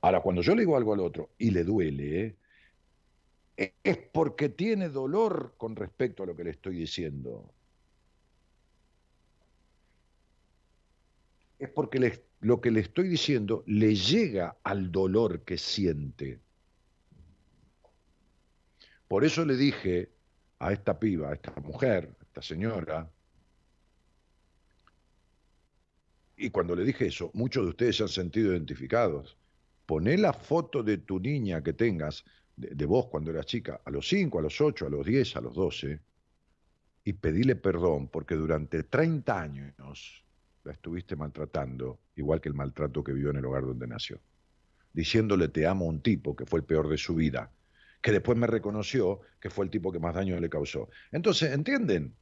Ahora, 0.00 0.20
cuando 0.20 0.42
yo 0.42 0.54
le 0.54 0.62
digo 0.62 0.76
algo 0.76 0.94
al 0.94 1.00
otro 1.00 1.30
y 1.38 1.50
le 1.50 1.64
duele, 1.64 2.20
¿eh? 2.26 2.36
Es 3.56 3.98
porque 4.12 4.48
tiene 4.48 4.88
dolor 4.88 5.54
con 5.56 5.76
respecto 5.76 6.22
a 6.22 6.26
lo 6.26 6.36
que 6.36 6.44
le 6.44 6.50
estoy 6.50 6.76
diciendo. 6.76 7.52
Es 11.58 11.68
porque 11.68 12.24
lo 12.40 12.60
que 12.60 12.70
le 12.70 12.80
estoy 12.80 13.08
diciendo 13.08 13.62
le 13.66 13.94
llega 13.94 14.56
al 14.64 14.90
dolor 14.90 15.42
que 15.42 15.58
siente. 15.58 16.40
Por 19.06 19.24
eso 19.24 19.44
le 19.44 19.56
dije 19.56 20.10
a 20.58 20.72
esta 20.72 20.98
piba, 20.98 21.30
a 21.30 21.34
esta 21.34 21.52
mujer, 21.60 22.16
a 22.18 22.24
esta 22.24 22.42
señora, 22.42 23.10
y 26.36 26.50
cuando 26.50 26.74
le 26.74 26.84
dije 26.84 27.06
eso, 27.06 27.30
muchos 27.34 27.64
de 27.64 27.70
ustedes 27.70 27.96
se 27.96 28.02
han 28.02 28.08
sentido 28.08 28.52
identificados. 28.52 29.36
Poné 29.86 30.18
la 30.18 30.32
foto 30.32 30.82
de 30.82 30.98
tu 30.98 31.20
niña 31.20 31.62
que 31.62 31.72
tengas 31.72 32.24
de, 32.70 32.86
vos 32.86 33.06
cuando 33.06 33.30
eras 33.30 33.46
chica, 33.46 33.80
a 33.84 33.90
los 33.90 34.08
5, 34.08 34.38
a 34.38 34.42
los 34.42 34.60
8, 34.60 34.86
a 34.86 34.90
los 34.90 35.04
10, 35.04 35.36
a 35.36 35.40
los 35.40 35.54
12, 35.54 36.00
y 37.04 37.12
pedile 37.14 37.56
perdón 37.56 38.08
porque 38.08 38.34
durante 38.34 38.84
30 38.84 39.40
años 39.40 40.24
la 40.64 40.72
estuviste 40.72 41.16
maltratando, 41.16 42.00
igual 42.16 42.40
que 42.40 42.48
el 42.48 42.54
maltrato 42.54 43.02
que 43.02 43.12
vivió 43.12 43.30
en 43.30 43.36
el 43.36 43.44
hogar 43.44 43.64
donde 43.64 43.86
nació. 43.86 44.20
Diciéndole 44.92 45.48
te 45.48 45.66
amo 45.66 45.86
a 45.86 45.88
un 45.88 46.00
tipo 46.00 46.36
que 46.36 46.46
fue 46.46 46.60
el 46.60 46.64
peor 46.64 46.88
de 46.88 46.98
su 46.98 47.14
vida, 47.14 47.50
que 48.00 48.12
después 48.12 48.38
me 48.38 48.46
reconoció 48.46 49.20
que 49.40 49.50
fue 49.50 49.64
el 49.64 49.70
tipo 49.70 49.90
que 49.90 49.98
más 49.98 50.14
daño 50.14 50.38
le 50.38 50.48
causó. 50.48 50.88
Entonces, 51.10 51.52
¿entienden? 51.52 52.16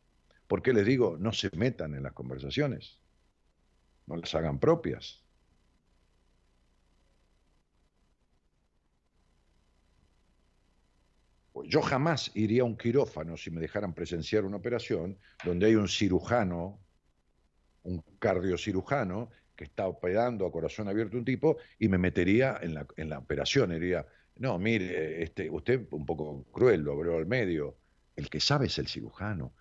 ¿Por 0.47 0.63
qué 0.63 0.73
les 0.73 0.87
digo 0.87 1.17
no 1.19 1.33
se 1.33 1.51
metan 1.57 1.95
en 1.95 2.03
las 2.03 2.13
conversaciones? 2.13 3.01
No 4.07 4.17
las 4.17 4.35
hagan 4.35 4.59
propias. 4.59 5.25
Pues 11.61 11.69
yo 11.71 11.83
jamás 11.83 12.31
iría 12.35 12.63
a 12.63 12.65
un 12.65 12.75
quirófano 12.75 13.37
si 13.37 13.51
me 13.51 13.61
dejaran 13.61 13.93
presenciar 13.93 14.47
una 14.47 14.57
operación 14.57 15.19
donde 15.45 15.67
hay 15.67 15.75
un 15.75 15.89
cirujano, 15.89 16.81
un 17.83 18.03
cardiocirujano, 18.19 19.29
que 19.55 19.65
está 19.65 19.87
operando 19.87 20.47
a 20.47 20.53
corazón 20.53 20.89
abierto 20.89 21.19
un 21.19 21.25
tipo 21.27 21.59
y 21.79 21.89
me 21.89 21.99
metería 21.99 22.59
en 22.63 22.73
la, 22.73 22.87
en 22.97 23.11
la 23.11 23.19
operación. 23.19 23.73
Diría, 23.73 24.07
no, 24.37 24.59
mire, 24.59 25.23
este, 25.23 25.51
usted 25.51 25.87
un 25.91 26.07
poco 26.07 26.47
cruel, 26.51 26.81
lo 26.81 26.95
abrió 26.95 27.19
al 27.19 27.27
medio. 27.27 27.77
El 28.17 28.31
que 28.31 28.41
sabe 28.41 28.69
es 28.69 28.79
el 28.79 28.89
cirujano. 28.89 29.53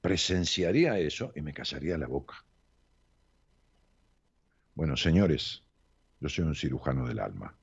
Presenciaría 0.00 0.96
eso 1.00 1.32
y 1.34 1.42
me 1.42 1.52
casaría 1.52 1.98
la 1.98 2.06
boca. 2.06 2.44
Bueno, 4.76 4.96
señores, 4.96 5.64
yo 6.20 6.28
soy 6.28 6.44
un 6.44 6.54
cirujano 6.54 7.04
del 7.04 7.18
alma. 7.18 7.58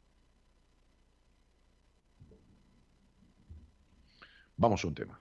Vamos 4.62 4.84
a 4.84 4.88
un 4.88 4.94
tema. 4.96 5.21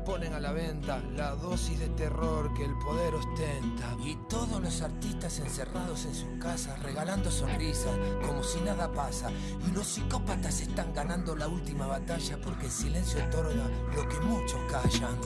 ponen 0.03 0.33
a 0.33 0.39
la 0.39 0.51
venta 0.51 1.01
la 1.15 1.31
dosis 1.35 1.79
de 1.79 1.89
terror 1.89 2.53
que 2.53 2.65
el 2.65 2.77
poder 2.79 3.15
ostenta. 3.15 3.95
Y 4.03 4.15
todos 4.29 4.61
los 4.61 4.81
artistas 4.81 5.39
encerrados 5.39 6.05
en 6.05 6.15
sus 6.15 6.29
casas, 6.39 6.81
regalando 6.81 7.29
sonrisas, 7.31 7.97
como 8.25 8.43
si 8.43 8.59
nada 8.61 8.91
pasa. 8.91 9.29
Y 9.67 9.71
los 9.71 9.87
psicópatas 9.87 10.61
están 10.61 10.93
ganando 10.93 11.35
la 11.35 11.47
última 11.47 11.87
batalla 11.87 12.37
porque 12.43 12.65
el 12.65 12.71
silencio 12.71 13.23
otorga 13.25 13.69
lo 13.95 14.07
que 14.07 14.19
muchos 14.21 14.59
callan. 14.71 15.17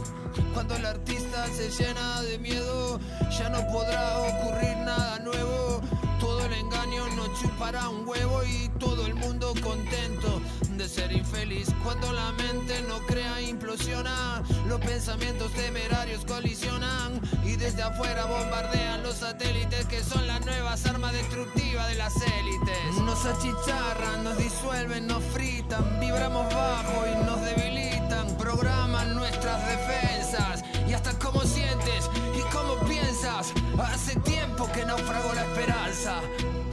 Cuando 0.54 0.76
el 0.76 0.86
artista 0.86 1.48
se 1.48 1.70
llena 1.70 2.22
de 2.22 2.40
miedo, 2.40 3.00
ya 3.38 3.50
no 3.50 3.66
podrá 3.72 4.20
ocurrir 4.20 4.78
nada 4.78 5.20
nuevo. 5.20 5.82
Todo 6.20 6.46
el 6.46 6.54
engaño 6.54 7.08
no 7.16 7.28
chupará 7.40 7.90
un 7.90 8.08
huevo 8.08 8.44
y 8.44 8.70
todo 8.80 9.06
el 9.06 9.16
mundo 9.16 9.54
contento 9.62 10.42
de 10.78 10.90
ser 10.90 11.12
infeliz. 11.12 11.68
Cuando 11.84 12.12
la 12.12 12.32
mente 12.34 12.82
no 12.88 13.00
crea, 13.06 13.42
implosiona. 13.42 14.44
Los 14.68 14.82
pensamientos 14.82 15.52
temerarios 15.54 16.26
colisionan 16.26 17.22
y 17.46 17.56
desde 17.56 17.84
afuera 17.84 18.26
bombardean 18.26 19.04
los 19.04 19.16
satélites 19.16 19.86
que 19.86 20.04
son 20.04 20.28
las 20.28 20.46
nuevas 20.46 20.86
armas 20.86 21.14
destructivas 21.14 21.88
de 21.88 21.96
las 21.96 22.14
élites. 22.16 23.02
Nos 23.02 23.26
achicharran, 23.26 24.24
nos 24.24 24.38
disuelven, 24.38 25.08
nos 25.08 25.24
fritan, 25.26 26.00
vibramos 26.00 26.54
bajo 26.54 27.06
y 27.08 27.26
nos 27.26 27.42
debilitan. 27.42 28.38
Programan 28.38 29.16
nuestras 29.16 29.62
defensas 29.68 30.64
y 30.90 30.94
hasta 30.94 31.18
cómo 31.20 31.42
sientes 31.42 32.10
y 32.38 32.42
cómo 32.54 32.76
piensas. 32.88 33.54
Hace 33.80 34.20
tiempo 34.22 34.70
que 34.74 34.86
naufragó 34.86 35.34
la 35.34 35.44
esperanza 35.44 36.22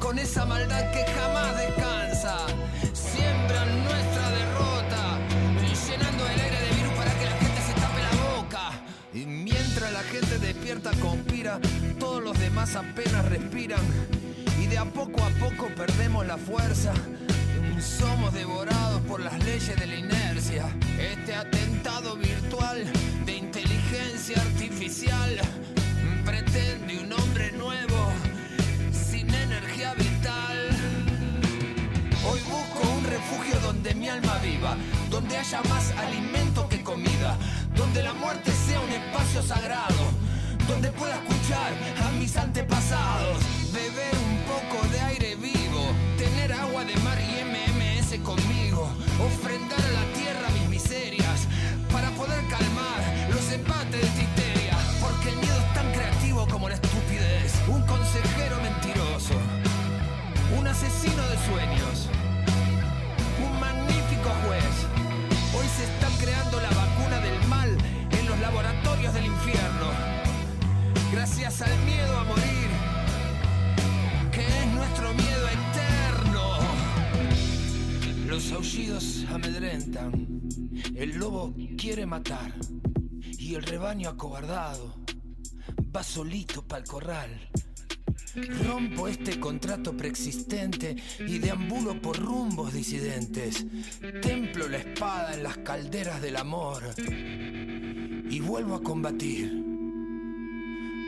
con 0.00 0.18
esa 0.18 0.44
maldad 0.44 0.90
que 0.92 1.04
jamás 1.12 1.56
descansa. 1.56 1.91
Todos 11.98 12.22
los 12.22 12.38
demás 12.38 12.74
apenas 12.76 13.24
respiran. 13.26 13.80
Y 14.60 14.66
de 14.66 14.78
a 14.78 14.84
poco 14.84 15.22
a 15.22 15.28
poco 15.38 15.68
perdemos 15.74 16.26
la 16.26 16.36
fuerza. 16.36 16.92
Somos 17.78 18.32
devorados 18.34 19.00
por 19.02 19.20
las 19.20 19.38
leyes 19.44 19.78
de 19.78 19.86
la 19.86 19.96
inercia. 19.96 20.66
Este 20.98 21.34
atentado 21.34 22.16
virtual 22.16 22.84
de 23.24 23.36
inteligencia 23.36 24.40
artificial 24.40 25.40
pretende 26.24 26.98
un 26.98 27.12
hombre 27.12 27.52
nuevo 27.52 28.12
sin 28.92 29.32
energía 29.32 29.94
vital. 29.94 30.68
Hoy 32.24 32.40
busco 32.40 32.88
un 32.98 33.04
refugio 33.04 33.58
donde 33.60 33.94
mi 33.94 34.08
alma 34.08 34.38
viva, 34.38 34.76
donde 35.10 35.36
haya 35.36 35.62
más 35.62 35.90
alimento 35.92 36.68
que 36.68 36.82
comida, 36.82 37.36
donde 37.74 38.02
la 38.02 38.14
muerte 38.14 38.52
sea 38.52 38.80
un 38.80 38.90
espacio 38.90 39.42
sagrado, 39.42 40.21
donde 40.68 40.90
pueda 40.92 41.14
escuchar 41.16 41.72
a 42.06 42.10
mis 42.12 42.36
antepasados, 42.36 43.38
beber 43.72 44.14
un 44.14 44.38
poco 44.44 44.86
de 44.88 45.00
aire 45.00 45.34
vivo, 45.36 45.92
tener 46.16 46.52
agua 46.52 46.84
de 46.84 46.94
mar 46.96 47.18
y 47.20 47.42
MMS 47.42 48.18
conmigo, 48.22 48.88
ofrendar 49.18 49.80
a 49.80 49.92
la 49.92 50.04
tierra 50.14 50.48
mis 50.60 50.68
miserias, 50.68 51.48
para 51.92 52.10
poder 52.10 52.40
calmar 52.48 53.00
los 53.30 53.52
empates 53.52 54.14
de 54.16 54.22
histeria, 54.22 54.76
porque 55.00 55.30
el 55.30 55.36
miedo 55.36 55.58
es 55.58 55.74
tan 55.74 55.92
creativo 55.92 56.46
como 56.48 56.68
la 56.68 56.74
estupidez, 56.76 57.52
un 57.68 57.82
consejero 57.82 58.56
mentiroso, 58.62 59.34
un 60.58 60.66
asesino 60.66 61.22
de 61.28 61.38
sueños, 61.48 62.08
un 63.44 63.60
magnífico 63.60 64.30
juez. 64.46 64.74
Hoy 65.54 65.66
se 65.76 65.84
está 65.84 66.08
creando 66.22 66.51
al 71.44 71.84
miedo 71.84 72.18
a 72.18 72.24
morir, 72.24 72.68
que 74.30 74.46
es 74.46 74.66
nuestro 74.74 75.12
miedo 75.12 75.48
eterno. 75.48 76.58
Los 78.28 78.52
aullidos 78.52 79.24
amedrentan, 79.28 80.40
el 80.94 81.18
lobo 81.18 81.52
quiere 81.76 82.06
matar 82.06 82.54
y 83.38 83.56
el 83.56 83.64
rebaño 83.64 84.10
acobardado 84.10 84.94
va 85.94 86.04
solito 86.04 86.64
pa'l 86.64 86.84
corral. 86.84 87.50
Rompo 88.64 89.08
este 89.08 89.40
contrato 89.40 89.96
preexistente 89.96 90.94
y 91.18 91.38
deambulo 91.38 92.00
por 92.00 92.20
rumbos 92.20 92.72
disidentes. 92.72 93.66
Templo 94.22 94.68
la 94.68 94.78
espada 94.78 95.34
en 95.34 95.42
las 95.42 95.58
calderas 95.58 96.22
del 96.22 96.36
amor 96.36 96.84
y 98.30 98.38
vuelvo 98.38 98.76
a 98.76 98.82
combatir. 98.82 99.71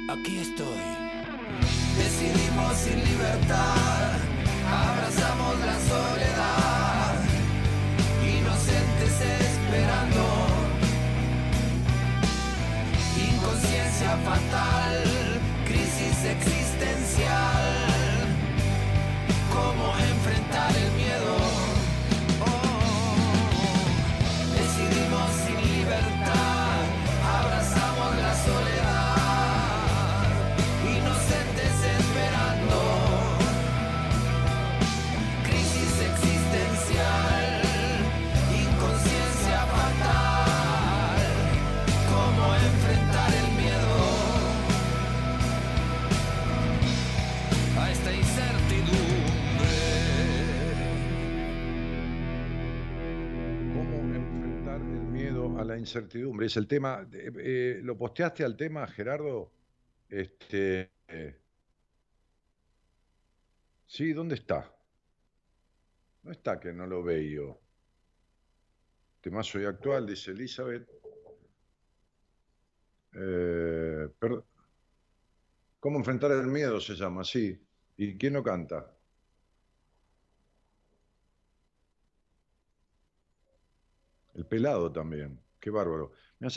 Aquí 0.07 0.39
estoy. 0.39 0.67
Decidimos 1.97 2.77
sin 2.77 3.03
libertad, 3.05 4.13
abrazamos 4.69 5.59
la 5.61 5.79
soledad, 5.81 7.15
inocentes 8.23 9.21
esperando. 9.21 10.25
Inconsciencia 13.17 14.17
fatal, 14.27 15.24
la 55.75 55.81
incertidumbre. 55.81 56.47
Es 56.47 56.57
el 56.57 56.67
tema. 56.67 57.07
Eh, 57.13 57.81
¿Lo 57.83 57.97
posteaste 57.99 58.45
al 58.45 58.57
tema, 58.57 58.87
Gerardo? 58.87 59.53
Este. 60.09 60.91
Sí, 63.87 64.13
¿dónde 64.13 64.37
está? 64.37 64.73
No 66.23 66.33
está 66.33 66.59
que 66.59 66.73
no 66.73 66.87
lo 66.87 67.03
veo. 67.03 67.61
Temazo 69.21 69.61
y 69.61 69.65
actual, 69.65 70.07
dice 70.07 70.31
Elizabeth. 70.31 70.89
Eh, 73.17 74.09
¿Cómo 75.81 75.99
enfrentar 75.99 76.33
el 76.33 76.47
miedo 76.47 76.81
se 76.81 76.95
llama? 76.95 77.25
Sí. 77.25 77.61
¿Y 77.97 78.17
quién 78.17 78.35
lo 78.35 78.43
canta? 78.43 78.91
El 84.35 84.47
pelado 84.47 84.91
también. 84.91 85.44
Qué 85.65 85.71
bárbaro. 85.71 86.13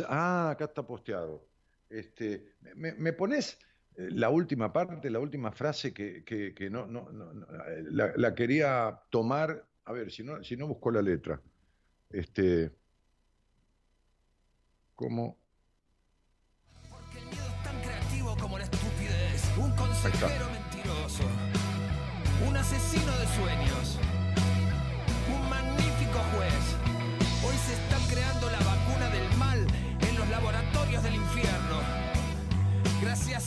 ah, 0.09 0.49
acá 0.49 0.65
está 0.65 0.85
posteado. 0.85 1.47
Este, 1.89 2.55
¿me, 2.75 3.13
pones 3.13 3.57
eh, 3.95 4.09
la 4.11 4.29
última 4.29 4.73
parte, 4.73 5.09
la 5.09 5.21
última 5.21 5.53
frase 5.53 5.93
que, 5.93 6.69
no, 6.69 6.87
no, 6.87 7.07
la, 7.89 8.35
quería 8.35 8.99
tomar? 9.09 9.65
A 9.85 9.93
ver, 9.93 10.11
si 10.11 10.25
no, 10.25 10.43
si 10.43 10.57
no 10.57 10.67
busco 10.67 10.91
la 10.91 11.01
letra. 11.01 11.41
Este, 12.09 12.69
¿Cómo? 14.93 15.37
Porque 16.89 17.19
el 17.19 17.27
miedo 17.27 17.45
es 17.47 17.63
tan 17.63 17.81
creativo 17.81 18.35
como 18.37 18.57
la 18.57 18.65
estupidez. 18.65 19.57
Un 19.57 19.71
consejero 19.77 20.49
mentiroso. 20.51 21.23
Un 22.45 22.57
asesino 22.57 23.17
de 23.19 23.25
sueños. 23.27 23.99
Un 25.33 25.49
magnífico 25.49 26.19
juez 26.35 26.76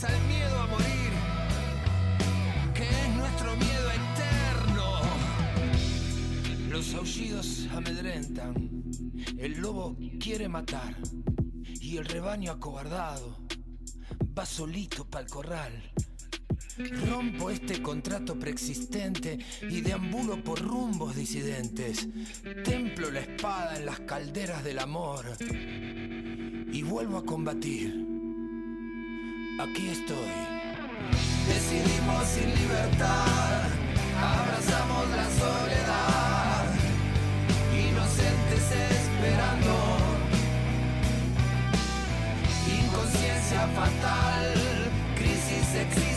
Al 0.03 0.27
miedo 0.29 0.59
a 0.59 0.67
morir, 0.67 1.13
que 2.73 2.85
es 2.85 3.09
nuestro 3.17 3.55
miedo 3.57 3.91
eterno. 3.91 5.01
Los 6.71 6.95
aullidos 6.95 7.69
amedrentan, 7.75 8.55
el 9.37 9.61
lobo 9.61 9.99
quiere 10.19 10.49
matar 10.49 10.97
y 11.83 11.99
el 11.99 12.07
rebaño 12.07 12.53
acobardado 12.53 13.47
va 14.39 14.47
solito 14.47 15.05
para 15.05 15.27
el 15.27 15.31
corral. 15.31 15.93
Rompo 17.07 17.51
este 17.51 17.83
contrato 17.83 18.39
preexistente 18.39 19.39
y 19.69 19.83
deambulo 19.83 20.43
por 20.43 20.63
rumbos 20.63 21.15
disidentes. 21.15 22.09
Templo 22.65 23.11
la 23.11 23.21
espada 23.21 23.77
en 23.77 23.85
las 23.85 24.01
calderas 24.01 24.65
del 24.65 24.79
amor 24.79 25.27
y 26.73 26.83
vuelvo 26.85 27.19
a 27.19 27.25
combatir. 27.27 28.10
Aquí 29.63 29.91
estoy. 29.91 30.17
Decidimos 31.47 32.25
sin 32.29 32.49
libertad, 32.55 33.69
abrazamos 34.17 35.09
la 35.11 35.27
soledad, 35.39 36.65
inocentes 37.77 38.73
esperando. 38.73 39.75
Inconsciencia 42.81 43.67
fatal, 43.77 44.55
crisis 45.19 45.75
existente 45.75 46.10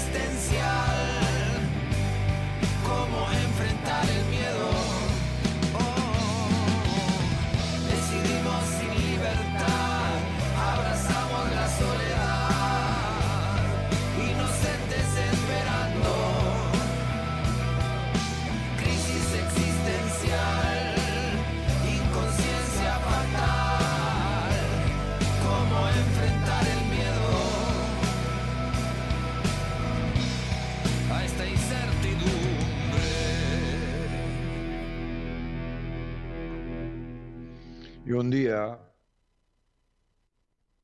un 38.11 38.29
día, 38.29 38.79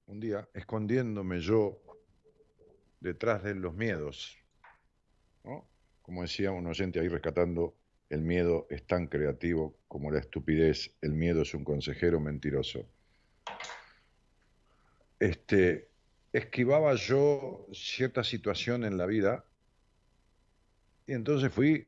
un 0.08 0.20
día, 0.20 0.48
escondiéndome 0.54 1.42
yo 1.42 1.82
detrás 3.00 3.44
de 3.44 3.56
los 3.56 3.74
miedos, 3.74 4.38
como 6.02 6.22
decía 6.24 6.52
un 6.52 6.66
oyente 6.66 7.00
ahí 7.00 7.08
rescatando, 7.08 7.76
el 8.10 8.22
miedo 8.22 8.66
es 8.70 8.88
tan 8.88 9.08
creativo 9.08 9.78
como 9.88 10.10
la 10.10 10.20
estupidez, 10.20 10.96
el 11.02 11.14
miedo 11.14 11.44
es 11.44 11.54
un 11.54 11.64
consejero 11.64 12.20
mentiroso. 12.20 12.90
Este, 15.20 15.90
esquivaba 16.34 16.96
yo 16.96 17.68
cierta 17.74 18.24
situación 18.24 18.86
en 18.86 18.98
la 18.98 19.06
vida 19.06 19.46
y 21.06 21.14
entonces 21.14 21.52
fui 21.52 21.88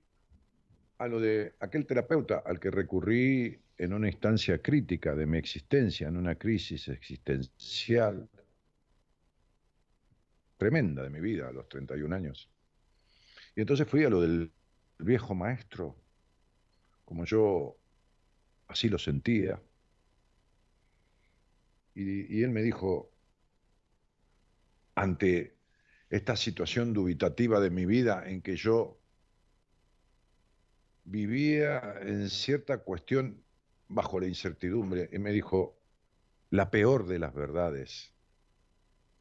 a 1.00 1.08
lo 1.08 1.20
de 1.20 1.56
aquel 1.60 1.88
terapeuta 1.88 2.44
al 2.46 2.60
que 2.60 2.70
recurrí 2.70 3.61
en 3.78 3.94
una 3.94 4.08
instancia 4.08 4.62
crítica 4.62 5.16
de 5.16 5.26
mi 5.26 5.38
existencia, 5.38 6.08
en 6.08 6.18
una 6.18 6.36
crisis 6.36 6.88
existencial 6.88 8.30
tremenda 10.58 11.02
de 11.04 11.10
mi 11.10 11.20
vida 11.20 11.48
a 11.48 11.52
los 11.52 11.68
31 11.68 12.16
años. 12.16 12.50
Y 13.56 13.62
entonces 13.62 13.88
fui 13.88 14.04
a 14.04 14.10
lo 14.10 14.22
del 14.22 14.52
viejo 15.00 15.34
maestro, 15.34 15.96
como 17.04 17.26
yo 17.26 17.78
así 18.68 18.88
lo 18.88 19.00
sentía. 19.00 19.60
Y, 21.96 22.38
y 22.38 22.44
él 22.44 22.52
me 22.52 22.62
dijo, 22.62 23.12
ante 24.96 25.58
esta 26.12 26.36
situación 26.36 26.94
dubitativa 26.94 27.60
de 27.60 27.70
mi 27.72 27.86
vida 27.86 28.30
en 28.30 28.42
que 28.42 28.56
yo 28.56 29.02
vivía 31.06 31.96
en 32.02 32.30
cierta 32.30 32.80
cuestión 32.80 33.44
bajo 33.92 34.20
la 34.20 34.28
incertidumbre 34.28 35.10
y 35.12 35.20
me 35.20 35.32
dijo, 35.32 35.78
la 36.50 36.72
peor 36.72 37.08
de 37.08 37.20
las 37.20 37.34
verdades 37.34 38.14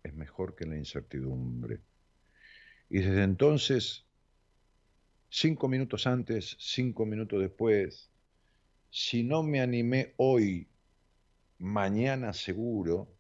es 0.02 0.14
mejor 0.14 0.55
que 0.55 0.66
la 0.66 0.76
incertidumbre. 0.76 1.80
Y 2.88 3.01
desde 3.01 3.22
entonces, 3.22 4.06
cinco 5.28 5.68
minutos 5.68 6.06
antes, 6.06 6.56
cinco 6.59 7.05
minutos 7.05 7.40
después, 7.40 8.10
si 8.90 9.22
no 9.22 9.42
me 9.42 9.60
animé 9.60 10.14
hoy, 10.16 10.68
mañana 11.59 12.32
seguro, 12.32 13.12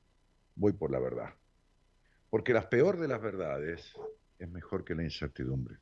voy 0.54 0.72
por 0.72 0.90
la 0.90 0.98
verdad. 0.98 1.34
Porque 2.30 2.52
la 2.52 2.68
peor 2.68 2.98
de 2.98 3.08
las 3.08 3.20
verdades 3.20 3.92
es 4.38 4.48
mejor 4.48 4.84
que 4.84 4.94
la 4.94 5.02
incertidumbre. 5.02 5.78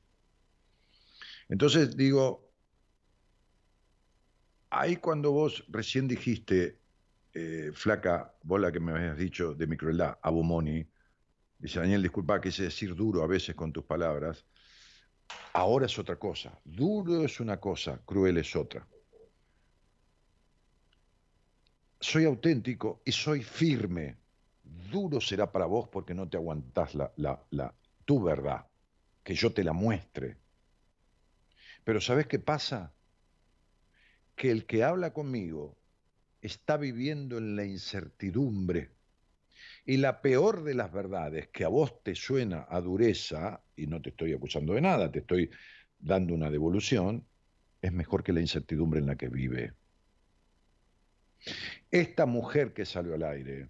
Entonces 1.48 1.96
digo, 1.96 2.47
Ahí 4.70 4.96
cuando 4.96 5.32
vos 5.32 5.64
recién 5.68 6.06
dijiste, 6.06 6.78
eh, 7.32 7.70
flaca, 7.72 8.34
bola 8.42 8.70
que 8.70 8.80
me 8.80 8.92
habías 8.92 9.16
dicho 9.16 9.54
de 9.54 9.66
mi 9.66 9.76
crueldad, 9.76 10.18
Abumoni, 10.22 10.86
dice 11.58 11.80
Daniel, 11.80 12.02
disculpa, 12.02 12.40
quise 12.40 12.64
decir 12.64 12.94
duro 12.94 13.22
a 13.22 13.26
veces 13.26 13.54
con 13.54 13.72
tus 13.72 13.84
palabras, 13.84 14.44
ahora 15.54 15.86
es 15.86 15.98
otra 15.98 16.16
cosa. 16.16 16.60
Duro 16.64 17.24
es 17.24 17.40
una 17.40 17.58
cosa, 17.58 18.00
cruel 18.04 18.36
es 18.38 18.54
otra. 18.54 18.86
Soy 22.00 22.24
auténtico 22.24 23.02
y 23.04 23.12
soy 23.12 23.42
firme. 23.42 24.18
Duro 24.62 25.20
será 25.20 25.50
para 25.50 25.66
vos 25.66 25.88
porque 25.88 26.14
no 26.14 26.28
te 26.28 26.36
aguantás 26.36 26.94
la, 26.94 27.12
la, 27.16 27.42
la, 27.50 27.74
tu 28.04 28.22
verdad, 28.22 28.66
que 29.22 29.34
yo 29.34 29.52
te 29.52 29.64
la 29.64 29.72
muestre. 29.72 30.36
Pero 31.84 32.00
¿sabes 32.00 32.26
qué 32.26 32.38
pasa? 32.38 32.92
Que 34.38 34.50
el 34.52 34.64
que 34.64 34.84
habla 34.84 35.12
conmigo 35.12 35.76
está 36.40 36.76
viviendo 36.76 37.36
en 37.38 37.56
la 37.56 37.64
incertidumbre. 37.64 38.92
Y 39.84 39.96
la 39.96 40.22
peor 40.22 40.62
de 40.62 40.74
las 40.74 40.92
verdades, 40.92 41.48
que 41.48 41.64
a 41.64 41.68
vos 41.68 42.02
te 42.04 42.14
suena 42.14 42.64
a 42.70 42.80
dureza, 42.80 43.62
y 43.74 43.88
no 43.88 44.00
te 44.00 44.10
estoy 44.10 44.32
acusando 44.32 44.74
de 44.74 44.80
nada, 44.80 45.10
te 45.10 45.18
estoy 45.18 45.50
dando 45.98 46.34
una 46.34 46.50
devolución, 46.50 47.26
es 47.82 47.92
mejor 47.92 48.22
que 48.22 48.32
la 48.32 48.40
incertidumbre 48.40 49.00
en 49.00 49.06
la 49.06 49.16
que 49.16 49.28
vive. 49.28 49.72
Esta 51.90 52.24
mujer 52.24 52.72
que 52.72 52.84
salió 52.84 53.14
al 53.14 53.24
aire, 53.24 53.68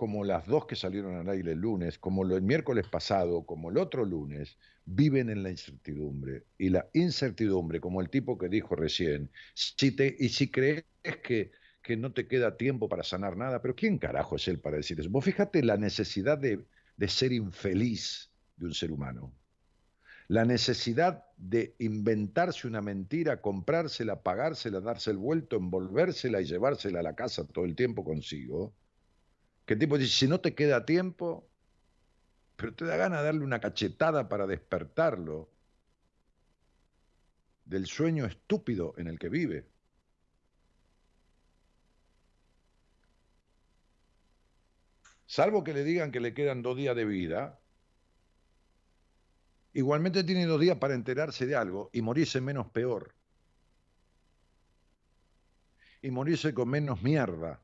como 0.00 0.24
las 0.24 0.46
dos 0.46 0.64
que 0.64 0.76
salieron 0.76 1.14
al 1.16 1.28
aire 1.28 1.52
el 1.52 1.58
lunes, 1.58 1.98
como 1.98 2.24
el 2.24 2.40
miércoles 2.40 2.86
pasado, 2.88 3.44
como 3.44 3.68
el 3.68 3.76
otro 3.76 4.06
lunes, 4.06 4.56
viven 4.86 5.28
en 5.28 5.42
la 5.42 5.50
incertidumbre. 5.50 6.44
Y 6.56 6.70
la 6.70 6.88
incertidumbre, 6.94 7.82
como 7.82 8.00
el 8.00 8.08
tipo 8.08 8.38
que 8.38 8.48
dijo 8.48 8.74
recién, 8.76 9.30
si 9.52 9.94
te, 9.94 10.16
y 10.18 10.30
si 10.30 10.50
crees 10.50 10.86
que, 11.22 11.52
que 11.82 11.98
no 11.98 12.14
te 12.14 12.26
queda 12.26 12.56
tiempo 12.56 12.88
para 12.88 13.02
sanar 13.02 13.36
nada, 13.36 13.60
pero 13.60 13.74
¿quién 13.76 13.98
carajo 13.98 14.36
es 14.36 14.48
él 14.48 14.58
para 14.58 14.78
decir 14.78 14.98
eso? 14.98 15.10
Vos 15.10 15.22
fíjate 15.22 15.62
la 15.62 15.76
necesidad 15.76 16.38
de, 16.38 16.64
de 16.96 17.08
ser 17.08 17.32
infeliz 17.32 18.32
de 18.56 18.64
un 18.64 18.72
ser 18.72 18.92
humano. 18.92 19.36
La 20.28 20.46
necesidad 20.46 21.26
de 21.36 21.76
inventarse 21.78 22.66
una 22.66 22.80
mentira, 22.80 23.42
comprársela, 23.42 24.22
pagársela, 24.22 24.80
darse 24.80 25.10
el 25.10 25.18
vuelto, 25.18 25.56
envolvérsela 25.56 26.40
y 26.40 26.46
llevársela 26.46 27.00
a 27.00 27.02
la 27.02 27.14
casa 27.14 27.46
todo 27.46 27.66
el 27.66 27.76
tiempo 27.76 28.02
consigo. 28.02 28.74
Que 29.70 29.76
tipo 29.76 29.96
dice, 29.96 30.12
si 30.12 30.26
no 30.26 30.40
te 30.40 30.52
queda 30.52 30.84
tiempo, 30.84 31.48
pero 32.56 32.74
te 32.74 32.84
da 32.86 32.96
gana 32.96 33.18
de 33.18 33.26
darle 33.26 33.44
una 33.44 33.60
cachetada 33.60 34.28
para 34.28 34.48
despertarlo 34.48 35.48
del 37.66 37.86
sueño 37.86 38.26
estúpido 38.26 38.94
en 38.96 39.06
el 39.06 39.16
que 39.20 39.28
vive. 39.28 39.68
Salvo 45.26 45.62
que 45.62 45.72
le 45.72 45.84
digan 45.84 46.10
que 46.10 46.18
le 46.18 46.34
quedan 46.34 46.62
dos 46.62 46.76
días 46.76 46.96
de 46.96 47.04
vida, 47.04 47.60
igualmente 49.72 50.24
tiene 50.24 50.46
dos 50.46 50.60
días 50.60 50.78
para 50.78 50.94
enterarse 50.94 51.46
de 51.46 51.54
algo 51.54 51.90
y 51.92 52.02
morirse 52.02 52.40
menos 52.40 52.66
peor. 52.72 53.14
Y 56.02 56.10
morirse 56.10 56.52
con 56.54 56.68
menos 56.70 57.00
mierda. 57.02 57.62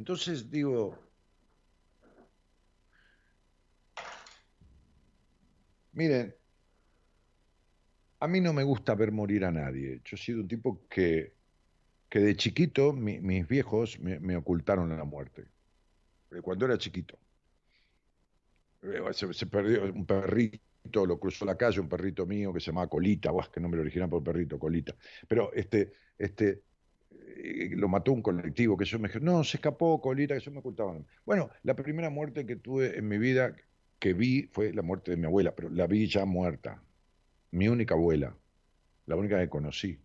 Entonces 0.00 0.50
digo, 0.50 0.98
miren, 5.92 6.34
a 8.18 8.26
mí 8.26 8.40
no 8.40 8.54
me 8.54 8.62
gusta 8.62 8.94
ver 8.94 9.12
morir 9.12 9.44
a 9.44 9.50
nadie. 9.50 10.00
Yo 10.02 10.14
he 10.14 10.18
sido 10.18 10.40
un 10.40 10.48
tipo 10.48 10.88
que, 10.88 11.34
que 12.08 12.20
de 12.20 12.34
chiquito 12.34 12.94
mis 12.94 13.46
viejos 13.46 14.00
me, 14.00 14.36
ocultaron 14.36 14.88
la 14.96 15.04
muerte. 15.04 15.48
Cuando 16.40 16.64
era 16.64 16.78
chiquito. 16.78 17.18
Eh, 18.80 19.02
se, 19.12 19.46
perdió 19.48 19.84
un 19.92 20.06
perrito, 20.06 21.04
lo 21.04 21.20
cruzó 21.20 21.44
la 21.44 21.58
calle, 21.58 21.78
un 21.78 21.90
perrito 21.90 22.24
mío 22.24 22.54
que 22.54 22.60
se 22.60 22.68
llamaba 22.68 22.88
Colita, 22.88 23.32
que 23.32 23.50
que 23.52 23.60
nombre 23.60 23.82
original 23.82 24.08
por 24.08 24.24
perrito, 24.24 24.58
Colita. 24.58 24.96
Pero 25.28 25.52
este, 25.52 25.92
este, 26.16 26.62
lo 27.70 27.88
mató 27.88 28.12
un 28.12 28.22
colectivo, 28.22 28.76
que 28.76 28.84
yo 28.84 28.98
me 28.98 29.08
dije, 29.08 29.20
no, 29.20 29.44
se 29.44 29.56
escapó, 29.56 30.00
colita, 30.00 30.34
que 30.34 30.40
yo 30.40 30.50
me 30.50 30.58
ocultaba. 30.58 30.96
Bueno, 31.24 31.50
la 31.62 31.74
primera 31.74 32.10
muerte 32.10 32.46
que 32.46 32.56
tuve 32.56 32.98
en 32.98 33.08
mi 33.08 33.18
vida 33.18 33.54
que 33.98 34.14
vi 34.14 34.48
fue 34.52 34.72
la 34.72 34.82
muerte 34.82 35.10
de 35.10 35.16
mi 35.16 35.26
abuela, 35.26 35.54
pero 35.54 35.68
la 35.70 35.86
vi 35.86 36.06
ya 36.06 36.24
muerta. 36.24 36.82
Mi 37.50 37.68
única 37.68 37.94
abuela, 37.94 38.36
la 39.06 39.16
única 39.16 39.38
que 39.38 39.48
conocí. 39.48 39.98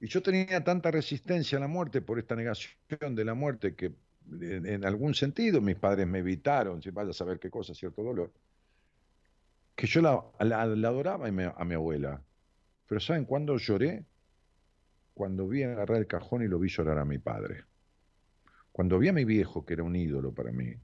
Y 0.00 0.08
yo 0.08 0.22
tenía 0.22 0.62
tanta 0.64 0.90
resistencia 0.90 1.58
a 1.58 1.60
la 1.60 1.68
muerte 1.68 2.00
por 2.00 2.18
esta 2.18 2.34
negación 2.34 3.14
de 3.14 3.24
la 3.24 3.34
muerte 3.34 3.74
que 3.74 3.92
en, 4.40 4.84
algún 4.84 5.14
sentido 5.14 5.60
mis 5.60 5.76
padres 5.76 6.06
me 6.06 6.20
evitaron, 6.20 6.82
si 6.82 6.90
vaya 6.90 7.10
a 7.10 7.14
saber 7.14 7.38
qué 7.38 7.50
cosa, 7.50 7.74
cierto 7.74 8.02
dolor, 8.02 8.32
que 9.74 9.86
yo 9.86 10.00
la, 10.00 10.22
adoraba 10.38 11.26
a 11.26 11.64
mi 11.64 11.74
abuela 11.74 12.22
pero 12.90 13.00
¿saben 13.00 13.24
cuándo 13.24 13.56
lloré? 13.56 14.04
Cuando 15.14 15.46
vi 15.46 15.62
agarrar 15.62 15.98
el 15.98 16.08
cajón 16.08 16.42
y 16.42 16.48
lo 16.48 16.58
vi 16.58 16.68
llorar 16.68 16.98
a 16.98 17.04
mi 17.04 17.18
padre. 17.18 17.64
Cuando 18.72 18.98
vi 18.98 19.06
a 19.06 19.12
mi 19.12 19.24
viejo, 19.24 19.64
que 19.64 19.74
era 19.74 19.84
un 19.84 19.94
ídolo 19.94 20.34
para 20.34 20.50
mí, 20.50 20.74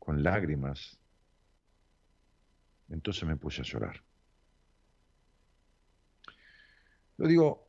con 0.00 0.24
lágrimas, 0.24 0.98
entonces 2.88 3.22
me 3.28 3.36
puse 3.36 3.60
a 3.60 3.64
llorar. 3.64 4.02
Lo 7.16 7.28
digo, 7.28 7.68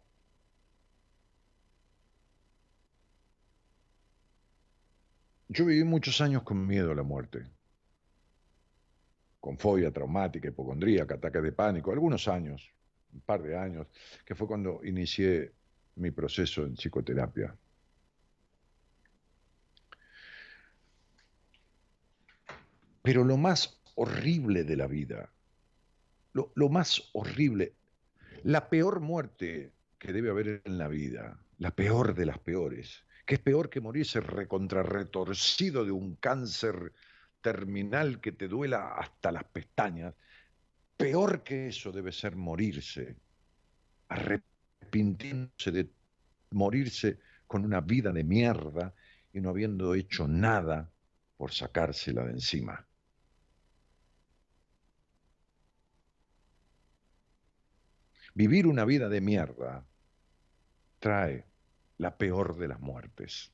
yo 5.50 5.66
viví 5.66 5.84
muchos 5.84 6.20
años 6.20 6.42
con 6.42 6.66
miedo 6.66 6.94
a 6.94 6.96
la 6.96 7.04
muerte, 7.04 7.48
con 9.40 9.60
fobia 9.60 9.92
traumática, 9.92 10.48
hipocondríaca, 10.48 11.14
ataques 11.14 11.44
de 11.44 11.52
pánico, 11.52 11.92
algunos 11.92 12.28
años, 12.28 12.75
un 13.16 13.22
par 13.22 13.42
de 13.42 13.58
años, 13.58 13.88
que 14.26 14.36
fue 14.36 14.48
cuando 14.48 14.82
inicié 14.84 15.54
mi 15.96 16.12
proceso 16.12 16.64
en 16.64 16.76
psicoterapia. 16.76 17.56
Pero 23.02 23.24
lo 23.24 23.38
más 23.38 23.82
horrible 23.96 24.64
de 24.64 24.76
la 24.76 24.88
vida, 24.88 25.32
lo, 26.34 26.52
lo, 26.56 26.70
más 26.70 27.10
horrible, 27.14 27.74
la 28.44 28.70
peor 28.70 29.00
muerte 29.00 29.72
que 29.98 30.12
debe 30.12 30.30
haber 30.30 30.62
en 30.66 30.78
la 30.78 30.88
vida, 30.88 31.40
la 31.60 31.72
peor 31.72 32.14
de 32.16 32.26
las 32.26 32.40
peores, 32.40 33.06
que 33.26 33.36
es 33.36 33.40
peor 33.40 33.70
que 33.70 33.80
morirse 33.80 34.20
recontrarretorcido 34.20 35.86
de 35.86 35.92
un 35.92 36.16
cáncer 36.16 36.92
terminal 37.42 38.20
que 38.20 38.32
te 38.32 38.48
duela 38.48 38.96
hasta 38.96 39.32
las 39.32 39.46
pestañas, 39.46 40.16
Peor 40.98 41.44
que 41.44 41.68
eso 41.68 41.92
debe 41.92 42.12
ser 42.12 42.36
morirse, 42.36 43.18
arrepintiéndose 44.08 45.72
de 45.72 45.90
morirse 46.52 47.20
con 47.48 47.66
una 47.66 47.82
vida 47.82 48.12
de 48.12 48.24
mierda 48.24 48.96
y 49.34 49.42
no 49.42 49.50
habiendo 49.50 49.94
hecho 49.94 50.28
nada 50.28 50.92
por 51.38 51.52
sacársela 51.52 52.24
de 52.24 52.32
encima. 52.32 52.88
Vivir 58.34 58.68
una 58.68 58.86
vida 58.86 59.08
de 59.10 59.22
mierda 59.22 59.86
trae 61.00 61.46
la 61.98 62.18
peor 62.18 62.58
de 62.58 62.68
las 62.68 62.80
muertes, 62.80 63.54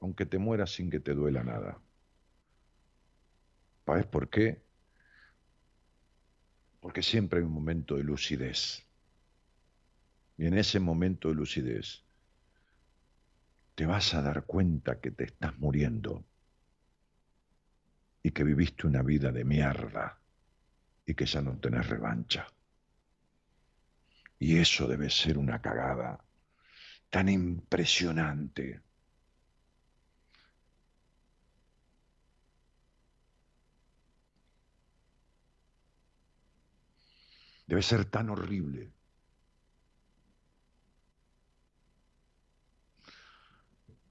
aunque 0.00 0.26
te 0.26 0.38
mueras 0.38 0.70
sin 0.72 0.90
que 0.90 1.00
te 1.00 1.14
duela 1.14 1.42
nada. 1.42 1.80
¿Sabes 3.84 4.06
por 4.06 4.28
qué? 4.28 4.65
Porque 6.86 7.02
siempre 7.02 7.40
hay 7.40 7.44
un 7.44 7.50
momento 7.50 7.96
de 7.96 8.04
lucidez. 8.04 8.86
Y 10.38 10.46
en 10.46 10.56
ese 10.56 10.78
momento 10.78 11.28
de 11.28 11.34
lucidez 11.34 12.04
te 13.74 13.86
vas 13.86 14.14
a 14.14 14.22
dar 14.22 14.44
cuenta 14.44 15.00
que 15.00 15.10
te 15.10 15.24
estás 15.24 15.58
muriendo 15.58 16.24
y 18.22 18.30
que 18.30 18.44
viviste 18.44 18.86
una 18.86 19.02
vida 19.02 19.32
de 19.32 19.44
mierda 19.44 20.20
y 21.04 21.14
que 21.14 21.26
ya 21.26 21.42
no 21.42 21.58
tenés 21.58 21.88
revancha. 21.88 22.46
Y 24.38 24.58
eso 24.58 24.86
debe 24.86 25.10
ser 25.10 25.38
una 25.38 25.60
cagada 25.60 26.24
tan 27.10 27.28
impresionante 27.28 28.82
Debe 37.66 37.82
ser 37.82 38.04
tan 38.06 38.30
horrible. 38.30 38.92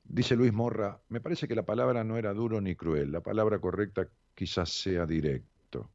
Dice 0.04 0.36
Luis 0.36 0.54
Morra, 0.54 1.02
me 1.10 1.20
parece 1.20 1.48
que 1.48 1.56
la 1.56 1.66
palabra 1.66 2.04
no 2.04 2.18
era 2.18 2.34
duro 2.34 2.62
ni 2.62 2.76
cruel, 2.76 3.12
la 3.12 3.22
palabra 3.22 3.60
correcta 3.60 4.08
quizás 4.34 4.70
sea 4.70 5.06
directo. 5.06 5.92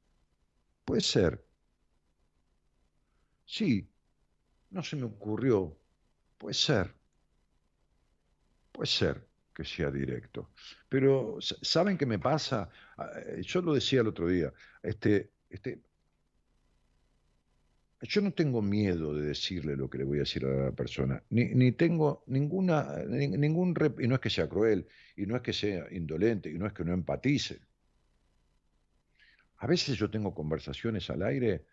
Puede 0.84 1.00
ser. 1.02 1.44
Sí, 3.44 3.90
no 4.70 4.82
se 4.82 4.96
me 4.96 5.04
ocurrió. 5.04 5.78
Puede 6.38 6.54
ser. 6.54 6.94
Puede 8.72 8.86
ser 8.86 9.28
que 9.54 9.64
sea 9.64 9.90
directo. 9.90 10.50
Pero, 10.88 11.38
¿saben 11.40 11.98
qué 11.98 12.06
me 12.06 12.18
pasa? 12.18 12.68
Ah, 12.96 13.10
eh, 13.26 13.42
yo 13.42 13.60
lo 13.62 13.74
decía 13.74 14.00
el 14.00 14.08
otro 14.08 14.28
día. 14.28 14.52
Este, 14.82 15.32
este, 15.48 15.82
yo 18.02 18.20
no 18.22 18.32
tengo 18.32 18.62
miedo 18.62 19.14
de 19.14 19.26
decirle 19.26 19.76
lo 19.76 19.90
que 19.90 19.98
le 19.98 20.04
voy 20.04 20.18
a 20.18 20.20
decir 20.20 20.44
a 20.46 20.66
la 20.66 20.72
persona, 20.72 21.22
ni, 21.30 21.72
tengo 21.72 22.24
ninguna, 22.26 22.96
ningún, 23.06 23.74
y 23.98 24.08
no 24.08 24.14
es 24.14 24.20
que 24.20 24.30
sea 24.30 24.48
cruel, 24.48 24.86
y 25.16 25.26
no 25.26 25.36
es 25.36 25.42
que 25.42 25.52
sea 25.52 25.86
indolente, 25.90 26.50
y 26.50 26.58
no 26.58 26.66
es 26.66 26.72
que 26.72 26.84
no 26.84 26.92
empatice. 26.92 27.60
A 29.58 29.66
veces 29.66 29.98
yo 29.98 30.10
tengo 30.10 30.34
conversaciones 30.34 31.10
al 31.10 31.22
aire 31.22 31.64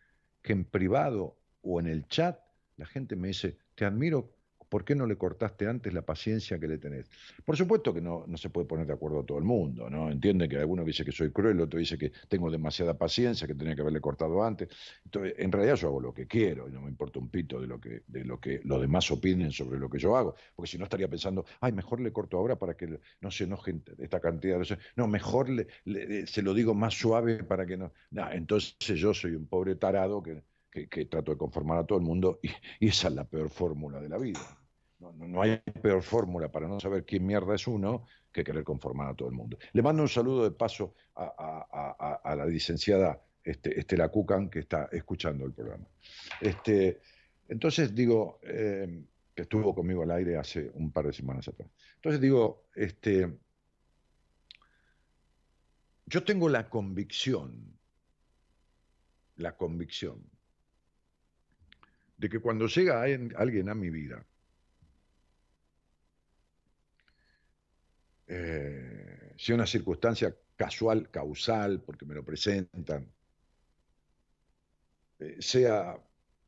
que 0.41 0.51
en 0.51 0.65
privado 0.65 1.39
o 1.61 1.79
en 1.79 1.87
el 1.87 2.07
chat 2.07 2.39
la 2.75 2.85
gente 2.85 3.15
me 3.15 3.29
dice, 3.29 3.57
te 3.75 3.85
admiro 3.85 4.36
¿Por 4.69 4.83
qué 4.83 4.95
no 4.95 5.05
le 5.05 5.17
cortaste 5.17 5.67
antes 5.67 5.93
la 5.93 6.01
paciencia 6.01 6.59
que 6.59 6.67
le 6.67 6.77
tenés? 6.77 7.09
Por 7.45 7.55
supuesto 7.55 7.93
que 7.93 8.01
no, 8.01 8.25
no 8.27 8.37
se 8.37 8.49
puede 8.49 8.67
poner 8.67 8.85
de 8.87 8.93
acuerdo 8.93 9.21
a 9.21 9.25
todo 9.25 9.37
el 9.37 9.43
mundo, 9.43 9.89
¿no? 9.89 10.11
Entiende 10.11 10.49
que 10.49 10.57
alguno 10.57 10.83
dice 10.83 11.05
que 11.05 11.11
soy 11.11 11.31
cruel, 11.31 11.59
otro 11.61 11.79
dice 11.79 11.97
que 11.97 12.11
tengo 12.27 12.51
demasiada 12.51 12.97
paciencia, 12.97 13.47
que 13.47 13.55
tenía 13.55 13.75
que 13.75 13.81
haberle 13.81 14.01
cortado 14.01 14.43
antes. 14.43 14.69
Entonces, 15.05 15.35
en 15.37 15.51
realidad 15.51 15.75
yo 15.75 15.87
hago 15.87 16.01
lo 16.01 16.13
que 16.13 16.27
quiero 16.27 16.67
y 16.67 16.71
no 16.71 16.81
me 16.81 16.89
importa 16.89 17.19
un 17.19 17.29
pito 17.29 17.59
de 17.59 17.67
lo 17.67 17.79
que, 17.79 18.03
de 18.07 18.25
lo 18.25 18.39
que 18.39 18.61
los 18.63 18.81
demás 18.81 19.09
opinen 19.11 19.51
sobre 19.51 19.79
lo 19.79 19.89
que 19.89 19.99
yo 19.99 20.15
hago, 20.15 20.35
porque 20.55 20.71
si 20.71 20.77
no 20.77 20.83
estaría 20.83 21.07
pensando, 21.07 21.45
ay, 21.61 21.71
mejor 21.71 22.01
le 22.01 22.11
corto 22.11 22.37
ahora 22.37 22.57
para 22.57 22.75
que 22.75 22.99
no 23.21 23.31
se 23.31 23.45
enoje 23.45 23.75
esta 23.99 24.19
cantidad 24.19 24.59
de... 24.59 24.77
No, 24.95 25.07
mejor 25.07 25.49
le, 25.49 25.67
se 26.27 26.41
lo 26.41 26.53
digo 26.53 26.73
más 26.73 26.93
suave 26.93 27.43
para 27.43 27.65
que 27.65 27.77
no... 27.77 27.91
Entonces 28.31 28.75
yo 28.79 29.13
soy 29.13 29.35
un 29.35 29.47
pobre 29.47 29.75
tarado 29.75 30.21
que 30.21 30.43
que, 30.85 31.05
trato 31.05 31.31
de 31.31 31.37
conformar 31.37 31.79
a 31.79 31.85
todo 31.85 31.97
el 31.97 32.05
mundo 32.05 32.39
y, 32.79 32.87
esa 32.87 33.07
es 33.07 33.15
la 33.15 33.23
peor 33.23 33.49
fórmula 33.49 33.99
de 33.99 34.09
la 34.09 34.17
vida. 34.17 34.39
No, 34.99 35.41
hay 35.41 35.61
peor 35.81 36.01
fórmula 36.01 36.51
para 36.51 36.67
no 36.67 36.79
saber 36.79 37.05
quién 37.05 37.25
mierda 37.25 37.53
es 37.53 37.67
uno 37.67 38.05
que 38.31 38.43
querer 38.43 38.63
conformar 38.63 39.09
a 39.09 39.13
todo 39.13 39.29
el 39.29 39.35
mundo. 39.35 39.57
Le 39.73 39.81
mando 39.81 40.01
un 40.01 40.09
saludo 40.09 40.43
de 40.43 40.51
paso 40.51 40.95
a, 41.15 42.35
la 42.35 42.45
licenciada 42.45 43.21
este, 43.43 43.79
Estela 43.79 44.09
Cucan 44.09 44.49
que 44.49 44.59
está 44.59 44.89
escuchando 44.91 45.45
el 45.45 45.53
programa. 45.53 45.87
Este, 46.41 46.99
entonces 47.47 47.93
digo, 47.93 48.39
eh, 48.43 49.03
que 49.35 49.43
estuvo 49.43 49.73
conmigo 49.75 50.01
al 50.01 50.11
aire 50.11 50.35
hace 50.35 50.71
un 50.73 50.91
par 50.91 51.05
de 51.05 51.13
semanas 51.13 51.47
atrás. 51.47 51.69
Entonces 51.95 52.19
digo, 52.19 52.65
este, 52.73 53.37
yo 56.07 56.23
tengo 56.23 56.49
la 56.49 56.69
convicción, 56.69 57.77
la 59.35 59.55
convicción 59.55 60.36
de 62.17 62.29
que 62.29 62.39
cuando 62.39 62.67
llega 62.67 63.03
alguien 63.03 63.69
a 63.69 63.75
mi 63.75 63.89
vida, 63.89 64.25
eh, 68.27 69.33
sea 69.37 69.55
una 69.55 69.67
circunstancia 69.67 70.35
casual, 70.55 71.09
causal, 71.11 71.81
porque 71.83 72.05
me 72.05 72.15
lo 72.15 72.25
presentan, 72.25 73.13
eh, 75.19 75.37
sea 75.39 75.97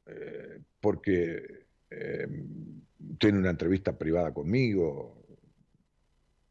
eh, 0.05 0.61
porque 0.79 1.67
tiene 3.17 3.39
una 3.39 3.49
entrevista 3.49 3.97
privada 3.97 4.33
conmigo, 4.33 5.25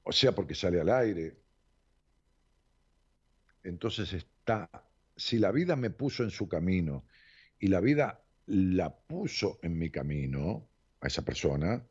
o 0.03 0.13
sea 0.13 0.33
porque 0.33 0.55
sale 0.55 0.81
al 0.81 0.89
aire, 0.89 1.37
entonces 3.63 4.13
está, 4.13 4.69
si 5.17 5.39
la 5.39 5.53
vida 5.53 5.77
me 5.77 5.91
puso 5.91 6.23
en 6.25 6.31
su 6.31 6.49
camino 6.49 7.07
y 7.59 7.69
la 7.69 7.81
vida 7.81 8.28
la 8.49 8.97
puso 8.97 9.59
en 9.63 9.79
mi 9.79 9.91
camino 9.91 10.69
a 11.01 11.07
esa 11.07 11.23
persona, 11.25 11.87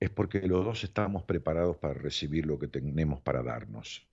es 0.00 0.10
porque 0.10 0.40
los 0.42 0.64
dos 0.64 0.84
estamos 0.84 1.22
preparados 1.22 1.76
para 1.76 1.94
recibir 1.94 2.46
lo 2.46 2.58
que 2.58 2.68
tenemos 2.68 3.20
para 3.20 3.42
darnos. 3.42 4.06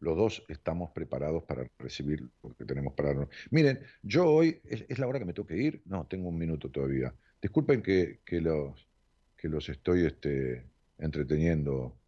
Los 0.00 0.16
dos 0.16 0.44
estamos 0.48 0.90
preparados 0.92 1.42
para 1.42 1.68
recibir 1.78 2.22
lo 2.42 2.54
que 2.54 2.64
tenemos 2.64 2.92
para 2.94 3.08
darnos. 3.08 3.28
Miren, 3.50 3.80
yo 4.02 4.26
hoy, 4.26 4.60
¿es, 4.64 4.98
la 4.98 5.08
hora 5.08 5.18
que 5.18 5.24
me 5.24 5.32
tengo 5.32 5.46
que 5.46 5.56
ir? 5.56 5.82
No, 5.86 6.06
tengo 6.06 6.28
un 6.28 6.38
minuto 6.38 6.70
todavía. 6.70 7.12
Disculpen 7.42 7.82
que, 7.82 8.20
los, 8.40 8.86
que 9.36 9.48
los 9.48 9.68
estoy 9.68 10.06
este, 10.06 10.64
entreteniendo 10.98 11.98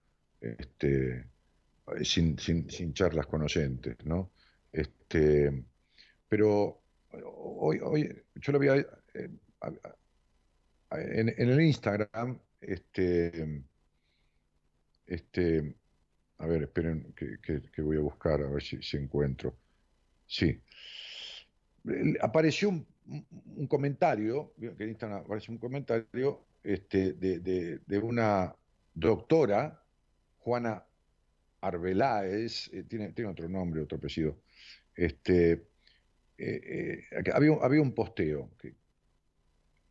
este, 0.41 1.27
sin, 2.05 2.39
sin, 2.39 2.95
charlas 2.95 3.27
con 3.27 3.43
oyentes, 3.43 3.97
¿no? 4.05 4.31
Este, 4.73 5.65
pero 6.29 6.80
hoy, 7.13 7.79
hoy 7.83 8.23
yo 8.37 8.53
lo 8.53 8.59
vi 8.59 8.69
eh, 8.69 8.85
en, 10.93 11.29
el 11.51 11.61
Instagram, 11.61 12.39
este, 12.61 13.65
este, 15.07 15.75
a 16.39 16.47
ver, 16.47 16.63
esperen 16.63 17.15
que, 17.15 17.83
voy 17.83 17.97
a 17.97 18.01
buscar, 18.01 18.41
a 18.43 18.49
ver 18.49 18.63
si, 18.63 18.97
encuentro. 18.97 19.57
Sí. 20.27 20.61
Apareció 22.21 22.71
un, 22.71 23.67
comentario, 23.67 24.53
que 24.59 24.85
en 24.85 24.89
Instagram 24.91 25.21
apareció 25.21 25.53
un 25.53 25.59
comentario 25.59 26.45
este, 26.63 27.13
de, 27.13 27.99
una 27.99 28.55
doctora, 28.95 29.83
Juana 30.39 30.85
Arbeláez, 31.61 32.71
eh, 32.73 32.85
tiene, 32.85 33.13
tiene 33.13 33.31
otro 33.31 33.49
nombre, 33.49 33.83
otro 33.83 33.99
apellido, 33.99 34.39
este, 34.95 35.70
eh, 36.41 37.05
eh, 37.11 37.31
había, 37.33 37.83
un 37.83 37.95
posteo. 37.95 38.51
Que, 38.59 38.75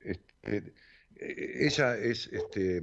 este, 0.02 0.74
eh, 1.16 1.58
ella 1.62 1.96
es, 1.98 2.28
este, 2.28 2.82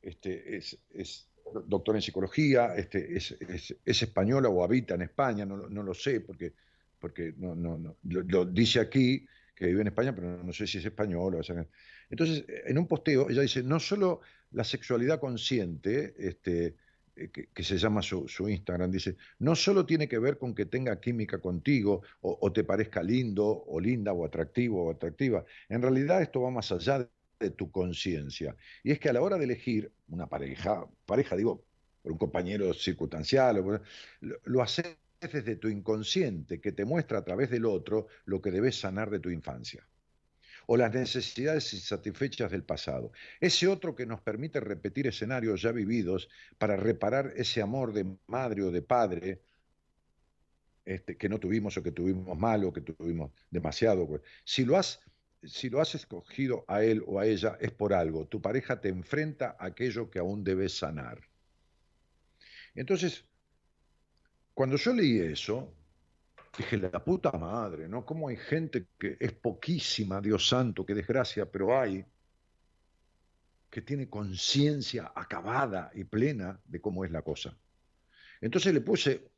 este, 0.00 0.56
es, 0.56 1.28
doctora 1.66 1.98
en 1.98 2.02
psicología, 2.02 2.74
este, 2.74 3.16
es, 3.16 3.36
es, 3.84 4.02
española 4.02 4.48
o 4.48 4.64
habita 4.64 4.94
en 4.94 5.02
España, 5.02 5.44
no, 5.44 5.56
lo 5.56 5.94
sé, 5.94 6.20
porque, 6.20 6.54
porque 6.98 7.34
no, 7.36 7.96
lo, 8.02 8.44
dice 8.46 8.80
aquí 8.80 9.26
que 9.54 9.66
vive 9.66 9.82
en 9.82 9.88
España, 9.88 10.14
pero 10.14 10.42
no 10.42 10.52
sé 10.52 10.66
si 10.66 10.78
es 10.78 10.84
española. 10.84 11.38
Entonces, 12.10 12.44
en 12.48 12.78
un 12.78 12.88
posteo, 12.88 13.28
ella 13.30 13.42
dice, 13.42 13.62
no 13.62 13.78
solo 13.78 14.22
la 14.50 14.64
sexualidad 14.64 15.20
consciente, 15.20 16.14
este, 16.18 16.76
eh, 17.24 17.48
que, 17.52 17.64
se 17.64 17.78
llama 17.78 18.02
su, 18.02 18.26
Instagram, 18.48 18.90
dice, 18.90 19.16
no 19.38 19.54
solo 19.54 19.86
tiene 19.86 20.08
que 20.08 20.18
ver 20.18 20.38
con 20.38 20.54
que 20.54 20.66
tenga 20.66 21.00
química 21.00 21.38
contigo 21.38 22.02
o, 22.20 22.52
te 22.52 22.64
parezca 22.64 23.02
lindo 23.02 23.46
o 23.46 23.80
linda 23.80 24.12
o 24.12 24.24
atractivo 24.24 24.84
o 24.84 24.90
atractiva, 24.90 25.44
en 25.68 25.82
realidad 25.82 26.22
esto 26.22 26.42
va 26.42 26.50
más 26.50 26.72
allá 26.72 26.98
de, 26.98 27.50
tu 27.50 27.72
conciencia. 27.72 28.54
Y 28.84 28.92
es 28.92 29.00
que 29.00 29.08
a 29.08 29.12
la 29.12 29.20
hora 29.20 29.36
de 29.36 29.44
elegir 29.44 29.90
una 30.08 30.28
pareja, 30.28 30.86
pareja 31.06 31.34
digo, 31.34 31.64
por 32.00 32.12
un 32.12 32.18
compañero 32.18 32.72
circunstancial, 32.72 33.56
lo, 33.56 34.38
lo 34.44 34.62
haces 34.62 34.96
desde 35.20 35.56
tu 35.56 35.68
inconsciente, 35.68 36.60
que 36.60 36.70
te 36.70 36.84
muestra 36.84 37.18
a 37.18 37.24
través 37.24 37.50
del 37.50 37.64
otro 37.64 38.06
lo 38.26 38.40
que 38.40 38.52
debes 38.52 38.78
sanar 38.78 39.10
de 39.10 39.18
tu 39.18 39.30
infancia 39.30 39.84
o 40.66 40.76
las 40.76 40.92
necesidades 40.92 41.72
insatisfechas 41.74 42.50
del 42.50 42.64
pasado. 42.64 43.12
Ese 43.40 43.68
otro 43.68 43.94
que 43.94 44.06
nos 44.06 44.20
permite 44.20 44.60
repetir 44.60 45.06
escenarios 45.06 45.62
ya 45.62 45.72
vividos 45.72 46.28
para 46.58 46.76
reparar 46.76 47.32
ese 47.36 47.62
amor 47.62 47.92
de 47.92 48.06
madre 48.26 48.62
o 48.62 48.70
de 48.70 48.82
padre 48.82 49.42
este, 50.84 51.16
que 51.16 51.28
no 51.28 51.38
tuvimos 51.38 51.76
o 51.76 51.82
que 51.82 51.92
tuvimos 51.92 52.36
mal 52.36 52.64
o 52.64 52.72
que 52.72 52.80
tuvimos 52.80 53.30
demasiado. 53.50 54.06
Pues. 54.06 54.22
Si 54.44 54.64
lo 54.64 54.76
has 54.76 55.00
si 55.44 55.68
lo 55.68 55.80
has 55.80 55.94
escogido 55.94 56.64
a 56.68 56.84
él 56.84 57.02
o 57.06 57.18
a 57.18 57.26
ella 57.26 57.58
es 57.60 57.72
por 57.72 57.92
algo. 57.92 58.26
Tu 58.26 58.40
pareja 58.40 58.80
te 58.80 58.88
enfrenta 58.88 59.56
a 59.58 59.66
aquello 59.66 60.10
que 60.10 60.18
aún 60.18 60.44
debes 60.44 60.78
sanar. 60.78 61.20
Entonces, 62.74 63.24
cuando 64.54 64.76
yo 64.76 64.92
leí 64.92 65.18
eso, 65.18 65.74
Dije, 66.56 66.76
la 66.76 67.02
puta 67.02 67.32
madre, 67.32 67.88
¿no? 67.88 68.04
¿Cómo 68.04 68.28
hay 68.28 68.36
gente 68.36 68.88
que 68.98 69.16
es 69.18 69.32
poquísima, 69.32 70.20
Dios 70.20 70.46
santo, 70.46 70.84
qué 70.84 70.94
desgracia, 70.94 71.50
pero 71.50 71.78
hay 71.78 72.04
que 73.70 73.80
tiene 73.80 74.10
conciencia 74.10 75.12
acabada 75.14 75.90
y 75.94 76.04
plena 76.04 76.60
de 76.66 76.80
cómo 76.80 77.06
es 77.06 77.10
la 77.10 77.22
cosa? 77.22 77.56
Entonces 78.42 78.74
le 78.74 78.82
puse, 78.82 79.30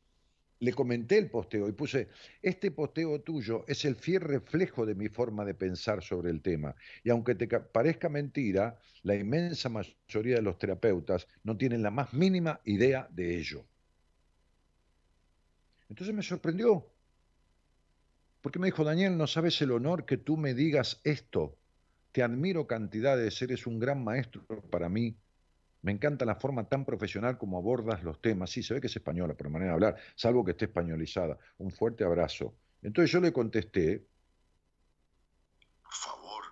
le 0.59 0.73
comenté 0.73 1.19
el 1.19 1.31
posteo 1.31 1.69
y 1.69 1.73
puse, 1.73 2.09
este 2.43 2.73
posteo 2.73 3.21
tuyo 3.21 3.65
es 3.69 3.85
el 3.85 3.95
fiel 3.95 4.23
reflejo 4.23 4.85
de 4.85 4.97
mi 4.97 5.09
forma 5.09 5.45
de 5.45 5.55
pensar 5.55 6.03
sobre 6.03 6.31
el 6.31 6.43
tema. 6.43 6.75
Y 7.05 7.11
aunque 7.11 7.37
te 7.37 7.47
parezca 7.47 8.09
mentira, 8.09 8.77
la 9.03 9.15
inmensa 9.15 9.69
mayoría 9.69 10.37
de 10.37 10.43
los 10.43 10.59
terapeutas 10.59 11.29
no 11.45 11.57
tienen 11.57 11.81
la 11.83 11.93
más 11.93 12.13
mínima 12.13 12.61
idea 12.65 13.07
de 13.09 13.39
ello. 13.39 13.65
Entonces 15.89 16.13
me 16.13 16.23
sorprendió, 16.23 16.94
porque 18.45 18.59
me 18.59 18.67
dijo, 18.67 18.85
Daniel, 18.85 19.17
no 19.17 19.27
sabes 19.27 19.59
el 19.63 19.71
honor 19.71 20.05
que 20.05 20.19
tú 20.19 20.37
me 20.37 20.53
digas 20.53 21.01
esto. 21.03 21.57
Te 22.13 22.23
admiro 22.23 22.67
cantidades, 22.67 23.41
eres 23.41 23.67
un 23.67 23.79
gran 23.79 24.05
maestro 24.05 24.45
para 24.71 24.91
mí. 24.91 25.17
Me 25.81 25.93
encanta 25.93 26.27
la 26.27 26.35
forma 26.35 26.69
tan 26.69 26.85
profesional 26.85 27.39
como 27.39 27.57
abordas 27.57 28.03
los 28.03 28.21
temas. 28.21 28.51
Sí, 28.51 28.63
se 28.63 28.75
ve 28.75 28.83
que 28.83 28.89
es 28.89 28.97
española 28.97 29.33
por 29.33 29.49
manera 29.49 29.71
de 29.71 29.75
hablar, 29.77 29.97
salvo 30.15 30.45
que 30.45 30.51
esté 30.51 30.67
españolizada. 30.67 31.39
Un 31.57 31.71
fuerte 31.71 32.05
abrazo. 32.05 32.55
Entonces 32.83 33.11
yo 33.11 33.19
le 33.23 33.33
contesté, 33.33 34.07
por 35.83 35.95
favor, 35.95 36.45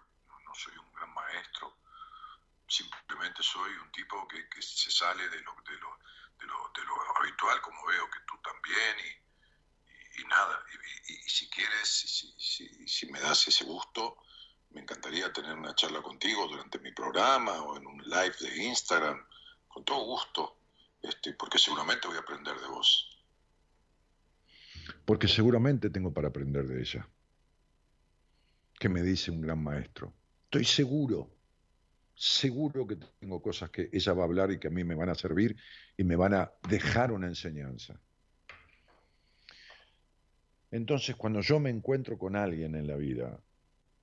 no, 0.47 0.55
soy 0.55 0.73
un 0.79 0.91
gran 0.95 1.13
maestro, 1.13 1.77
simplemente 2.67 3.43
soy 3.43 3.71
un 3.85 3.93
tipo 3.93 4.27
que, 4.29 4.63
se 4.63 4.91
sale 4.91 5.25
de 5.29 5.43
lo, 5.43 5.53
de, 5.69 5.77
lo, 5.77 7.21
habitual, 7.21 7.61
como 7.61 7.85
veo 7.85 8.09
que 8.09 8.19
tú 8.27 8.41
también, 8.43 8.97
y, 8.97 9.22
y 10.23 10.29
nada, 10.29 10.59
y, 11.09 11.15
si 11.29 11.49
quieres, 11.49 11.89
si, 12.39 12.87
si, 12.87 13.07
me 13.11 13.21
das 13.21 13.49
ese 13.49 13.65
gusto, 13.65 14.19
me 14.71 14.81
encantaría 14.81 15.33
tener 15.33 15.57
una 15.57 15.75
charla 15.75 16.03
contigo 16.03 16.47
durante 16.49 16.79
mi 16.79 16.93
programa 16.93 17.63
o 17.63 17.77
en 17.77 17.87
un 17.87 18.03
live 18.03 18.35
de 18.41 18.65
Instagram, 18.65 19.21
con 19.69 19.85
todo 19.85 20.05
gusto, 20.05 20.59
este, 21.03 21.35
porque 21.35 21.59
seguramente 21.59 22.09
voy 22.09 22.17
a 22.17 22.21
aprender 22.21 22.59
de 22.59 22.67
vos. 22.69 23.13
Porque 25.05 25.29
seguramente 25.29 25.91
tengo 25.91 26.13
para 26.13 26.29
aprender 26.29 26.67
de 26.67 26.81
ella. 26.81 27.09
Que 28.79 28.89
me 28.89 29.03
dice 29.03 29.31
un 29.31 29.41
gran 29.41 29.63
maestro. 29.63 30.13
Estoy 30.45 30.65
seguro. 30.65 31.31
seguro 32.15 32.87
que 32.87 32.97
tengo 32.97 33.41
cosas 33.43 33.71
que 33.71 33.89
ella 33.93 34.13
va 34.13 34.23
a 34.23 34.27
hablar 34.27 34.53
y 34.53 34.59
que 34.59 34.69
a 34.69 34.71
mí 34.71 34.85
me 34.85 34.95
van 34.95 35.09
a 35.09 35.15
servir 35.15 35.57
y 35.97 36.05
me 36.05 36.15
van 36.15 36.35
a 36.35 36.53
dejar 36.69 37.11
una 37.11 37.27
enseñanza. 37.27 38.01
Entonces, 40.73 41.17
cuando 41.17 41.41
yo 41.43 41.61
me 41.61 41.71
encuentro 41.71 42.19
con 42.19 42.35
alguien 42.35 42.75
en 42.75 42.87
la 42.89 42.97
vida 42.97 43.41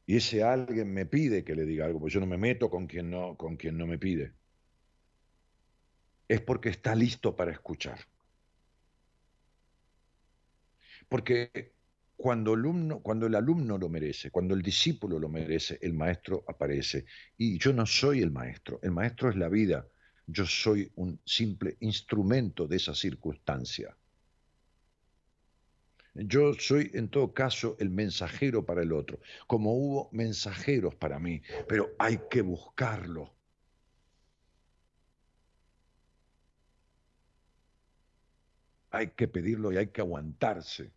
y 0.05 0.17
ese 0.17 0.43
alguien 0.43 0.93
me 0.93 1.05
pide 1.05 1.43
que 1.43 1.55
le 1.55 1.65
diga 1.65 1.85
algo, 1.85 1.99
pues 1.99 2.13
yo 2.13 2.21
no 2.21 2.27
me 2.27 2.37
meto 2.37 2.69
con 2.69 2.87
quien 2.87 3.09
no, 3.11 3.35
con 3.37 3.57
quien 3.57 3.77
no 3.77 3.87
me 3.87 3.97
pide, 3.97 4.35
es 6.29 6.41
porque 6.41 6.69
está 6.69 6.95
listo 6.95 7.35
para 7.35 7.51
escuchar. 7.51 7.99
Porque 11.09 11.73
cuando, 12.15 12.53
alumno, 12.53 13.01
cuando 13.01 13.27
el 13.27 13.35
alumno 13.35 13.77
lo 13.77 13.89
merece, 13.89 14.31
cuando 14.31 14.53
el 14.53 14.61
discípulo 14.61 15.19
lo 15.19 15.29
merece, 15.29 15.79
el 15.81 15.93
maestro 15.93 16.43
aparece. 16.47 17.05
Y 17.37 17.57
yo 17.57 17.73
no 17.73 17.85
soy 17.87 18.21
el 18.21 18.31
maestro, 18.31 18.79
el 18.83 18.91
maestro 18.91 19.29
es 19.29 19.35
la 19.37 19.49
vida. 19.49 19.87
Yo 20.27 20.45
soy 20.45 20.91
un 20.95 21.19
simple 21.25 21.77
instrumento 21.79 22.67
de 22.67 22.77
esa 22.77 22.93
circunstancia. 22.93 23.98
Yo 26.27 26.53
soy 26.53 26.91
en 26.93 27.09
todo 27.09 27.33
caso 27.33 27.75
el 27.79 27.89
mensajero 27.89 28.65
para 28.65 28.81
el 28.83 28.91
otro, 28.93 29.19
como 29.47 29.73
hubo 29.73 30.09
mensajeros 30.11 30.95
para 30.95 31.19
mí, 31.19 31.41
pero 31.67 31.91
hay 31.97 32.19
que 32.29 32.41
buscarlo. 32.41 33.33
Hay 38.91 39.09
que 39.09 39.27
pedirlo 39.27 39.71
y 39.71 39.77
hay 39.77 39.87
que 39.87 40.01
aguantarse. 40.01 40.91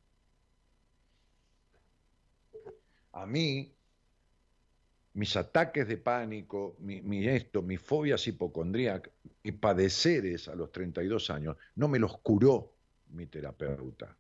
a 3.13 3.27
mí, 3.27 3.73
mis 5.15 5.37
ataques 5.37 5.87
de 5.87 5.99
pánico, 5.99 6.77
mi, 6.81 7.29
esto, 7.29 7.63
mis 7.63 7.81
fobias 7.81 8.27
hipocondríacas 8.27 9.13
y 9.43 9.53
padeceres 9.53 10.49
a 10.49 10.55
los 10.55 10.73
32 10.73 11.31
años, 11.31 11.57
no 11.77 11.89
me 11.89 11.99
los 11.99 12.19
curó 12.19 12.73
mi 13.11 13.27
terapeuta. 13.27 14.17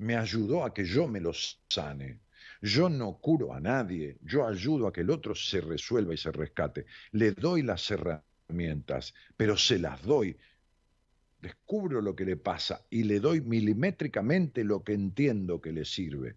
Me 0.00 0.16
ayudó 0.16 0.64
a 0.64 0.72
que 0.72 0.84
yo 0.84 1.06
me 1.06 1.20
los 1.20 1.62
sane. 1.68 2.20
Yo 2.62 2.88
no 2.88 3.18
curo 3.18 3.52
a 3.52 3.60
nadie, 3.60 4.16
yo 4.22 4.46
ayudo 4.46 4.86
a 4.86 4.92
que 4.92 5.02
el 5.02 5.10
otro 5.10 5.34
se 5.34 5.60
resuelva 5.60 6.14
y 6.14 6.16
se 6.16 6.32
rescate. 6.32 6.86
Le 7.12 7.32
doy 7.32 7.62
las 7.62 7.90
herramientas, 7.90 9.12
pero 9.36 9.58
se 9.58 9.78
las 9.78 10.02
doy. 10.02 10.38
Descubro 11.38 12.00
lo 12.00 12.16
que 12.16 12.24
le 12.24 12.36
pasa 12.36 12.86
y 12.88 13.02
le 13.02 13.20
doy 13.20 13.42
milimétricamente 13.42 14.64
lo 14.64 14.82
que 14.82 14.94
entiendo 14.94 15.60
que 15.60 15.72
le 15.72 15.84
sirve. 15.84 16.36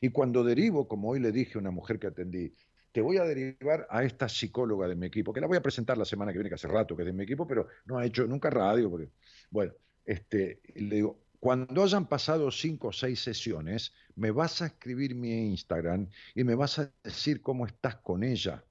Y 0.00 0.10
cuando 0.10 0.44
derivo, 0.44 0.86
como 0.86 1.10
hoy 1.10 1.18
le 1.18 1.32
dije 1.32 1.58
a 1.58 1.60
una 1.60 1.72
mujer 1.72 1.98
que 1.98 2.06
atendí, 2.06 2.54
te 2.92 3.00
voy 3.00 3.16
a 3.16 3.24
derivar 3.24 3.86
a 3.90 4.04
esta 4.04 4.28
psicóloga 4.28 4.86
de 4.86 4.94
mi 4.94 5.06
equipo, 5.06 5.32
que 5.32 5.40
la 5.40 5.48
voy 5.48 5.56
a 5.56 5.62
presentar 5.62 5.98
la 5.98 6.04
semana 6.04 6.30
que 6.30 6.38
viene, 6.38 6.50
que 6.50 6.56
hace 6.56 6.68
rato 6.68 6.94
que 6.94 7.02
es 7.02 7.06
de 7.06 7.12
mi 7.12 7.24
equipo, 7.24 7.48
pero 7.48 7.66
no 7.86 7.98
ha 7.98 8.04
hecho 8.04 8.26
nunca 8.26 8.48
radio, 8.50 8.90
porque, 8.90 9.10
bueno, 9.50 9.72
este, 10.04 10.60
le 10.74 10.96
digo, 10.96 11.21
cuando 11.42 11.82
hayan 11.82 12.06
pasado 12.06 12.52
cinco 12.52 12.88
o 12.88 12.92
seis 12.92 13.18
sesiones, 13.18 13.92
me 14.14 14.30
vas 14.30 14.62
a 14.62 14.66
escribir 14.66 15.16
mi 15.16 15.48
Instagram 15.48 16.08
y 16.36 16.44
me 16.44 16.54
vas 16.54 16.78
a 16.78 16.92
decir 17.02 17.42
cómo 17.42 17.66
estás 17.66 17.96
con 17.96 18.22
ella. 18.22 18.64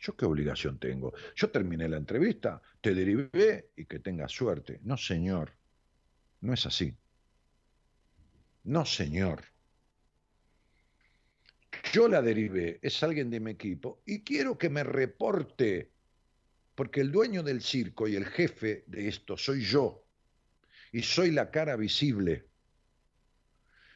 ¿Yo 0.00 0.16
qué 0.16 0.24
obligación 0.24 0.78
tengo? 0.78 1.12
Yo 1.36 1.50
terminé 1.50 1.86
la 1.90 1.98
entrevista, 1.98 2.62
te 2.80 2.94
derivé 2.94 3.72
y 3.76 3.84
que 3.84 3.98
tengas 3.98 4.32
suerte. 4.32 4.80
No, 4.82 4.96
señor. 4.96 5.52
No 6.40 6.54
es 6.54 6.64
así. 6.64 6.96
No, 8.64 8.86
señor. 8.86 9.44
Yo 11.92 12.08
la 12.08 12.22
derivé, 12.22 12.78
es 12.80 13.02
alguien 13.02 13.28
de 13.28 13.40
mi 13.40 13.50
equipo, 13.50 14.00
y 14.06 14.22
quiero 14.22 14.56
que 14.56 14.70
me 14.70 14.84
reporte, 14.84 15.90
porque 16.74 17.02
el 17.02 17.12
dueño 17.12 17.42
del 17.42 17.60
circo 17.60 18.08
y 18.08 18.16
el 18.16 18.24
jefe 18.24 18.84
de 18.86 19.06
esto 19.06 19.36
soy 19.36 19.60
yo, 19.60 20.06
y 20.92 21.02
soy 21.02 21.30
la 21.30 21.50
cara 21.50 21.76
visible. 21.76 22.46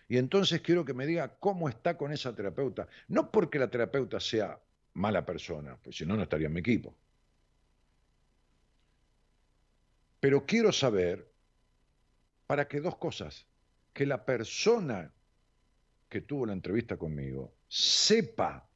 Y 0.08 0.18
entonces 0.18 0.60
quiero 0.60 0.84
que 0.84 0.94
me 0.94 1.06
diga 1.06 1.36
cómo 1.38 1.68
está 1.68 1.96
con 1.96 2.12
esa 2.12 2.34
terapeuta, 2.34 2.88
no 3.08 3.30
porque 3.30 3.58
la 3.58 3.70
terapeuta 3.70 4.20
sea 4.20 4.60
mala 4.94 5.24
persona, 5.24 5.76
pues 5.82 5.96
si 5.96 6.06
no, 6.06 6.16
no 6.16 6.22
estaría 6.22 6.46
en 6.46 6.52
mi 6.52 6.60
equipo. 6.60 6.94
Pero 10.20 10.46
quiero 10.46 10.72
saber, 10.72 11.30
para 12.46 12.68
que 12.68 12.80
dos 12.80 12.96
cosas, 12.96 13.46
que 13.92 14.06
la 14.06 14.24
persona 14.24 15.12
que 16.08 16.20
tuvo 16.20 16.46
la 16.46 16.52
entrevista 16.52 16.96
conmigo 16.96 17.54
sepa 17.68 18.68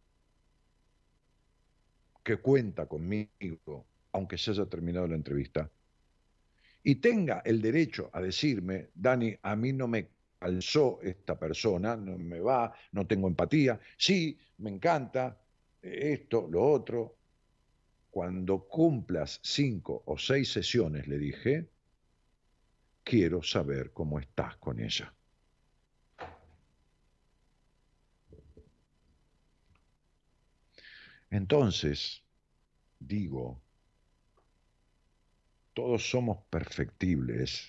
que 2.23 2.36
cuenta 2.39 2.86
conmigo, 2.86 3.86
aunque 4.12 4.36
se 4.36 4.51
haya 4.51 4.66
terminado 4.66 5.07
la 5.07 5.15
entrevista, 5.15 5.70
y 6.82 6.96
tenga 6.96 7.42
el 7.44 7.60
derecho 7.60 8.10
a 8.12 8.20
decirme, 8.20 8.90
Dani, 8.94 9.36
a 9.42 9.56
mí 9.56 9.72
no 9.72 9.88
me 9.88 10.09
calzó 10.38 11.00
esta 11.02 11.38
persona, 11.38 11.96
no 11.96 12.16
me 12.18 12.40
va, 12.40 12.72
no 12.92 13.06
tengo 13.06 13.28
empatía, 13.28 13.78
sí, 13.96 14.38
me 14.59 14.70
encanta 14.70 15.40
esto, 15.82 16.48
lo 16.50 16.62
otro. 16.64 17.16
Cuando 18.10 18.66
cumplas 18.66 19.38
cinco 19.42 20.02
o 20.06 20.16
seis 20.16 20.50
sesiones, 20.52 21.06
le 21.06 21.18
dije, 21.18 21.68
quiero 23.05 23.42
saber 23.42 23.92
cómo 23.92 24.18
estás 24.18 24.56
con 24.56 24.80
ella. 24.80 25.14
Entonces, 31.30 32.24
digo, 32.98 33.62
todos 35.78 36.10
somos 36.10 36.38
perfectibles 36.50 37.68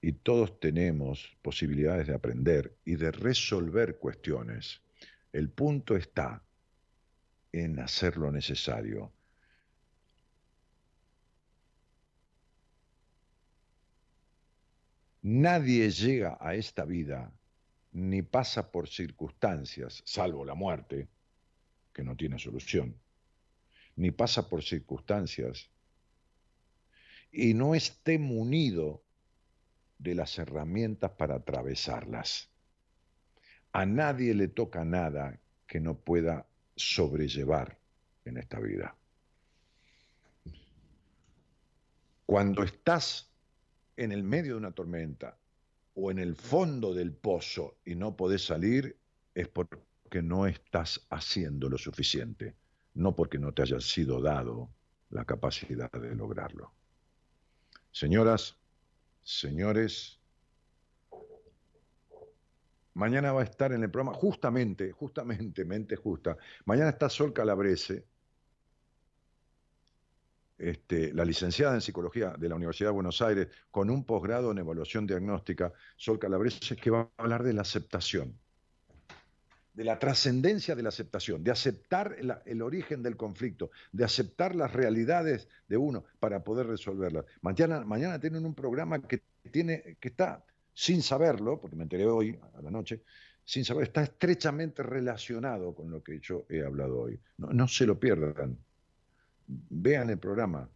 y 0.00 0.10
todos 0.10 0.58
tenemos 0.58 1.38
posibilidades 1.40 2.08
de 2.08 2.14
aprender 2.14 2.76
y 2.84 2.96
de 2.96 3.12
resolver 3.12 3.96
cuestiones. 3.98 4.82
El 5.32 5.50
punto 5.50 5.94
está 5.94 6.42
en 7.52 7.78
hacer 7.78 8.16
lo 8.16 8.32
necesario. 8.32 9.12
Nadie 15.22 15.88
llega 15.90 16.38
a 16.40 16.56
esta 16.56 16.84
vida 16.84 17.32
ni 17.92 18.22
pasa 18.22 18.72
por 18.72 18.88
circunstancias, 18.88 20.02
salvo 20.04 20.44
la 20.44 20.54
muerte, 20.54 21.06
que 21.92 22.02
no 22.02 22.16
tiene 22.16 22.36
solución, 22.40 23.00
ni 23.94 24.10
pasa 24.10 24.48
por 24.48 24.64
circunstancias 24.64 25.70
y 27.34 27.54
no 27.54 27.74
esté 27.74 28.18
munido 28.18 29.02
de 29.98 30.14
las 30.14 30.38
herramientas 30.38 31.10
para 31.12 31.36
atravesarlas. 31.36 32.48
A 33.72 33.84
nadie 33.84 34.34
le 34.34 34.48
toca 34.48 34.84
nada 34.84 35.40
que 35.66 35.80
no 35.80 35.98
pueda 35.98 36.46
sobrellevar 36.76 37.78
en 38.24 38.36
esta 38.36 38.60
vida. 38.60 38.96
Cuando 42.26 42.62
estás 42.62 43.28
en 43.96 44.12
el 44.12 44.22
medio 44.22 44.52
de 44.52 44.58
una 44.58 44.72
tormenta 44.72 45.36
o 45.94 46.10
en 46.10 46.18
el 46.18 46.36
fondo 46.36 46.94
del 46.94 47.12
pozo 47.12 47.78
y 47.84 47.96
no 47.96 48.16
podés 48.16 48.44
salir, 48.44 48.96
es 49.34 49.48
porque 49.48 49.78
que 50.14 50.22
no 50.22 50.46
estás 50.46 51.04
haciendo 51.10 51.68
lo 51.68 51.76
suficiente, 51.76 52.54
no 52.94 53.16
porque 53.16 53.36
no 53.36 53.52
te 53.52 53.62
haya 53.62 53.80
sido 53.80 54.20
dado 54.20 54.70
la 55.10 55.24
capacidad 55.24 55.90
de 55.90 56.14
lograrlo. 56.14 56.72
Señoras, 57.94 58.58
señores, 59.22 60.18
mañana 62.94 63.32
va 63.32 63.42
a 63.42 63.44
estar 63.44 63.72
en 63.72 63.84
el 63.84 63.90
programa, 63.92 64.12
justamente, 64.12 64.90
justamente, 64.90 65.64
mente 65.64 65.94
justa, 65.94 66.36
mañana 66.64 66.90
está 66.90 67.08
Sol 67.08 67.32
Calabrese, 67.32 68.04
este, 70.58 71.12
la 71.14 71.24
licenciada 71.24 71.74
en 71.74 71.80
psicología 71.80 72.34
de 72.36 72.48
la 72.48 72.56
Universidad 72.56 72.88
de 72.88 72.94
Buenos 72.94 73.22
Aires, 73.22 73.46
con 73.70 73.88
un 73.90 74.04
posgrado 74.04 74.50
en 74.50 74.58
evaluación 74.58 75.06
diagnóstica, 75.06 75.72
Sol 75.96 76.18
Calabrese, 76.18 76.74
que 76.74 76.90
va 76.90 77.12
a 77.16 77.22
hablar 77.22 77.44
de 77.44 77.52
la 77.52 77.62
aceptación 77.62 78.40
de 79.74 79.84
la 79.84 79.98
trascendencia 79.98 80.74
de 80.74 80.82
la 80.82 80.88
aceptación, 80.88 81.42
de 81.42 81.50
aceptar 81.50 82.16
el, 82.44 82.62
origen 82.62 83.02
del 83.02 83.16
conflicto, 83.16 83.70
de 83.92 84.04
aceptar 84.04 84.54
las 84.54 84.72
realidades 84.72 85.48
de 85.68 85.76
uno 85.76 86.04
para 86.20 86.44
poder 86.44 86.68
resolverlas. 86.68 87.24
Mañana, 87.42 87.84
mañana 87.84 88.20
tienen 88.20 88.46
un 88.46 88.54
programa 88.54 89.02
que, 89.02 89.22
tiene, 89.50 89.96
que 89.98 90.08
está, 90.08 90.44
sin 90.72 91.02
saberlo, 91.02 91.60
porque 91.60 91.76
me 91.76 91.82
enteré 91.82 92.06
hoy 92.06 92.38
a 92.56 92.62
la 92.62 92.70
noche, 92.70 93.02
sin 93.44 93.64
saber, 93.64 93.84
está 93.84 94.04
estrechamente 94.04 94.82
relacionado 94.82 95.74
con 95.74 95.90
lo 95.90 96.02
que 96.02 96.20
yo 96.20 96.46
he 96.48 96.64
hablado 96.64 97.00
hoy. 97.00 97.20
No, 97.36 97.66
se 97.66 97.84
lo 97.84 97.98
pierdan. 97.98 98.56
Vean 99.46 100.08
el 100.08 100.18
programa. 100.18 100.68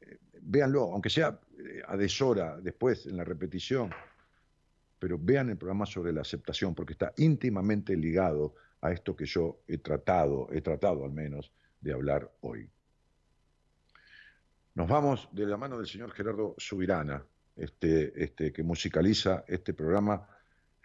Eh, 0.00 0.18
véanlo, 0.40 0.92
aunque 0.92 1.10
sea 1.10 1.38
eh, 1.58 1.82
a 1.86 1.96
deshora, 1.96 2.58
después 2.60 3.04
en 3.06 3.16
la 3.16 3.24
repetición 3.24 3.90
pero 5.02 5.18
vean 5.18 5.50
el 5.50 5.56
programa 5.56 5.84
sobre 5.84 6.12
la 6.12 6.20
aceptación 6.20 6.76
porque 6.76 6.92
está 6.92 7.12
íntimamente 7.16 7.96
ligado 7.96 8.54
a 8.82 8.92
esto 8.92 9.16
que 9.16 9.26
yo 9.26 9.58
he 9.66 9.78
tratado, 9.78 10.46
he 10.52 10.60
tratado 10.60 11.04
al 11.04 11.10
menos, 11.10 11.50
de 11.80 11.92
hablar 11.92 12.30
hoy. 12.42 12.70
Nos 14.76 14.88
vamos 14.88 15.28
de 15.32 15.44
la 15.44 15.56
mano 15.56 15.76
del 15.76 15.88
señor 15.88 16.12
Gerardo 16.12 16.54
Subirana, 16.56 17.20
este, 17.56 18.12
este, 18.22 18.52
que 18.52 18.62
musicaliza 18.62 19.44
este 19.48 19.74
programa 19.74 20.24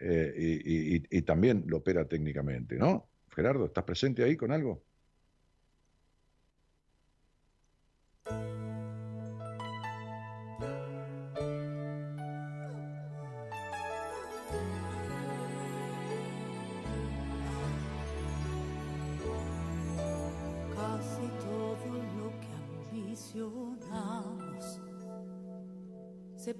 eh, 0.00 0.60
y, 0.64 1.16
y 1.16 1.22
también 1.22 1.62
lo 1.68 1.76
opera 1.76 2.04
técnicamente, 2.04 2.74
¿no? 2.74 3.08
Gerardo, 3.28 3.66
¿estás 3.66 3.84
presente 3.84 4.24
ahí 4.24 4.36
con 4.36 4.50
algo? 4.50 4.82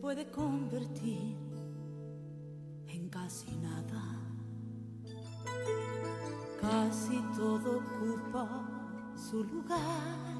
Puede 0.00 0.30
convertir 0.30 1.36
en 2.86 3.08
casi 3.08 3.50
nada. 3.56 4.04
Casi 6.60 7.20
todo 7.36 7.78
ocupa 7.78 8.68
su 9.16 9.44
lugar. 9.44 10.38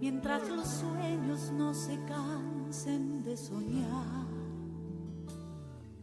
Mientras 0.00 0.48
los 0.48 0.66
sueños 0.66 1.52
no 1.52 1.74
se 1.74 1.98
cansen 2.04 3.22
de 3.22 3.36
soñar. 3.36 4.26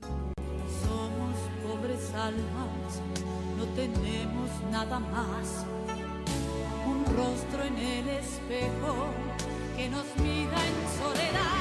Somos 0.01 1.35
pobres 1.63 2.13
almas, 2.13 3.01
no 3.57 3.65
tenemos 3.75 4.49
nada 4.71 4.99
más. 4.99 5.65
Un 6.85 7.05
rostro 7.15 7.63
en 7.63 7.77
el 7.77 8.09
espejo 8.09 9.07
que 9.75 9.89
nos 9.89 10.05
mira 10.17 10.57
en 10.67 10.87
soledad. 11.01 11.52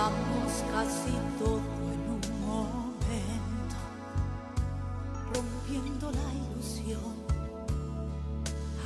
logramos 0.00 0.52
casi 0.72 1.12
todo 1.38 1.60
en 1.92 2.02
un 2.16 2.22
momento, 2.46 3.76
rompiendo 5.34 6.10
la 6.10 6.28
ilusión 6.40 7.14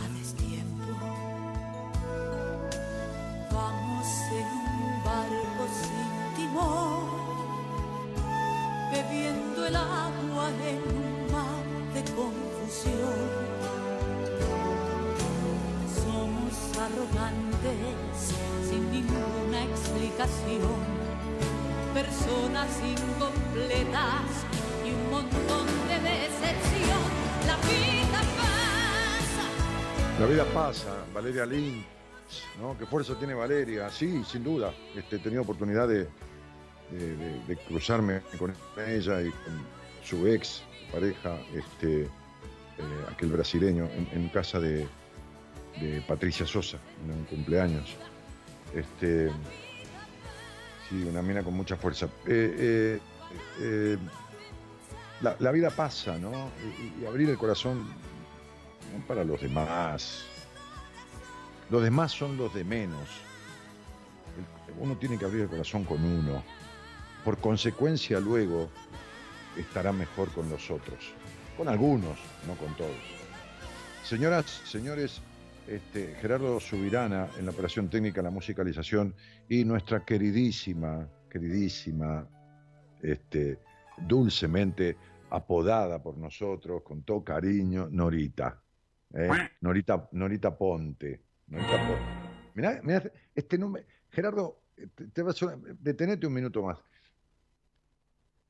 a 0.01 0.03
destiempo. 0.19 0.93
Vamos 3.53 4.09
en 4.41 4.49
un 4.67 5.05
barco 5.05 5.65
sin 5.83 6.11
timón, 6.37 7.07
bebiendo 8.91 9.67
el 9.67 9.77
agua 9.77 10.51
en 10.67 10.81
un 10.99 11.33
mar 11.33 11.65
de 11.95 12.03
confusión. 12.19 13.19
Somos 15.95 16.55
arrogantes 16.77 18.35
sin 18.69 18.91
ninguna 18.91 19.63
explicación 19.63 20.94
Valeria 31.15 31.47
Lynch, 31.47 31.85
¿no? 32.61 32.77
¿Qué 32.77 32.87
fuerza 32.87 33.15
tiene 33.17 33.35
Valeria? 33.35 33.89
Sí, 33.91 34.25
sin 34.25 34.43
duda. 34.43 34.75
Este, 34.97 35.17
he 35.17 35.19
tenido 35.21 35.43
oportunidad 35.43 35.87
de, 35.87 36.09
cruzarme 37.69 38.23
con 38.39 38.53
ella 38.87 39.23
y 39.23 39.31
con 39.31 39.63
su 40.03 40.27
ex 40.27 40.63
pareja, 40.91 41.39
este, 41.55 42.03
eh, 42.03 42.09
aquel 43.13 43.31
brasileño, 43.31 43.89
en, 44.13 44.29
casa 44.31 44.59
de, 44.59 44.89
Patricia 46.09 46.45
Sosa, 46.45 46.79
en 47.05 47.13
un 47.13 47.25
cumpleaños. 47.25 47.97
Este, 48.75 49.31
sí, 50.89 51.03
una 51.05 51.23
mina 51.23 51.43
con 51.43 51.55
mucha 51.55 51.77
fuerza. 51.77 52.09
Eh, 52.27 53.01
eh, 53.61 53.99
la, 55.21 55.51
vida 55.53 55.71
pasa, 55.71 56.19
¿no? 56.19 56.51
y 57.01 57.07
abrir 57.07 57.31
el 57.31 57.39
corazón 57.39 57.87
no 58.93 59.07
para 59.07 59.25
los 59.25 59.41
demás, 59.41 60.25
los 61.71 61.83
demás 61.83 62.13
son 62.13 62.37
los 62.37 62.53
de 62.55 62.65
menos. 62.65 63.09
Uno 64.79 64.97
tiene 64.97 65.19
que 65.19 65.25
abrir 65.25 65.43
el 65.43 65.49
corazón 65.49 65.85
con 65.85 66.05
uno. 66.05 66.43
Por 67.25 67.39
consecuencia, 67.39 68.21
luego 68.21 68.69
estará 69.57 69.93
mejor 69.93 70.31
con 70.33 70.51
los 70.51 70.71
otros. 70.71 71.13
Con 71.57 71.69
algunos, 71.69 72.19
no 72.47 72.55
con 72.57 72.77
todos. 72.77 72.91
Señoras, 74.05 74.45
señores, 74.67 75.23
este, 75.67 76.15
Gerardo 76.21 76.61
Subirana 76.61 77.29
en 77.39 77.47
la 77.47 77.51
operación 77.51 77.89
técnica, 77.89 78.23
la 78.23 78.31
musicalización 78.31 79.15
y 79.49 79.65
nuestra 79.65 80.05
queridísima, 80.05 81.09
queridísima, 81.31 82.29
este, 83.03 83.59
dulcemente 83.99 84.97
apodada 85.31 86.03
por 86.03 86.17
nosotros, 86.17 86.83
con 86.83 87.03
todo 87.03 87.25
cariño, 87.25 87.89
Norita. 87.91 88.63
¿eh? 89.15 89.29
Norita, 89.61 90.09
Norita 90.13 90.57
Ponte. 90.57 91.23
Mirá, 92.55 92.81
este 93.35 93.59
nombre. 93.59 93.87
Gerardo, 94.11 94.63
te, 95.13 95.23
vas 95.23 95.43
a, 95.43 95.57
detenete 95.81 96.27
un 96.27 96.35
minuto 96.35 96.63
más. 96.63 96.79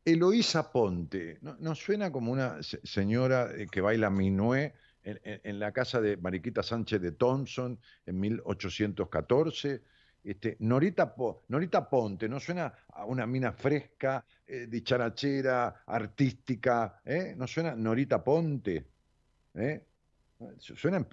Eloísa 0.05 0.71
Ponte, 0.71 1.39
¿no, 1.41 1.75
suena 1.75 2.13
como 2.13 2.31
una 2.31 2.63
señora 2.63 3.51
eh, 3.57 3.67
que 3.71 3.81
baila 3.81 4.11
minué 4.11 4.75
en, 5.05 5.59
la 5.59 5.73
casa 5.73 6.01
de 6.01 6.17
Mariquita 6.17 6.63
Sánchez 6.63 7.01
de 7.01 7.13
Thompson 7.13 7.79
en 8.07 8.21
1814? 8.21 9.83
Este, 10.25 10.57
Norita, 10.61 11.15
Norita 11.49 11.89
Ponte, 11.89 12.29
¿no 12.29 12.41
suena 12.41 12.73
a 12.89 13.05
una 13.05 13.27
mina 13.27 13.53
fresca, 13.53 14.25
eh, 14.47 14.67
dicharachera, 14.69 15.83
artística? 15.87 17.03
¿eh? 17.05 17.35
¿No 17.37 17.47
suena 17.47 17.75
Norita 17.75 18.25
Ponte? 18.25 18.87
¿Eh? 19.55 19.87
Suena, 20.59 21.07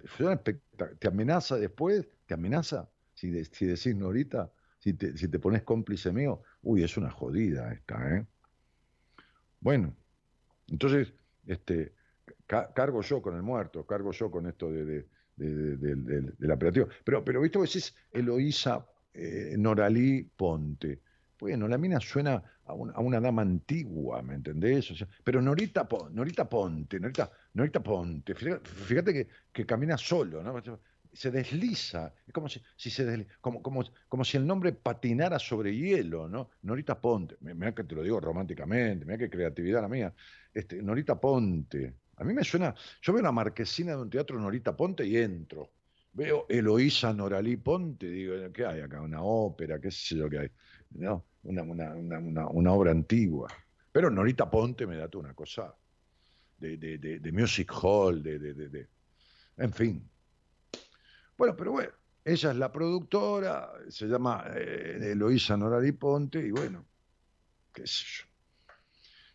¿Te 0.99 1.07
amenaza 1.07 1.57
después? 1.57 2.07
¿Te 2.25 2.33
amenaza? 2.33 2.89
Si, 3.13 3.43
si 3.45 3.65
decís 3.65 3.95
Norita, 3.95 4.51
si 4.79 4.93
te, 4.93 5.15
si 5.17 5.27
te 5.27 5.39
pones 5.39 5.63
cómplice 5.63 6.11
mío, 6.11 6.41
uy, 6.63 6.83
es 6.83 6.97
una 6.97 7.11
jodida 7.11 7.71
esta, 7.71 8.17
¿eh? 8.17 8.25
Bueno, 9.59 9.95
entonces, 10.67 11.13
este, 11.45 11.93
cargo 12.73 13.01
yo 13.01 13.21
con 13.21 13.35
el 13.35 13.41
muerto, 13.41 13.85
cargo 13.85 14.11
yo 14.11 14.29
con 14.29 14.47
esto 14.47 14.71
de, 14.71 15.05
del 15.37 16.51
operativo. 16.51 16.87
Pero, 17.03 17.23
pero 17.23 17.41
visto 17.41 17.59
que 17.61 17.67
decís 17.67 17.95
Eloísa 18.11 18.85
eh, 19.13 19.55
Noralí 19.57 20.23
Ponte. 20.23 21.01
Bueno, 21.39 21.67
la 21.67 21.77
mina 21.77 21.99
suena 21.99 22.43
a, 22.65 22.73
una 22.73 23.19
dama 23.19 23.41
antigua, 23.41 24.21
¿me 24.21 24.35
entendés? 24.35 24.93
pero 25.23 25.41
Norita, 25.41 25.87
Norita 26.11 26.47
Ponte, 26.47 26.99
Norita, 26.99 27.31
Norita 27.53 27.81
Ponte, 27.81 28.35
fíjate, 28.35 29.27
que, 29.51 29.65
camina 29.65 29.97
solo, 29.97 30.43
¿no? 30.43 30.61
Se 31.13 31.31
desliza, 31.31 32.13
es 32.25 32.31
como 32.31 32.47
si, 32.47 32.61
se 32.77 33.27
como, 33.41 33.61
como, 33.61 33.83
como, 34.07 34.23
si 34.23 34.37
el 34.37 34.47
nombre 34.47 34.71
patinara 34.71 35.39
sobre 35.39 35.75
hielo, 35.75 36.29
¿no? 36.29 36.51
Norita 36.61 37.01
Ponte, 37.01 37.35
mira 37.41 37.73
que 37.73 37.83
te 37.83 37.95
lo 37.95 38.03
digo 38.03 38.19
románticamente, 38.19 39.03
mira 39.03 39.17
qué 39.17 39.29
creatividad 39.29 39.81
la 39.81 39.89
mía. 39.89 40.13
Este, 40.53 40.81
Norita 40.81 41.19
Ponte, 41.19 41.95
a 42.21 42.23
mí 42.23 42.35
me 42.35 42.43
suena, 42.43 42.75
yo 43.01 43.13
veo 43.13 43.19
una 43.21 43.31
marquesina 43.31 43.95
de 43.95 44.01
un 44.03 44.09
teatro 44.09 44.39
Norita 44.39 44.77
Ponte 44.77 45.03
y 45.03 45.17
entro. 45.17 45.71
Veo 46.13 46.45
Eloísa 46.47 47.11
Noralí 47.13 47.57
Ponte, 47.57 48.07
digo, 48.07 48.35
¿qué 48.53 48.63
hay 48.63 48.81
acá? 48.81 49.01
Una 49.01 49.23
ópera, 49.23 49.81
qué 49.81 49.89
sé 49.89 50.17
yo 50.17 50.29
qué 50.29 50.37
hay. 50.37 50.51
¿no? 50.91 51.25
una, 51.43 51.63
una, 51.63 51.95
una, 51.95 52.47
una 52.47 52.71
obra 52.73 52.91
antigua. 52.91 53.47
Pero 53.91 54.11
Norita 54.11 54.51
Ponte 54.51 54.85
me 54.85 54.97
da 54.97 55.07
toda 55.07 55.25
una 55.25 55.33
cosa 55.33 55.75
de, 56.59 56.77
de, 56.77 56.97
de, 56.97 57.31
music 57.31 57.71
hall, 57.81 58.21
de, 58.21 58.37
de, 58.37 58.87
En 59.57 59.73
fin. 59.73 60.07
Bueno, 61.35 61.55
pero 61.55 61.71
bueno, 61.71 61.91
ella 62.23 62.51
es 62.51 62.55
la 62.55 62.71
productora, 62.71 63.71
se 63.89 64.05
llama 64.05 64.45
eh, 64.55 65.11
Eloísa 65.13 65.57
Norari 65.57 65.93
Ponte, 65.93 66.39
y 66.39 66.51
bueno, 66.51 66.85
qué 67.73 67.87
sé 67.87 68.05
yo. 68.05 68.30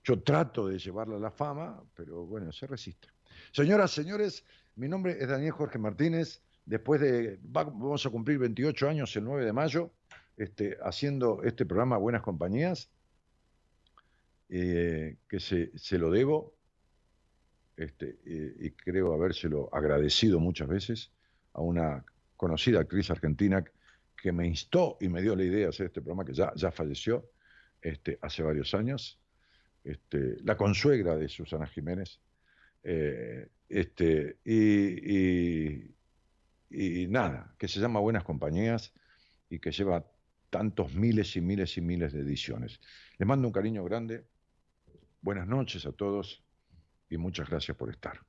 Yo 0.07 0.23
trato 0.23 0.69
de 0.69 0.79
llevarla 0.79 1.17
a 1.17 1.19
la 1.19 1.33
fama, 1.33 1.83
pero 1.93 2.25
bueno, 2.25 2.53
se 2.53 2.69
resiste. 2.69 3.09
Señoras, 3.51 3.91
señores, 3.91 4.45
mi 4.77 4.87
nombre 4.87 5.17
es 5.19 5.29
Daniel 5.29 5.51
Jorge 5.51 5.81
Martínez. 5.81 6.43
Después 6.65 7.01
de, 7.01 7.41
vamos 7.43 8.07
a 8.07 8.11
cumplir 8.11 8.39
28 8.39 8.89
años 8.89 9.17
el 9.17 9.25
9 9.25 9.45
de 9.45 9.53
mayo, 9.53 9.91
este, 10.37 10.79
haciendo 10.81 11.43
este 11.43 11.67
programa 11.67 11.97
Buenas 11.97 12.23
Compañías, 12.23 12.89
eh, 14.49 15.17
que 15.29 15.41
se, 15.41 15.77
se, 15.77 15.99
lo 15.99 16.13
debo, 16.13 16.55
este, 17.77 18.21
y 18.25 18.71
creo 18.71 19.13
habérselo 19.13 19.69
agradecido 19.75 20.39
muchas 20.39 20.69
veces 20.69 21.11
a 21.53 21.63
una 21.63 22.05
conocida 22.37 22.79
actriz 22.79 23.11
argentina 23.11 23.65
que 24.17 24.31
me 24.31 24.47
instó 24.47 24.99
y 25.01 25.09
me 25.09 25.21
dio 25.21 25.35
la 25.35 25.43
idea 25.43 25.63
de 25.63 25.71
hacer 25.71 25.87
este 25.87 26.01
programa, 26.01 26.25
que 26.25 26.33
ya, 26.33 26.53
ya 26.55 26.71
falleció 26.71 27.29
este, 27.83 28.21
hace 28.23 28.45
varios 28.45 28.73
años, 28.73 29.19
este, 29.87 30.37
la 30.43 30.57
consuegra 30.57 31.17
de 31.17 31.29
Susana 31.29 31.67
Jiménez, 31.67 32.21
eh, 32.83 33.49
este, 33.69 34.39
y, 34.45 35.95
y, 36.71 37.07
nada, 37.09 37.55
que 37.59 37.69
se 37.69 37.81
llama 37.81 38.01
Buenas 38.01 38.25
Compañías 38.25 38.93
y 39.49 39.59
que 39.61 39.71
lleva 39.71 40.05
tantos 40.51 40.95
miles 40.95 41.37
y 41.37 41.41
miles 41.41 41.77
y 41.77 41.81
miles 41.81 42.13
de 42.13 42.21
ediciones. 42.21 42.81
Les 43.19 43.27
mando 43.27 43.49
un 43.49 43.53
cariño 43.53 43.85
grande, 43.85 44.27
buenas 45.21 45.47
noches 45.47 45.87
a 45.87 45.93
todos 45.93 46.43
y 47.09 47.17
muchas 47.17 47.49
gracias 47.49 47.77
por 47.77 47.91
estar. 47.91 48.21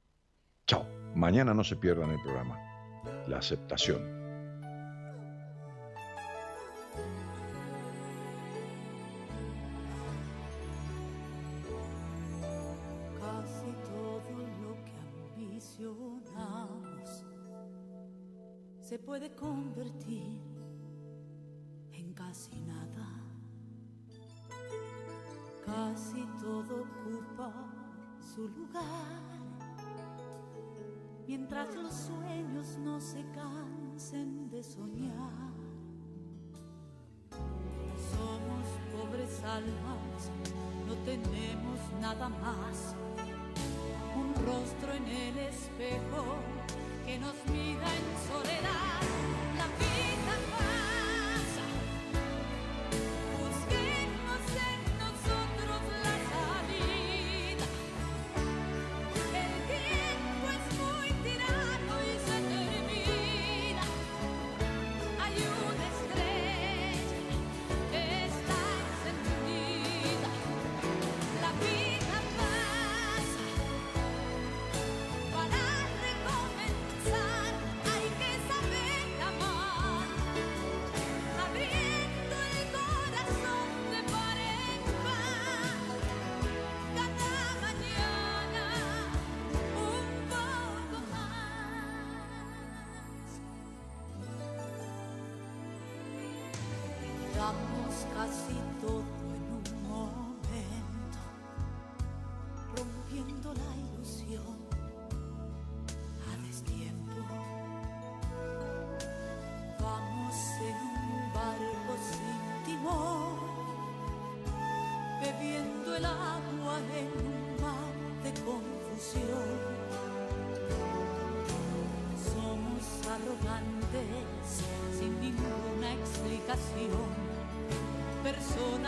Chao, 0.68 0.88
mañana 1.16 1.54
no 1.54 1.64
se 1.64 1.76
pierdan 1.76 2.12
el 2.12 2.22
programa, 2.22 2.60
la 3.28 3.38
aceptación. 3.38 4.17
Puede 19.18 19.34
convertir 19.34 20.40
en 21.92 22.14
casi 22.14 22.56
nada. 22.62 23.08
Casi 25.66 26.24
todo 26.40 26.84
ocupa 26.84 27.52
su 28.22 28.48
lugar. 28.48 29.42
Mientras 31.28 31.76
los 31.76 31.94
sueños 31.94 32.78
no 32.78 33.02
se 33.02 33.26
cansen 33.32 34.52
de 34.52 34.62
soñar. 34.62 35.52
Somos 38.12 38.68
pobres 38.94 39.44
almas, 39.44 40.30
no 40.86 40.94
tenemos 41.06 41.80
nada 42.00 42.30
más. 42.30 42.96
Un 44.16 44.36
rostro 44.46 44.94
en 44.94 45.08
el 45.08 45.38
espejo 45.40 46.38
que 47.08 47.18
nos 47.20 47.36
mira 47.46 47.88
en 48.00 48.08
soledad. 48.28 49.00
La 49.56 49.68
vida 49.80 49.87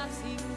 personas 0.08 0.49